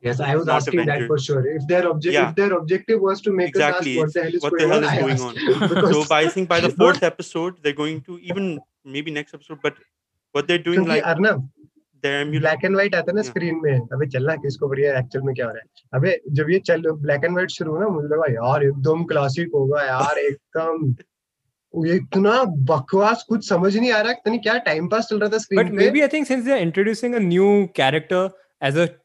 Yes, 0.00 0.18
I 0.18 0.34
was 0.34 0.46
Not 0.46 0.56
asking 0.56 0.86
that 0.86 1.06
for 1.06 1.18
sure. 1.18 1.46
If 1.46 1.66
their 1.66 1.88
object, 1.88 2.14
yeah. 2.14 2.30
if 2.30 2.34
their 2.34 2.54
objective 2.54 3.00
was 3.00 3.20
to 3.20 3.30
make 3.30 3.48
exactly. 3.48 4.00
us 4.00 4.16
ask 4.16 4.42
what 4.42 4.54
the 4.58 4.66
hell 4.66 4.82
is 4.82 4.98
going 4.98 5.20
on, 5.20 5.92
so 5.92 6.04
by, 6.06 6.22
I 6.22 6.28
think 6.28 6.48
by 6.48 6.58
the 6.58 6.70
fourth 6.80 7.02
episode, 7.02 7.58
they're 7.62 7.74
going 7.74 8.00
to 8.02 8.18
even 8.20 8.60
maybe 8.84 9.10
next 9.10 9.34
episode, 9.34 9.58
but 9.62 9.76
what 10.32 10.48
they're 10.48 10.58
doing, 10.58 10.86
like 10.86 11.04
Arnav, 11.04 11.46
black 12.06 12.64
and 12.64 12.74
white 12.74 12.94
आता 12.94 13.10
है 13.10 13.16
ना 13.16 13.22
screen 13.22 13.60
में। 13.62 13.80
अबे 13.80 14.06
चलना 14.06 14.36
किसको 14.36 14.68
बढ़िया 14.68 14.98
actual 14.98 15.24
में 15.24 15.34
क्या 15.34 15.46
हो 15.46 15.52
रहा 15.52 15.60
है? 15.60 15.66
अबे 15.94 16.20
जब 16.30 16.50
ये 16.50 16.58
चल 16.58 16.82
ब्लैक 16.90 17.24
एंड 17.24 17.32
व्हाइट 17.32 17.50
शुरू 17.50 17.72
हुआ 17.72 17.80
ना 17.80 17.88
मुझे 17.88 18.08
लगा 18.08 18.32
यार 18.32 18.64
एकदम 18.64 19.04
क्लासिक 19.04 19.50
होगा 19.54 19.82
यार 19.82 20.18
एकदम। 20.18 20.94
ये 21.86 21.94
इतना 21.94 22.44
बकवास 22.44 23.24
कुछ 23.28 23.48
समझ 23.48 23.76
नहीं 23.76 23.92
आ 23.92 24.00
रहा 24.00 24.12
पता 24.12 24.30
नहीं 24.30 24.40
क्या 24.40 24.56
टाइम 24.58 24.88
पास 24.88 25.06
चल 25.10 25.18
रहा 25.18 25.28
था 25.28 25.32
But 25.32 25.42
स्क्रीन 25.42 25.62
पे। 25.62 25.70
But 25.70 25.72
maybe 25.90 26.00
I 26.00 26.08
think 26.08 26.26
since 26.26 26.44
they 26.44 26.52
are 26.52 26.58
introducing 26.58 27.14
a 27.14 27.18
new 27.18 27.68
a 27.80 28.28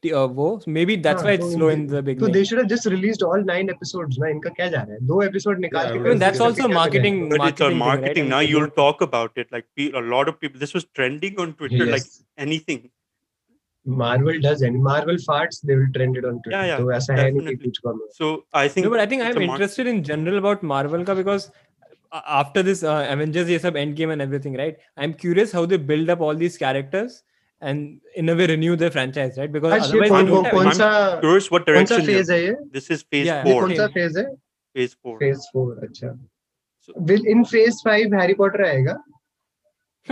t- 0.03 0.13
uh, 0.13 0.27
wo, 0.27 0.59
maybe 0.67 0.95
that's 0.95 1.21
हाँ, 1.21 1.29
why 1.29 1.33
it's 1.37 1.45
तो 1.45 1.51
slow 1.57 1.67
दे- 1.69 1.73
in 1.77 1.87
the 1.87 1.95
तो 1.97 2.01
beginning. 2.09 2.33
They 2.33 2.43
should 2.45 2.59
have 2.59 2.67
just 2.67 2.87
released 2.87 3.23
all 3.23 3.43
9 3.49 3.69
episodes 3.69 4.17
ना 4.19 4.27
इनका 4.29 4.49
क्या 4.59 4.67
जा 4.67 4.81
रहा 4.81 4.93
है 4.93 4.99
दो 5.07 5.21
एपिसोड 5.23 5.59
निकाल 5.65 5.85
Yeah, 5.85 5.93
के 5.93 5.99
I 5.99 6.01
I 6.01 6.05
mean, 6.05 6.13
कर 6.13 6.23
that's 6.25 6.39
करके 6.39 6.49
also 6.49 6.55
क्या 6.55 6.67
करें? 6.67 6.75
marketing. 6.79 7.19
But 7.29 7.45
it's 7.47 7.51
on 7.51 7.55
thing, 7.57 7.67
right? 7.67 7.85
marketing 7.85 8.25
And 8.25 8.29
now. 8.35 8.39
it's 8.45 8.51
You'll 8.53 8.67
not- 8.69 8.75
talk 8.81 9.01
about 9.07 9.43
it. 9.43 9.51
Like 9.57 9.67
pe- 9.79 9.91
a 10.01 10.03
lot 10.15 10.31
of 10.33 10.39
people. 10.45 10.59
This 10.65 10.73
was 10.79 10.85
trending 10.99 11.39
on 11.45 11.53
Twitter. 11.61 11.85
Like 11.93 12.07
Yes. 12.09 12.23
anything. 12.47 12.81
Marvel 13.85 14.39
does 14.41 14.61
and 14.61 14.81
Marvel 14.87 15.15
farts 15.27 15.59
they 15.67 15.75
will 15.75 15.87
trend 15.93 16.17
it 16.17 16.25
on 16.31 16.35
Twitter 16.41 16.57
Yeah, 16.57 16.65
yeah, 16.71 16.77
तो 16.81 16.91
ऐसा 16.97 17.13
है 17.19 17.23
नहीं 17.31 17.39
कि 17.39 17.45
definitely. 17.45 17.65
कुछ 17.65 17.77
कम 17.85 17.99
है 18.01 18.09
So 18.17 18.27
I 18.53 18.67
think. 18.73 18.85
No, 18.85 18.91
but 18.95 18.99
I 19.03 19.05
think 19.13 19.23
it's 19.27 19.35
I'm 19.35 19.41
a 19.41 19.45
mar- 19.47 19.55
interested 19.55 19.87
in 19.95 20.03
general 20.09 20.37
about 20.41 20.63
Marvel 20.71 21.03
ka 21.11 21.15
because 21.21 21.47
uh, 22.11 22.21
after 22.41 22.63
this 22.67 22.83
uh, 22.83 22.99
Avengers, 23.15 23.49
ये 23.49 23.57
सब 23.65 23.79
Endgame 23.83 24.13
and 24.17 24.25
everything, 24.27 24.57
right? 24.63 24.77
I'm 24.97 25.13
curious 25.25 25.51
how 25.59 25.65
they 25.73 25.79
build 25.93 26.13
up 26.15 26.21
all 26.27 26.35
these 26.43 26.57
characters 26.65 27.17
and 27.61 27.81
in 28.21 28.29
a 28.29 28.35
way 28.35 28.45
renew 28.51 28.75
their 28.75 28.91
franchise, 28.93 29.35
right? 29.37 29.51
Because 29.55 29.73
आज 29.73 29.81
ये 29.81 29.89
otherwise, 29.89 30.11
कौन 30.11 30.25
they 30.25 30.31
कौन 30.31 30.35
don't 30.35 30.45
have 30.45 30.53
कौन 30.53 30.65
any- 30.67 30.77
सा 30.77 31.19
Curious 31.25 31.49
what 31.55 31.65
कौन 31.65 31.85
सा 31.85 31.95
direction. 31.97 32.05
फेज 32.07 32.27
they're- 32.27 32.37
है 32.37 32.43
ये 32.45 32.55
This 32.77 32.89
is 32.95 33.03
phase 33.13 33.25
Yeah, 33.27 33.43
ये 33.47 33.53
four. 33.53 33.61
कौन 33.61 33.75
सा 33.75 33.83
Okay. 33.85 33.93
फेज 33.99 34.17
है 34.17 34.25
Phase 34.75 34.95
four. 35.03 35.15
फेज 35.19 35.47
4 35.55 35.83
अच्छा 35.87 36.11
So- 36.87 36.93
will 37.11 37.27
in 37.35 37.43
phase 37.53 37.81
5 37.87 38.13
Harry 38.21 38.33
Potter 38.43 38.65
आएगा 38.67 38.97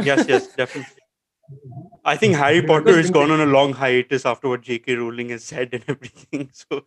Yes, 0.08 0.20
yes, 0.30 0.44
definitely. 0.56 0.96
I 2.06 2.16
think 2.24 2.36
Harry 2.40 2.60
Because 2.62 2.84
Potter 2.84 2.96
has 2.98 3.08
in 3.08 3.14
gone 3.14 3.30
the- 3.30 3.36
on 3.36 3.42
a 3.46 3.52
long 3.54 3.72
hiatus 3.78 4.26
after 4.32 4.50
what 4.52 4.62
J.K. 4.68 4.96
Rowling 5.00 5.30
has 5.36 5.46
said 5.54 5.72
and 5.78 5.88
everything. 5.94 6.44
So 6.60 6.82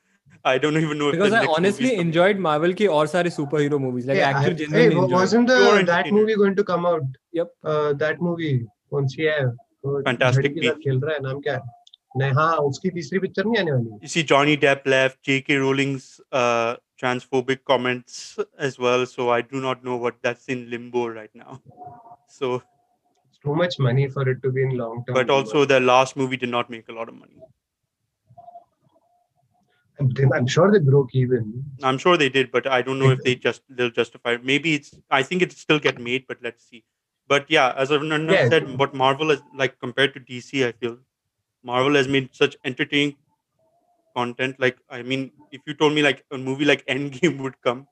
I 0.50 0.52
don't 0.64 0.78
even 0.82 1.00
know 1.02 1.08
if 1.08 1.16
because 1.16 1.32
the 1.34 1.40
I 1.40 1.40
next 1.40 1.48
movie 1.48 1.50
is 1.50 1.56
honestly 1.58 1.88
coming. 1.90 2.04
enjoyed 2.06 2.38
Marvel 2.46 2.74
ki 2.82 2.86
और 2.98 3.08
सारे 3.14 3.32
superhero 3.38 3.80
movies. 3.86 4.06
Like 4.12 4.20
Yeah, 4.20 4.28
actually 4.28 4.54
I- 4.54 4.60
genuinely 4.60 4.84
hey, 4.94 5.00
enjoyed. 5.00 5.16
wasn't 5.18 5.50
Pure 5.52 5.58
the 5.64 5.72
that 5.72 5.80
entertainment. 5.80 6.20
movie 6.20 6.36
going 6.44 6.56
to 6.60 6.64
come 6.70 6.86
out 6.92 7.18
Yep. 7.40 7.50
uh, 7.72 7.92
that 8.04 8.22
movie 8.28 8.52
कौन 8.94 9.06
सी 9.16 9.22
है 9.32 9.40
वो 9.87 10.01
Fantastic 10.07 10.43
झड़ी 10.43 10.49
के 10.49 10.67
साथ 10.67 10.73
Beasts. 10.73 10.83
खेल 10.83 10.99
रहा 11.01 11.13
है 11.13 11.21
नाम 11.23 11.39
क्या 11.47 11.53
है 11.53 11.75
नहीं 12.17 12.31
हाँ 12.33 12.55
उसकी 12.71 12.89
तीसरी 12.89 13.19
पिक्चर 13.19 13.45
नहीं 13.45 13.61
आने 13.61 13.71
वाली 13.71 14.25
Johnny 14.33 14.57
Depp 14.57 14.85
left, 14.95 15.21
J.K. 15.23 15.57
Rowling's 15.63 16.07
uh, 16.31 16.75
transphobic 17.01 17.63
comments 17.71 18.37
as 18.57 18.79
well. 18.79 19.05
So 19.05 19.29
I 19.29 19.41
do 19.41 19.61
not 19.61 19.83
know 19.83 19.97
what 20.05 20.15
that's 20.21 20.47
in 20.55 20.69
limbo 20.69 21.07
right 21.07 21.35
now. 21.35 21.61
So, 22.27 22.55
It's 23.29 23.39
too 23.43 23.55
much 23.55 23.77
money 23.79 24.07
for 24.07 24.27
it 24.29 24.41
to 24.43 24.51
be 24.51 24.63
in 24.63 24.71
long 24.77 25.03
term 25.05 25.13
but 25.19 25.29
also 25.29 25.65
the 25.65 25.79
last 25.79 26.17
movie 26.17 26.37
did 26.37 26.49
not 26.49 26.69
make 26.69 26.89
a 26.89 26.97
lot 26.99 27.07
of 27.09 27.15
money. 27.15 27.37
I'm, 29.99 30.33
I'm 30.33 30.47
sure 30.47 30.71
they 30.71 30.79
broke 30.79 31.15
even 31.15 31.63
I'm 31.83 31.97
sure 31.97 32.17
they 32.17 32.29
did, 32.29 32.51
but 32.51 32.67
I 32.67 32.81
don't 32.81 32.99
know 32.99 33.09
if 33.09 33.23
they 33.23 33.35
just 33.35 33.61
they'll 33.69 33.89
justify. 33.89 34.33
it. 34.33 34.45
Maybe 34.45 34.75
it's. 34.75 34.93
I 35.09 35.23
think 35.23 35.41
it 35.41 35.51
still 35.51 35.79
get 35.79 35.99
made, 35.99 36.25
but 36.27 36.37
let's 36.41 36.67
see. 36.69 36.83
But 37.27 37.45
yeah, 37.49 37.73
as 37.75 37.89
Arvind 37.89 38.31
yeah. 38.31 38.49
said, 38.49 38.77
what 38.77 38.93
Marvel 38.93 39.31
is 39.31 39.41
like 39.53 39.79
compared 39.79 40.13
to 40.13 40.19
DC, 40.19 40.65
I 40.65 40.71
feel 40.71 40.97
Marvel 41.63 41.95
has 41.95 42.07
made 42.07 42.29
such 42.33 42.55
entertaining 42.63 43.15
content. 44.15 44.55
Like, 44.59 44.77
I 44.89 45.03
mean, 45.03 45.31
if 45.51 45.61
you 45.65 45.73
told 45.73 45.93
me 45.93 46.01
like 46.01 46.23
a 46.31 46.37
movie 46.37 46.65
like 46.65 46.85
Endgame 46.95 47.39
would 47.41 47.61
come 47.61 47.87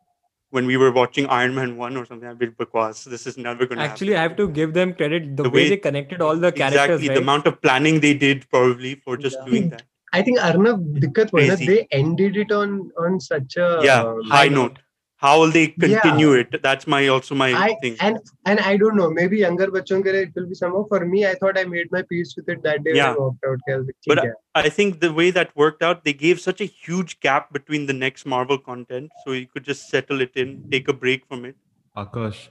when 0.52 0.66
we 0.66 0.78
were 0.78 0.92
watching 0.92 1.26
Iron 1.28 1.54
Man 1.54 1.76
1 1.76 1.98
or 1.98 2.06
something, 2.06 2.30
I'd 2.30 2.40
be 2.40 2.48
because 2.48 3.04
this 3.04 3.28
is 3.28 3.38
never 3.38 3.66
going 3.66 3.80
to 3.80 3.84
Actually, 3.84 4.14
happen. 4.14 4.20
I 4.20 4.28
have 4.30 4.38
to 4.38 4.48
give 4.48 4.74
them 4.74 4.94
credit 4.94 5.36
the, 5.36 5.44
the 5.44 5.50
way, 5.50 5.64
way, 5.64 5.70
they 5.70 5.78
connected 5.78 6.22
all 6.22 6.38
the 6.38 6.48
exactly, 6.48 6.78
characters. 6.78 7.02
Exactly, 7.02 7.16
the 7.16 7.22
amount 7.22 7.48
of 7.48 7.62
planning 7.62 8.00
they 8.00 8.14
did 8.14 8.50
probably 8.50 8.96
for 8.96 9.18
just 9.18 9.38
yeah. 9.40 9.46
doing 9.46 9.70
that. 9.70 9.84
I 10.14 10.22
think 10.22 10.40
Arnav 10.40 10.82
Dikkat 11.04 11.66
they 11.66 11.88
ended 11.92 12.38
it 12.38 12.52
on 12.52 12.90
on 12.98 13.20
such 13.20 13.58
a 13.58 13.82
yeah, 13.84 14.16
high 14.28 14.48
note 14.48 14.80
how 15.18 15.40
will 15.40 15.52
they 15.52 15.68
continue 15.68 16.34
yeah. 16.34 16.40
it 16.42 16.62
that's 16.62 16.88
my 16.88 17.08
also 17.08 17.36
my 17.36 17.52
I, 17.54 17.76
thing 17.82 17.96
and 18.00 18.20
and 18.46 18.60
i 18.60 18.76
don't 18.78 18.96
know 18.96 19.10
maybe 19.10 19.38
younger 19.38 19.68
bachon 19.68 20.06
it 20.06 20.34
will 20.36 20.48
be 20.48 20.56
somehow 20.56 20.86
for 20.88 21.06
me 21.06 21.26
i 21.26 21.34
thought 21.36 21.58
i 21.58 21.64
made 21.64 21.92
my 21.92 22.02
peace 22.02 22.36
with 22.36 22.50
it 22.50 22.64
that 22.64 22.84
day 22.84 22.96
yeah. 22.96 23.12
when 23.12 23.18
i 23.18 23.20
walked 23.20 23.46
out 23.46 23.60
I 23.70 23.76
like, 23.76 23.96
but 24.08 24.26
i 24.56 24.70
think 24.70 25.00
the 25.00 25.14
way 25.14 25.30
that 25.32 25.56
worked 25.56 25.84
out 25.84 26.04
they 26.04 26.14
gave 26.14 26.42
such 26.42 26.60
a 26.62 26.66
huge 26.66 27.20
gap 27.22 27.54
between 27.54 27.86
the 27.86 27.94
next 27.94 28.26
marvel 28.26 28.58
content 28.58 29.12
so 29.24 29.32
you 29.32 29.48
could 29.48 29.64
just 29.64 29.90
settle 29.90 30.22
it 30.22 30.32
in 30.36 30.68
take 30.70 30.90
a 30.90 30.94
break 30.94 31.26
from 31.28 31.46
it 31.46 31.56
akash 31.96 32.50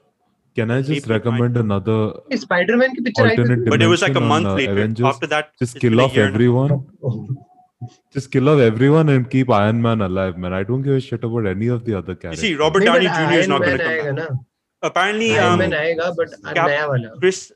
can 0.57 0.71
I 0.71 0.83
just 0.83 1.09
recommend 1.09 1.57
another 1.57 2.13
hey, 2.31 2.37
Spider-Man 2.37 2.95
ki 2.95 3.01
picture 3.03 3.57
but 3.67 3.83
it 3.83 3.89
was 3.89 4.03
like 4.03 4.15
a 4.15 4.21
month 4.21 4.47
uh, 4.47 4.55
later. 4.55 4.71
Avengers. 4.71 5.05
After 5.05 5.27
that, 5.27 5.51
just 5.59 5.81
kill 5.81 6.01
off 6.01 6.17
everyone. 6.17 6.87
Oh, 7.84 7.90
Just 8.12 8.30
kill 8.32 8.50
off 8.50 8.60
everyone 8.60 9.10
and 9.10 9.30
keep 9.30 9.50
Iron 9.50 9.82
Man 9.82 10.02
alive, 10.02 10.38
man. 10.38 10.54
I 10.54 10.64
don't 10.64 10.82
give 10.82 10.96
a 10.96 11.00
shit 11.00 11.24
about 11.24 11.46
any 11.48 11.68
of 11.68 11.86
the 11.86 11.94
other 12.00 12.12
You 12.14 12.18
characters. 12.18 12.42
see, 12.42 12.56
Robert 12.56 12.82
नहीं, 12.84 12.86
Downey 12.86 13.08
but 13.08 13.16
Jr. 13.16 13.34
is 13.34 13.40
Iron 13.40 13.50
not 13.50 13.62
going 13.62 13.78
Man 13.78 13.78
to 13.78 13.84
come 13.84 13.94
आएगा 13.94 14.16
back. 14.16 14.30
ना. 14.32 14.46
Apparently, 14.90 15.30
Iron 15.38 15.54
um, 15.54 15.60
Man 15.60 15.74
आएगा, 15.74 16.16
but 16.18 16.30
Cap- 16.56 16.68
नया 16.70 16.86
वाला. 16.90 17.20
Chris, 17.20 17.52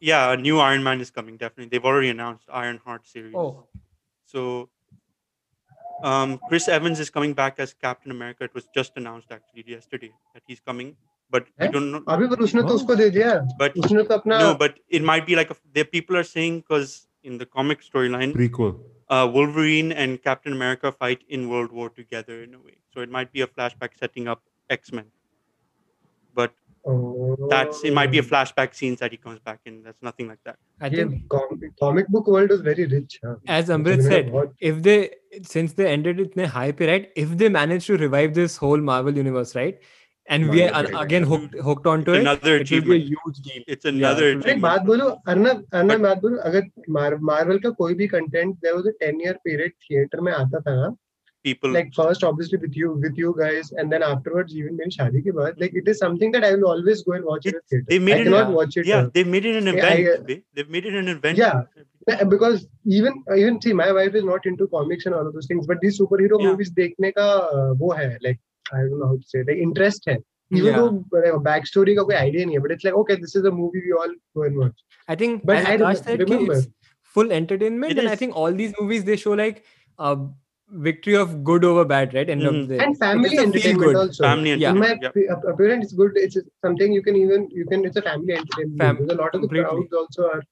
yeah, 0.00 0.32
a 0.32 0.36
new 0.36 0.58
Iron 0.58 0.82
Man 0.82 1.00
is 1.00 1.10
coming. 1.10 1.36
Definitely, 1.38 1.70
they've 1.70 1.84
already 1.92 2.10
announced 2.10 2.44
Iron 2.64 2.80
Heart 2.84 3.06
series. 3.06 3.34
Oh, 3.34 3.64
So, 4.26 4.68
um, 6.02 6.38
Chris 6.48 6.68
Evans 6.68 6.98
is 7.00 7.10
coming 7.10 7.32
back 7.32 7.58
as 7.58 7.74
Captain 7.74 8.10
America. 8.10 8.44
It 8.44 8.54
was 8.54 8.66
just 8.74 8.92
announced 8.96 9.30
actually 9.30 9.64
yesterday 9.66 10.12
that 10.34 10.42
he's 10.46 10.60
coming. 10.60 10.94
but 11.34 11.46
we 11.58 11.64
Eh? 11.66 11.68
don't 11.74 11.86
know. 11.92 11.98
अभी 12.14 12.26
पर 12.30 12.40
उसने 12.44 12.62
तो 12.62 12.68
हाँ। 12.68 12.74
उसको 12.78 12.94
दे 12.96 13.08
दिया 13.12 13.28
But 13.60 13.76
उसने 13.84 14.02
तो 14.08 14.14
अपना 14.14 14.38
no, 14.40 14.48
but 14.62 14.74
it 14.98 15.02
might 15.10 15.24
be 15.28 15.34
like 15.38 15.50
a, 15.50 15.56
the 15.76 15.84
people 15.92 16.18
are 16.20 16.24
saying 16.30 16.58
because 16.60 16.90
in 17.30 17.38
the 17.42 17.46
comic 17.58 17.80
storyline, 17.86 18.34
Prequel. 18.40 18.74
uh, 19.09 19.29
Wolverine 19.31 19.91
and 19.91 20.21
Captain 20.21 20.53
America 20.53 20.91
fight 20.91 21.23
in 21.29 21.49
World 21.49 21.71
War 21.71 21.89
together 21.89 22.43
in 22.43 22.53
a 22.53 22.59
way. 22.59 22.77
So 22.93 23.01
it 23.01 23.09
might 23.09 23.31
be 23.31 23.41
a 23.41 23.47
flashback 23.47 23.97
setting 23.97 24.27
up 24.27 24.41
X 24.69 24.91
Men, 24.91 25.05
but 26.33 26.53
oh. 26.85 27.47
that's 27.49 27.83
it 27.83 27.93
might 27.93 28.11
be 28.11 28.17
a 28.17 28.23
flashback 28.23 28.73
scenes 28.75 28.99
that 28.99 29.11
he 29.11 29.17
comes 29.17 29.39
back 29.39 29.59
in. 29.65 29.83
That's 29.83 30.01
nothing 30.01 30.27
like 30.27 30.39
that. 30.45 30.57
I 30.81 30.87
yeah, 30.87 31.05
think 31.05 31.29
comic, 31.79 32.07
book 32.09 32.27
world 32.27 32.51
is 32.51 32.61
very 32.61 32.85
rich. 32.85 33.19
Huh? 33.23 33.35
As 33.47 33.69
Amrit 33.69 34.01
said, 34.03 34.33
if 34.59 34.81
they 34.83 35.11
since 35.43 35.73
they 35.73 35.87
ended 35.87 36.19
it 36.19 36.33
in 36.33 36.45
hype, 36.45 36.79
right? 36.79 37.11
If 37.15 37.29
they 37.37 37.49
manage 37.49 37.87
to 37.87 37.97
revive 37.97 38.33
this 38.33 38.57
whole 38.57 38.77
Marvel 38.77 39.15
universe, 39.15 39.55
right? 39.55 39.79
And 40.29 40.49
we 40.49 40.61
are 40.63 40.71
uh, 40.85 41.01
again 41.01 41.23
hooked 41.23 41.53
hooked 41.65 41.85
onto 41.87 42.11
It's 42.11 42.17
it. 42.19 42.21
another 42.21 42.55
It 42.57 42.71
will 42.71 42.81
be 42.81 42.95
a 42.95 43.05
huge 43.11 43.37
deal. 43.47 43.63
It's 43.75 43.85
another 43.91 44.29
Yeah. 44.31 44.47
एक 44.53 44.61
बात 44.61 44.81
achievement. 44.81 44.87
बोलो 44.87 45.05
अर्नब 45.33 45.65
अर्नब 45.81 46.01
बात 46.07 46.21
बोलो 46.21 46.37
अगर 46.49 46.69
Marvel 46.99 47.59
का 47.65 47.69
कोई 47.81 47.93
भी 48.01 48.07
content 48.15 48.55
there 48.55 48.73
was 48.75 48.87
a 48.87 48.95
10 49.03 49.21
year 49.25 49.37
period 49.43 49.71
theatre 49.89 50.21
में 50.27 50.31
आता 50.33 50.59
था 50.69 50.75
ना 50.81 50.95
People 51.45 51.71
like 51.77 51.91
first 51.95 52.23
obviously 52.27 52.57
with 52.61 52.77
you 52.79 52.87
with 53.01 53.19
you 53.23 53.29
guys 53.39 53.67
and 53.81 53.93
then 53.95 54.03
afterwards 54.07 54.55
even 54.61 54.73
मेरी 54.79 54.91
शादी 54.95 55.21
के 55.27 55.31
बाद 55.37 55.59
like 55.63 55.75
it 55.81 55.91
is 55.91 55.99
something 56.03 56.33
that 56.35 56.45
I 56.47 56.49
will 56.55 56.65
always 56.71 57.03
go 57.09 57.13
and 57.17 57.27
watch 57.31 57.45
it, 57.45 57.53
in 57.53 57.59
a 57.59 57.61
theater 57.73 57.85
they 57.91 57.99
made 58.07 58.15
I 58.17 58.21
it 58.23 58.27
cannot 58.29 58.49
yeah. 58.49 58.55
watch 58.57 58.77
it 58.81 58.89
yeah, 58.89 59.03
uh, 59.05 59.09
they 59.17 59.23
made 59.35 59.45
it 59.51 59.59
an 59.61 59.69
Yeah, 59.77 59.85
I, 59.91 59.93
uh, 60.13 60.17
they, 60.31 60.37
they've 60.55 60.73
made 60.77 60.87
it 60.91 60.97
an 61.03 61.07
event. 61.13 61.37
Yeah. 61.43 61.61
because 62.33 62.67
even 62.99 63.23
even 63.37 63.61
see 63.67 63.73
my 63.83 63.87
wife 63.99 64.17
is 64.21 64.25
not 64.31 64.45
into 64.51 64.67
comics 64.75 65.05
and 65.05 65.15
all 65.19 65.29
of 65.31 65.33
those 65.37 65.47
things 65.53 65.69
but 65.71 65.79
these 65.85 66.01
superhero 66.01 66.41
Yeah. 66.41 66.49
movies 66.51 66.73
देखने 66.81 67.11
का 67.19 67.29
uh, 67.55 67.71
वो 67.85 67.93
है 68.01 68.09
like 68.27 68.41
I 68.73 68.79
don't 68.81 68.99
know 68.99 69.07
how 69.13 69.17
to 69.17 69.27
say 69.33 69.43
like 69.49 69.61
interest 69.67 70.07
है 70.09 70.17
even 70.51 70.67
Yeah. 70.73 70.77
though 70.79 71.39
back 71.45 71.65
story 71.67 71.95
का 71.95 72.03
कोई 72.09 72.15
idea 72.15 72.45
नहीं 72.45 72.57
है 72.57 72.61
but 72.65 72.73
it's 72.75 72.85
like 72.87 72.97
okay 73.03 73.15
this 73.23 73.35
is 73.41 73.45
a 73.51 73.53
movie 73.59 73.81
we 73.87 73.93
all 74.01 74.13
go 74.39 74.43
and 74.49 74.59
watch 74.63 74.83
I 75.15 75.15
think 75.23 75.45
But 75.51 75.57
as 75.61 75.65
I 75.71 75.77
Akash 75.77 76.03
said, 76.09 76.19
remember. 76.25 76.57
it's 76.57 76.67
full 77.17 77.31
entertainment, 77.37 77.91
It 77.93 77.99
and 78.03 78.09
I 78.09 78.13
is. 78.17 78.19
think 78.19 78.35
all 78.43 78.57
these 78.61 78.73
movies 78.79 79.03
they 79.09 79.15
show 79.23 79.33
like 79.41 79.63
a 79.99 80.11
victory 80.71 81.15
of 81.19 81.29
good 81.49 81.63
over 81.67 81.83
bad, 81.91 82.13
right? 82.17 82.29
End 82.35 82.41
Mhm. 82.43 82.49
of 82.49 82.55
the 82.61 82.65
day. 82.73 82.79
and 82.85 82.97
family 83.03 83.29
is 83.35 83.43
entertainment 83.43 83.85
good. 83.87 83.99
also 84.03 84.23
Family 84.25 84.53
Yeah. 84.63 84.73
in 84.75 84.79
my 84.83 84.89
yeah. 85.05 85.31
ap- 85.35 85.47
appearance 85.53 85.85
it's 85.87 85.97
good 86.01 86.17
it's 86.25 86.37
something 86.67 86.97
you 86.99 87.03
can 87.07 87.19
even 87.23 87.47
you 87.61 87.65
can 87.71 87.85
it's 87.89 88.01
a 88.03 88.05
family 88.09 88.37
entertainment 88.39 88.81
Fam- 88.83 88.97
because 89.01 89.13
a 89.15 89.19
lot 89.21 89.37
of 89.39 89.41
the 89.45 89.47
completely. 89.47 89.87
crowds 89.87 89.99
also 90.03 90.29
are 90.35 90.43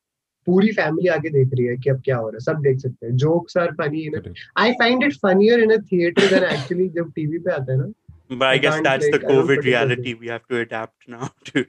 पूरी 0.48 0.72
family 0.78 1.08
आगे 1.18 1.30
देख 1.36 1.54
रही 1.58 1.66
है 1.66 1.76
कि 1.84 1.90
अब 1.90 2.02
क्या 2.06 2.16
हो 2.24 2.28
रहा 2.30 2.36
है 2.36 2.40
सब 2.46 2.60
देख 2.64 2.80
सकते 2.80 3.06
हैं 3.06 3.16
jokes 3.22 3.56
are 3.58 3.72
funny 3.78 4.02
in 4.08 4.34
I 4.64 4.72
find 4.82 5.04
it 5.04 5.14
funnier 5.22 5.60
in 5.64 5.72
a 5.74 5.78
theatre 5.92 6.28
than 6.34 6.44
actually 6.50 6.88
जब 6.98 7.12
टीवी 7.16 7.38
पे 7.48 7.52
आता 7.52 7.72
है 7.72 7.78
ना 7.80 7.88
But 8.30 8.48
I, 8.48 8.58
guess 8.58 8.82
that's 8.82 9.10
the 9.12 9.20
COVID 9.20 9.64
reality. 9.64 10.14
We 10.14 10.28
have 10.28 10.48
to 10.48 10.60
adapt 10.60 11.08
now 11.08 11.30
to 11.46 11.66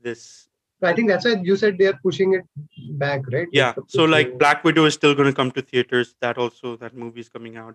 this. 0.00 0.48
I 0.80 0.92
think 0.92 1.08
that's 1.08 1.24
why 1.24 1.36
you 1.42 1.56
said 1.56 1.76
they 1.76 1.86
are 1.86 1.98
pushing 2.02 2.34
it 2.34 2.44
back, 2.98 3.22
right? 3.32 3.48
Yeah. 3.52 3.74
So 3.88 4.04
like 4.04 4.38
Black 4.38 4.62
Widow 4.62 4.84
is 4.84 4.94
still 4.94 5.14
going 5.14 5.26
to 5.26 5.34
come 5.34 5.50
to 5.52 5.62
theaters. 5.62 6.14
That 6.20 6.38
also 6.38 6.76
that 6.76 6.96
movie 6.96 7.20
is 7.20 7.28
coming 7.28 7.56
out. 7.56 7.74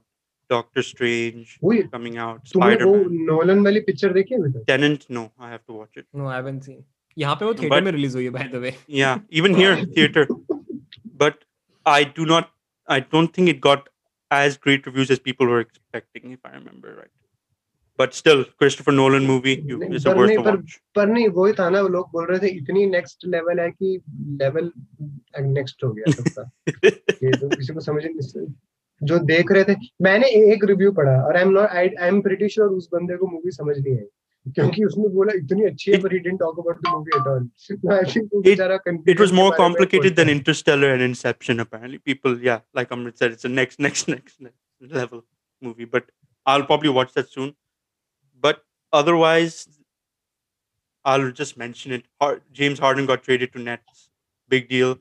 Doctor 0.49 0.83
Strange 0.83 1.57
Wait, 1.61 1.91
coming 1.91 2.17
out. 2.17 2.47
Spider 2.47 2.85
Man. 2.85 3.25
Nolan 3.25 3.63
वाली 3.63 3.85
picture 3.85 4.13
देखी 4.13 4.65
Tenet? 4.67 5.09
No, 5.09 5.31
I 5.39 5.49
have 5.49 5.65
to 5.65 5.73
watch 5.73 5.97
it. 5.97 6.05
No, 6.13 6.27
I 6.27 6.35
haven't 6.35 6.63
seen. 6.63 6.83
यहाँ 7.17 7.35
पे 7.35 7.45
वो 7.45 7.53
theatre 7.53 7.81
में 7.83 7.91
release 7.91 8.15
हुई 8.15 8.23
है 8.23 8.31
by 8.31 8.47
the 8.53 8.59
way. 8.59 8.75
Yeah, 8.87 9.19
even 9.29 9.53
here 9.53 9.75
theater. 9.95 10.27
But 11.23 11.43
I 11.85 12.03
do 12.03 12.25
not. 12.25 12.51
I 12.87 12.99
don't 12.99 13.33
think 13.33 13.49
it 13.49 13.61
got 13.61 13.89
as 14.31 14.57
great 14.57 14.85
reviews 14.85 15.11
as 15.11 15.19
people 15.19 15.47
were 15.47 15.59
expecting, 15.59 16.31
if 16.31 16.39
I 16.45 16.53
remember 16.55 16.95
right. 16.97 17.22
but 17.99 18.13
still 18.13 18.43
christopher 18.59 18.91
nolan 18.91 19.25
movie 19.25 19.55
is 19.97 20.05
a 20.05 20.15
worth 20.15 20.29
nahin, 20.29 20.43
par, 20.43 20.55
watch 20.55 20.79
par 20.95 21.05
nahi 21.07 21.29
wohi 21.39 21.55
tha 21.59 21.69
na 21.75 21.81
log 21.95 22.11
bol 22.11 22.27
rahe 22.31 22.41
the 22.45 22.51
itni 22.59 22.83
next 22.89 23.27
level 23.35 23.63
hai 23.63 23.71
ki 23.79 23.91
level 24.43 24.71
next 25.57 25.77
तो 29.01 29.07
जो 29.07 29.17
देख 29.25 29.51
रहे 29.51 29.63
थे 29.63 29.75
मैंने 30.01 30.27
एक 30.53 30.63
review 30.65 30.91
पढ़ा 30.97 31.15
और 31.27 31.37
I 31.37 31.41
am 31.43 31.49
not 31.51 31.69
I 31.69 31.87
I 31.87 32.07
am 32.07 32.19
pretty 32.21 32.47
sure 32.49 32.69
उस 32.73 32.87
बंदे 32.93 33.15
को 33.17 33.27
मूवी 33.27 33.51
समझ 33.51 33.77
नहीं 33.77 33.95
आई 33.95 34.05
क्योंकि 34.45 34.83
उसने 34.85 35.07
बोला 35.15 35.33
इतनी 35.37 35.65
अच्छी 35.65 35.91
है 35.91 35.99
पर 36.01 36.13
he 36.13 36.19
didn't 36.19 36.39
talk 36.39 36.59
about 36.59 36.77
the 36.77 36.91
movie 36.91 37.17
at 37.17 37.27
all 37.27 37.93
I 37.93 38.13
think 38.13 38.29
वो 38.33 38.41
बेचारा 38.41 38.77
confuse 38.77 39.09
it 39.09 39.19
was 39.19 39.31
more 39.39 39.55
complicated 39.57 40.15
than 40.15 40.29
Interstellar 40.29 40.93
and 40.93 41.01
Inception 41.01 41.59
apparently 41.59 41.97
people 42.05 42.39
yeah 42.45 42.61
like 42.75 42.93
Amrit 42.93 43.17
sir 43.19 43.31
it's 43.31 43.45
the 43.45 43.51
next 43.51 43.79
next 43.87 44.09
next 44.09 44.41
level 44.95 45.21
movie 45.61 45.85
but 45.95 46.11
I 46.45 46.57
will 46.57 46.65
probably 46.65 46.89
watch 46.99 47.13
that 47.15 47.25
soon 47.25 47.53
But 48.43 48.63
otherwise, 48.91 49.67
I'll 51.05 51.31
just 51.31 51.57
mention 51.57 51.91
it. 51.93 52.03
James 52.51 52.77
Harden 52.77 53.07
got 53.07 53.23
traded 53.23 53.53
to 53.53 53.59
Nets. 53.59 54.09
Big 54.49 54.69
deal. 54.69 54.97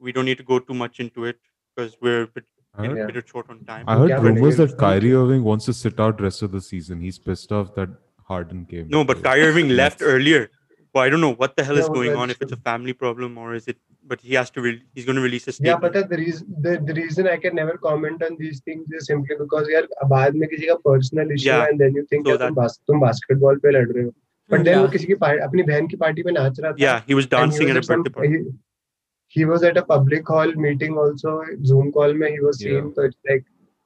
We 0.00 0.12
don't 0.12 0.24
need 0.24 0.38
to 0.38 0.44
go 0.44 0.58
too 0.58 0.72
much 0.74 1.00
into 1.00 1.24
it 1.24 1.38
because 1.74 1.96
we're 2.00 2.22
a 2.22 2.26
bit, 2.28 2.44
I 2.74 2.82
getting 2.82 2.96
heard, 2.96 3.10
a 3.10 3.12
bit 3.12 3.28
short 3.28 3.50
on 3.50 3.64
time. 3.64 3.84
I 3.86 3.98
heard 3.98 4.08
Yeah, 4.10 4.22
rumors 4.22 4.56
that 4.56 4.78
Kyrie 4.78 5.12
Irving 5.12 5.42
wants 5.44 5.66
to 5.66 5.74
sit 5.74 6.00
out 6.00 6.20
rest 6.20 6.42
of 6.42 6.52
the 6.52 6.60
season. 6.60 7.00
He's 7.00 7.18
pissed 7.18 7.52
off 7.52 7.74
that 7.74 7.90
Harden 8.24 8.64
came. 8.64 8.88
No, 8.88 9.04
but 9.04 9.18
to 9.18 9.22
Kyrie 9.22 9.42
Irving 9.42 9.68
left 9.68 10.00
earlier 10.00 10.50
Well, 10.95 11.03
I 11.05 11.09
don't 11.11 11.21
know 11.21 11.33
what 11.41 11.55
the 11.57 11.63
hell 11.63 11.75
Yeah, 11.75 11.81
is 11.83 11.89
well, 11.89 11.95
going 11.99 12.09
that's 12.11 12.21
on. 12.21 12.29
If 12.31 12.41
it's 12.45 12.51
a 12.51 12.55
true. 12.55 12.63
family 12.69 12.93
problem 13.01 13.37
or 13.37 13.53
is 13.55 13.67
it? 13.73 13.77
But 14.13 14.19
he 14.29 14.33
has 14.39 14.49
to. 14.55 14.61
Re- 14.61 14.81
he's 14.95 15.05
going 15.09 15.15
to 15.19 15.21
release 15.25 15.45
a 15.47 15.51
या 15.51 15.53
statement. 15.57 15.83
पता 15.83 15.99
है 15.99 16.09
the 16.13 16.17
reason 16.21 16.55
the, 16.65 16.73
the 16.89 16.95
reason 16.99 17.27
I 17.33 17.37
can 17.43 17.55
never 17.59 17.75
comment 17.85 18.23
on 18.27 18.35
these 18.41 18.59
things 18.69 18.97
is 18.99 19.05
simply 19.11 19.37
because 19.43 19.69
यार 19.73 19.87
बाद 20.15 20.35
में 20.41 20.47
किसी 20.55 20.67
का 20.71 20.75
personal 20.89 21.31
issue 21.37 21.49
Yeah. 21.51 21.61
है 21.61 21.69
and 21.73 21.83
then 21.85 21.95
you 21.99 22.03
think 22.13 22.27
So 22.27 22.33
यार 22.35 22.47
तुम 22.47 22.55
बास, 22.61 22.79
तुम 22.91 22.99
basketball 23.05 23.61
पे 23.67 23.71
लड़ 23.77 23.85
रहे 23.91 24.03
हो 24.03 24.11
but 24.55 24.65
then 24.69 24.79
वो 24.79 24.83
Yeah. 24.85 24.91
किसी 24.97 25.07
की 25.07 25.15
पार्टी 25.23 25.43
अपनी 25.49 25.63
बहन 25.71 25.87
की 25.93 25.97
पार्टी 26.03 26.23
में 26.29 26.33
नाच 26.39 26.59
रहा 26.59 26.71
था 26.71 26.83
Yeah, 26.85 27.01
he 27.11 27.19
was 27.21 27.29
and 27.29 27.33
he 27.33 27.37
dancing 27.37 27.71
was 27.71 27.75
at 27.75 27.81
a 27.81 27.85
at 27.85 27.89
some- 27.91 28.03
birthday 28.03 28.15
party. 28.19 28.33
he, 28.33 29.39
he 29.39 29.45
was 29.53 29.63
at 29.71 29.77
a 29.83 29.85
public 29.93 30.27
hall 30.35 30.53
meeting 30.67 30.97
also 31.05 31.37
Zoom 31.71 31.91
call 31.99 32.13
में 32.23 32.27
he 32.31 32.41
was 32.49 32.61
Yeah. 32.65 32.81
seen 32.81 32.93
so 32.99 33.07
it's 33.11 33.31
like 33.31 33.45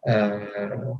uh, 0.09 0.39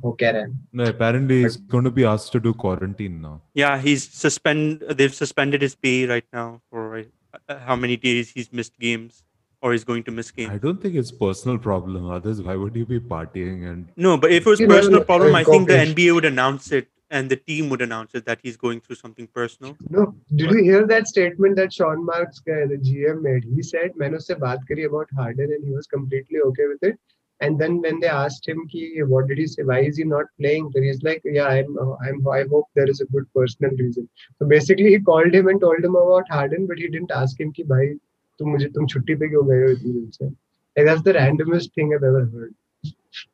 वो 0.04 0.12
कह 0.20 0.30
रहे 0.30 0.42
हैं 0.42 0.54
No, 0.80 0.84
apparently 0.94 1.42
he's 1.42 1.56
going 1.74 1.84
to 1.84 1.92
be 1.98 2.04
asked 2.14 2.32
to 2.32 2.40
do 2.46 2.54
quarantine 2.64 3.20
now. 3.26 3.34
Yeah, 3.54 3.78
he's 3.86 4.08
suspend. 4.24 4.82
They've 5.00 5.14
suspended 5.14 5.62
his 5.62 5.76
pay 5.86 6.06
right 6.14 6.26
now 6.32 6.48
for 6.70 6.82
uh, 7.00 7.58
how 7.68 7.76
many 7.76 7.96
days 7.96 8.30
he's 8.30 8.52
missed 8.52 8.76
games 8.88 9.22
or 9.62 9.72
he's 9.72 9.84
going 9.84 10.02
to 10.08 10.10
miss 10.18 10.32
I 10.34 10.36
games. 10.40 10.60
don't 10.66 10.82
think 10.82 10.94
it's 10.96 11.12
personal 11.22 11.58
problem. 11.68 12.10
Others, 12.18 12.42
why 12.42 12.56
would 12.56 12.74
you 12.76 12.84
be 12.84 13.00
partying 13.14 13.64
and 13.70 13.88
No, 13.96 14.16
but 14.18 14.32
if 14.32 14.46
it 14.46 14.50
was 14.50 14.60
You 14.60 14.66
know, 14.66 14.76
personal 14.76 15.04
problem, 15.04 15.34
uh, 15.34 15.38
I 15.38 15.44
think 15.44 15.68
the 15.68 15.74
COVID. 15.74 15.94
NBA 15.94 16.14
would 16.18 16.24
announce 16.24 16.70
it 16.72 16.88
and 17.10 17.30
the 17.30 17.36
team 17.36 17.68
would 17.70 17.82
announce 17.86 18.14
it 18.18 18.24
that 18.26 18.40
he's 18.42 18.56
going 18.56 18.80
through 18.80 18.96
something 18.96 19.28
personal. 19.28 19.76
No, 19.96 20.14
did 20.34 20.50
you 20.50 20.62
hear 20.68 20.86
that 20.92 21.06
statement 21.06 21.56
that 21.56 21.72
Sean 21.72 22.04
Marks, 22.04 22.40
guy, 22.40 22.66
the 22.66 22.78
GM, 22.88 23.22
made? 23.22 23.44
He 23.58 23.62
said, 23.62 23.92
मैंने 24.02 24.16
उससे 24.16 24.34
बात 24.46 24.64
करी 24.70 24.86
about 24.86 25.12
Harden 25.20 25.52
and 25.58 25.64
he 25.64 25.74
was 25.80 25.86
completely 25.86 26.40
okay 26.48 26.66
with 26.72 26.82
it. 26.82 26.98
And 27.41 27.59
then 27.59 27.81
when 27.81 27.99
they 27.99 28.07
asked 28.07 28.47
him, 28.47 28.67
Ki, 28.67 29.01
what 29.03 29.27
did 29.27 29.39
he 29.39 29.47
say? 29.47 29.63
Why 29.63 29.79
is 29.79 29.97
he 29.97 30.03
not 30.03 30.27
playing? 30.39 30.71
So 30.73 30.81
he's 30.81 31.01
like, 31.01 31.21
yeah, 31.25 31.47
I'm, 31.47 31.77
uh, 31.77 31.95
I'm, 32.07 32.25
I 32.27 32.43
hope 32.49 32.67
there 32.75 32.89
is 32.89 33.01
a 33.01 33.05
good 33.05 33.25
personal 33.33 33.71
reason. 33.71 34.07
So 34.37 34.45
basically, 34.45 34.91
he 34.91 34.99
called 34.99 35.33
him 35.33 35.47
and 35.47 35.59
told 35.59 35.83
him 35.83 35.95
about 35.95 36.29
Harden, 36.29 36.67
but 36.67 36.77
he 36.77 36.87
didn't 36.87 37.11
ask 37.11 37.39
him, 37.39 37.51
Ki, 37.51 37.63
bhai, 37.63 37.95
tum 38.37 38.49
mujhe, 38.49 38.71
tum 38.75 38.87
chutti 38.87 39.19
pe 39.19 39.27
gaye 39.27 39.75
ho? 40.19 40.31
Like, 40.77 40.85
that's 40.85 41.01
the 41.01 41.13
randomest 41.13 41.73
thing 41.73 41.93
I've 41.95 42.03
ever 42.03 42.29
heard. 42.31 42.53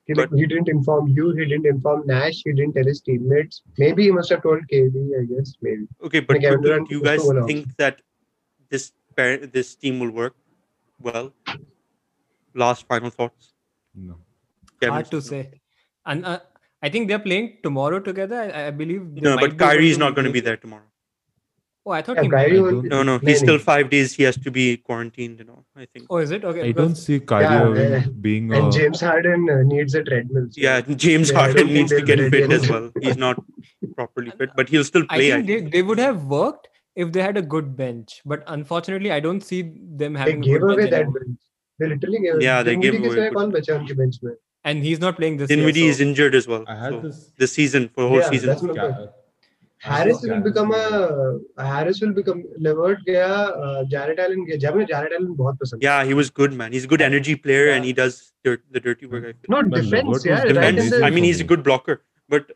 He, 0.05 0.13
but, 0.13 0.29
he 0.33 0.47
didn't 0.47 0.69
inform 0.69 1.09
you. 1.09 1.31
He 1.35 1.45
didn't 1.45 1.65
inform 1.65 2.07
Nash. 2.07 2.41
He 2.43 2.53
didn't 2.53 2.73
tell 2.73 2.85
his 2.85 3.01
teammates. 3.01 3.61
Maybe 3.77 4.03
he 4.03 4.11
must 4.11 4.29
have 4.29 4.41
told 4.41 4.61
KD. 4.71 5.19
I 5.19 5.25
guess 5.25 5.53
maybe. 5.61 5.85
Okay, 6.03 6.21
but, 6.21 6.41
like, 6.41 6.61
but 6.61 6.89
you 6.89 7.03
guys 7.03 7.21
think 7.45 7.75
that 7.77 8.01
this 8.69 8.93
this 9.15 9.75
team 9.75 9.99
will 9.99 10.11
work 10.11 10.35
well? 10.99 11.31
Last 12.53 12.87
final 12.87 13.09
thoughts 13.09 13.53
no? 13.97 14.17
Kevin? 14.79 14.93
Hard 14.93 15.11
to 15.11 15.21
say. 15.21 15.49
And 16.05 16.25
uh, 16.25 16.39
I 16.81 16.89
think 16.89 17.07
they're 17.07 17.19
playing 17.19 17.57
tomorrow 17.63 17.99
together. 17.99 18.51
I, 18.53 18.67
I 18.67 18.71
believe. 18.71 19.01
No, 19.21 19.37
but 19.37 19.51
be 19.51 19.57
Kyrie 19.57 19.89
is 19.89 19.97
not 19.97 20.15
going 20.15 20.25
to 20.25 20.31
be 20.31 20.39
there 20.39 20.57
tomorrow. 20.57 20.83
Oh, 21.85 21.91
I 21.91 22.01
thought 22.01 22.17
Yeah, 22.17 22.23
he. 22.23 22.29
Kyrie 22.29 22.57
I 22.57 22.61
will 22.61 22.81
No, 22.83 23.01
no, 23.01 23.17
he's 23.17 23.39
still 23.39 23.57
five 23.57 23.89
days. 23.89 24.13
He 24.13 24.23
has 24.23 24.37
to 24.37 24.51
be 24.51 24.77
quarantined. 24.77 25.39
You 25.39 25.45
know, 25.45 25.63
I 25.75 25.85
think. 25.85 26.05
Oh, 26.09 26.17
is 26.17 26.31
it 26.31 26.43
okay? 26.43 26.59
I 26.61 26.63
because- 26.67 26.85
don't 26.87 26.95
see 26.95 27.19
Kyrie 27.21 27.79
Yeah, 27.79 27.97
uh, 28.05 28.09
being 28.21 28.51
And 28.53 28.67
a. 28.67 28.71
James 28.77 28.99
Harden 29.01 29.49
uh, 29.49 29.63
needs 29.63 29.95
a 29.95 30.03
treadmill. 30.03 30.47
so- 30.51 30.61
Yeah, 30.61 30.81
James 30.81 31.31
Yeah, 31.31 31.39
Harden 31.39 31.67
needs 31.67 31.91
to 31.91 32.01
get 32.01 32.19
fit 32.29 32.51
as 32.51 32.69
well. 32.69 32.91
He's 33.01 33.15
not 33.17 33.41
properly 33.95 34.31
fit, 34.31 34.49
but 34.55 34.67
he'll 34.69 34.83
still 34.83 35.03
I 35.09 35.15
play. 35.17 35.31
I 35.31 35.35
think 35.37 35.47
they, 35.47 35.59
think. 35.59 35.71
they 35.71 35.81
would 35.81 35.97
have 35.97 36.25
worked 36.25 36.67
if 36.95 37.11
they 37.13 37.21
had 37.21 37.37
a 37.37 37.41
good 37.41 37.75
bench, 37.77 38.21
but 38.25 38.43
unfortunately, 38.47 39.11
I 39.13 39.19
don't 39.21 39.41
see 39.41 39.61
them 39.61 40.13
They 40.13 40.19
having 40.19 40.39
a 40.39 40.45
gave 40.45 40.59
good 40.61 40.71
away 40.71 40.75
bench 40.75 40.91
that 40.91 41.01
anymore. 41.03 41.19
bench. 41.25 41.39
They 41.79 41.87
literally 41.87 42.19
gave. 42.19 42.41
Yeah, 42.41 42.63
they 42.63 42.75
gave 42.75 42.95
away. 43.03 43.29
कौन 43.37 43.51
बचा 43.51 43.75
उनके 43.79 43.95
bench 44.01 44.19
में? 44.23 44.35
And 44.63 44.83
he's 44.83 44.99
not 44.99 45.15
playing 45.17 45.37
this. 45.37 45.49
Dinwiddie 45.49 45.81
year, 45.81 45.93
so. 45.93 45.95
is 45.95 46.01
injured 46.07 46.35
as 46.35 46.47
well. 46.47 46.65
I 46.67 46.75
had 46.75 46.93
so 46.93 46.99
this 47.01 47.31
this 47.37 47.53
season 47.53 47.89
for 47.89 48.07
whole 48.07 48.19
yeah, 48.19 48.29
season. 48.29 48.49
That's 48.49 48.63
my 48.63 48.77
point. 48.77 49.09
Harris 49.79 50.21
will 50.23 50.41
become 50.41 50.71
a 50.71 51.39
uh, 51.57 51.65
Harris 51.65 52.01
will 52.01 52.13
become 52.13 52.43
Levert 52.57 53.05
Gaya 53.05 53.27
uh, 53.27 53.83
Jarrett 53.85 54.19
Allen 54.19 54.45
Gaya. 54.45 54.57
जब 54.57 54.75
मुझे 54.75 54.87
Jarrett 54.87 55.13
Allen 55.13 55.35
बहुत 55.37 55.57
पसंद 55.59 55.83
yeah 55.83 56.03
he 56.03 56.13
was 56.13 56.29
good 56.29 56.53
man 56.53 56.71
he's 56.71 56.85
a 56.85 56.87
good 56.87 57.01
energy 57.01 57.35
player 57.35 57.67
yeah. 57.67 57.75
and 57.75 57.85
he 57.85 57.93
does 57.93 58.33
dirt, 58.43 58.63
the 58.71 58.79
dirty 58.79 59.05
work 59.05 59.25
I 59.25 59.33
feel. 59.33 59.49
no 59.49 59.61
defense 59.61 60.25
yeah 60.25 60.43
defense 60.45 60.91
right 60.91 61.03
I 61.03 61.09
mean 61.11 61.23
he's 61.23 61.39
a 61.39 61.43
good 61.43 61.63
blocker 61.63 62.01
but 62.27 62.51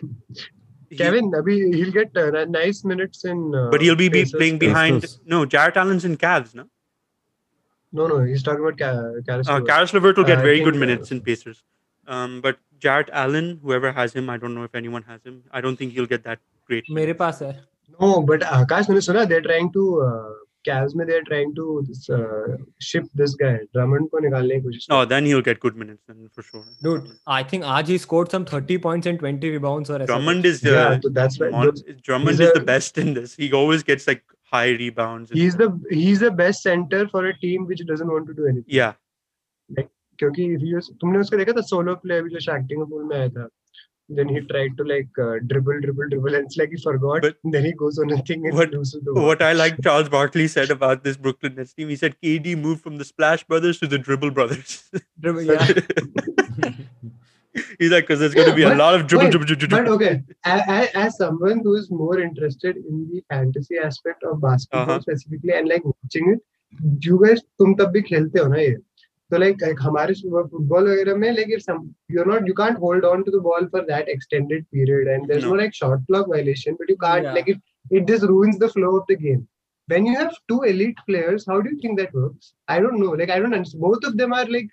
Kevin 0.98 1.32
अभी 1.34 1.56
he'll 1.74 1.92
get 1.92 2.16
uh, 2.16 2.44
nice 2.44 2.84
minutes 2.84 3.24
in 3.24 3.54
uh, 3.54 3.68
but 3.70 3.80
he'll 3.80 3.96
be, 3.96 4.08
be 4.08 4.24
playing 4.24 4.58
behind 4.58 5.06
no 5.24 5.44
Jarrett 5.46 5.76
Allen's 5.76 6.04
in 6.04 6.16
Cavs 6.16 6.54
no 6.54 6.66
no, 7.98 8.06
no, 8.12 8.20
he's 8.24 8.42
talking 8.42 8.64
about 8.66 8.78
Ka- 8.78 9.20
Caris. 9.28 9.48
Uh, 9.48 9.60
Caris 9.70 9.94
Levert 9.98 10.16
will 10.16 10.28
get 10.30 10.38
uh, 10.38 10.48
very 10.48 10.62
good 10.68 10.76
minutes 10.84 11.12
uh, 11.12 11.16
in 11.16 11.22
Pacers. 11.28 11.62
Um, 12.06 12.40
but 12.40 12.58
Jarrett 12.78 13.10
Allen, 13.12 13.60
whoever 13.62 13.92
has 13.92 14.12
him, 14.12 14.30
I 14.30 14.36
don't 14.36 14.54
know 14.54 14.64
if 14.70 14.74
anyone 14.74 15.02
has 15.12 15.22
him. 15.24 15.42
I 15.50 15.60
don't 15.60 15.76
think 15.76 15.92
he'll 15.92 16.12
get 16.14 16.24
that 16.24 16.44
great. 16.66 16.90
मेरे 16.98 17.14
पास 17.22 17.42
है. 17.42 17.54
No, 18.00 18.20
but 18.32 18.42
uh, 18.42 18.64
Akash, 18.64 18.88
मैंने 18.90 19.28
they're 19.28 19.46
trying 19.50 19.72
to 19.72 19.86
uh, 20.02 20.34
Cavs 20.68 20.94
में 20.96 21.06
they're 21.06 21.22
trying 21.22 21.54
to 21.54 21.84
this, 21.88 22.08
uh, 22.10 22.56
ship 22.80 23.04
this 23.14 23.34
guy 23.42 23.58
Drummond 23.74 24.10
को 24.10 24.20
निकालने 24.26 24.60
की 24.62 24.88
No, 24.90 25.04
then 25.04 25.24
he'll 25.24 25.42
get 25.42 25.60
good 25.60 25.76
minutes 25.76 26.02
then 26.06 26.28
for 26.32 26.42
sure. 26.42 26.64
Dude, 26.82 27.08
I 27.26 27.42
think 27.42 27.64
आज 27.64 27.88
he 27.88 27.98
scored 27.98 28.30
some 28.30 28.44
30 28.44 28.78
points 28.78 29.06
and 29.06 29.18
20 29.18 29.50
rebounds 29.50 29.90
or. 29.90 29.98
Drummond 30.12 30.44
is 30.44 30.60
the 30.60 30.72
yeah, 30.72 30.98
so 31.02 31.08
that's 31.20 31.38
why 31.38 31.50
Drummond 32.02 32.40
is 32.40 32.48
a, 32.48 32.52
the 32.52 32.64
best 32.72 32.98
in 32.98 33.14
this. 33.14 33.34
He 33.34 33.52
always 33.52 33.82
gets 33.82 34.06
like 34.06 34.22
high 34.55 34.69
rebounds. 34.81 35.31
and- 35.31 35.39
he's 35.39 35.55
the 35.63 35.69
he's 35.89 36.19
the 36.25 36.31
best 36.43 36.61
center 36.69 37.07
for 37.15 37.25
a 37.27 37.37
team 37.45 37.65
which 37.71 37.85
doesn't 37.93 38.11
want 38.17 38.27
to 38.27 38.33
do 38.41 38.47
anything. 38.51 38.75
yeah, 38.81 38.93
क्योंकि 39.79 40.45
if 40.57 40.61
you 40.73 40.79
तुमने 41.01 41.19
उसका 41.19 41.37
देखा 41.37 41.53
था 41.57 41.61
solo 41.73 41.95
play 42.05 42.17
अभी 42.23 42.29
जो 42.29 42.39
शैक्टिंग 42.51 42.85
pool 42.89 43.03
में 43.11 43.17
आया 43.17 43.29
था 43.39 43.49
then 44.15 44.29
he 44.35 44.39
tried 44.47 44.73
to 44.77 44.85
like 44.91 45.19
uh, 45.25 45.35
dribble 45.49 45.77
dribble 45.83 46.09
dribble 46.13 46.33
and 46.37 46.47
it's 46.49 46.57
like 46.61 46.71
he 46.75 46.79
forgot 46.85 47.21
But- 47.25 47.37
then 47.53 47.67
he 47.67 47.71
goes 47.81 47.99
on 48.05 48.09
a 48.15 48.17
thing 48.29 48.47
and 48.49 48.57
What- 48.61 48.73
loses 48.77 49.03
the 49.05 49.13
ball. 49.17 49.27
what 49.27 49.43
I 49.49 49.51
like 49.59 49.77
Charles 49.85 50.09
Barkley 50.15 50.47
said 50.55 50.73
about 50.75 51.05
this 51.05 51.15
Brooklyn 51.27 51.55
Nets 51.59 51.73
team, 51.73 51.93
he 51.95 51.95
said 52.01 52.17
KD 52.27 52.55
moved 52.65 52.81
from 52.87 52.97
the 53.03 53.07
Splash 53.11 53.45
Brothers 53.53 53.79
to 53.83 53.87
the 53.95 54.01
Dribble 54.09 54.31
Brothers. 54.39 54.75
Dribble, 55.27 55.43
yeah 55.43 56.71
He's 57.79 57.91
like, 57.91 58.03
because 58.05 58.19
there's 58.19 58.33
going 58.33 58.45
to 58.45 58.51
Yeah, 58.51 58.55
be 58.55 58.63
a 58.63 58.69
but- 58.69 58.77
lot 58.77 58.95
of 58.95 59.07
dribble, 59.07 59.25
wait, 59.25 59.31
dribble, 59.31 59.45
dribble, 59.47 59.67
But 59.67 59.85
dribble. 59.85 59.93
okay, 59.95 60.23
a- 60.45 60.63
a- 60.75 60.97
as 61.05 61.17
someone 61.17 61.59
who 61.63 61.75
is 61.75 61.89
more 61.91 62.19
interested 62.19 62.77
in 62.77 63.09
the 63.11 63.21
fantasy 63.33 63.77
aspect 63.77 64.23
of 64.23 64.39
basketball 64.41 64.83
Uh-huh. 64.89 65.01
specifically 65.01 65.53
and 65.53 65.67
like 65.67 65.83
watching 65.83 66.29
it, 66.33 66.39
you 67.09 67.19
guys 67.25 67.41
तुम 67.59 67.73
तब 67.79 67.91
भी 67.93 68.01
खेलते 68.09 68.39
हो 68.39 68.47
ना 68.53 68.57
ये 68.61 68.75
तो 69.33 69.37
like, 69.39 69.61
like 69.65 69.79
हमारे 69.87 70.13
football 70.21 70.87
वगैरह 70.91 71.15
में 71.23 71.35
like 71.35 71.51
if 71.57 71.61
some 71.67 71.83
you're 72.09 72.25
not 72.31 72.47
you 72.47 72.53
can't 72.53 72.77
hold 72.85 73.03
on 73.11 73.23
to 73.25 73.31
the 73.35 73.39
ball 73.49 73.67
for 73.75 73.81
that 73.91 74.07
extended 74.13 74.65
period 74.77 75.07
and 75.13 75.27
there's 75.27 75.43
no, 75.43 75.51
No. 75.51 75.61
like 75.61 75.73
shot 75.73 75.99
clock 76.07 76.27
violation 76.35 76.75
but 76.79 76.89
you 76.93 76.97
can't 77.03 77.23
Yeah. 77.29 77.33
like 77.39 77.49
it 77.55 77.61
it 77.99 78.07
just 78.13 78.23
ruins 78.31 78.57
the 78.63 78.69
flow 78.75 78.91
of 79.01 79.05
the 79.11 79.17
game 79.27 79.45
when 79.93 80.05
you 80.11 80.15
have 80.17 80.35
two 80.53 80.61
elite 80.71 80.99
players 81.11 81.45
how 81.51 81.59
do 81.61 81.69
you 81.75 81.79
think 81.83 81.99
that 82.01 82.13
works 82.13 82.53
I 82.69 82.79
don't 82.85 82.99
know 83.03 83.11
like 83.21 83.29
I 83.29 83.39
don't 83.39 83.53
understand 83.59 83.81
both 83.89 84.03
of 84.11 84.17
them 84.23 84.33
are 84.39 84.45
like 84.57 84.69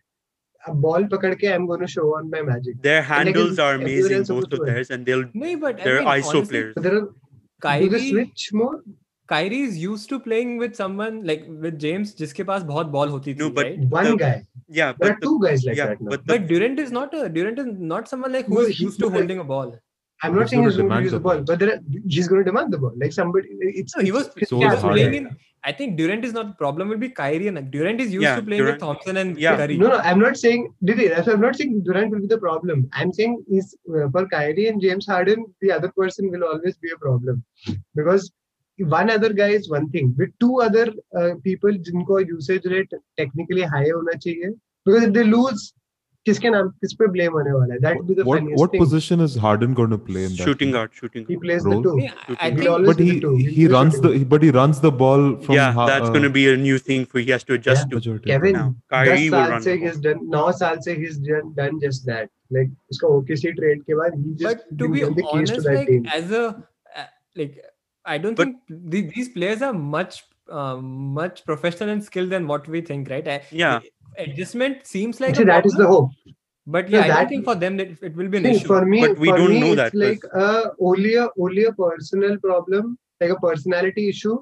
a 0.67 0.73
ball 0.73 1.05
पकड़ 1.13 1.33
के 1.43 1.53
I'm 1.53 1.65
going 1.67 1.81
to 1.81 1.87
show 1.93 2.07
on 2.17 2.29
my 2.29 2.41
magic 2.41 2.81
Their 2.81 3.01
handles 3.03 3.51
it's 3.51 3.59
are 3.59 3.75
amazing, 3.75 4.23
both 4.23 4.53
of 4.53 4.65
theirs, 4.65 4.89
and 4.91 5.05
they'll 5.05 5.23
no 5.33 5.55
but 5.63 5.81
they're 5.83 6.01
I 6.01 6.05
mean, 6.05 6.23
ISO 6.23 6.35
honestly, 6.35 6.47
players. 6.51 6.73
but 6.75 6.83
there 6.83 6.97
are 6.97 7.79
do 7.81 7.89
they 7.95 8.09
switch 8.09 8.49
more 8.61 8.75
Kyrie 9.31 9.59
is 9.65 9.77
used 9.81 10.09
to 10.09 10.19
playing 10.19 10.57
with 10.61 10.75
someone 10.75 11.19
like 11.27 11.43
with 11.65 11.79
James 11.85 12.13
जिसके 12.21 12.43
पास 12.49 12.63
बहुत 12.71 12.91
ball 12.95 13.11
होती 13.11 13.33
थी 13.35 13.39
No, 13.43 13.49
but- 13.59 13.65
right 13.69 13.85
one 13.97 14.09
The- 14.11 14.17
guy 14.23 14.33
yeah, 14.81 14.91
there 14.91 14.95
but 14.99 15.11
are 15.11 15.19
the, 15.19 15.25
two 15.27 15.39
guys 15.45 15.63
like 15.69 15.77
yeah, 15.81 15.87
that 15.93 16.01
now 16.01 16.09
but 16.15 16.25
the 16.27 16.33
but 16.33 16.47
Durant 16.49 16.79
is 16.85 16.91
not 16.97 17.13
a 17.21 17.29
Durant 17.37 17.59
is 17.65 17.69
not 17.93 18.07
someone 18.13 18.33
like 18.37 18.47
who's 18.57 18.79
used 18.81 18.99
to 19.05 19.09
holding 19.17 19.39
a 19.45 19.47
ball 19.53 19.73
I'm 20.25 20.35
not 20.35 20.43
He's 20.43 20.51
saying 20.51 20.63
he's 20.63 20.75
going 20.77 20.89
to 20.89 20.99
use 21.05 21.11
the 21.11 21.17
the 21.17 21.23
ball, 21.23 21.35
ball. 21.39 21.43
but 21.47 21.59
there 21.59 21.71
are, 21.71 21.79
he's 22.17 22.27
going 22.33 22.43
to 22.43 22.49
demand 22.49 22.71
the 22.73 22.77
ball. 22.83 22.91
Like 22.99 23.11
somebody, 23.15 23.49
it's 23.79 23.95
no 23.97 24.03
he 24.03 24.11
was 24.17 24.27
it's- 24.37 24.49
So 24.51 24.59
he 24.59 24.65
was 24.65 24.79
Harden. 24.83 24.91
playing 24.91 25.15
in 25.15 25.25
I 25.64 25.72
think 25.72 25.96
Durant 25.98 26.24
is 26.24 26.32
not 26.32 26.48
the 26.48 26.54
problem 26.54 26.88
will 26.88 26.98
be 26.98 27.08
Kyrie 27.10 27.48
and 27.48 27.70
Durant 27.70 28.00
is 28.00 28.12
used 28.12 28.22
Yeah, 28.22 28.36
to 28.36 28.42
playing 28.42 28.62
Durant- 28.62 28.76
with 28.76 28.80
Thompson 28.80 29.16
and 29.16 29.38
yeah. 29.38 29.56
Curry 29.56 29.76
No, 29.76 29.88
no, 29.88 29.96
I'm 29.98 30.20
not 30.20 30.36
saying. 30.36 30.72
Didi, 30.84 31.08
that's 31.08 31.28
I'm 31.28 31.40
not 31.40 31.56
saying 31.56 31.82
Durant 31.84 32.12
will 32.12 32.20
be 32.20 32.28
the 32.28 32.38
problem. 32.38 32.88
I'm 32.92 33.12
saying 33.12 33.44
is 33.50 33.76
uh, 33.94 34.08
for 34.10 34.26
Kyrie 34.28 34.68
and 34.68 34.80
James 34.80 35.06
Harden, 35.06 35.46
the 35.60 35.72
other 35.72 35.90
person 35.96 36.30
will 36.30 36.44
always 36.44 36.76
be 36.76 36.90
a 36.94 36.98
problem 36.98 37.44
because 37.94 38.30
one 38.78 39.10
other 39.10 39.32
guy 39.32 39.48
is 39.48 39.68
one 39.68 39.90
thing. 39.90 40.14
With 40.16 40.30
two 40.38 40.60
other 40.60 40.86
uh, 41.18 41.30
people, 41.42 41.70
जिनको 41.70 42.26
usage 42.28 42.64
rate 42.66 42.92
technically 43.16 43.62
high 43.62 43.88
होना 43.90 44.14
चाहिए, 44.24 44.54
because 44.86 45.02
if 45.02 45.12
they 45.12 45.24
lose, 45.24 45.74
किसके 46.25 46.49
नाम 46.49 46.67
किस 46.81 46.93
पे 46.99 47.07
blame 47.11 47.33
होने 47.33 47.51
वाला 47.51 47.73
है? 47.73 47.79
That 47.79 48.01
be 48.01 48.13
the 48.15 48.23
funniest 48.27 48.43
thing 48.43 48.57
what 48.57 48.77
position 48.79 49.23
is 49.23 49.37
Harden 49.39 49.73
gonna 49.79 49.97
play 50.09 50.23
in 50.25 50.29
that 50.29 50.45
shooting 50.45 50.73
guard 50.73 50.91
shooting 50.99 51.25
he 51.29 51.35
plays 51.43 51.63
the 51.63 51.81
two 51.83 51.95
but 52.87 53.01
he 53.01 53.09
he 53.57 53.67
runs 53.73 53.99
the 54.05 54.13
but 54.33 54.43
he 54.43 54.49
runs 54.57 54.81
the 54.81 54.93
ball 55.03 55.25
from 55.45 55.57
yeah 55.57 55.69
that's 55.87 56.09
gonna 56.09 56.29
be 56.37 56.45
a 56.45 56.55
new 56.63 56.77
thing 56.89 57.05
for 57.13 57.21
he 57.21 57.27
has 57.27 57.45
to 57.47 57.53
adjust 57.53 57.89
to 57.91 58.17
Kevin 58.29 58.59
Kyrie 58.95 59.29
will 59.29 59.53
run 59.53 59.59
saying 59.67 59.83
is 59.87 60.01
done 60.07 60.25
now 60.35 60.51
साल 60.63 60.77
से 60.85 60.93
he 60.93 61.05
is 61.07 61.21
done 61.59 61.79
just 61.85 62.05
that 62.07 62.29
like 62.53 62.75
उसका 62.91 63.07
OKC 63.19 63.51
train 63.61 63.79
के 63.87 63.95
बाद 63.95 64.17
ही 64.17 64.33
just 64.45 64.77
to 64.79 64.87
be 64.93 65.01
honest 65.03 65.65
like 65.65 65.89
as 66.15 66.33
a 66.33 66.47
like 67.37 67.61
I 68.05 68.19
don't 68.19 68.39
think 68.39 68.55
these 69.17 69.27
players 69.33 69.63
are 69.63 69.73
much 69.97 70.23
Uh, 70.49 70.75
much 70.75 71.45
professional 71.45 71.89
and 71.89 72.03
skilled 72.03 72.29
than 72.29 72.45
what 72.45 72.67
we 72.67 72.81
think, 72.81 73.09
right? 73.09 73.43
Yeah, 73.51 73.79
adjustment 74.18 74.86
seems 74.86 75.20
like 75.20 75.36
see 75.36 75.42
a 75.42 75.46
that 75.46 75.66
is 75.66 75.72
the 75.72 75.84
problem, 75.84 75.92
hope 75.92 76.36
but 76.76 76.88
so 76.88 76.94
yeah 76.96 77.02
I 77.04 77.08
that- 77.08 77.18
don't 77.18 77.28
think 77.32 77.44
for 77.50 77.54
them 77.64 77.76
that 77.80 77.90
it 78.10 78.14
will 78.20 78.28
be 78.28 78.38
an 78.38 78.44
See, 78.44 78.54
issue 78.56 78.66
for 78.74 78.84
me 78.92 79.00
But 79.06 79.18
we 79.24 79.28
for 79.30 79.36
don't 79.38 79.50
me, 79.54 79.60
know 79.60 79.72
it's 79.72 79.82
that, 79.82 79.94
like 80.04 80.22
uh, 80.44 80.64
only 80.92 81.14
a 81.24 81.26
only 81.46 81.64
a 81.64 81.72
personal 81.82 82.38
problem 82.46 82.96
like 83.22 83.30
a 83.36 83.40
personality 83.44 84.08
issue 84.14 84.36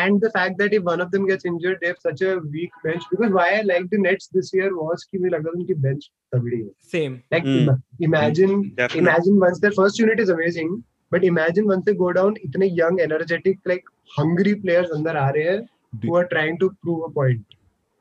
and 0.00 0.20
the 0.24 0.30
fact 0.34 0.58
that 0.58 0.72
if 0.78 0.82
one 0.88 1.00
of 1.04 1.10
them 1.14 1.24
gets 1.30 1.44
injured 1.52 1.78
they 1.80 1.88
have 1.92 1.98
such 2.08 2.20
a 2.22 2.34
weak 2.56 2.70
bench 2.84 3.02
because 3.14 3.32
why 3.38 3.46
I 3.54 3.62
liked 3.70 3.90
the 3.94 3.98
Nets 4.04 4.28
this 4.36 4.52
year 4.58 4.68
was 4.82 5.04
कि 5.10 5.18
मुझे 5.22 5.30
लगा 5.36 5.50
था 5.50 5.56
उनकी 5.60 5.74
bench 5.86 6.04
तगड़ी 6.34 6.60
है 6.60 6.70
same 6.94 7.16
like 7.36 7.48
Mm. 7.52 7.56
ima- 7.62 7.78
imagine 8.10 8.52
Definitely. 8.76 9.00
imagine 9.06 9.40
once 9.46 9.58
their 9.64 9.74
first 9.80 9.98
unit 10.04 10.20
is 10.26 10.30
amazing 10.36 10.70
but 11.14 11.24
imagine 11.32 11.66
once 11.72 11.84
they 11.88 11.96
go 12.04 12.12
down 12.20 12.36
इतने 12.50 12.68
young 12.82 13.00
energetic 13.08 13.58
like 13.72 13.90
hungry 14.18 14.54
players 14.66 14.94
अंदर 14.98 15.16
आ 15.24 15.28
रहे 15.38 15.48
हैं 15.50 15.58
Do- 16.02 16.08
who 16.08 16.20
are 16.22 16.28
trying 16.36 16.60
to 16.64 16.70
prove 16.84 17.02
a 17.08 17.10
point 17.20 17.55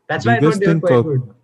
that's 0.09 0.25
Do 0.25 0.31
why 0.31 0.37
I 0.37 0.41
you 0.41 0.43
guys 0.43 0.55
thought 0.55 0.61
they 0.61 0.67
were 0.67 0.73
think 0.73 0.83
quite 0.85 0.99
uh, 0.99 1.03
good 1.03 1.35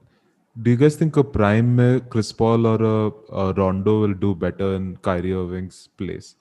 Do 0.64 0.70
you 0.70 0.76
guys 0.76 0.96
think 0.96 1.16
a 1.16 1.24
prime 1.24 1.76
में 1.76 2.08
Chris 2.10 2.30
Paul 2.30 2.66
or 2.66 2.78
a, 2.88 3.12
a 3.42 3.52
Rondo 3.54 4.00
will 4.00 4.14
do 4.14 4.34
better 4.34 4.74
in 4.74 4.96
Kyrie 4.98 5.32
Irving's 5.32 5.88
place 5.96 6.36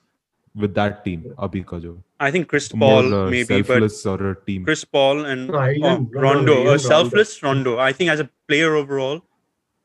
with 0.54 0.74
that 0.74 1.04
team? 1.04 1.22
Abhi 1.38 1.64
ka 1.66 1.78
jo 1.84 1.94
I 2.20 2.30
think 2.30 2.48
Chris 2.48 2.72
more 2.74 3.02
Paul 3.02 3.14
uh, 3.14 3.30
maybe, 3.30 3.62
but 3.62 4.06
or 4.06 4.30
a 4.30 4.34
team. 4.46 4.64
Chris 4.66 4.84
Paul 4.84 5.24
and 5.24 5.48
No, 5.48 5.54
I 5.58 5.68
oh, 5.68 5.70
even- 5.70 5.80
no, 5.82 5.96
no, 6.12 6.20
Rondo, 6.20 6.52
even 6.52 6.66
a 6.66 6.70
Rondo. 6.72 6.76
selfless 6.88 7.42
Rondo. 7.42 7.78
I 7.78 7.92
think 7.92 8.10
as 8.10 8.20
a 8.20 8.28
player 8.48 8.74
overall, 8.82 9.22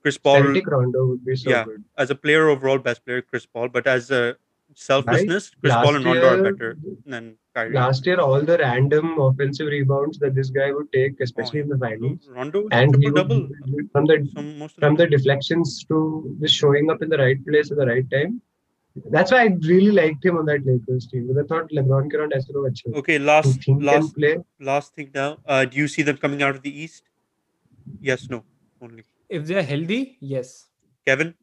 Chris 0.02 0.18
Paul 0.18 0.44
Celtic 0.44 0.68
Rondo 0.68 1.06
would 1.08 1.24
be 1.26 1.36
so 1.36 1.50
yeah. 1.50 1.64
good 1.64 1.84
as 1.98 2.12
a 2.12 2.16
player 2.16 2.50
overall 2.50 2.78
best 2.90 3.06
player 3.06 3.22
Chris 3.22 3.46
Paul, 3.46 3.70
but 3.70 3.88
as 3.88 4.12
a 4.12 4.36
selflessness. 4.78 5.52
Chris 5.60 5.72
last 5.72 5.86
Paul 5.86 5.96
and 5.96 6.06
year, 6.06 6.44
better 6.44 6.78
than 7.06 7.38
Kyrie. 7.56 7.74
Last 7.74 8.06
year, 8.06 8.20
all 8.20 8.42
the 8.42 8.58
random 8.58 9.20
offensive 9.20 9.68
rebounds 9.68 10.20
that 10.20 10.36
this 10.36 10.50
guy 10.50 10.72
would 10.72 10.92
take, 10.94 11.20
especially 11.20 11.62
oh, 11.62 11.64
in 11.64 11.70
the 11.70 11.76
oh, 11.76 11.80
finals, 11.80 12.30
Rondo 12.30 12.68
and 12.72 12.96
he 13.04 13.10
double 13.10 13.48
from 13.92 14.06
the 14.06 14.30
Some, 14.34 14.70
from 14.80 14.96
the 14.96 15.08
deflections 15.08 15.84
to 15.86 16.38
just 16.42 16.56
showing 16.56 16.92
up 16.92 17.02
in 17.02 17.10
the 17.10 17.18
right 17.18 17.44
place 17.46 17.72
at 17.72 17.78
the 17.78 17.88
right 17.88 18.10
time. 18.12 18.42
That's 19.12 19.32
why 19.32 19.44
I 19.44 19.50
really 19.62 19.92
liked 19.92 20.26
him 20.26 20.38
on 20.38 20.46
that 20.46 20.66
Lakers 20.66 21.08
team. 21.08 21.30
I 21.40 21.44
thought 21.48 21.70
LeBron 21.70 22.10
cannot 22.12 22.36
aise 22.36 22.50
log. 22.54 22.78
Okay, 23.02 23.20
last 23.20 23.68
last 23.68 24.16
play. 24.16 24.38
last 24.60 24.96
thing 24.96 25.12
now. 25.14 25.38
Uh, 25.46 25.66
do 25.66 25.78
you 25.78 25.88
see 25.88 26.02
them 26.02 26.18
coming 26.18 26.42
out 26.42 26.56
of 26.56 26.62
the 26.62 26.74
East? 26.84 27.04
Yes, 28.02 28.30
no, 28.30 28.44
only. 28.82 29.04
If 29.30 29.46
they 29.46 29.56
are 29.56 29.68
healthy, 29.74 30.18
yes. 30.20 30.70
Kevin. 31.06 31.36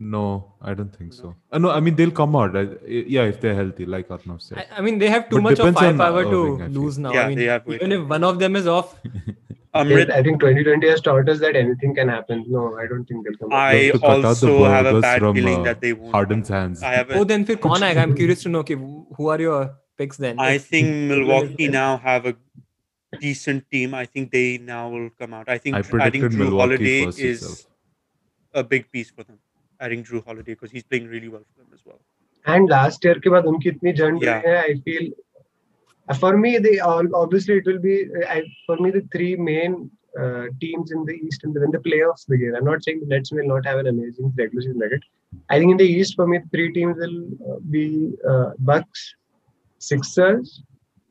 No, 0.00 0.54
I 0.62 0.74
don't 0.74 0.94
think 0.96 1.10
no. 1.10 1.16
so. 1.16 1.34
Uh, 1.50 1.58
no, 1.58 1.70
I 1.70 1.80
mean 1.80 1.96
they'll 1.96 2.12
come 2.12 2.36
out. 2.36 2.54
Uh, 2.54 2.66
yeah, 2.86 3.24
if 3.24 3.40
they're 3.40 3.54
healthy, 3.54 3.84
like 3.84 4.08
Arnav 4.08 4.40
said. 4.40 4.58
I, 4.58 4.78
I 4.78 4.80
mean 4.80 4.98
they 4.98 5.10
have 5.10 5.28
too 5.28 5.36
but 5.36 5.42
much 5.42 5.58
of 5.58 5.74
firepower 5.74 6.24
to 6.24 6.54
Irving, 6.54 6.72
lose 6.72 6.98
now. 6.98 7.12
Yeah, 7.12 7.22
I 7.22 7.28
mean, 7.28 7.38
they 7.38 7.46
have 7.46 7.68
even 7.68 7.90
if 7.92 8.06
one 8.06 8.22
of 8.22 8.38
them 8.38 8.54
is 8.54 8.66
off. 8.66 8.94
Amrit, 9.74 10.10
I 10.10 10.22
think 10.22 10.40
2020 10.40 10.88
has 10.88 11.00
taught 11.00 11.28
us 11.28 11.40
that 11.40 11.54
anything 11.54 11.94
can 11.94 12.08
happen. 12.08 12.44
No, 12.48 12.78
I 12.78 12.86
don't 12.86 13.04
think 13.04 13.24
they'll 13.24 13.36
come. 13.36 13.52
I 13.52 13.90
out. 14.02 14.24
also 14.24 14.64
have 14.64 14.86
a 14.86 15.00
bad 15.00 15.18
from, 15.18 15.34
feeling 15.34 15.60
uh, 15.60 15.64
that 15.64 15.80
they 15.80 15.92
won't. 15.92 16.12
Harden's 16.12 16.48
hands. 16.48 16.82
I 16.82 16.92
have 16.92 17.10
a, 17.10 17.14
oh, 17.14 17.24
then 17.24 17.44
for 17.44 17.56
कौन 17.56 17.82
I'm 17.82 18.14
curious 18.14 18.42
to 18.44 18.48
know. 18.48 18.60
Okay, 18.60 18.74
who 18.74 19.28
are 19.28 19.40
your 19.40 19.76
picks 19.96 20.16
then? 20.16 20.38
I 20.38 20.58
think 20.58 20.88
Milwaukee 21.10 21.68
now 21.68 21.98
have 21.98 22.24
a 22.26 22.36
decent 23.20 23.68
team. 23.70 23.94
I 23.94 24.06
think 24.06 24.30
they 24.30 24.58
now 24.58 24.88
will 24.88 25.10
come 25.18 25.34
out. 25.34 25.48
I 25.48 25.58
think 25.58 25.76
I 25.76 25.82
think 25.82 26.24
Jrue 26.24 26.32
Milwaukee 26.32 26.58
Holiday 26.58 27.02
is 27.02 27.42
itself. 27.42 27.66
a 28.54 28.62
big 28.62 28.90
piece 28.90 29.10
for 29.10 29.24
them 29.24 29.38
adding 29.80 30.04
Jrue 30.04 30.24
Holiday 30.24 30.52
because 30.54 30.70
he's 30.70 30.84
playing 30.84 31.06
really 31.08 31.28
well 31.28 31.44
for 31.52 31.62
them 31.62 31.70
as 31.74 31.80
well. 31.84 32.00
And 32.46 32.68
last 32.68 33.04
year 33.04 33.14
के 33.20 33.30
बाद 33.30 33.44
उनकी 33.46 33.68
इतनी 33.70 33.92
जर्न 33.96 34.20
yeah. 34.22 34.62
I 34.68 34.74
feel 34.84 35.10
uh, 36.08 36.14
for 36.14 36.36
me 36.36 36.58
they 36.58 36.78
all 36.78 37.14
obviously 37.14 37.58
it 37.58 37.66
will 37.66 37.78
be 37.78 37.96
uh, 38.04 38.26
I, 38.28 38.42
for 38.66 38.76
me 38.78 38.90
the 38.90 39.02
three 39.12 39.36
main 39.36 39.90
uh, 40.18 40.46
teams 40.60 40.90
in 40.90 41.04
the 41.04 41.14
East 41.14 41.44
and 41.44 41.54
when 41.54 41.70
the 41.70 41.78
playoffs 41.78 42.26
begin. 42.28 42.56
I'm 42.56 42.64
not 42.64 42.82
saying 42.82 43.00
the 43.00 43.06
Nets 43.06 43.32
will 43.32 43.46
not 43.46 43.66
have 43.66 43.78
an 43.78 43.88
amazing 43.88 44.32
regular 44.36 44.62
season 44.62 44.78
record. 44.78 45.04
I 45.50 45.58
think 45.58 45.72
in 45.72 45.76
the 45.76 45.90
East 45.98 46.14
for 46.16 46.26
me 46.26 46.40
three 46.52 46.72
teams 46.72 46.96
will 46.96 47.18
uh, 47.50 47.58
be 47.70 48.12
uh, 48.28 48.50
Bucks, 48.58 49.14
Sixers, 49.78 50.62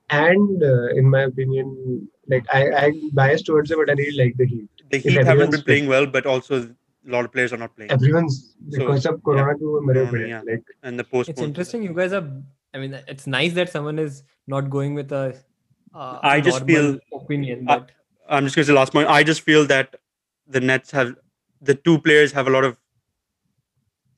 and 0.10 0.64
uh, 0.64 0.88
in 0.88 1.10
my 1.10 1.24
opinion, 1.24 2.08
like 2.28 2.46
I, 2.54 2.72
I'm 2.72 3.10
biased 3.12 3.46
towards 3.46 3.72
it, 3.72 3.78
but 3.78 3.90
I 3.90 3.94
really 3.94 4.18
like 4.24 4.38
the 4.38 4.48
Heat. 4.48 4.70
The 4.90 4.98
Heat 4.98 5.26
haven't 5.26 5.52
been 5.52 5.62
playing 5.62 5.88
well, 5.88 6.06
but 6.06 6.26
also 6.26 6.70
a 7.08 7.12
lot 7.12 7.26
of 7.26 7.32
players 7.32 7.54
are 7.54 7.58
not 7.58 7.76
playing. 7.76 7.92
Everyone's 7.92 8.56
because 8.70 9.06
of 9.06 9.24
Corona 9.24 9.54
yeah. 9.54 9.58
to 9.60 9.78
um, 9.78 10.28
yeah. 10.28 10.42
like 10.46 10.64
and 10.84 11.00
the 11.00 11.04
post. 11.04 11.30
It's 11.30 11.42
interesting. 11.42 11.84
You 11.84 11.94
guys 11.94 12.14
are. 12.14 12.28
I 12.74 12.80
mean, 12.80 12.94
it's 13.08 13.26
nice 13.26 13.54
that 13.54 13.70
someone 13.72 13.98
is 13.98 14.24
not 14.48 14.70
going 14.70 14.94
with 14.94 15.12
a. 15.12 15.36
Uh, 15.94 16.20
I 16.22 16.42
just 16.42 16.66
feel 16.66 17.00
opinion. 17.14 17.66
But... 17.66 17.92
I, 18.30 18.38
am 18.38 18.44
just 18.44 18.56
gonna 18.56 18.66
say 18.66 18.74
last 18.74 18.94
point. 18.94 19.08
I 19.08 19.24
just 19.24 19.42
feel 19.42 19.66
that 19.68 19.96
the 20.48 20.60
Nets 20.60 20.92
have 20.92 21.16
the 21.62 21.76
two 21.76 22.00
players 22.00 22.32
have 22.34 22.48
a 22.48 22.50
lot 22.50 22.64
of. 22.64 22.78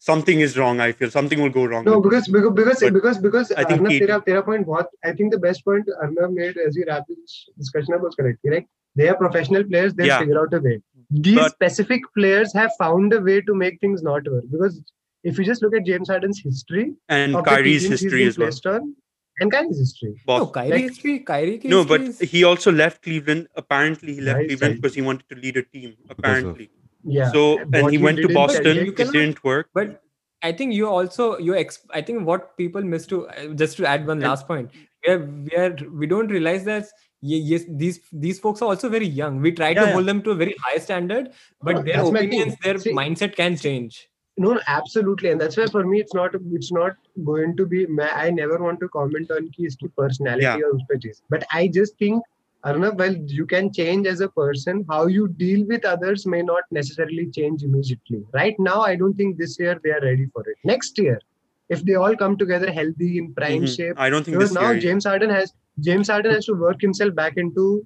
Something 0.01 0.39
is 0.39 0.57
wrong. 0.57 0.79
I 0.79 0.93
feel 0.93 1.11
something 1.11 1.41
will 1.41 1.49
go 1.49 1.65
wrong. 1.65 1.83
No, 1.83 1.99
because 2.01 2.27
because 2.27 2.53
because 2.53 2.79
but 2.79 2.93
because, 2.93 3.17
because 3.17 3.51
I 3.51 3.65
think 3.65 3.81
Arnav, 3.81 3.99
tera, 3.99 4.23
tera 4.25 4.43
point. 4.43 4.65
What 4.65 4.89
I 5.03 5.11
think 5.11 5.31
the 5.31 5.39
best 5.39 5.63
point 5.65 5.89
Arnav 6.01 6.33
made 6.33 6.57
as 6.57 6.75
we 6.77 6.85
wrap 6.85 7.03
this 7.07 7.49
discussion 7.57 8.01
was 8.01 8.15
correct. 8.15 8.39
Right? 8.45 8.65
They 8.95 9.09
are 9.09 9.15
professional 9.15 9.63
players. 9.65 9.93
They 9.93 10.07
yeah. 10.07 10.19
figure 10.19 10.39
out 10.41 10.53
a 10.53 10.59
way. 10.59 10.81
These 11.09 11.35
But- 11.35 11.51
specific 11.51 12.01
players 12.15 12.53
have 12.53 12.71
found 12.77 13.13
a 13.13 13.21
way 13.21 13.41
to 13.41 13.53
make 13.55 13.79
things 13.79 14.01
not 14.03 14.27
work. 14.31 14.43
Because 14.51 14.81
if 15.23 15.37
you 15.37 15.43
just 15.45 15.61
look 15.61 15.75
at 15.75 15.85
James 15.85 16.07
Harden's 16.09 16.39
history 16.39 16.93
and 17.09 17.35
of 17.35 17.45
Kyrie's 17.45 17.87
history 17.87 18.23
as 18.25 18.37
well. 18.37 18.51
on, 18.65 18.95
and 19.39 19.51
Kyrie's 19.51 19.79
history. 19.79 20.21
Boss. 20.25 20.41
no 20.41 20.47
Kyrie 20.47 20.69
like- 20.71 20.81
history 20.81 21.19
Kyrie 21.19 21.59
No, 21.63 21.83
but 21.85 22.01
is- 22.01 22.19
he 22.19 22.43
also 22.43 22.71
left 22.71 23.01
Cleveland. 23.03 23.47
Apparently, 23.55 24.13
he 24.15 24.21
left 24.21 24.37
Right, 24.37 24.47
Cleveland 24.47 24.71
right. 24.73 24.81
because 24.81 24.95
he 24.95 25.01
wanted 25.01 25.27
to 25.29 25.35
lead 25.35 25.57
a 25.57 25.63
team. 25.63 25.95
of- 26.03 26.11
Apparently, 26.17 26.69
Yeah. 27.03 27.31
so 27.31 27.57
and 27.59 27.71
What 27.83 27.91
he 27.91 27.97
he 27.97 28.03
went 28.03 28.17
to 28.19 28.33
Boston. 28.33 28.77
It 28.77 28.95
didn't 28.97 29.43
work. 29.43 29.69
but 29.73 30.01
I 30.41 30.51
think 30.53 30.73
you 30.73 30.87
also 30.87 31.37
you 31.39 31.55
ex- 31.55 31.85
I 31.91 32.01
think 32.01 32.25
what 32.25 32.55
people 32.57 32.81
miss 32.81 33.05
to 33.07 33.27
uh, 33.27 33.47
just 33.61 33.75
to 33.77 33.85
add 33.85 34.05
one 34.07 34.17
And- 34.19 34.27
last 34.27 34.47
point. 34.47 34.69
We 35.05 35.13
are 35.13 35.19
we 35.47 35.55
are 35.63 35.75
we 36.01 36.07
don't 36.07 36.27
realize 36.27 36.63
that 36.65 36.83
ye- 36.83 36.89
yes 37.21 37.63
these 37.67 37.99
these 38.11 38.39
folks 38.39 38.61
are 38.61 38.69
also 38.69 38.89
very 38.89 39.05
young 39.05 39.41
we 39.41 39.51
try 39.51 39.69
yeah, 39.69 39.81
to 39.81 39.87
yeah. 39.87 39.93
hold 39.93 40.05
them 40.05 40.21
to 40.21 40.31
a 40.31 40.35
very 40.35 40.55
high 40.63 40.77
standard 40.77 41.31
but 41.61 41.75
no, 41.75 41.81
their 41.83 42.05
opinions 42.05 42.55
their 42.63 42.77
See, 42.77 42.93
mindset 42.93 43.35
can 43.35 43.57
change 43.57 44.07
no 44.37 44.59
absolutely 44.67 45.29
and 45.31 45.41
that's 45.41 45.57
why 45.57 45.65
for 45.67 45.85
me 45.85 45.99
it's 45.99 46.13
not 46.13 46.33
it's 46.53 46.71
not 46.71 46.95
going 47.25 47.57
to 47.57 47.65
be 47.65 47.85
i 48.13 48.29
never 48.29 48.57
want 48.57 48.79
to 48.79 48.87
comment 48.89 49.29
on 49.31 49.49
ki 49.49 49.67
iski 49.67 49.91
personality 49.97 50.43
yeah. 50.43 50.55
or 50.55 50.73
uska 50.73 51.21
but 51.29 51.43
i 51.51 51.67
just 51.67 51.97
think 51.97 52.23
Arnav, 52.65 52.97
well, 52.97 53.15
you 53.15 53.45
can 53.45 53.71
change 53.71 54.05
as 54.05 54.19
a 54.19 54.27
person. 54.27 54.85
How 54.89 55.07
you 55.07 55.29
deal 55.29 55.65
with 55.65 55.85
others 55.85 56.25
may 56.25 56.41
not 56.41 56.63
necessarily 56.71 57.27
change 57.27 57.63
immediately. 57.63 58.25
Right 58.33 58.55
now, 58.59 58.81
I 58.81 58.97
don't 58.97 59.13
think 59.13 59.37
this 59.37 59.57
year 59.57 59.79
they 59.81 59.91
are 59.91 60.01
ready 60.01 60.25
for 60.33 60.41
it. 60.41 60.57
Next 60.65 60.97
year, 60.97 61.21
if 61.69 61.85
they 61.85 61.95
all 61.95 62.15
come 62.17 62.35
together 62.37 62.71
healthy 62.71 63.17
in 63.17 63.27
mm-hmm. 63.27 63.33
prime 63.33 63.61
mm-hmm. 63.61 63.73
shape, 63.73 63.95
I 63.97 64.09
don't 64.09 64.23
think 64.23 64.37
because 64.37 64.51
now 64.51 64.71
year, 64.71 64.79
James 64.79 65.05
Harden 65.05 65.29
has 65.29 65.53
James 65.79 66.07
Harden 66.09 66.31
has 66.33 66.45
to 66.45 66.53
work 66.53 66.81
himself 66.81 67.15
back 67.15 67.37
into 67.37 67.85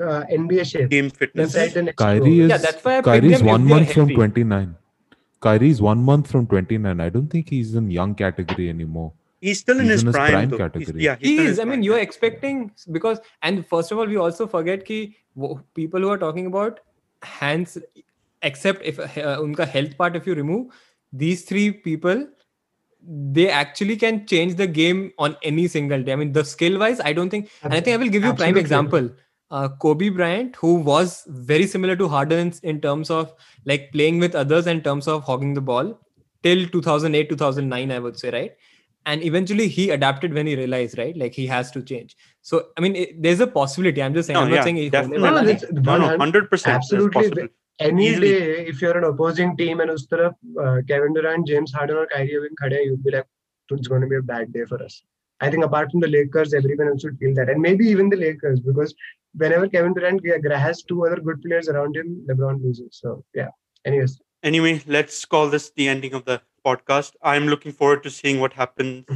uh, 0.00 0.24
NBA 0.32 0.66
shape. 0.70 0.90
game 0.90 1.10
fitness. 1.10 1.54
Inside 1.54 1.84
the 1.86 1.92
Kyrie 1.92 2.40
is 2.40 2.50
Yeah, 2.50 2.56
that's 2.58 2.84
why 2.84 2.94
I 2.94 2.96
picked 2.98 3.06
Kyrie's 3.06 3.42
one 3.42 3.66
month 3.66 3.92
from 3.92 4.00
healthy. 4.08 4.14
29. 4.14 4.76
Kyrie's 5.40 5.80
one 5.82 6.02
month 6.02 6.30
from 6.30 6.46
29. 6.46 7.00
I 7.00 7.08
don't 7.08 7.28
think 7.28 7.48
he's 7.48 7.74
in 7.74 7.90
young 7.90 8.14
category 8.14 8.68
anymore. 8.68 9.12
He's 9.40 9.60
still 9.60 9.78
in 9.78 9.84
He's 9.84 9.92
his 9.92 10.00
in 10.02 10.06
his 10.08 10.16
prime. 10.16 10.32
prime 10.32 10.48
though. 10.50 10.56
He's- 10.56 10.70
category. 10.72 11.02
yeah, 11.04 11.16
he's 11.20 11.28
He 11.40 11.46
is. 11.46 11.58
I 11.58 11.64
mean, 11.64 11.82
you're 11.82 11.98
expecting 11.98 12.72
because, 12.92 13.18
and 13.42 13.66
first 13.66 13.92
of 13.92 13.98
all, 13.98 14.06
we 14.06 14.16
also 14.16 14.46
forget 14.46 14.84
कि 14.86 15.14
wo- 15.34 15.60
people 15.74 16.00
who 16.00 16.08
are 16.08 16.18
talking 16.18 16.46
about 16.46 16.80
hands, 17.22 17.76
except 18.42 18.82
if 18.82 18.98
uh, 18.98 19.38
unka 19.40 19.66
health 19.68 19.96
part, 19.98 20.16
if 20.16 20.26
you 20.26 20.34
remove 20.34 20.66
these 21.12 21.42
three 21.44 21.70
people, 21.72 22.26
they 23.06 23.50
actually 23.50 23.96
can 23.96 24.26
change 24.26 24.54
the 24.54 24.66
game 24.66 25.12
on 25.18 25.36
any 25.42 25.68
single 25.68 26.02
day. 26.02 26.12
I 26.12 26.16
mean, 26.16 26.32
the 26.32 26.44
skill 26.44 26.78
wise, 26.78 27.00
I 27.00 27.12
don't 27.12 27.30
think. 27.30 27.46
Absolutely. 27.46 27.64
And 27.64 27.74
I 27.74 27.80
think 27.80 27.94
I 27.94 27.96
will 28.02 28.10
give 28.10 28.24
you 28.24 28.30
a 28.30 28.34
prime 28.34 28.56
example. 28.56 29.10
Uh, 29.50 29.68
Kobe 29.68 30.08
Bryant, 30.08 30.56
who 30.56 30.76
was 30.76 31.22
very 31.28 31.66
similar 31.66 31.96
to 31.96 32.08
Harden 32.08 32.52
in 32.62 32.80
terms 32.80 33.10
of 33.10 33.32
like 33.66 33.92
playing 33.92 34.18
with 34.18 34.34
others 34.34 34.66
and 34.66 34.82
terms 34.82 35.06
of 35.06 35.22
hogging 35.22 35.54
the 35.54 35.60
ball 35.60 36.00
till 36.42 36.66
2008, 36.68 37.28
2009, 37.28 37.92
I 37.92 37.98
would 37.98 38.18
say, 38.18 38.30
right? 38.30 38.52
And 39.06 39.22
eventually 39.22 39.68
he 39.68 39.90
adapted 39.90 40.32
when 40.32 40.46
he 40.46 40.56
realized, 40.56 40.96
right? 40.96 41.16
Like 41.16 41.34
he 41.34 41.46
has 41.46 41.70
to 41.72 41.82
change. 41.82 42.16
So, 42.40 42.68
I 42.76 42.80
mean, 42.80 42.96
it, 42.96 43.22
there's 43.22 43.40
a 43.40 43.46
possibility. 43.46 44.02
I'm 44.02 44.14
just 44.14 44.28
saying, 44.28 44.34
no, 44.34 44.44
I'm 44.44 44.50
yeah, 44.50 44.56
not 44.56 44.64
saying 44.64 44.76
he's 44.76 44.92
no, 44.92 45.02
no, 45.02 45.98
no, 45.98 46.18
100%. 46.18 46.66
Absolutely 46.66 47.48
any 47.78 48.18
day 48.20 48.66
if 48.66 48.80
you're 48.80 48.96
an 48.96 49.04
opposing 49.04 49.56
team 49.56 49.80
and 49.80 49.90
us 49.90 50.06
taraf 50.06 50.34
uh, 50.64 50.80
Kevin 50.88 51.14
Durant, 51.14 51.46
James 51.46 51.72
Harden 51.72 51.96
or 51.96 52.06
Kyrie 52.06 52.36
Irving 52.36 52.56
khade 52.60 52.72
hain, 52.72 52.86
you'd 52.86 53.04
be 53.04 53.10
like 53.10 53.26
it's 53.70 53.88
going 53.88 54.02
to 54.02 54.06
be 54.06 54.16
a 54.16 54.22
bad 54.22 54.52
day 54.52 54.64
for 54.64 54.82
us. 54.82 55.02
I 55.40 55.50
think 55.50 55.64
apart 55.64 55.90
from 55.90 56.00
the 56.00 56.08
Lakers, 56.08 56.54
everyone 56.54 56.88
else 56.88 57.04
would 57.04 57.18
feel 57.18 57.34
that, 57.34 57.50
and 57.50 57.60
maybe 57.60 57.86
even 57.86 58.08
the 58.08 58.16
Lakers 58.16 58.60
because 58.60 58.94
whenever 59.34 59.68
Kevin 59.68 59.94
Durant 59.94 60.24
has 60.52 60.82
two 60.82 61.06
other 61.06 61.16
good 61.16 61.42
players 61.42 61.68
around 61.68 61.96
him, 61.96 62.24
LeBron 62.28 62.62
loses. 62.62 63.00
So 63.02 63.24
yeah. 63.34 63.48
Anyways, 63.84 64.20
Anyway, 64.44 64.82
let's 64.86 65.24
call 65.24 65.48
this 65.48 65.70
the 65.74 65.88
ending 65.88 66.12
of 66.12 66.26
the 66.26 66.42
podcast. 66.66 67.12
I'm 67.22 67.46
looking 67.46 67.72
forward 67.72 68.02
to 68.02 68.10
seeing 68.10 68.40
what 68.40 68.52
happens 68.52 69.06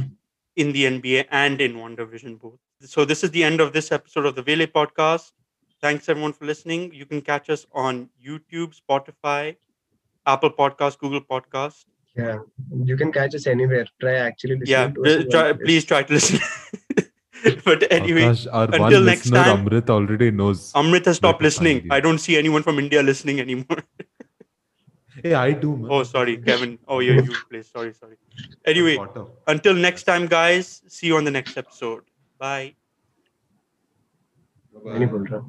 in 0.55 0.71
the 0.71 0.85
NBA 0.85 1.25
and 1.29 1.61
in 1.61 1.75
WandaVision 1.75 2.39
both. 2.39 2.57
So 2.81 3.05
this 3.05 3.23
is 3.23 3.29
the 3.29 3.43
end 3.43 3.61
of 3.61 3.71
this 3.71 3.91
episode 3.91 4.25
of 4.25 4.33
the 4.33 4.41
Vele 4.41 4.65
podcast. 4.65 5.31
Thanks 5.81 6.09
everyone 6.09 6.33
for 6.33 6.45
listening. 6.45 6.93
You 6.93 7.05
can 7.05 7.21
catch 7.21 7.49
us 7.49 7.65
on 7.71 8.09
YouTube, 8.25 8.75
Spotify, 8.79 9.55
Apple 10.25 10.51
Podcast, 10.51 10.99
Google 10.99 11.21
Podcast. 11.21 11.85
Yeah, 12.17 12.39
you 12.83 12.97
can 12.97 13.11
catch 13.13 13.33
us 13.35 13.47
anywhere. 13.47 13.85
Try 14.01 14.15
actually 14.15 14.57
listening. 14.57 14.95
Yeah, 15.05 15.23
try, 15.29 15.53
please 15.53 15.85
try 15.85 16.03
to 16.03 16.13
listen. 16.13 16.39
but 17.65 17.89
anyway, 17.91 18.23
Akash, 18.23 18.73
until 18.73 19.01
next 19.01 19.27
listener, 19.27 19.43
time, 19.43 19.65
Amrit 19.65 19.89
already 19.89 20.31
knows. 20.31 20.73
Amrit 20.73 21.05
has 21.05 21.15
stopped 21.17 21.41
listening. 21.41 21.87
I 21.89 22.01
don't 22.01 22.17
see 22.17 22.37
anyone 22.37 22.63
from 22.63 22.77
India 22.79 23.01
listening 23.01 23.39
anymore. 23.39 23.83
hey, 25.23 25.33
I 25.33 25.51
do. 25.53 25.77
Man. 25.77 25.87
Oh, 25.89 26.03
sorry, 26.03 26.35
Kevin. 26.37 26.77
Oh, 26.87 26.99
yeah, 26.99 27.21
you 27.21 27.35
Please, 27.49 27.69
Sorry, 27.69 27.93
sorry. 27.93 28.17
Anyway, 28.65 28.97
until 29.47 29.73
next 29.73 30.03
time, 30.03 30.27
guys. 30.27 30.81
See 30.87 31.07
you 31.07 31.15
on 31.15 31.23
the 31.23 31.31
next 31.31 31.55
episode. 31.57 32.03
Bye. 32.37 32.75
Bye. 34.83 35.41